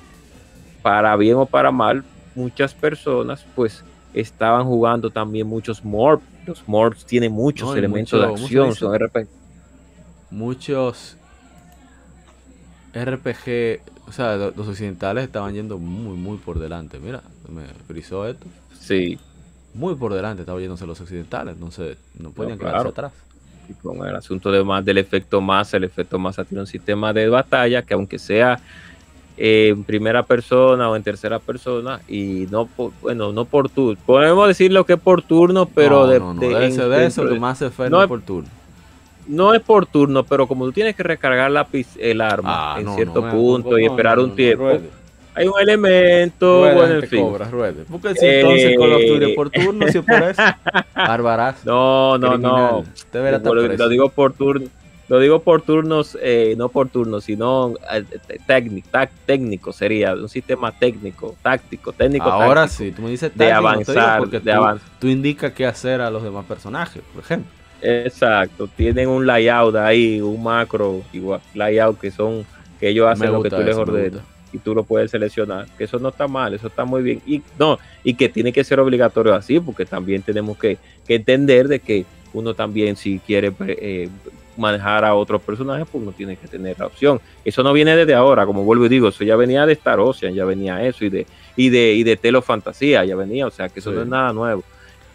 para 0.84 1.16
bien 1.16 1.36
o 1.38 1.46
para 1.46 1.72
mal, 1.72 2.04
muchas 2.36 2.74
personas 2.74 3.44
pues 3.56 3.84
estaban 4.14 4.66
jugando 4.66 5.10
también 5.10 5.48
muchos 5.48 5.84
morphs. 5.84 6.24
Los 6.46 6.68
morphs 6.68 7.06
tienen 7.06 7.32
muchos 7.32 7.70
No, 7.70 7.76
elementos 7.76 8.12
mucho- 8.14 8.22
de 8.22 8.28
¿cómo 8.28 8.38
se 8.38 8.44
acción, 8.44 8.76
son 8.76 8.94
RPG. 8.96 9.28
Muchos 10.30 11.18
RPG, 12.94 13.82
o 14.08 14.12
sea, 14.12 14.36
lo- 14.36 14.52
los 14.52 14.68
occidentales 14.68 15.24
estaban 15.26 15.54
yendo 15.54 15.78
muy, 15.78 16.16
muy 16.18 16.38
por 16.38 16.60
delante. 16.60 17.00
Mira, 17.00 17.22
me 17.50 17.64
frizó 17.88 18.28
esto. 18.28 18.46
Sí, 18.80 19.18
Muy 19.74 19.94
por 19.96 20.14
delante 20.14 20.42
estaban 20.42 20.62
yéndose 20.62 20.88
los 20.88 21.00
occidentales. 21.02 21.54
Entonces, 21.56 21.98
no 22.18 22.32
podían 22.32 22.58
claro. 22.58 22.74
quedarse 22.74 22.90
atrás. 22.90 23.12
y 23.70 23.74
con 23.74 23.98
el 24.08 24.16
asunto 24.16 24.50
de 24.52 24.64
más 24.64 24.84
del 24.86 24.98
efecto 24.98 25.42
masa, 25.42 25.78
el 25.78 25.84
efecto 25.84 26.18
masa 26.18 26.44
tiene 26.46 26.62
un 26.62 26.68
sistema 26.68 27.12
de 27.14 27.28
batalla 27.30 27.82
que 27.84 27.94
aunque 27.94 28.18
sea 28.18 28.60
eh, 29.38 29.68
en 29.70 29.84
primera 29.84 30.24
persona 30.24 30.90
o 30.90 30.96
en 30.96 31.04
tercera 31.04 31.38
persona 31.40 32.00
y 32.08 32.48
no 32.50 32.66
por, 32.66 32.92
bueno 33.02 33.32
no 33.34 33.46
por 33.46 33.70
turno 33.70 34.00
podemos 34.06 34.48
decir 34.48 34.72
lo 34.72 34.84
que 34.86 34.94
es 34.94 35.00
por 35.00 35.22
turno 35.22 35.68
pero 35.68 36.02
no, 36.02 36.08
de, 36.08 36.20
no, 36.20 36.34
no, 36.34 36.40
de- 36.42 36.68
eso, 36.68 36.90
de 36.90 37.06
eso 37.06 37.22
dentro 37.22 37.36
que 37.36 37.40
más 37.40 37.58
se 37.60 37.70
fue 37.70 37.88
no 37.90 38.08
por 38.08 38.22
turno. 38.22 38.50
No 39.28 39.54
es 39.54 39.62
por 39.62 39.86
turno 39.86 40.24
pero 40.24 40.48
como 40.48 40.66
tú 40.66 40.72
tienes 40.72 40.96
que 40.96 41.04
recargar 41.04 41.52
la, 41.52 41.68
el 42.00 42.22
arma 42.22 42.76
Ah, 42.76 42.80
en 42.80 42.86
no, 42.86 42.96
cierto 42.96 43.22
no, 43.22 43.32
punto 43.32 43.72
no, 43.72 43.80
y 43.80 43.86
esperar 43.86 44.18
no, 44.18 44.24
un 44.24 44.30
no, 44.30 44.36
tiempo 44.36 44.70
hay 45.36 45.48
un 45.48 45.60
elemento 45.60 46.62
Ruede, 46.62 46.74
bueno 46.76 46.94
en 46.96 47.04
fin 47.08 47.22
cobra, 47.22 47.50
ruede. 47.50 47.86
Porque 47.92 48.16
si 48.16 48.26
entonces 48.26 48.76
Call 48.78 48.94
of 48.94 49.02
Duty 49.08 49.34
por 49.36 49.50
turno, 49.52 49.88
si 49.88 49.98
es 50.00 50.04
por 50.06 50.24
eso, 50.24 50.42
barbarazo. 50.96 51.60
no 51.66 52.18
no 52.18 52.38
no 52.38 52.84
Te 53.12 53.20
verá 53.20 53.38
Lo- 53.38 53.54
lo, 53.54 53.68
preso. 53.68 53.88
digo 53.90 54.10
por 54.10 54.34
turno 54.34 54.68
lo 55.10 55.20
digo 55.20 55.42
por 55.42 55.62
turnos 55.62 56.18
eh, 56.22 56.56
no 56.58 56.68
por 56.70 56.90
turnos 56.90 57.24
sino 57.24 57.76
eh, 57.94 58.04
técnico 58.46 58.90
técnico 59.26 59.72
sería 59.72 60.14
un 60.16 60.28
sistema 60.28 60.72
técnico 60.72 61.36
táctico 61.42 61.94
técnico 61.94 62.30
Ahora 62.30 62.64
táctico, 62.64 62.84
sí, 62.84 62.92
tú 62.92 63.02
me 63.04 63.12
dices 63.12 63.32
de 63.34 63.50
táctico, 63.52 63.62
no 63.72 63.80
te 63.86 63.92
digo 63.94 64.02
avanzar 64.02 64.20
porque 64.20 64.40
de 64.40 64.52
tú, 64.52 64.58
avanzar 64.58 64.90
tú 65.00 65.08
indicas 65.08 65.52
qué 65.54 65.66
hacer 65.66 66.02
a 66.02 66.10
los 66.10 66.24
demás 66.24 66.46
personajes, 66.46 67.02
por 67.14 67.24
ejemplo. 67.24 67.52
Exacto 67.82 68.68
tienen 68.76 69.08
un 69.10 69.26
layout 69.26 69.76
ahí 69.76 70.20
un 70.22 70.42
macro 70.42 71.02
igual 71.14 71.42
layout 71.54 72.00
que 72.00 72.12
son 72.12 72.46
que 72.80 72.90
ellos 72.90 73.08
hacen 73.08 73.32
lo 73.32 73.42
que 73.44 73.50
tú 73.50 73.58
les 73.58 73.70
eso, 73.70 73.82
ordenes 73.82 74.22
y 74.54 74.58
tú 74.60 74.74
lo 74.74 74.84
puedes 74.84 75.12
seleccionar 75.12 75.68
que 75.78 75.84
eso 75.84 76.00
no 76.00 76.10
está 76.10 76.28
mal 76.28 76.54
eso 76.54 76.68
está 76.68 76.86
muy 76.86 77.02
bien. 77.04 77.22
Y 77.28 77.42
no 77.60 77.78
y 78.04 78.14
que 78.14 78.30
tiene 78.30 78.52
que 78.54 78.64
ser 78.64 78.80
obligatorio 78.80 79.34
así 79.36 79.60
porque 79.60 79.86
también 79.86 80.22
tenemos 80.22 80.58
que, 80.58 80.78
que 81.06 81.16
entender 81.16 81.68
de 81.68 81.80
que 81.80 82.06
uno 82.34 82.54
también 82.54 82.96
si 82.96 83.20
quiere 83.20 83.52
eh, 83.68 84.10
manejar 84.56 85.06
a 85.06 85.14
otros 85.16 85.42
personajes 85.42 85.86
pues 85.92 86.02
uno 86.02 86.12
tiene 86.14 86.36
que 86.36 86.48
tener 86.48 86.80
la 86.80 86.88
opción. 86.88 87.20
Eso 87.46 87.62
no 87.62 87.74
viene 87.74 87.96
desde 87.96 88.14
ahora 88.16 88.46
como 88.46 88.64
vuelvo 88.64 88.86
y 88.86 88.90
digo 88.90 89.10
eso 89.10 89.24
ya 89.24 89.36
venía 89.36 89.66
de 89.66 89.74
Star 89.74 90.00
Ocean 90.00 90.34
ya 90.34 90.46
venía 90.46 90.82
eso 90.84 91.06
y 91.06 91.10
de 91.10 91.26
y 91.56 91.70
de 91.70 91.94
y 91.94 92.04
de 92.04 92.16
Telo 92.18 92.42
Fantasía 92.42 93.04
ya 93.06 93.16
venía 93.16 93.48
o 93.48 93.52
sea 93.52 93.70
que 93.70 93.80
eso 93.82 93.90
Sí. 93.92 93.96
no 93.98 94.02
es 94.04 94.08
nada 94.08 94.34
nuevo. 94.34 94.64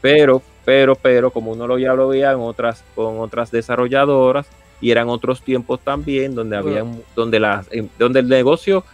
Pero 0.01 0.43
pero 0.64 0.94
pero 0.94 1.30
como 1.30 1.52
uno 1.52 1.66
lo 1.66 1.78
ya 1.78 1.94
lo 1.94 2.09
veía 2.09 2.32
en 2.32 2.40
otras 2.40 2.82
con 2.94 3.18
otras 3.20 3.51
desarrolladoras 3.51 4.47
y 4.80 4.90
eran 4.90 5.09
otros 5.09 5.43
tiempos 5.43 5.80
también 5.80 6.34
donde 6.34 6.56
había 6.56 6.84
donde 7.16 7.40
las 7.40 7.66
em, 7.72 7.89
donde 7.98 8.20
el 8.20 8.28
negocio 8.28 8.84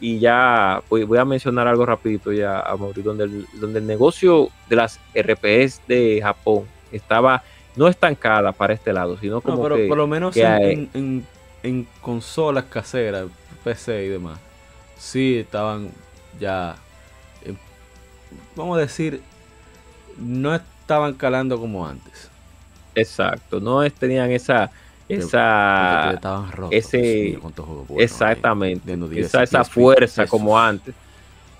y 0.00 0.18
ya 0.18 0.82
voy, 0.90 1.04
voy 1.04 1.18
a 1.18 1.24
mencionar 1.24 1.66
algo 1.68 1.86
rapidito 1.86 2.32
ya 2.32 2.58
a 2.60 2.76
donde 2.76 3.24
el, 3.24 3.46
donde 3.54 3.78
el 3.78 3.86
negocio 3.86 4.48
de 4.68 4.76
las 4.76 5.00
RPS 5.14 5.80
de 5.88 6.20
Japón 6.22 6.64
estaba 6.92 7.42
no 7.76 7.88
estancada 7.88 8.52
para 8.52 8.74
este 8.74 8.92
lado 8.92 9.16
sino 9.18 9.40
como 9.40 9.56
No, 9.56 9.62
pero 9.62 9.76
que 9.76 9.86
por 9.88 9.96
lo 9.98 10.06
menos 10.06 10.34
que 10.34 10.42
en, 10.42 10.46
hay- 10.52 10.72
en- 10.72 10.90
en- 10.94 11.26
en 11.62 11.88
consolas 12.00 12.64
caseras, 12.66 13.26
PC 13.64 14.04
y 14.04 14.08
demás, 14.08 14.38
sí 14.98 15.38
estaban 15.38 15.90
ya, 16.38 16.76
eh, 17.44 17.54
vamos 18.54 18.76
a 18.76 18.80
decir, 18.82 19.20
no 20.18 20.54
estaban 20.86 21.14
calando 21.14 21.58
como 21.58 21.84
antes. 21.84 22.30
exacto 22.94 23.58
no 23.60 23.88
tenían 23.90 24.30
esa 24.30 24.70
esa 25.08 26.12
estaban 26.14 26.52
rotos. 26.52 26.72
ese- 26.72 27.38
hay, 27.38 27.96
Exactamente. 27.98 28.82
viendo 28.86 29.08
10, 29.08 29.26
esa, 29.26 29.42
esa 29.42 29.58
10 29.58 29.68
fuerza 29.70 30.22
pesos. 30.22 30.30
como 30.30 30.58
antes. 30.58 30.94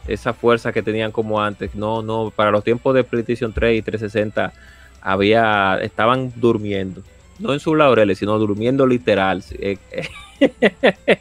Esa 0.08 0.32
fuerza 0.32 0.72
que 0.72 0.82
tenían 0.82 1.12
como 1.12 1.40
antes. 1.40 1.74
No, 1.76 2.02
no, 2.02 2.32
para 2.34 2.50
los 2.50 2.64
tiempos 2.64 2.92
de 2.94 3.04
PlayStation 3.04 3.52
3 3.52 3.78
y 3.78 3.82
360 3.82 4.52
había, 5.00 5.78
estaban 5.80 6.32
durmiendo. 6.34 7.02
No 7.38 7.52
en 7.52 7.60
sus 7.60 7.76
laureles, 7.76 8.18
sino 8.18 8.36
durmiendo 8.38 8.84
literal. 8.84 9.44
Eh, 9.60 9.78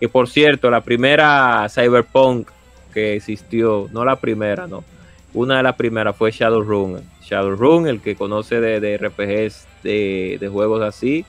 y 0.00 0.06
por 0.06 0.28
cierto, 0.28 0.70
la 0.70 0.80
primera 0.82 1.66
Cyberpunk 1.68 2.48
que 2.94 3.14
existió, 3.16 3.88
no 3.92 4.04
la 4.06 4.16
primera, 4.16 4.66
no. 4.66 4.84
Una 5.38 5.58
de 5.58 5.62
las 5.62 5.76
primeras 5.76 6.16
fue 6.16 6.30
Shadowrun. 6.32 7.00
Shadowrun, 7.22 7.86
el 7.86 8.00
que 8.00 8.16
conoce 8.16 8.60
de, 8.60 8.80
de 8.80 8.96
RPGs 8.98 9.66
de, 9.84 10.36
de 10.40 10.48
juegos 10.48 10.82
así, 10.82 11.24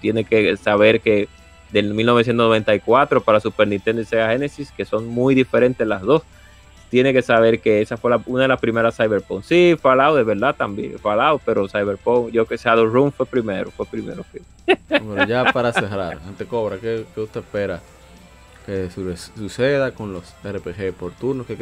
tiene 0.00 0.24
que 0.24 0.56
saber 0.56 1.00
que 1.00 1.28
del 1.72 1.92
1994 1.94 3.20
para 3.22 3.40
Super 3.40 3.66
Nintendo 3.66 4.02
y 4.02 4.04
Sega 4.04 4.30
Genesis, 4.30 4.70
que 4.70 4.84
son 4.84 5.08
muy 5.08 5.34
diferentes 5.34 5.86
las 5.86 6.02
dos. 6.02 6.22
Tiene 6.90 7.12
que 7.12 7.20
saber 7.20 7.60
que 7.60 7.82
esa 7.82 7.96
fue 7.96 8.16
una 8.26 8.42
de 8.42 8.48
las 8.48 8.60
primeras 8.60 8.96
Cyberpunk. 8.96 9.42
Sí, 9.42 9.76
Fallout 9.80 10.16
de 10.16 10.22
verdad 10.22 10.54
también, 10.56 10.98
Fallout, 10.98 11.42
pero 11.44 11.68
Cyberpunk, 11.68 12.30
yo 12.30 12.46
que 12.46 12.56
Shadowrun 12.56 13.12
fue 13.12 13.26
primero, 13.26 13.70
fue 13.70 13.84
primero. 13.86 14.24
Bueno, 15.02 15.26
ya 15.26 15.52
para 15.52 15.72
cerrar, 15.72 16.18
ante 16.26 16.44
Cobra, 16.46 16.76
¿qué, 16.78 17.04
qué 17.14 17.20
usted 17.20 17.40
espera 17.40 17.80
que 18.64 18.88
su- 18.90 19.14
suceda 19.36 19.90
con 19.92 20.12
los 20.12 20.34
RPG 20.44 20.92
por 20.94 21.12
turno? 21.12 21.44
¿Qué 21.46 21.56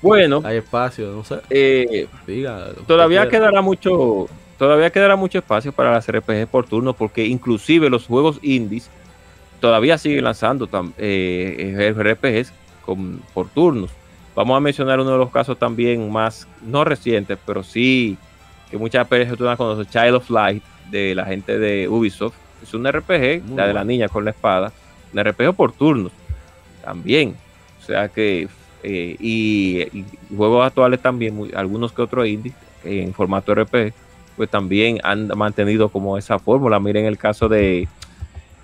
Bueno, 0.00 0.42
hay 0.44 0.58
espacio? 0.58 1.12
No 1.12 1.24
sé, 1.24 1.40
eh, 1.50 2.06
diga. 2.26 2.70
que 2.76 2.82
todavía 2.86 3.28
quedará 3.28 3.60
mucho, 3.62 4.28
todavía 4.58 4.90
quedará 4.90 5.16
mucho 5.16 5.38
espacio 5.38 5.72
para 5.72 5.92
las 5.92 6.06
RPG 6.08 6.46
por 6.48 6.66
turno, 6.66 6.92
porque 6.92 7.26
inclusive 7.26 7.90
los 7.90 8.06
juegos 8.06 8.38
indies 8.42 8.88
todavía 9.60 9.98
siguen 9.98 10.24
lanzando 10.24 10.68
tam- 10.68 10.92
eh, 10.98 11.92
RPGs 11.96 12.52
con, 12.84 13.20
por 13.34 13.48
turnos. 13.48 13.90
Vamos 14.36 14.56
a 14.56 14.60
mencionar 14.60 15.00
uno 15.00 15.10
de 15.10 15.18
los 15.18 15.30
casos 15.30 15.58
también 15.58 16.10
más, 16.12 16.46
no 16.64 16.84
recientes, 16.84 17.36
pero 17.44 17.64
sí 17.64 18.16
que 18.70 18.78
muchas 18.78 19.06
personas 19.08 19.56
conocen, 19.56 19.86
Child 19.86 20.14
of 20.14 20.30
Light, 20.30 20.62
de 20.90 21.14
la 21.14 21.24
gente 21.24 21.58
de 21.58 21.88
Ubisoft, 21.88 22.34
es 22.62 22.72
un 22.72 22.86
RPG, 22.86 23.42
la 23.56 23.66
de 23.66 23.74
la 23.74 23.84
niña 23.84 24.08
con 24.08 24.24
la 24.24 24.30
espada, 24.30 24.72
un 25.12 25.18
RPG 25.18 25.54
por 25.54 25.72
turnos 25.72 26.12
también. 26.84 27.34
O 27.82 27.84
sea 27.84 28.08
que, 28.08 28.46
eh, 28.82 29.16
y, 29.18 30.04
juegos 30.36 30.66
actuales 30.66 31.00
también, 31.00 31.50
algunos 31.54 31.92
que 31.92 32.02
otros 32.02 32.26
indies 32.26 32.54
en 32.84 33.12
formato 33.12 33.54
RPG, 33.54 33.92
pues 34.36 34.48
también 34.48 34.98
han 35.02 35.28
mantenido 35.36 35.88
como 35.88 36.16
esa 36.16 36.38
fórmula. 36.38 36.78
Miren 36.78 37.06
el 37.06 37.18
caso 37.18 37.48
de 37.48 37.88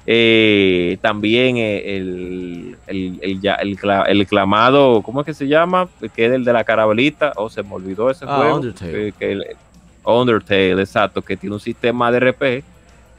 eh, 0.06 0.98
también 1.00 1.56
eh, 1.56 1.96
el, 1.96 2.76
el, 2.86 3.40
el, 3.42 4.26
clamado, 4.26 5.00
¿cómo 5.02 5.20
es 5.20 5.26
que 5.26 5.34
se 5.34 5.48
llama? 5.48 5.88
Que 6.14 6.26
es 6.26 6.32
el 6.32 6.44
de 6.44 6.52
la 6.52 6.64
carabelita, 6.64 7.32
o 7.36 7.48
se 7.48 7.62
me 7.62 7.74
olvidó 7.74 8.10
ese 8.10 8.26
ah, 8.28 8.36
juego. 8.36 8.56
Undertale. 8.56 9.12
Que, 9.12 9.56
Undertale, 10.04 10.80
exacto, 10.82 11.22
que 11.22 11.36
tiene 11.36 11.54
un 11.54 11.60
sistema 11.60 12.12
de 12.12 12.20
RPG. 12.20 12.73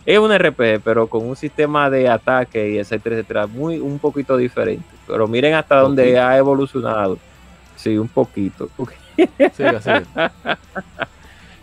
Es 0.06 0.19
un 0.19 0.32
RPG, 0.32 0.82
pero 0.84 1.07
con 1.07 1.27
un 1.27 1.36
sistema 1.36 1.90
de 1.90 2.07
ataque 2.07 2.72
y 2.72 2.77
etcétera, 2.77 3.15
etcétera, 3.15 3.48
muy 3.48 3.80
un 3.80 3.98
poquito 3.98 4.38
diferente. 4.38 4.86
Pero 5.07 5.27
miren 5.27 5.56
hasta 5.56 5.77
dónde 5.77 6.19
ha 6.19 6.38
evolucionado. 6.38 7.18
Sí, 7.76 7.98
un 7.98 8.07
poquito. 8.07 8.69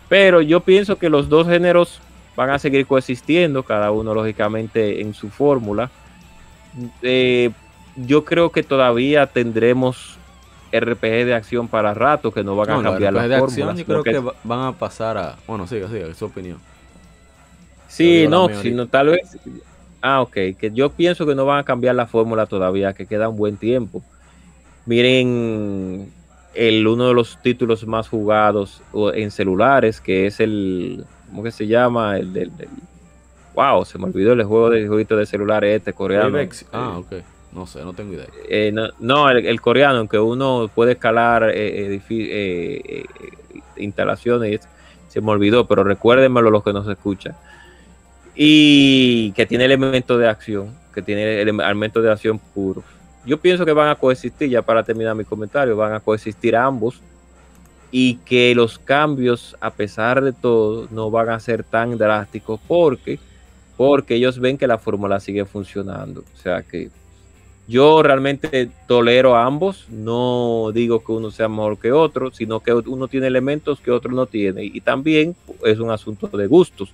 Pero 0.09 0.41
yo 0.41 0.59
pienso 0.59 0.97
que 0.97 1.09
los 1.09 1.29
dos 1.29 1.47
géneros 1.47 1.99
van 2.35 2.49
a 2.49 2.59
seguir 2.59 2.85
coexistiendo, 2.85 3.63
cada 3.63 3.91
uno 3.91 4.13
lógicamente 4.13 5.01
en 5.01 5.13
su 5.13 5.29
fórmula. 5.29 5.89
Eh, 7.01 7.51
yo 7.95 8.25
creo 8.25 8.51
que 8.51 8.63
todavía 8.63 9.27
tendremos 9.27 10.17
RPG 10.71 11.25
de 11.25 11.35
acción 11.35 11.67
para 11.67 11.93
rato 11.93 12.31
que 12.31 12.43
no 12.43 12.55
van 12.55 12.71
a 12.71 12.83
cambiar 12.83 13.13
la 13.13 13.21
fórmula. 13.21 13.71
Acción, 13.71 13.77
yo 13.77 13.85
creo 13.85 14.03
que, 14.03 14.33
van 14.43 14.59
a 14.61 14.71
pasar 14.73 15.17
a. 15.17 15.35
Bueno, 15.47 15.67
siga, 15.67 15.87
siga, 15.87 16.07
es 16.07 16.17
su 16.17 16.25
opinión. 16.25 16.59
Sí, 17.93 18.27
no, 18.27 18.49
sino 18.49 18.87
tal 18.87 19.09
vez. 19.09 19.37
Ah, 20.01 20.21
ok, 20.21 20.33
que 20.57 20.71
yo 20.73 20.89
pienso 20.89 21.27
que 21.27 21.35
no 21.35 21.45
van 21.45 21.59
a 21.59 21.63
cambiar 21.63 21.93
la 21.93 22.07
fórmula 22.07 22.47
todavía, 22.47 22.93
que 22.93 23.05
queda 23.05 23.29
un 23.29 23.37
buen 23.37 23.57
tiempo. 23.57 24.01
Miren 24.87 26.11
el 26.55 26.87
uno 26.87 27.07
de 27.07 27.13
los 27.13 27.39
títulos 27.41 27.85
más 27.85 28.09
jugados 28.09 28.81
en 29.13 29.29
celulares, 29.29 30.01
que 30.01 30.25
es 30.25 30.39
el 30.39 31.05
¿cómo 31.27 31.43
que 31.43 31.51
se 31.51 31.67
llama? 31.67 32.17
El 32.17 32.33
del, 32.33 32.51
wow, 33.53 33.85
se 33.85 33.99
me 33.99 34.05
olvidó 34.05 34.33
el 34.33 34.43
juego 34.43 34.71
de 34.71 34.87
jueguito 34.87 35.15
de 35.15 35.27
celulares 35.27 35.77
este 35.77 35.93
coreano. 35.93 36.39
Ah, 36.71 36.97
ok. 36.97 37.13
No 37.51 37.67
sé, 37.67 37.83
no 37.83 37.93
tengo 37.93 38.13
idea. 38.13 38.25
Eh, 38.49 38.73
no, 38.99 39.29
el, 39.29 39.61
coreano, 39.61 40.01
en 40.01 40.07
que 40.07 40.17
uno 40.17 40.67
puede 40.73 40.93
escalar 40.93 41.51
eh, 41.53 42.01
eh, 42.09 43.05
instalaciones, 43.77 44.61
se 45.09 45.21
me 45.21 45.29
olvidó, 45.29 45.67
pero 45.67 45.83
recuérdenmelo 45.83 46.49
los 46.49 46.63
que 46.63 46.73
nos 46.73 46.87
escuchan. 46.87 47.35
Y 48.35 49.31
que 49.33 49.45
tiene 49.45 49.65
elementos 49.65 50.19
de 50.19 50.27
acción, 50.27 50.75
que 50.93 51.01
tiene 51.01 51.41
elementos 51.41 52.03
de 52.03 52.11
acción 52.11 52.39
puros. 52.39 52.83
Yo 53.25 53.39
pienso 53.39 53.65
que 53.65 53.71
van 53.71 53.89
a 53.89 53.95
coexistir, 53.95 54.49
ya 54.49 54.61
para 54.61 54.83
terminar 54.83 55.15
mi 55.15 55.23
comentario, 55.23 55.77
van 55.77 55.93
a 55.93 55.99
coexistir 55.99 56.55
ambos 56.55 57.01
y 57.91 58.15
que 58.25 58.55
los 58.55 58.79
cambios, 58.79 59.55
a 59.61 59.69
pesar 59.69 60.23
de 60.23 60.33
todo, 60.33 60.87
no 60.91 61.11
van 61.11 61.29
a 61.29 61.39
ser 61.39 61.63
tan 61.63 61.97
drásticos 61.97 62.59
porque, 62.67 63.19
porque 63.77 64.15
ellos 64.15 64.39
ven 64.39 64.57
que 64.57 64.67
la 64.67 64.79
fórmula 64.79 65.19
sigue 65.19 65.45
funcionando. 65.45 66.21
O 66.21 66.37
sea 66.37 66.63
que 66.63 66.89
yo 67.67 68.03
realmente 68.03 68.69
tolero 68.87 69.35
a 69.35 69.45
ambos, 69.45 69.85
no 69.89 70.71
digo 70.73 71.03
que 71.03 71.11
uno 71.13 71.31
sea 71.31 71.47
mejor 71.47 71.77
que 71.77 71.91
otro, 71.91 72.31
sino 72.31 72.59
que 72.59 72.73
uno 72.73 73.07
tiene 73.07 73.27
elementos 73.27 73.79
que 73.79 73.91
otro 73.91 74.11
no 74.11 74.25
tiene. 74.25 74.65
Y 74.65 74.81
también 74.81 75.35
es 75.63 75.79
un 75.79 75.91
asunto 75.91 76.27
de 76.27 76.47
gustos. 76.47 76.93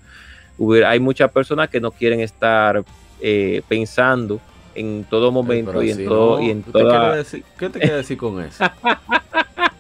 Hay 0.86 1.00
muchas 1.00 1.32
personas 1.32 1.70
que 1.70 1.80
no 1.80 1.92
quieren 1.92 2.20
estar 2.20 2.84
eh, 3.22 3.62
pensando 3.68 4.40
en 4.76 5.06
todo 5.10 5.32
momento 5.32 5.82
y 5.82 5.92
en 5.92 6.06
todo. 6.06 6.42
y 6.42 6.50
en 6.50 6.64
toda... 6.64 7.24
¿Qué 7.58 7.70
te 7.70 7.80
quiere 7.80 7.96
decir 7.96 8.18
con 8.18 8.42
eso? 8.42 8.64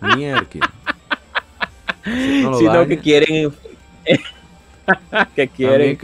Mierda 0.16 0.46
sino 2.58 2.88
que 2.88 2.98
quieren 3.00 3.52
que 5.36 5.48
quieren 5.48 5.98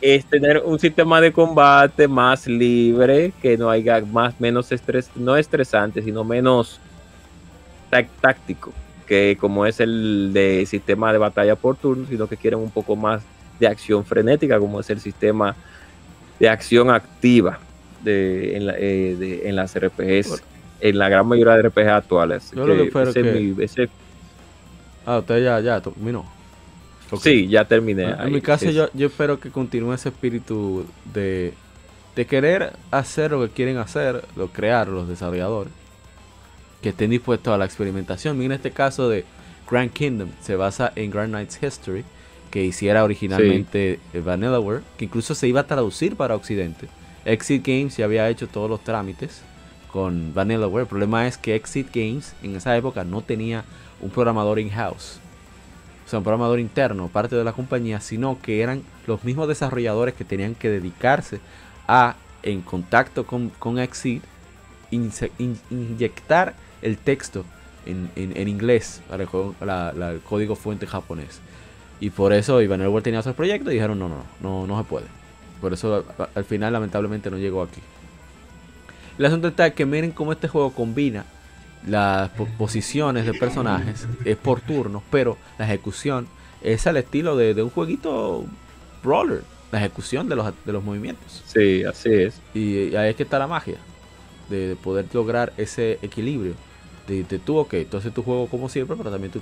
es 0.00 0.24
tener 0.24 0.62
un 0.64 0.78
sistema 0.78 1.20
de 1.20 1.32
combate 1.32 2.08
más 2.08 2.46
libre, 2.46 3.32
que 3.42 3.58
no 3.58 3.68
haya 3.68 4.00
más 4.00 4.40
menos 4.40 4.72
estrés, 4.72 5.10
no 5.14 5.36
estresante, 5.36 6.00
sino 6.02 6.24
menos 6.24 6.80
táctico, 8.20 8.72
que 9.06 9.36
como 9.38 9.66
es 9.66 9.80
el 9.80 10.30
de 10.32 10.64
sistema 10.66 11.12
de 11.12 11.18
batalla 11.18 11.56
por 11.56 11.76
turno, 11.76 12.06
sino 12.08 12.26
que 12.26 12.36
quieren 12.36 12.60
un 12.60 12.70
poco 12.70 12.96
más 12.96 13.22
de 13.58 13.66
acción 13.66 14.04
frenética, 14.04 14.58
como 14.58 14.80
es 14.80 14.90
el 14.90 15.00
sistema 15.00 15.54
de 16.38 16.48
acción 16.48 16.90
activa 16.90 17.58
de, 18.02 18.56
en, 18.56 18.62
eh, 18.76 19.52
las 19.52 19.78
RPGs, 19.78 20.42
en 20.80 20.98
la 20.98 21.08
gran 21.08 21.26
mayoría 21.26 21.54
de 21.54 21.62
RPGs 21.62 21.88
actuales. 21.88 22.50
que, 22.50 22.90
Ah, 25.06 25.18
usted 25.18 25.42
ya, 25.42 25.60
ya 25.60 25.80
terminó. 25.80 26.26
Sí, 27.20 27.46
ya 27.46 27.64
terminé. 27.64 28.10
En, 28.18 28.32
mi 28.32 28.40
caso, 28.40 28.68
yo, 28.70 28.88
yo, 28.92 29.06
espero 29.06 29.38
que 29.38 29.50
continúe 29.50 29.92
ese 29.92 30.08
espíritu 30.08 30.84
de, 31.14 31.54
de 32.16 32.26
querer 32.26 32.72
hacer 32.90 33.30
lo 33.30 33.42
que 33.42 33.50
quieren 33.50 33.76
hacer, 33.78 34.24
lo 34.34 34.48
crear 34.48 34.88
los 34.88 35.08
desarrolladores, 35.08 35.72
que 36.82 36.88
estén 36.88 37.10
dispuestos 37.10 37.54
a 37.54 37.58
la 37.58 37.64
experimentación. 37.64 38.36
Miren 38.36 38.52
este 38.52 38.72
caso 38.72 39.08
de 39.08 39.24
Grand 39.70 39.92
Kingdom, 39.92 40.30
se 40.40 40.56
basa 40.56 40.92
en 40.96 41.12
Grand 41.12 41.30
Knight's 41.30 41.62
History, 41.62 42.04
que 42.56 42.64
hiciera 42.64 43.04
originalmente 43.04 44.00
Vanillaware, 44.14 44.80
que 44.96 45.04
incluso 45.04 45.34
se 45.34 45.46
iba 45.46 45.60
a 45.60 45.66
traducir 45.66 46.16
para 46.16 46.34
Occidente. 46.34 46.88
Exit 47.26 47.66
Games 47.66 47.98
ya 47.98 48.06
había 48.06 48.30
hecho 48.30 48.48
todos 48.48 48.70
los 48.70 48.82
trámites 48.82 49.42
con 49.92 50.32
Vanillaware. 50.32 50.84
El 50.84 50.88
problema 50.88 51.26
es 51.26 51.36
que 51.36 51.54
Exit 51.54 51.94
Games 51.94 52.34
en 52.42 52.56
esa 52.56 52.74
época 52.74 53.04
no 53.04 53.20
tenía 53.20 53.66
un 54.00 54.08
programador 54.08 54.58
in-house, 54.58 55.18
o 56.06 56.08
sea, 56.08 56.20
un 56.20 56.24
programador 56.24 56.58
interno, 56.58 57.08
parte 57.08 57.36
de 57.36 57.44
la 57.44 57.52
compañía, 57.52 58.00
sino 58.00 58.40
que 58.40 58.62
eran 58.62 58.82
los 59.06 59.22
mismos 59.22 59.48
desarrolladores 59.48 60.14
que 60.14 60.24
tenían 60.24 60.54
que 60.54 60.70
dedicarse 60.70 61.40
a, 61.86 62.16
en 62.42 62.62
contacto 62.62 63.26
con, 63.26 63.50
con 63.58 63.78
Exit, 63.78 64.22
inyectar 64.90 66.54
el 66.80 66.96
texto 66.96 67.44
en, 67.84 68.48
inglés 68.48 69.02
para 69.10 69.24
el, 69.24 70.20
código 70.22 70.56
fuente 70.56 70.86
japonés. 70.86 71.42
Y 72.00 72.10
por 72.10 72.32
eso 72.32 72.60
Ivanelware 72.60 73.02
tenía 73.02 73.20
otros 73.20 73.34
proyectos 73.34 73.72
y 73.72 73.76
dijeron, 73.76 73.98
no, 73.98 74.08
no, 74.08 74.24
no, 74.40 74.66
no 74.66 74.78
se 74.78 74.84
puede. 74.84 75.06
Por 75.60 75.72
eso 75.72 76.04
al 76.34 76.44
final 76.44 76.72
lamentablemente 76.72 77.30
no 77.30 77.38
llegó 77.38 77.62
aquí. 77.62 77.80
El 79.18 79.24
asunto 79.24 79.48
está 79.48 79.70
que 79.70 79.86
miren 79.86 80.10
cómo 80.10 80.32
este 80.32 80.48
juego 80.48 80.72
combina 80.72 81.24
las 81.86 82.30
posiciones 82.58 83.24
de 83.24 83.34
personajes 83.34 84.06
es 84.24 84.36
por 84.36 84.60
turnos, 84.60 85.02
pero 85.10 85.38
la 85.58 85.64
ejecución 85.64 86.26
es 86.62 86.86
al 86.86 86.96
estilo 86.96 87.36
de, 87.36 87.62
un 87.62 87.70
jueguito 87.70 88.44
brawler, 89.02 89.42
la 89.70 89.78
ejecución 89.78 90.28
de 90.28 90.36
los, 90.36 90.52
de 90.64 90.72
los 90.72 90.82
movimientos. 90.82 91.42
Sí, 91.46 91.84
así 91.84 92.12
es. 92.12 92.40
Y, 92.54 92.94
ahí 92.96 93.10
es 93.10 93.16
que 93.16 93.22
está 93.22 93.38
la 93.38 93.46
magia, 93.46 93.76
de, 94.50 94.76
poder 94.82 95.06
lograr 95.12 95.52
ese 95.56 95.98
equilibrio. 96.02 96.54
De, 97.06 97.22
de, 97.22 97.38
tú, 97.38 97.56
ok, 97.56 97.74
entonces 97.74 98.12
tu 98.12 98.22
juego 98.22 98.48
como 98.48 98.68
siempre, 98.68 98.96
pero 98.96 99.10
también 99.10 99.32
tú, 99.32 99.40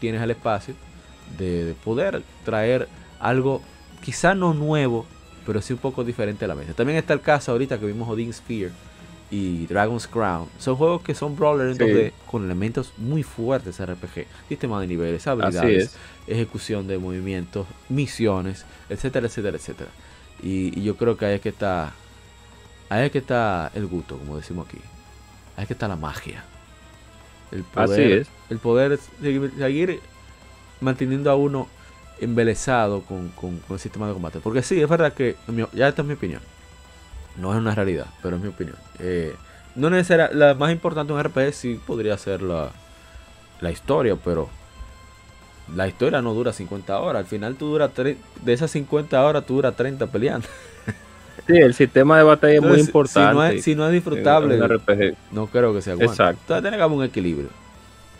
tienes 0.00 0.22
el 0.22 0.30
espacio 0.30 0.74
de, 1.38 1.74
poder 1.84 2.22
traer 2.44 2.88
algo 3.20 3.62
quizá 4.02 4.34
no 4.34 4.54
nuevo, 4.54 5.06
pero 5.46 5.60
sí 5.62 5.72
un 5.72 5.78
poco 5.78 6.04
diferente 6.04 6.44
a 6.44 6.48
la 6.48 6.54
mesa. 6.54 6.74
También 6.74 6.98
está 6.98 7.14
el 7.14 7.20
caso 7.20 7.52
ahorita 7.52 7.78
que 7.78 7.86
vimos 7.86 8.08
Odin 8.08 8.32
Sphere 8.32 8.72
y 9.30 9.66
Dragon's 9.66 10.06
Crown. 10.06 10.48
Son 10.58 10.76
juegos 10.76 11.02
que 11.02 11.14
son 11.14 11.34
brawlers 11.36 11.78
con 12.26 12.44
elementos 12.44 12.92
muy 12.98 13.22
fuertes 13.22 13.80
RPG. 13.84 14.26
Sistema 14.48 14.80
de 14.80 14.86
niveles, 14.86 15.26
habilidades, 15.26 15.96
ejecución 16.26 16.86
de 16.86 16.98
movimientos, 16.98 17.66
misiones, 17.88 18.66
etcétera, 18.90 19.26
etcétera, 19.26 19.56
etcétera. 19.56 19.90
Y, 20.42 20.82
yo 20.82 20.96
creo 20.96 21.16
que 21.16 21.24
ahí 21.24 21.34
es 21.36 21.40
que 21.40 21.48
está. 21.48 21.92
Ahí 22.88 23.06
es 23.06 23.12
que 23.12 23.18
está 23.18 23.70
el 23.74 23.86
gusto, 23.86 24.18
como 24.18 24.36
decimos 24.36 24.66
aquí. 24.68 24.78
Ahí 25.56 25.62
es 25.62 25.66
que 25.68 25.72
está 25.72 25.88
la 25.88 25.96
magia. 25.96 26.44
El 27.52 27.64
poder, 27.64 28.26
El 28.50 28.58
poder 28.58 28.98
seguir, 29.58 30.00
manteniendo 30.82 31.30
a 31.30 31.36
uno 31.36 31.68
embelesado 32.20 33.02
con, 33.02 33.32
el 33.70 33.78
sistema 33.78 34.06
de 34.06 34.12
combate. 34.12 34.40
Porque 34.40 34.62
sí, 34.62 34.80
es 34.80 34.88
verdad 34.88 35.12
que, 35.14 35.36
ya 35.72 35.88
esta 35.88 36.02
es 36.02 36.08
mi 36.08 36.14
opinión 36.14 36.40
no 37.36 37.52
es 37.52 37.58
una 37.58 37.74
realidad, 37.74 38.06
pero 38.22 38.36
es 38.36 38.42
mi 38.42 38.48
opinión. 38.48 38.76
Eh, 38.98 39.34
no 39.74 39.90
necesariamente, 39.90 40.38
la 40.38 40.54
más 40.54 40.70
importante 40.72 41.12
de 41.12 41.18
un 41.18 41.24
RPG 41.24 41.52
sí 41.52 41.80
podría 41.84 42.16
ser 42.18 42.42
la, 42.42 42.70
la 43.60 43.70
historia, 43.70 44.16
pero 44.22 44.50
la 45.74 45.88
historia 45.88 46.20
no 46.20 46.34
dura 46.34 46.52
50 46.52 46.98
horas. 46.98 47.20
Al 47.20 47.26
final 47.26 47.56
tú 47.56 47.66
dura 47.68 47.88
de 47.88 48.16
esas 48.52 48.70
50 48.70 49.24
horas 49.24 49.46
tú 49.46 49.54
duras 49.54 49.76
30 49.76 50.06
peleando. 50.08 50.48
Sí, 51.46 51.56
el 51.56 51.74
sistema 51.74 52.18
de 52.18 52.22
batalla 52.22 52.54
es 52.54 52.62
muy 52.62 52.78
importante. 52.78 53.62
Si 53.62 53.74
no 53.74 53.86
es, 53.86 53.92
disfrutable, 53.92 54.58
no 55.32 55.46
creo 55.48 55.74
que 55.74 55.82
sea 55.82 55.96
bueno. 55.96 56.12
Exacto. 56.12 56.40
Entonces 56.42 56.62
tiene 56.62 56.76
que 56.76 56.82
haber 56.82 56.96
un 56.96 57.02
equilibrio. 57.02 57.48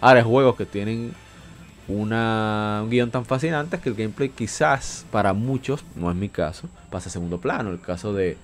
Ahora, 0.00 0.20
hay 0.20 0.26
juegos 0.26 0.56
que 0.56 0.64
tienen 0.64 1.12
una, 1.88 2.80
un 2.84 2.90
guion 2.90 3.10
tan 3.10 3.24
fascinante 3.24 3.78
que 3.78 3.88
el 3.88 3.94
gameplay 3.94 4.28
quizás 4.28 5.04
para 5.10 5.32
muchos, 5.32 5.84
no 5.96 6.10
es 6.10 6.16
mi 6.16 6.28
caso, 6.28 6.68
pasa 6.90 7.08
a 7.08 7.12
segundo 7.12 7.38
plano. 7.38 7.70
El 7.70 7.80
caso 7.80 8.12
de, 8.12 8.36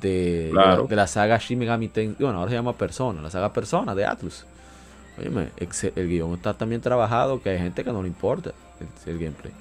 de, 0.00 0.48
Claro. 0.52 0.86
de, 0.86 0.96
la, 0.96 1.06
saga 1.06 1.38
Shin 1.38 1.58
Megami 1.58 1.88
Tensei, 1.88 2.16
bueno, 2.24 2.38
ahora 2.38 2.50
se 2.50 2.56
llama 2.56 2.72
Persona, 2.74 3.20
la 3.20 3.30
saga 3.30 3.52
Persona 3.52 3.94
de 3.94 4.04
Atlus. 4.06 4.44
Óyeme, 5.18 5.48
el 5.96 6.08
guion 6.08 6.34
está 6.34 6.54
tan 6.54 6.68
bien 6.68 6.80
trabajado 6.80 7.40
que 7.42 7.50
hay 7.50 7.58
gente 7.58 7.84
que 7.84 7.92
no 7.92 8.02
le 8.02 8.08
importa 8.08 8.50
el, 8.80 9.12
el 9.12 9.18
gameplay. 9.18 9.52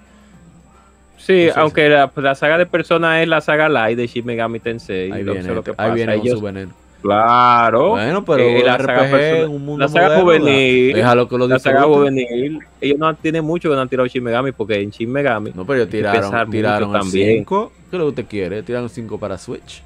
Sí, 1.18 1.48
aunque 1.56 1.88
la, 1.90 2.12
la 2.16 2.36
saga 2.36 2.58
de 2.58 2.66
Persona 2.66 3.22
es 3.22 3.28
la 3.28 3.40
saga 3.40 3.70
Light 3.70 3.98
de 3.98 4.08
Shin 4.08 4.26
Megami 4.26 4.60
Tensei. 4.60 5.12
Ahí 5.12 5.24
viene, 5.24 5.54
lo 5.54 5.64
que 5.64 5.72
ahí 5.72 5.76
pasa, 5.78 5.94
viene 5.94 6.18
con 6.18 6.26
ellos- 6.26 6.40
su 6.40 6.46
veneno. 6.46 6.74
Claro. 7.04 7.90
Bueno, 7.90 8.24
pero 8.24 8.44
eh, 8.44 8.64
la 8.66 8.78
RPG 8.78 9.50
un 9.50 9.66
mundo 9.66 9.84
la 9.86 9.90
saga 9.90 10.20
moderno, 10.24 10.46
juvenil, 10.48 10.94
déjalo 10.96 11.28
que 11.28 11.38
lo 11.38 11.48
la 11.50 11.60
saga 11.60 11.84
juvenil, 11.84 12.60
ellos 12.80 12.98
no 12.98 13.14
tienen 13.16 13.44
mucho 13.44 13.70
que 13.70 13.76
no 13.76 13.82
han 13.82 13.90
tirado 13.90 14.08
Shin 14.08 14.24
Megami 14.24 14.54
porque 14.54 14.82
en 14.82 14.90
Shin 14.90 15.12
Megami 15.12 15.52
No, 15.54 15.66
pero 15.66 15.80
ellos 15.82 15.90
tiraron, 15.90 16.50
tiraron 16.50 16.96
el 16.96 17.02
también. 17.02 17.38
5. 17.40 17.72
¿Qué 17.92 17.96
es 17.98 18.00
lo 18.00 18.06
que 18.06 18.10
usted 18.10 18.26
quiere? 18.26 18.64
Tiraron 18.64 18.90
5 18.90 19.18
para 19.20 19.38
Switch. 19.38 19.84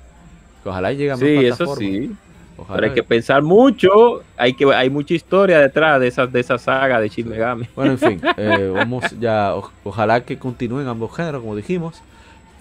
Que 0.64 0.70
ojalá 0.70 0.92
llegue 0.94 1.10
a 1.10 1.14
más 1.16 1.20
Sí, 1.20 1.46
eso 1.46 1.76
sí. 1.76 2.12
Ojalá. 2.56 2.76
Pero 2.78 2.88
hay 2.88 2.94
que 2.96 3.04
pensar 3.04 3.42
mucho, 3.42 4.22
hay 4.36 4.54
que 4.54 4.66
hay 4.74 4.90
mucha 4.90 5.14
historia 5.16 5.60
detrás 5.60 6.00
de 6.00 6.08
esa, 6.08 6.26
de 6.28 6.40
esa 6.40 6.58
saga 6.60 7.00
de 7.02 7.10
Shin 7.10 7.28
Megami. 7.30 7.66
Bueno, 7.76 7.92
en 7.94 7.98
fin, 7.98 8.22
eh, 8.38 8.72
vamos 8.74 9.04
ya. 9.20 9.56
o- 9.56 9.72
ojalá 9.84 10.22
que 10.24 10.38
continúen 10.38 10.88
ambos 10.88 11.16
géneros, 11.16 11.42
como 11.42 11.56
dijimos. 11.56 12.00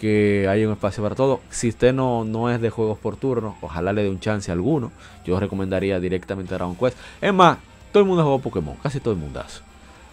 Que 0.00 0.46
haya 0.48 0.66
un 0.66 0.72
espacio 0.74 1.02
para 1.02 1.14
todo. 1.14 1.40
Si 1.50 1.68
usted 1.70 1.92
no, 1.94 2.24
no 2.24 2.50
es 2.50 2.60
de 2.60 2.68
juegos 2.70 2.98
por 2.98 3.16
turno, 3.16 3.56
ojalá 3.62 3.92
le 3.92 4.02
dé 4.02 4.10
un 4.10 4.20
chance 4.20 4.50
a 4.50 4.54
alguno. 4.54 4.92
Yo 5.24 5.40
recomendaría 5.40 5.98
directamente 6.00 6.54
Dragon 6.54 6.76
Quest. 6.76 6.98
Es 7.20 7.32
más, 7.32 7.58
todo 7.92 8.02
el 8.02 8.08
mundo 8.08 8.22
juega 8.22 8.42
Pokémon, 8.42 8.76
casi 8.82 9.00
todo 9.00 9.14
el 9.14 9.20
mundazo. 9.20 9.62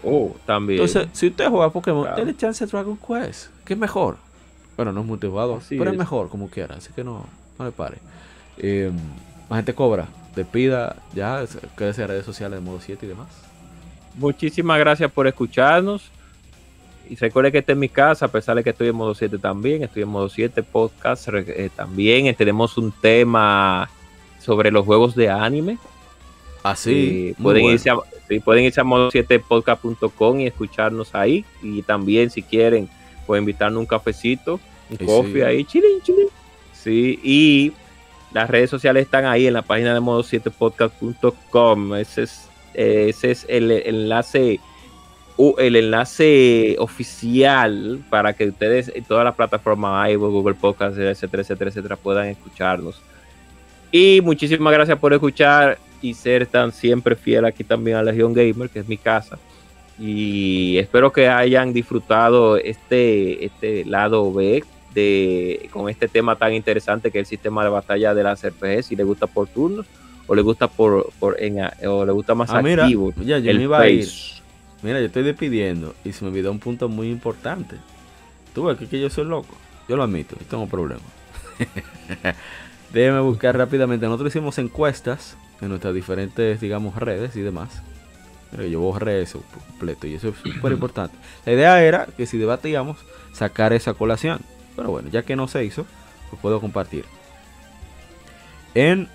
Oh, 0.05 0.35
también. 0.45 0.80
Entonces, 0.81 1.10
si 1.14 1.27
usted 1.27 1.49
juega 1.49 1.69
Pokémon, 1.69 2.03
Claro. 2.03 2.18
déle 2.18 2.35
chance 2.38 2.64
a 2.64 2.68
Dragon 2.68 2.97
Quest, 2.97 3.47
que 3.65 3.73
es 3.73 3.80
mejor. 3.80 4.18
Bueno, 4.77 4.91
no 4.93 5.01
es 5.01 5.05
multijugador, 5.07 5.60
Así 5.60 5.77
pero 5.77 5.89
es. 5.89 5.93
es. 5.93 5.99
mejor 5.99 6.30
como 6.30 6.49
quiera, 6.49 6.76
así 6.76 6.89
que 6.95 7.03
no, 7.03 7.26
no 7.60 7.65
le 7.65 7.72
pare. 7.72 7.97
Eh, 8.57 8.91
la 9.49 9.57
gente 9.57 9.73
cobra, 9.76 10.07
despida, 10.35 10.95
ya, 11.14 11.43
quédese 11.77 12.01
en 12.03 12.07
redes 12.07 12.26
sociales 12.26 12.60
de 12.60 12.65
modo 12.65 12.80
7 12.81 13.05
y 13.05 13.10
demás. 13.10 13.27
Muchísimas 14.15 14.80
gracias 14.80 15.11
por 15.11 15.27
escucharnos. 15.27 16.10
Y 17.14 17.15
recuerde 17.15 17.52
que 17.52 17.60
esta 17.60 17.73
es 17.73 17.77
mi 17.77 17.90
casa, 17.90 18.26
a 18.26 18.31
pesar 18.31 18.56
de 18.56 18.64
que 18.64 18.72
estoy 18.72 18.88
en 18.88 18.95
modo 18.95 19.14
7 19.14 19.38
también. 19.38 19.84
Estoy 19.84 20.02
en 20.02 20.10
modo 20.10 20.30
7 20.30 20.64
podcast 20.64 21.27
eh, 21.31 21.69
también. 21.76 22.26
Eh, 22.26 22.34
tenemos 22.34 22.76
un 22.76 22.91
tema 22.91 23.88
sobre 24.40 24.72
los 24.72 24.84
juegos 24.84 25.14
de 25.14 25.30
anime. 25.30 25.77
Así, 26.64 27.30
Eh, 27.30 27.35
pueden, 27.40 27.65
irse 27.65 27.91
a, 27.91 27.98
sí, 28.27 28.40
pueden 28.40 28.64
irse 28.64 28.81
a 28.81 28.84
modo7podcast.com 28.84 30.40
y 30.40 30.48
escucharnos 30.48 31.14
ahí. 31.14 31.45
Y 31.61 31.84
también, 31.84 32.31
si 32.31 32.41
quieren, 32.41 32.90
pueden 33.27 33.44
invitarnos 33.44 33.80
un 33.80 33.85
cafecito, 33.85 34.60
un 34.90 34.98
Sí, 34.98 35.06
coffee 35.06 35.34
sí. 35.34 35.41
ahí, 35.41 35.65
chilín, 35.65 36.02
chilín. 36.02 36.27
Sí, 36.73 37.19
y 37.22 37.73
las 38.34 38.49
redes 38.49 38.72
sociales 38.72 39.03
están 39.06 39.26
ahí 39.26 39.45
en 39.45 39.53
la 39.53 39.61
página 39.61 39.94
de 39.94 39.99
modo7podcast.com. 40.02 41.94
Ese 41.95 42.23
es, 42.23 42.49
eh, 42.73 43.06
ese 43.10 43.30
es 43.30 43.45
el, 43.48 43.69
el 43.69 43.84
enlace 43.85 44.60
el 45.57 45.76
enlace 45.76 46.76
oficial 46.80 47.99
para 48.10 48.34
que 48.34 48.47
ustedes 48.49 48.91
en 48.93 49.03
todas 49.03 49.26
las 49.26 49.35
plataformas 49.35 50.10
iVoox, 50.11 50.31
Google 50.31 50.53
Podcast, 50.55 50.97
etcétera, 50.97 51.41
etcétera, 51.41 51.69
etcétera, 51.69 51.95
puedan 51.95 52.27
escucharnos. 52.27 53.01
Y 53.91 54.22
muchísimas 54.22 54.73
gracias 54.73 54.97
por 54.99 55.14
escuchar 55.14 55.77
y 56.01 56.14
ser 56.14 56.45
tan 56.47 56.72
siempre 56.72 57.15
fiel 57.15 57.45
aquí 57.45 57.64
también 57.64 57.97
a 57.97 58.03
Legion 58.03 58.34
Gamer, 58.34 58.69
que 58.69 58.80
es 58.80 58.88
mi 58.88 58.97
casa. 58.97 59.38
Y 59.99 60.77
espero 60.77 61.11
que 61.11 61.27
hayan 61.30 61.72
disfrutado 61.73 62.57
este, 62.57 63.45
este 63.45 63.85
lado 63.85 64.34
B 64.34 64.64
de, 64.93 65.69
con 65.72 65.89
este 65.89 66.07
tema 66.07 66.35
tan 66.35 66.53
interesante 66.53 67.11
que 67.11 67.19
es 67.19 67.23
el 67.23 67.26
sistema 67.27 67.64
de 67.64 67.69
batalla 67.69 68.14
de 68.14 68.23
las 68.23 68.43
RPG, 68.45 68.84
si 68.84 68.95
le 68.95 69.03
gusta 69.03 69.27
por 69.27 69.47
turnos 69.47 69.85
o 70.27 70.35
le 70.35 70.41
gusta 70.41 70.68
por, 70.68 71.10
por 71.19 71.41
en, 71.41 71.60
o 71.88 72.05
le 72.05 72.11
gusta 72.11 72.34
más 72.34 72.49
Ah, 72.51 72.61
mira, 72.61 72.84
activo. 72.84 73.14
ya, 73.23 73.38
yo 73.39 73.51
el 73.51 73.57
me 73.57 73.64
iba 73.64 73.80
a 73.80 73.89
ir. 73.89 74.07
Mira, 74.84 74.99
yo 74.99 75.05
estoy 75.05 75.23
despidiendo 75.23 75.95
y 76.03 76.11
se 76.11 76.23
me 76.23 76.30
olvidó 76.30 76.51
un 76.51 76.60
punto 76.60 76.89
muy 76.89 77.10
importante. 77.10 77.77
Tú 78.53 78.65
ves 78.65 78.77
que, 78.77 78.88
que 78.88 78.99
yo 78.99 79.10
soy 79.10 79.26
loco. 79.26 79.55
Yo 79.88 79.95
lo 79.95 80.03
admito, 80.03 80.35
tengo 80.49 80.68
problemas. 80.68 81.03
Déjeme 82.93 83.22
buscar 83.22 83.57
rápidamente. 83.57 84.05
Nosotros 84.05 84.34
hicimos 84.34 84.57
encuestas 84.60 85.38
en 85.61 85.69
nuestras 85.69 85.93
diferentes, 85.93 86.60
digamos, 86.60 86.95
redes 86.97 87.35
y 87.35 87.41
demás. 87.41 87.81
Mira, 88.51 88.68
yo 88.68 88.81
borré 88.81 89.22
eso 89.22 89.41
completo 89.69 90.05
y 90.05 90.15
eso 90.15 90.30
es 90.30 90.35
súper 90.53 90.73
importante. 90.73 91.15
La 91.45 91.53
idea 91.53 91.81
era 91.81 92.05
que 92.05 92.26
si 92.26 92.38
debatíamos, 92.38 92.97
sacar 93.31 93.73
esa 93.73 93.93
colación. 93.93 94.41
Pero 94.76 94.91
bueno, 94.91 95.10
ya 95.10 95.23
que 95.23 95.35
no 95.35 95.47
se 95.47 95.64
hizo, 95.64 95.85
pues 96.30 96.41
puedo 96.41 96.60
compartir. 96.60 97.05
En 98.76 99.07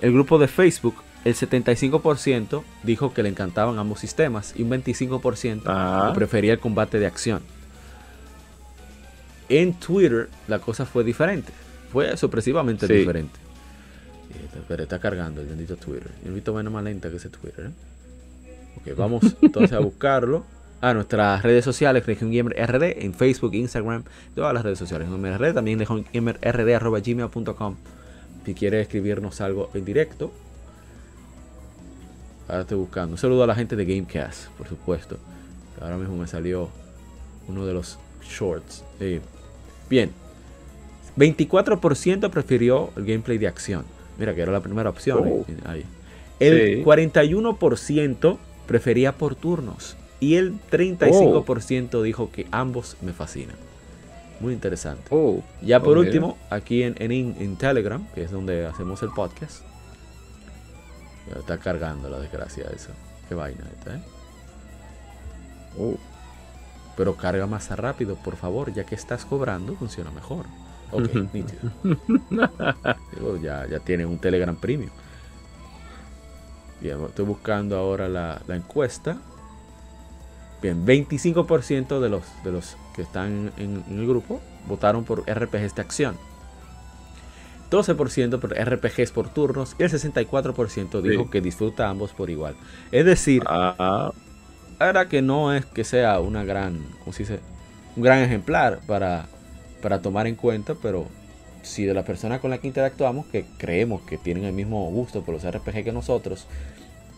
el 0.00 0.12
grupo 0.12 0.38
de 0.38 0.48
Facebook, 0.48 0.94
el 1.28 1.34
75% 1.34 2.62
dijo 2.82 3.14
que 3.14 3.22
le 3.22 3.28
encantaban 3.28 3.78
ambos 3.78 4.00
sistemas 4.00 4.54
y 4.56 4.62
un 4.62 4.70
25% 4.70 5.62
Ah. 5.66 6.12
prefería 6.14 6.52
el 6.52 6.58
combate 6.58 6.98
de 6.98 7.06
acción. 7.06 7.42
En 9.48 9.74
Twitter 9.74 10.28
la 10.46 10.58
cosa 10.58 10.84
fue 10.84 11.04
diferente. 11.04 11.52
Fue 11.92 12.16
sorpresivamente 12.16 12.86
Sí. 12.86 12.92
diferente. 12.92 13.38
Eh, 14.30 14.60
Pero 14.68 14.82
está 14.82 14.98
cargando 14.98 15.40
el 15.40 15.46
bendito 15.46 15.76
Twitter. 15.76 16.10
Yo 16.24 16.32
visto 16.34 16.52
menos 16.52 16.72
más 16.72 16.84
lenta 16.84 17.08
que 17.10 17.16
ese 17.16 17.30
Twitter. 17.30 17.70
¿eh? 17.70 18.52
Ok, 18.92 18.96
vamos 18.96 19.22
entonces 19.42 19.72
a 19.72 19.78
buscarlo. 19.80 20.44
A 20.80 20.94
nuestras 20.94 21.42
redes 21.42 21.64
sociales, 21.64 22.06
Región 22.06 22.30
Gamer 22.30 22.54
RD, 22.54 23.04
en 23.04 23.12
Facebook, 23.12 23.52
Instagram, 23.54 24.04
todas 24.36 24.54
las 24.54 24.62
redes 24.62 24.78
sociales. 24.78 25.10
Gamer 25.10 25.36
RD, 25.40 25.54
también 25.54 25.78
Región 25.80 26.04
Gamer 26.12 26.38
RD, 26.40 26.74
arroba 26.76 27.00
gmail.com. 27.00 27.74
Si 28.46 28.54
quiere 28.54 28.80
escribirnos 28.80 29.40
algo 29.40 29.70
en 29.74 29.84
directo. 29.84 30.30
Ahora 32.48 32.62
estoy 32.62 32.78
buscando. 32.78 33.12
Un 33.12 33.18
saludo 33.18 33.44
a 33.44 33.46
la 33.46 33.54
gente 33.54 33.76
de 33.76 33.84
Gamecast, 33.84 34.48
por 34.52 34.66
supuesto. 34.68 35.18
Ahora 35.80 35.96
mismo 35.96 36.16
me 36.16 36.26
salió 36.26 36.70
uno 37.46 37.66
de 37.66 37.74
los 37.74 37.98
shorts. 38.22 38.84
Eh, 39.00 39.20
bien. 39.88 40.10
24% 41.16 42.30
prefirió 42.30 42.90
el 42.96 43.04
gameplay 43.04 43.38
de 43.38 43.48
acción. 43.48 43.84
Mira 44.18 44.34
que 44.34 44.42
era 44.42 44.52
la 44.52 44.60
primera 44.60 44.90
opción. 44.90 45.18
Oh. 45.24 45.44
eh, 45.48 45.56
ahí. 45.66 45.84
El 46.40 46.76
Sí. 46.78 46.84
41% 46.84 48.38
prefería 48.66 49.12
por 49.12 49.34
turnos. 49.34 49.96
Y 50.20 50.34
el 50.34 50.54
35% 50.70 52.02
dijo 52.02 52.30
que 52.32 52.46
ambos 52.50 52.96
me 53.02 53.12
fascinan. 53.12 53.56
Muy 54.40 54.52
interesante. 54.52 55.02
Oh, 55.10 55.42
Ya 55.62 55.80
por 55.80 55.96
oh, 55.96 56.00
último, 56.00 56.36
aquí 56.50 56.82
en, 56.82 56.94
en, 57.00 57.12
en 57.38 57.56
Telegram, 57.56 58.04
que 58.14 58.22
es 58.22 58.30
donde 58.30 58.66
hacemos 58.66 59.02
el 59.02 59.10
podcast. 59.10 59.62
Ya 61.28 61.40
está 61.40 61.58
cargando 61.58 62.08
la 62.08 62.18
desgracia 62.18 62.66
eso. 62.74 62.90
Qué 63.28 63.34
vaina 63.34 63.64
esta, 63.76 63.96
¿eh? 63.96 64.02
Oh. 65.78 65.96
Pero 66.96 67.16
carga 67.16 67.46
más 67.46 67.70
rápido, 67.70 68.16
por 68.16 68.36
favor, 68.36 68.72
ya 68.72 68.84
que 68.84 68.94
estás 68.94 69.24
cobrando, 69.24 69.76
funciona 69.76 70.10
mejor. 70.10 70.46
Ok, 70.90 71.14
nítido. 71.32 71.70
Digo, 73.14 73.36
ya, 73.40 73.66
ya 73.66 73.78
tiene 73.80 74.06
un 74.06 74.18
Telegram 74.18 74.56
Premium. 74.56 74.90
Bien, 76.80 77.02
estoy 77.04 77.24
buscando 77.24 77.76
ahora 77.76 78.08
la, 78.08 78.40
la 78.46 78.56
encuesta. 78.56 79.18
Bien, 80.62 80.84
25% 80.84 82.00
de 82.00 82.08
los, 82.08 82.24
de 82.42 82.52
los 82.52 82.76
que 82.96 83.02
están 83.02 83.52
en, 83.58 83.84
en 83.88 83.98
el 83.98 84.06
grupo 84.08 84.40
votaron 84.66 85.04
por 85.04 85.20
RPGs 85.28 85.74
de 85.74 85.82
acción. 85.82 86.16
12% 87.70 88.38
por 88.40 88.54
RPGs 88.54 89.10
por 89.12 89.28
turnos 89.28 89.76
y 89.78 89.82
el 89.82 89.90
64% 89.90 91.02
dijo 91.02 91.24
Sí. 91.24 91.30
que 91.30 91.40
disfruta 91.40 91.88
ambos 91.88 92.12
por 92.12 92.30
igual. 92.30 92.54
Es 92.92 93.04
decir, 93.04 93.42
Ah, 93.46 94.12
Ahora 94.80 95.08
que 95.08 95.22
no 95.22 95.52
es 95.52 95.66
que 95.66 95.82
sea 95.82 96.20
una 96.20 96.44
gran, 96.44 96.78
¿cómo 97.00 97.12
se 97.12 97.24
dice? 97.24 97.40
Un 97.96 98.04
gran 98.04 98.20
ejemplar 98.20 98.78
para, 98.86 99.26
para 99.82 100.00
tomar 100.00 100.28
en 100.28 100.36
cuenta, 100.36 100.74
pero 100.80 101.06
si 101.62 101.84
de 101.84 101.94
la 101.94 102.04
persona 102.04 102.38
con 102.40 102.50
la 102.50 102.58
que 102.58 102.68
interactuamos, 102.68 103.26
que 103.26 103.44
creemos 103.58 104.02
que 104.02 104.18
tienen 104.18 104.44
el 104.44 104.52
mismo 104.52 104.88
gusto 104.90 105.22
por 105.22 105.34
los 105.34 105.44
RPG 105.44 105.82
que 105.82 105.90
nosotros, 105.92 106.46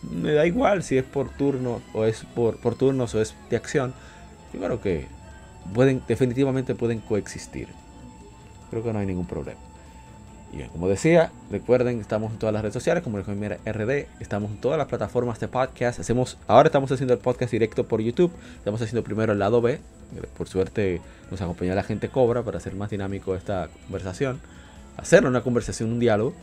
me 0.01 0.33
da 0.33 0.47
igual 0.47 0.81
si 0.81 0.97
es 0.97 1.03
por 1.03 1.29
turno 1.29 1.83
o 1.93 2.05
es 2.05 2.25
por, 2.33 2.57
por 2.57 2.73
turnos 2.73 3.13
o 3.13 3.21
es 3.21 3.35
de 3.51 3.57
acción. 3.57 3.93
Yo 4.53 4.59
creo 4.59 4.81
que 4.81 5.05
pueden, 5.75 6.01
definitivamente 6.07 6.73
pueden 6.73 6.99
coexistir. 6.99 7.67
Creo 8.71 8.81
que 8.81 8.91
no 8.91 8.97
hay 8.97 9.05
ningún 9.05 9.27
problema. 9.27 9.59
Y 10.53 10.63
como 10.63 10.89
decía, 10.89 11.31
recuerden, 11.49 12.01
estamos 12.01 12.33
en 12.33 12.39
todas 12.39 12.51
las 12.51 12.61
redes 12.61 12.73
sociales 12.73 13.03
como 13.03 13.17
el 13.17 13.25
Mira 13.35 13.57
RD, 13.65 14.07
estamos 14.19 14.51
en 14.51 14.57
todas 14.57 14.77
las 14.77 14.87
plataformas 14.87 15.39
de 15.39 15.47
podcast. 15.47 15.99
Hacemos, 15.99 16.37
ahora 16.47 16.67
estamos 16.67 16.91
haciendo 16.91 17.13
el 17.13 17.19
podcast 17.19 17.51
directo 17.51 17.87
por 17.87 18.01
YouTube. 18.01 18.31
Estamos 18.57 18.81
haciendo 18.81 19.03
primero 19.03 19.31
el 19.31 19.39
lado 19.39 19.61
B. 19.61 19.79
Por 20.37 20.49
suerte 20.49 20.99
nos 21.29 21.41
acompaña 21.41 21.73
la 21.73 21.83
gente 21.83 22.09
Cobra 22.09 22.43
para 22.43 22.57
hacer 22.57 22.75
más 22.75 22.89
dinámico 22.89 23.33
esta 23.35 23.69
conversación. 23.85 24.41
Hacer 24.97 25.25
una 25.25 25.41
conversación, 25.41 25.89
un 25.89 25.99
diálogo. 25.99 26.33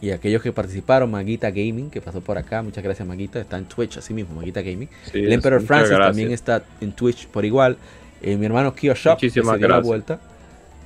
Y 0.00 0.10
aquellos 0.10 0.42
que 0.42 0.52
participaron, 0.52 1.10
Maguita 1.10 1.50
Gaming, 1.50 1.90
que 1.90 2.00
pasó 2.00 2.20
por 2.20 2.38
acá, 2.38 2.62
muchas 2.62 2.82
gracias 2.82 3.06
Maguita, 3.06 3.40
está 3.40 3.56
en 3.56 3.66
Twitch 3.66 3.98
así 3.98 4.12
mismo, 4.12 4.34
Maguita 4.34 4.60
Gaming. 4.60 4.88
Sí, 5.10 5.18
el 5.18 5.32
Emperor 5.32 5.62
Francis 5.62 5.90
gracias. 5.90 6.08
también 6.08 6.32
está 6.32 6.64
en 6.80 6.92
Twitch 6.92 7.28
por 7.28 7.44
igual. 7.44 7.76
Eh, 8.20 8.36
mi 8.36 8.46
hermano 8.46 8.74
Kio 8.74 8.94
Shop, 8.94 9.18
que 9.18 9.30
se 9.30 9.40
dio 9.40 9.68
la 9.68 9.80
vuelta. 9.80 10.20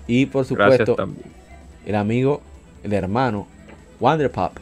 Y 0.07 0.27
por 0.27 0.45
supuesto. 0.47 0.97
El 1.87 1.95
amigo, 1.95 2.43
el 2.83 2.93
hermano 2.93 3.47
Wanderpop, 4.01 4.53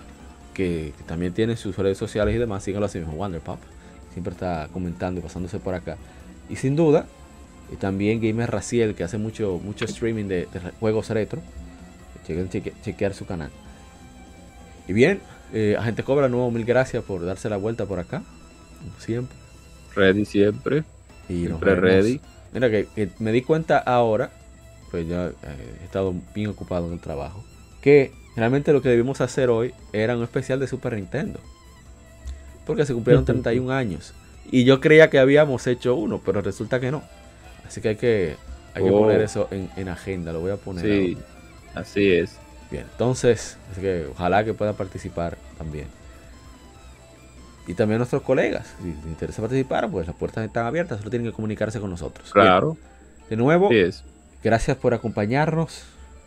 que, 0.54 0.92
que 0.96 1.04
también 1.04 1.32
tiene 1.32 1.56
sus 1.56 1.76
redes 1.76 1.98
sociales 1.98 2.34
y 2.34 2.38
demás, 2.38 2.62
síganlo 2.62 2.86
así 2.86 2.98
mismo, 2.98 3.14
Wanderpop. 3.14 3.58
Siempre 4.12 4.32
está 4.32 4.68
comentando 4.72 5.18
y 5.20 5.22
pasándose 5.22 5.58
por 5.58 5.74
acá. 5.74 5.96
Y 6.48 6.56
sin 6.56 6.76
duda, 6.76 7.06
y 7.72 7.76
también 7.76 8.20
Gamer 8.20 8.50
Raciel, 8.50 8.94
que 8.94 9.02
hace 9.02 9.18
mucho, 9.18 9.60
mucho 9.64 9.84
streaming 9.86 10.26
de, 10.26 10.46
juegos 10.78 11.10
retro. 11.10 11.40
Chequen 12.26 12.48
cheque- 12.48 12.72
chequear 12.82 13.12
su 13.14 13.26
canal. 13.26 13.50
Y 14.86 14.92
bien, 14.92 15.20
eh, 15.52 15.76
Agente 15.78 16.04
Cobra, 16.04 16.28
nuevo 16.28 16.50
mil 16.50 16.64
gracias 16.64 17.02
por 17.04 17.24
darse 17.24 17.48
la 17.48 17.56
vuelta 17.56 17.86
por 17.86 17.98
acá. 17.98 18.22
Como 18.78 19.00
siempre. 19.00 19.36
Ready 19.96 20.24
siempre. 20.24 20.84
Y 21.28 21.46
Siempre 21.46 21.74
ready. 21.74 22.20
Mira 22.52 22.70
que, 22.70 22.86
que 22.94 23.08
me 23.18 23.32
di 23.32 23.42
cuenta 23.42 23.78
ahora, 23.78 24.30
pues 24.94 25.08
ya 25.08 25.26
eh, 25.26 25.32
he 25.80 25.84
estado 25.84 26.14
bien 26.36 26.50
ocupado 26.50 26.86
en 26.86 26.92
el 26.92 27.00
trabajo, 27.00 27.42
que 27.82 28.12
realmente 28.36 28.72
lo 28.72 28.80
que 28.80 28.88
debimos 28.90 29.20
hacer 29.20 29.50
hoy 29.50 29.74
era 29.92 30.16
un 30.16 30.22
especial 30.22 30.60
de 30.60 30.68
Super 30.68 30.92
Nintendo. 30.94 31.40
Porque 32.64 32.86
se 32.86 32.94
cumplieron 32.94 33.24
31 33.24 33.72
años. 33.72 34.14
Y 34.52 34.62
yo 34.64 34.80
creía 34.80 35.10
que 35.10 35.18
habíamos 35.18 35.66
hecho 35.66 35.96
uno, 35.96 36.20
pero 36.24 36.42
resulta 36.42 36.78
que 36.78 36.92
no. 36.92 37.02
Así 37.66 37.80
que 37.80 37.88
hay 37.88 37.96
que, 37.96 38.36
hay 38.72 38.84
que 38.84 38.90
Oh. 38.90 39.00
poner 39.00 39.20
eso 39.20 39.48
en, 39.50 39.68
en 39.76 39.88
agenda, 39.88 40.32
lo 40.32 40.38
voy 40.40 40.52
a 40.52 40.56
poner. 40.58 40.84
Sí, 40.84 41.18
ahora. 41.18 41.80
así 41.80 42.12
es. 42.12 42.36
Bien, 42.70 42.86
entonces, 42.92 43.56
así 43.72 43.80
que 43.80 44.06
ojalá 44.12 44.44
que 44.44 44.54
puedan 44.54 44.76
participar 44.76 45.36
también. 45.58 45.88
Y 47.66 47.74
también 47.74 47.98
nuestros 47.98 48.22
colegas, 48.22 48.74
si 48.80 48.88
les 48.88 49.04
interesa 49.06 49.42
participar, 49.42 49.90
pues 49.90 50.06
las 50.06 50.14
puertas 50.14 50.44
están 50.46 50.66
abiertas, 50.66 50.98
solo 50.98 51.10
tienen 51.10 51.28
que 51.28 51.34
comunicarse 51.34 51.80
con 51.80 51.90
nosotros. 51.90 52.30
Bien, 52.32 52.46
Claro, 52.46 52.76
de 53.28 53.36
nuevo, 53.36 53.70
es. 53.72 54.04
Gracias 54.44 54.76
por 54.76 54.94
acompañarnos. 54.94 55.82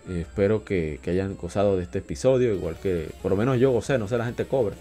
Eh, 0.10 0.22
espero 0.22 0.64
que, 0.66 1.00
que 1.02 1.12
hayan 1.12 1.36
gozado 1.38 1.78
de 1.78 1.84
este 1.84 2.00
episodio, 2.00 2.54
igual 2.54 2.76
que 2.82 3.10
por 3.22 3.32
lo 3.32 3.38
menos 3.38 3.60
yo 3.60 3.72
gocé, 3.72 3.98
no 3.98 4.08
sé, 4.08 4.18
la 4.18 4.26
gente 4.26 4.46
cobra. 4.46 4.76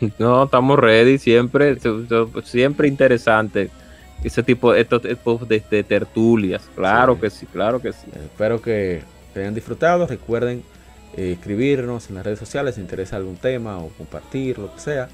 No, 0.18 0.44
estamos 0.44 0.78
ready 0.78 1.18
siempre, 1.18 1.78
su- 1.78 2.42
siempre 2.44 2.88
interesante. 2.88 3.70
Ese 4.22 4.42
tipo, 4.42 4.74
estos 4.74 5.02
tipos 5.02 5.46
de, 5.48 5.62
de 5.70 5.82
tertulias. 5.84 6.62
Claro 6.74 7.14
Sí. 7.16 7.20
que 7.20 7.30
sí, 7.30 7.46
claro 7.46 7.80
que 7.82 7.92
sí. 7.92 8.06
Eh, 8.14 8.20
espero 8.24 8.62
que, 8.62 9.02
hayan 9.36 9.54
disfrutado. 9.54 10.06
Recuerden 10.06 10.62
eh, 11.16 11.32
escribirnos 11.32 12.08
en 12.08 12.14
las 12.16 12.24
redes 12.24 12.38
sociales 12.38 12.76
si 12.76 12.80
interesa 12.80 13.16
algún 13.16 13.36
tema 13.36 13.78
o 13.78 13.88
compartir, 13.90 14.58
lo 14.58 14.72
que 14.74 14.80
sea. 14.80 15.08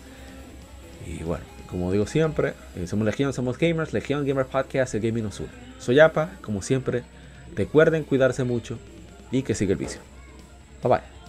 Y 1.07 1.23
bueno, 1.25 1.45
como 1.69 1.91
digo 1.91 2.07
siempre, 2.07 2.53
eh, 2.77 2.87
somos 2.87 3.05
Legión, 3.07 3.33
somos 3.33 3.59
gamers, 3.59 3.93
Legión 3.93 4.25
Gamer 4.27 4.47
Podcast, 4.47 4.95
el 4.95 5.01
gaming 5.01 5.25
nos 5.25 5.41
une. 5.41 5.49
Soy 5.81 5.99
Apa, 5.99 6.33
como 6.43 6.61
siempre, 6.63 7.03
recuerden 7.57 8.05
cuidarse 8.05 8.45
mucho 8.45 8.79
y 9.33 9.43
que 9.43 9.55
siga 9.55 9.73
el 9.73 9.79
vicio. 9.79 10.01
Bye 10.83 10.91
bye. 10.91 11.21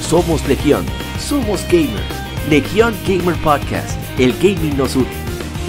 Somos 0.00 0.44
Legión, 0.48 0.84
somos 1.20 1.62
gamers. 1.70 2.20
Legión 2.48 2.94
Gamer 3.06 3.36
Podcast, 3.44 3.96
el 4.18 4.32
gaming 4.40 4.76
nos 4.76 4.96
une. 4.96 5.19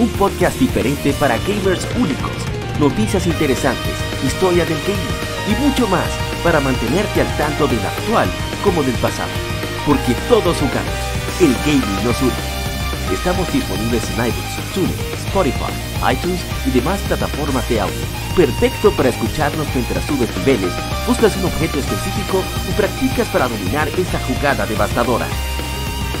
Un 0.02 0.08
podcast 0.18 0.58
diferente 0.58 1.12
para 1.12 1.38
gamers 1.46 1.86
únicos, 1.94 2.32
noticias 2.80 3.24
interesantes, 3.24 3.94
historia 4.26 4.64
del 4.64 4.78
gaming 4.82 5.16
y 5.46 5.54
mucho 5.62 5.86
más 5.86 6.08
para 6.42 6.58
mantenerte 6.58 7.20
al 7.20 7.36
tanto 7.36 7.68
del 7.68 7.78
actual 7.78 8.28
como 8.64 8.82
del 8.82 8.96
pasado. 8.96 9.30
Porque 9.86 10.14
todos 10.28 10.56
jugamos, 10.56 10.98
el 11.40 11.54
gaming 11.64 12.04
nos 12.04 12.20
une. 12.20 12.32
Estamos 13.14 13.46
disponibles 13.52 14.02
en 14.10 14.26
iBooks, 14.26 14.74
TuneIn, 14.74 14.96
Spotify, 15.26 15.72
iTunes 16.12 16.40
y 16.66 16.70
demás 16.70 16.98
plataformas 17.02 17.68
de 17.68 17.82
audio. 17.82 18.02
Perfecto 18.36 18.90
para 18.96 19.10
escucharnos 19.10 19.68
mientras 19.72 20.04
subes 20.06 20.36
niveles, 20.38 20.72
buscas 21.06 21.36
un 21.36 21.44
objeto 21.44 21.78
específico 21.78 22.38
o 22.38 22.76
practicas 22.76 23.28
para 23.28 23.46
dominar 23.46 23.86
esta 23.96 24.18
jugada 24.18 24.66
devastadora. 24.66 25.28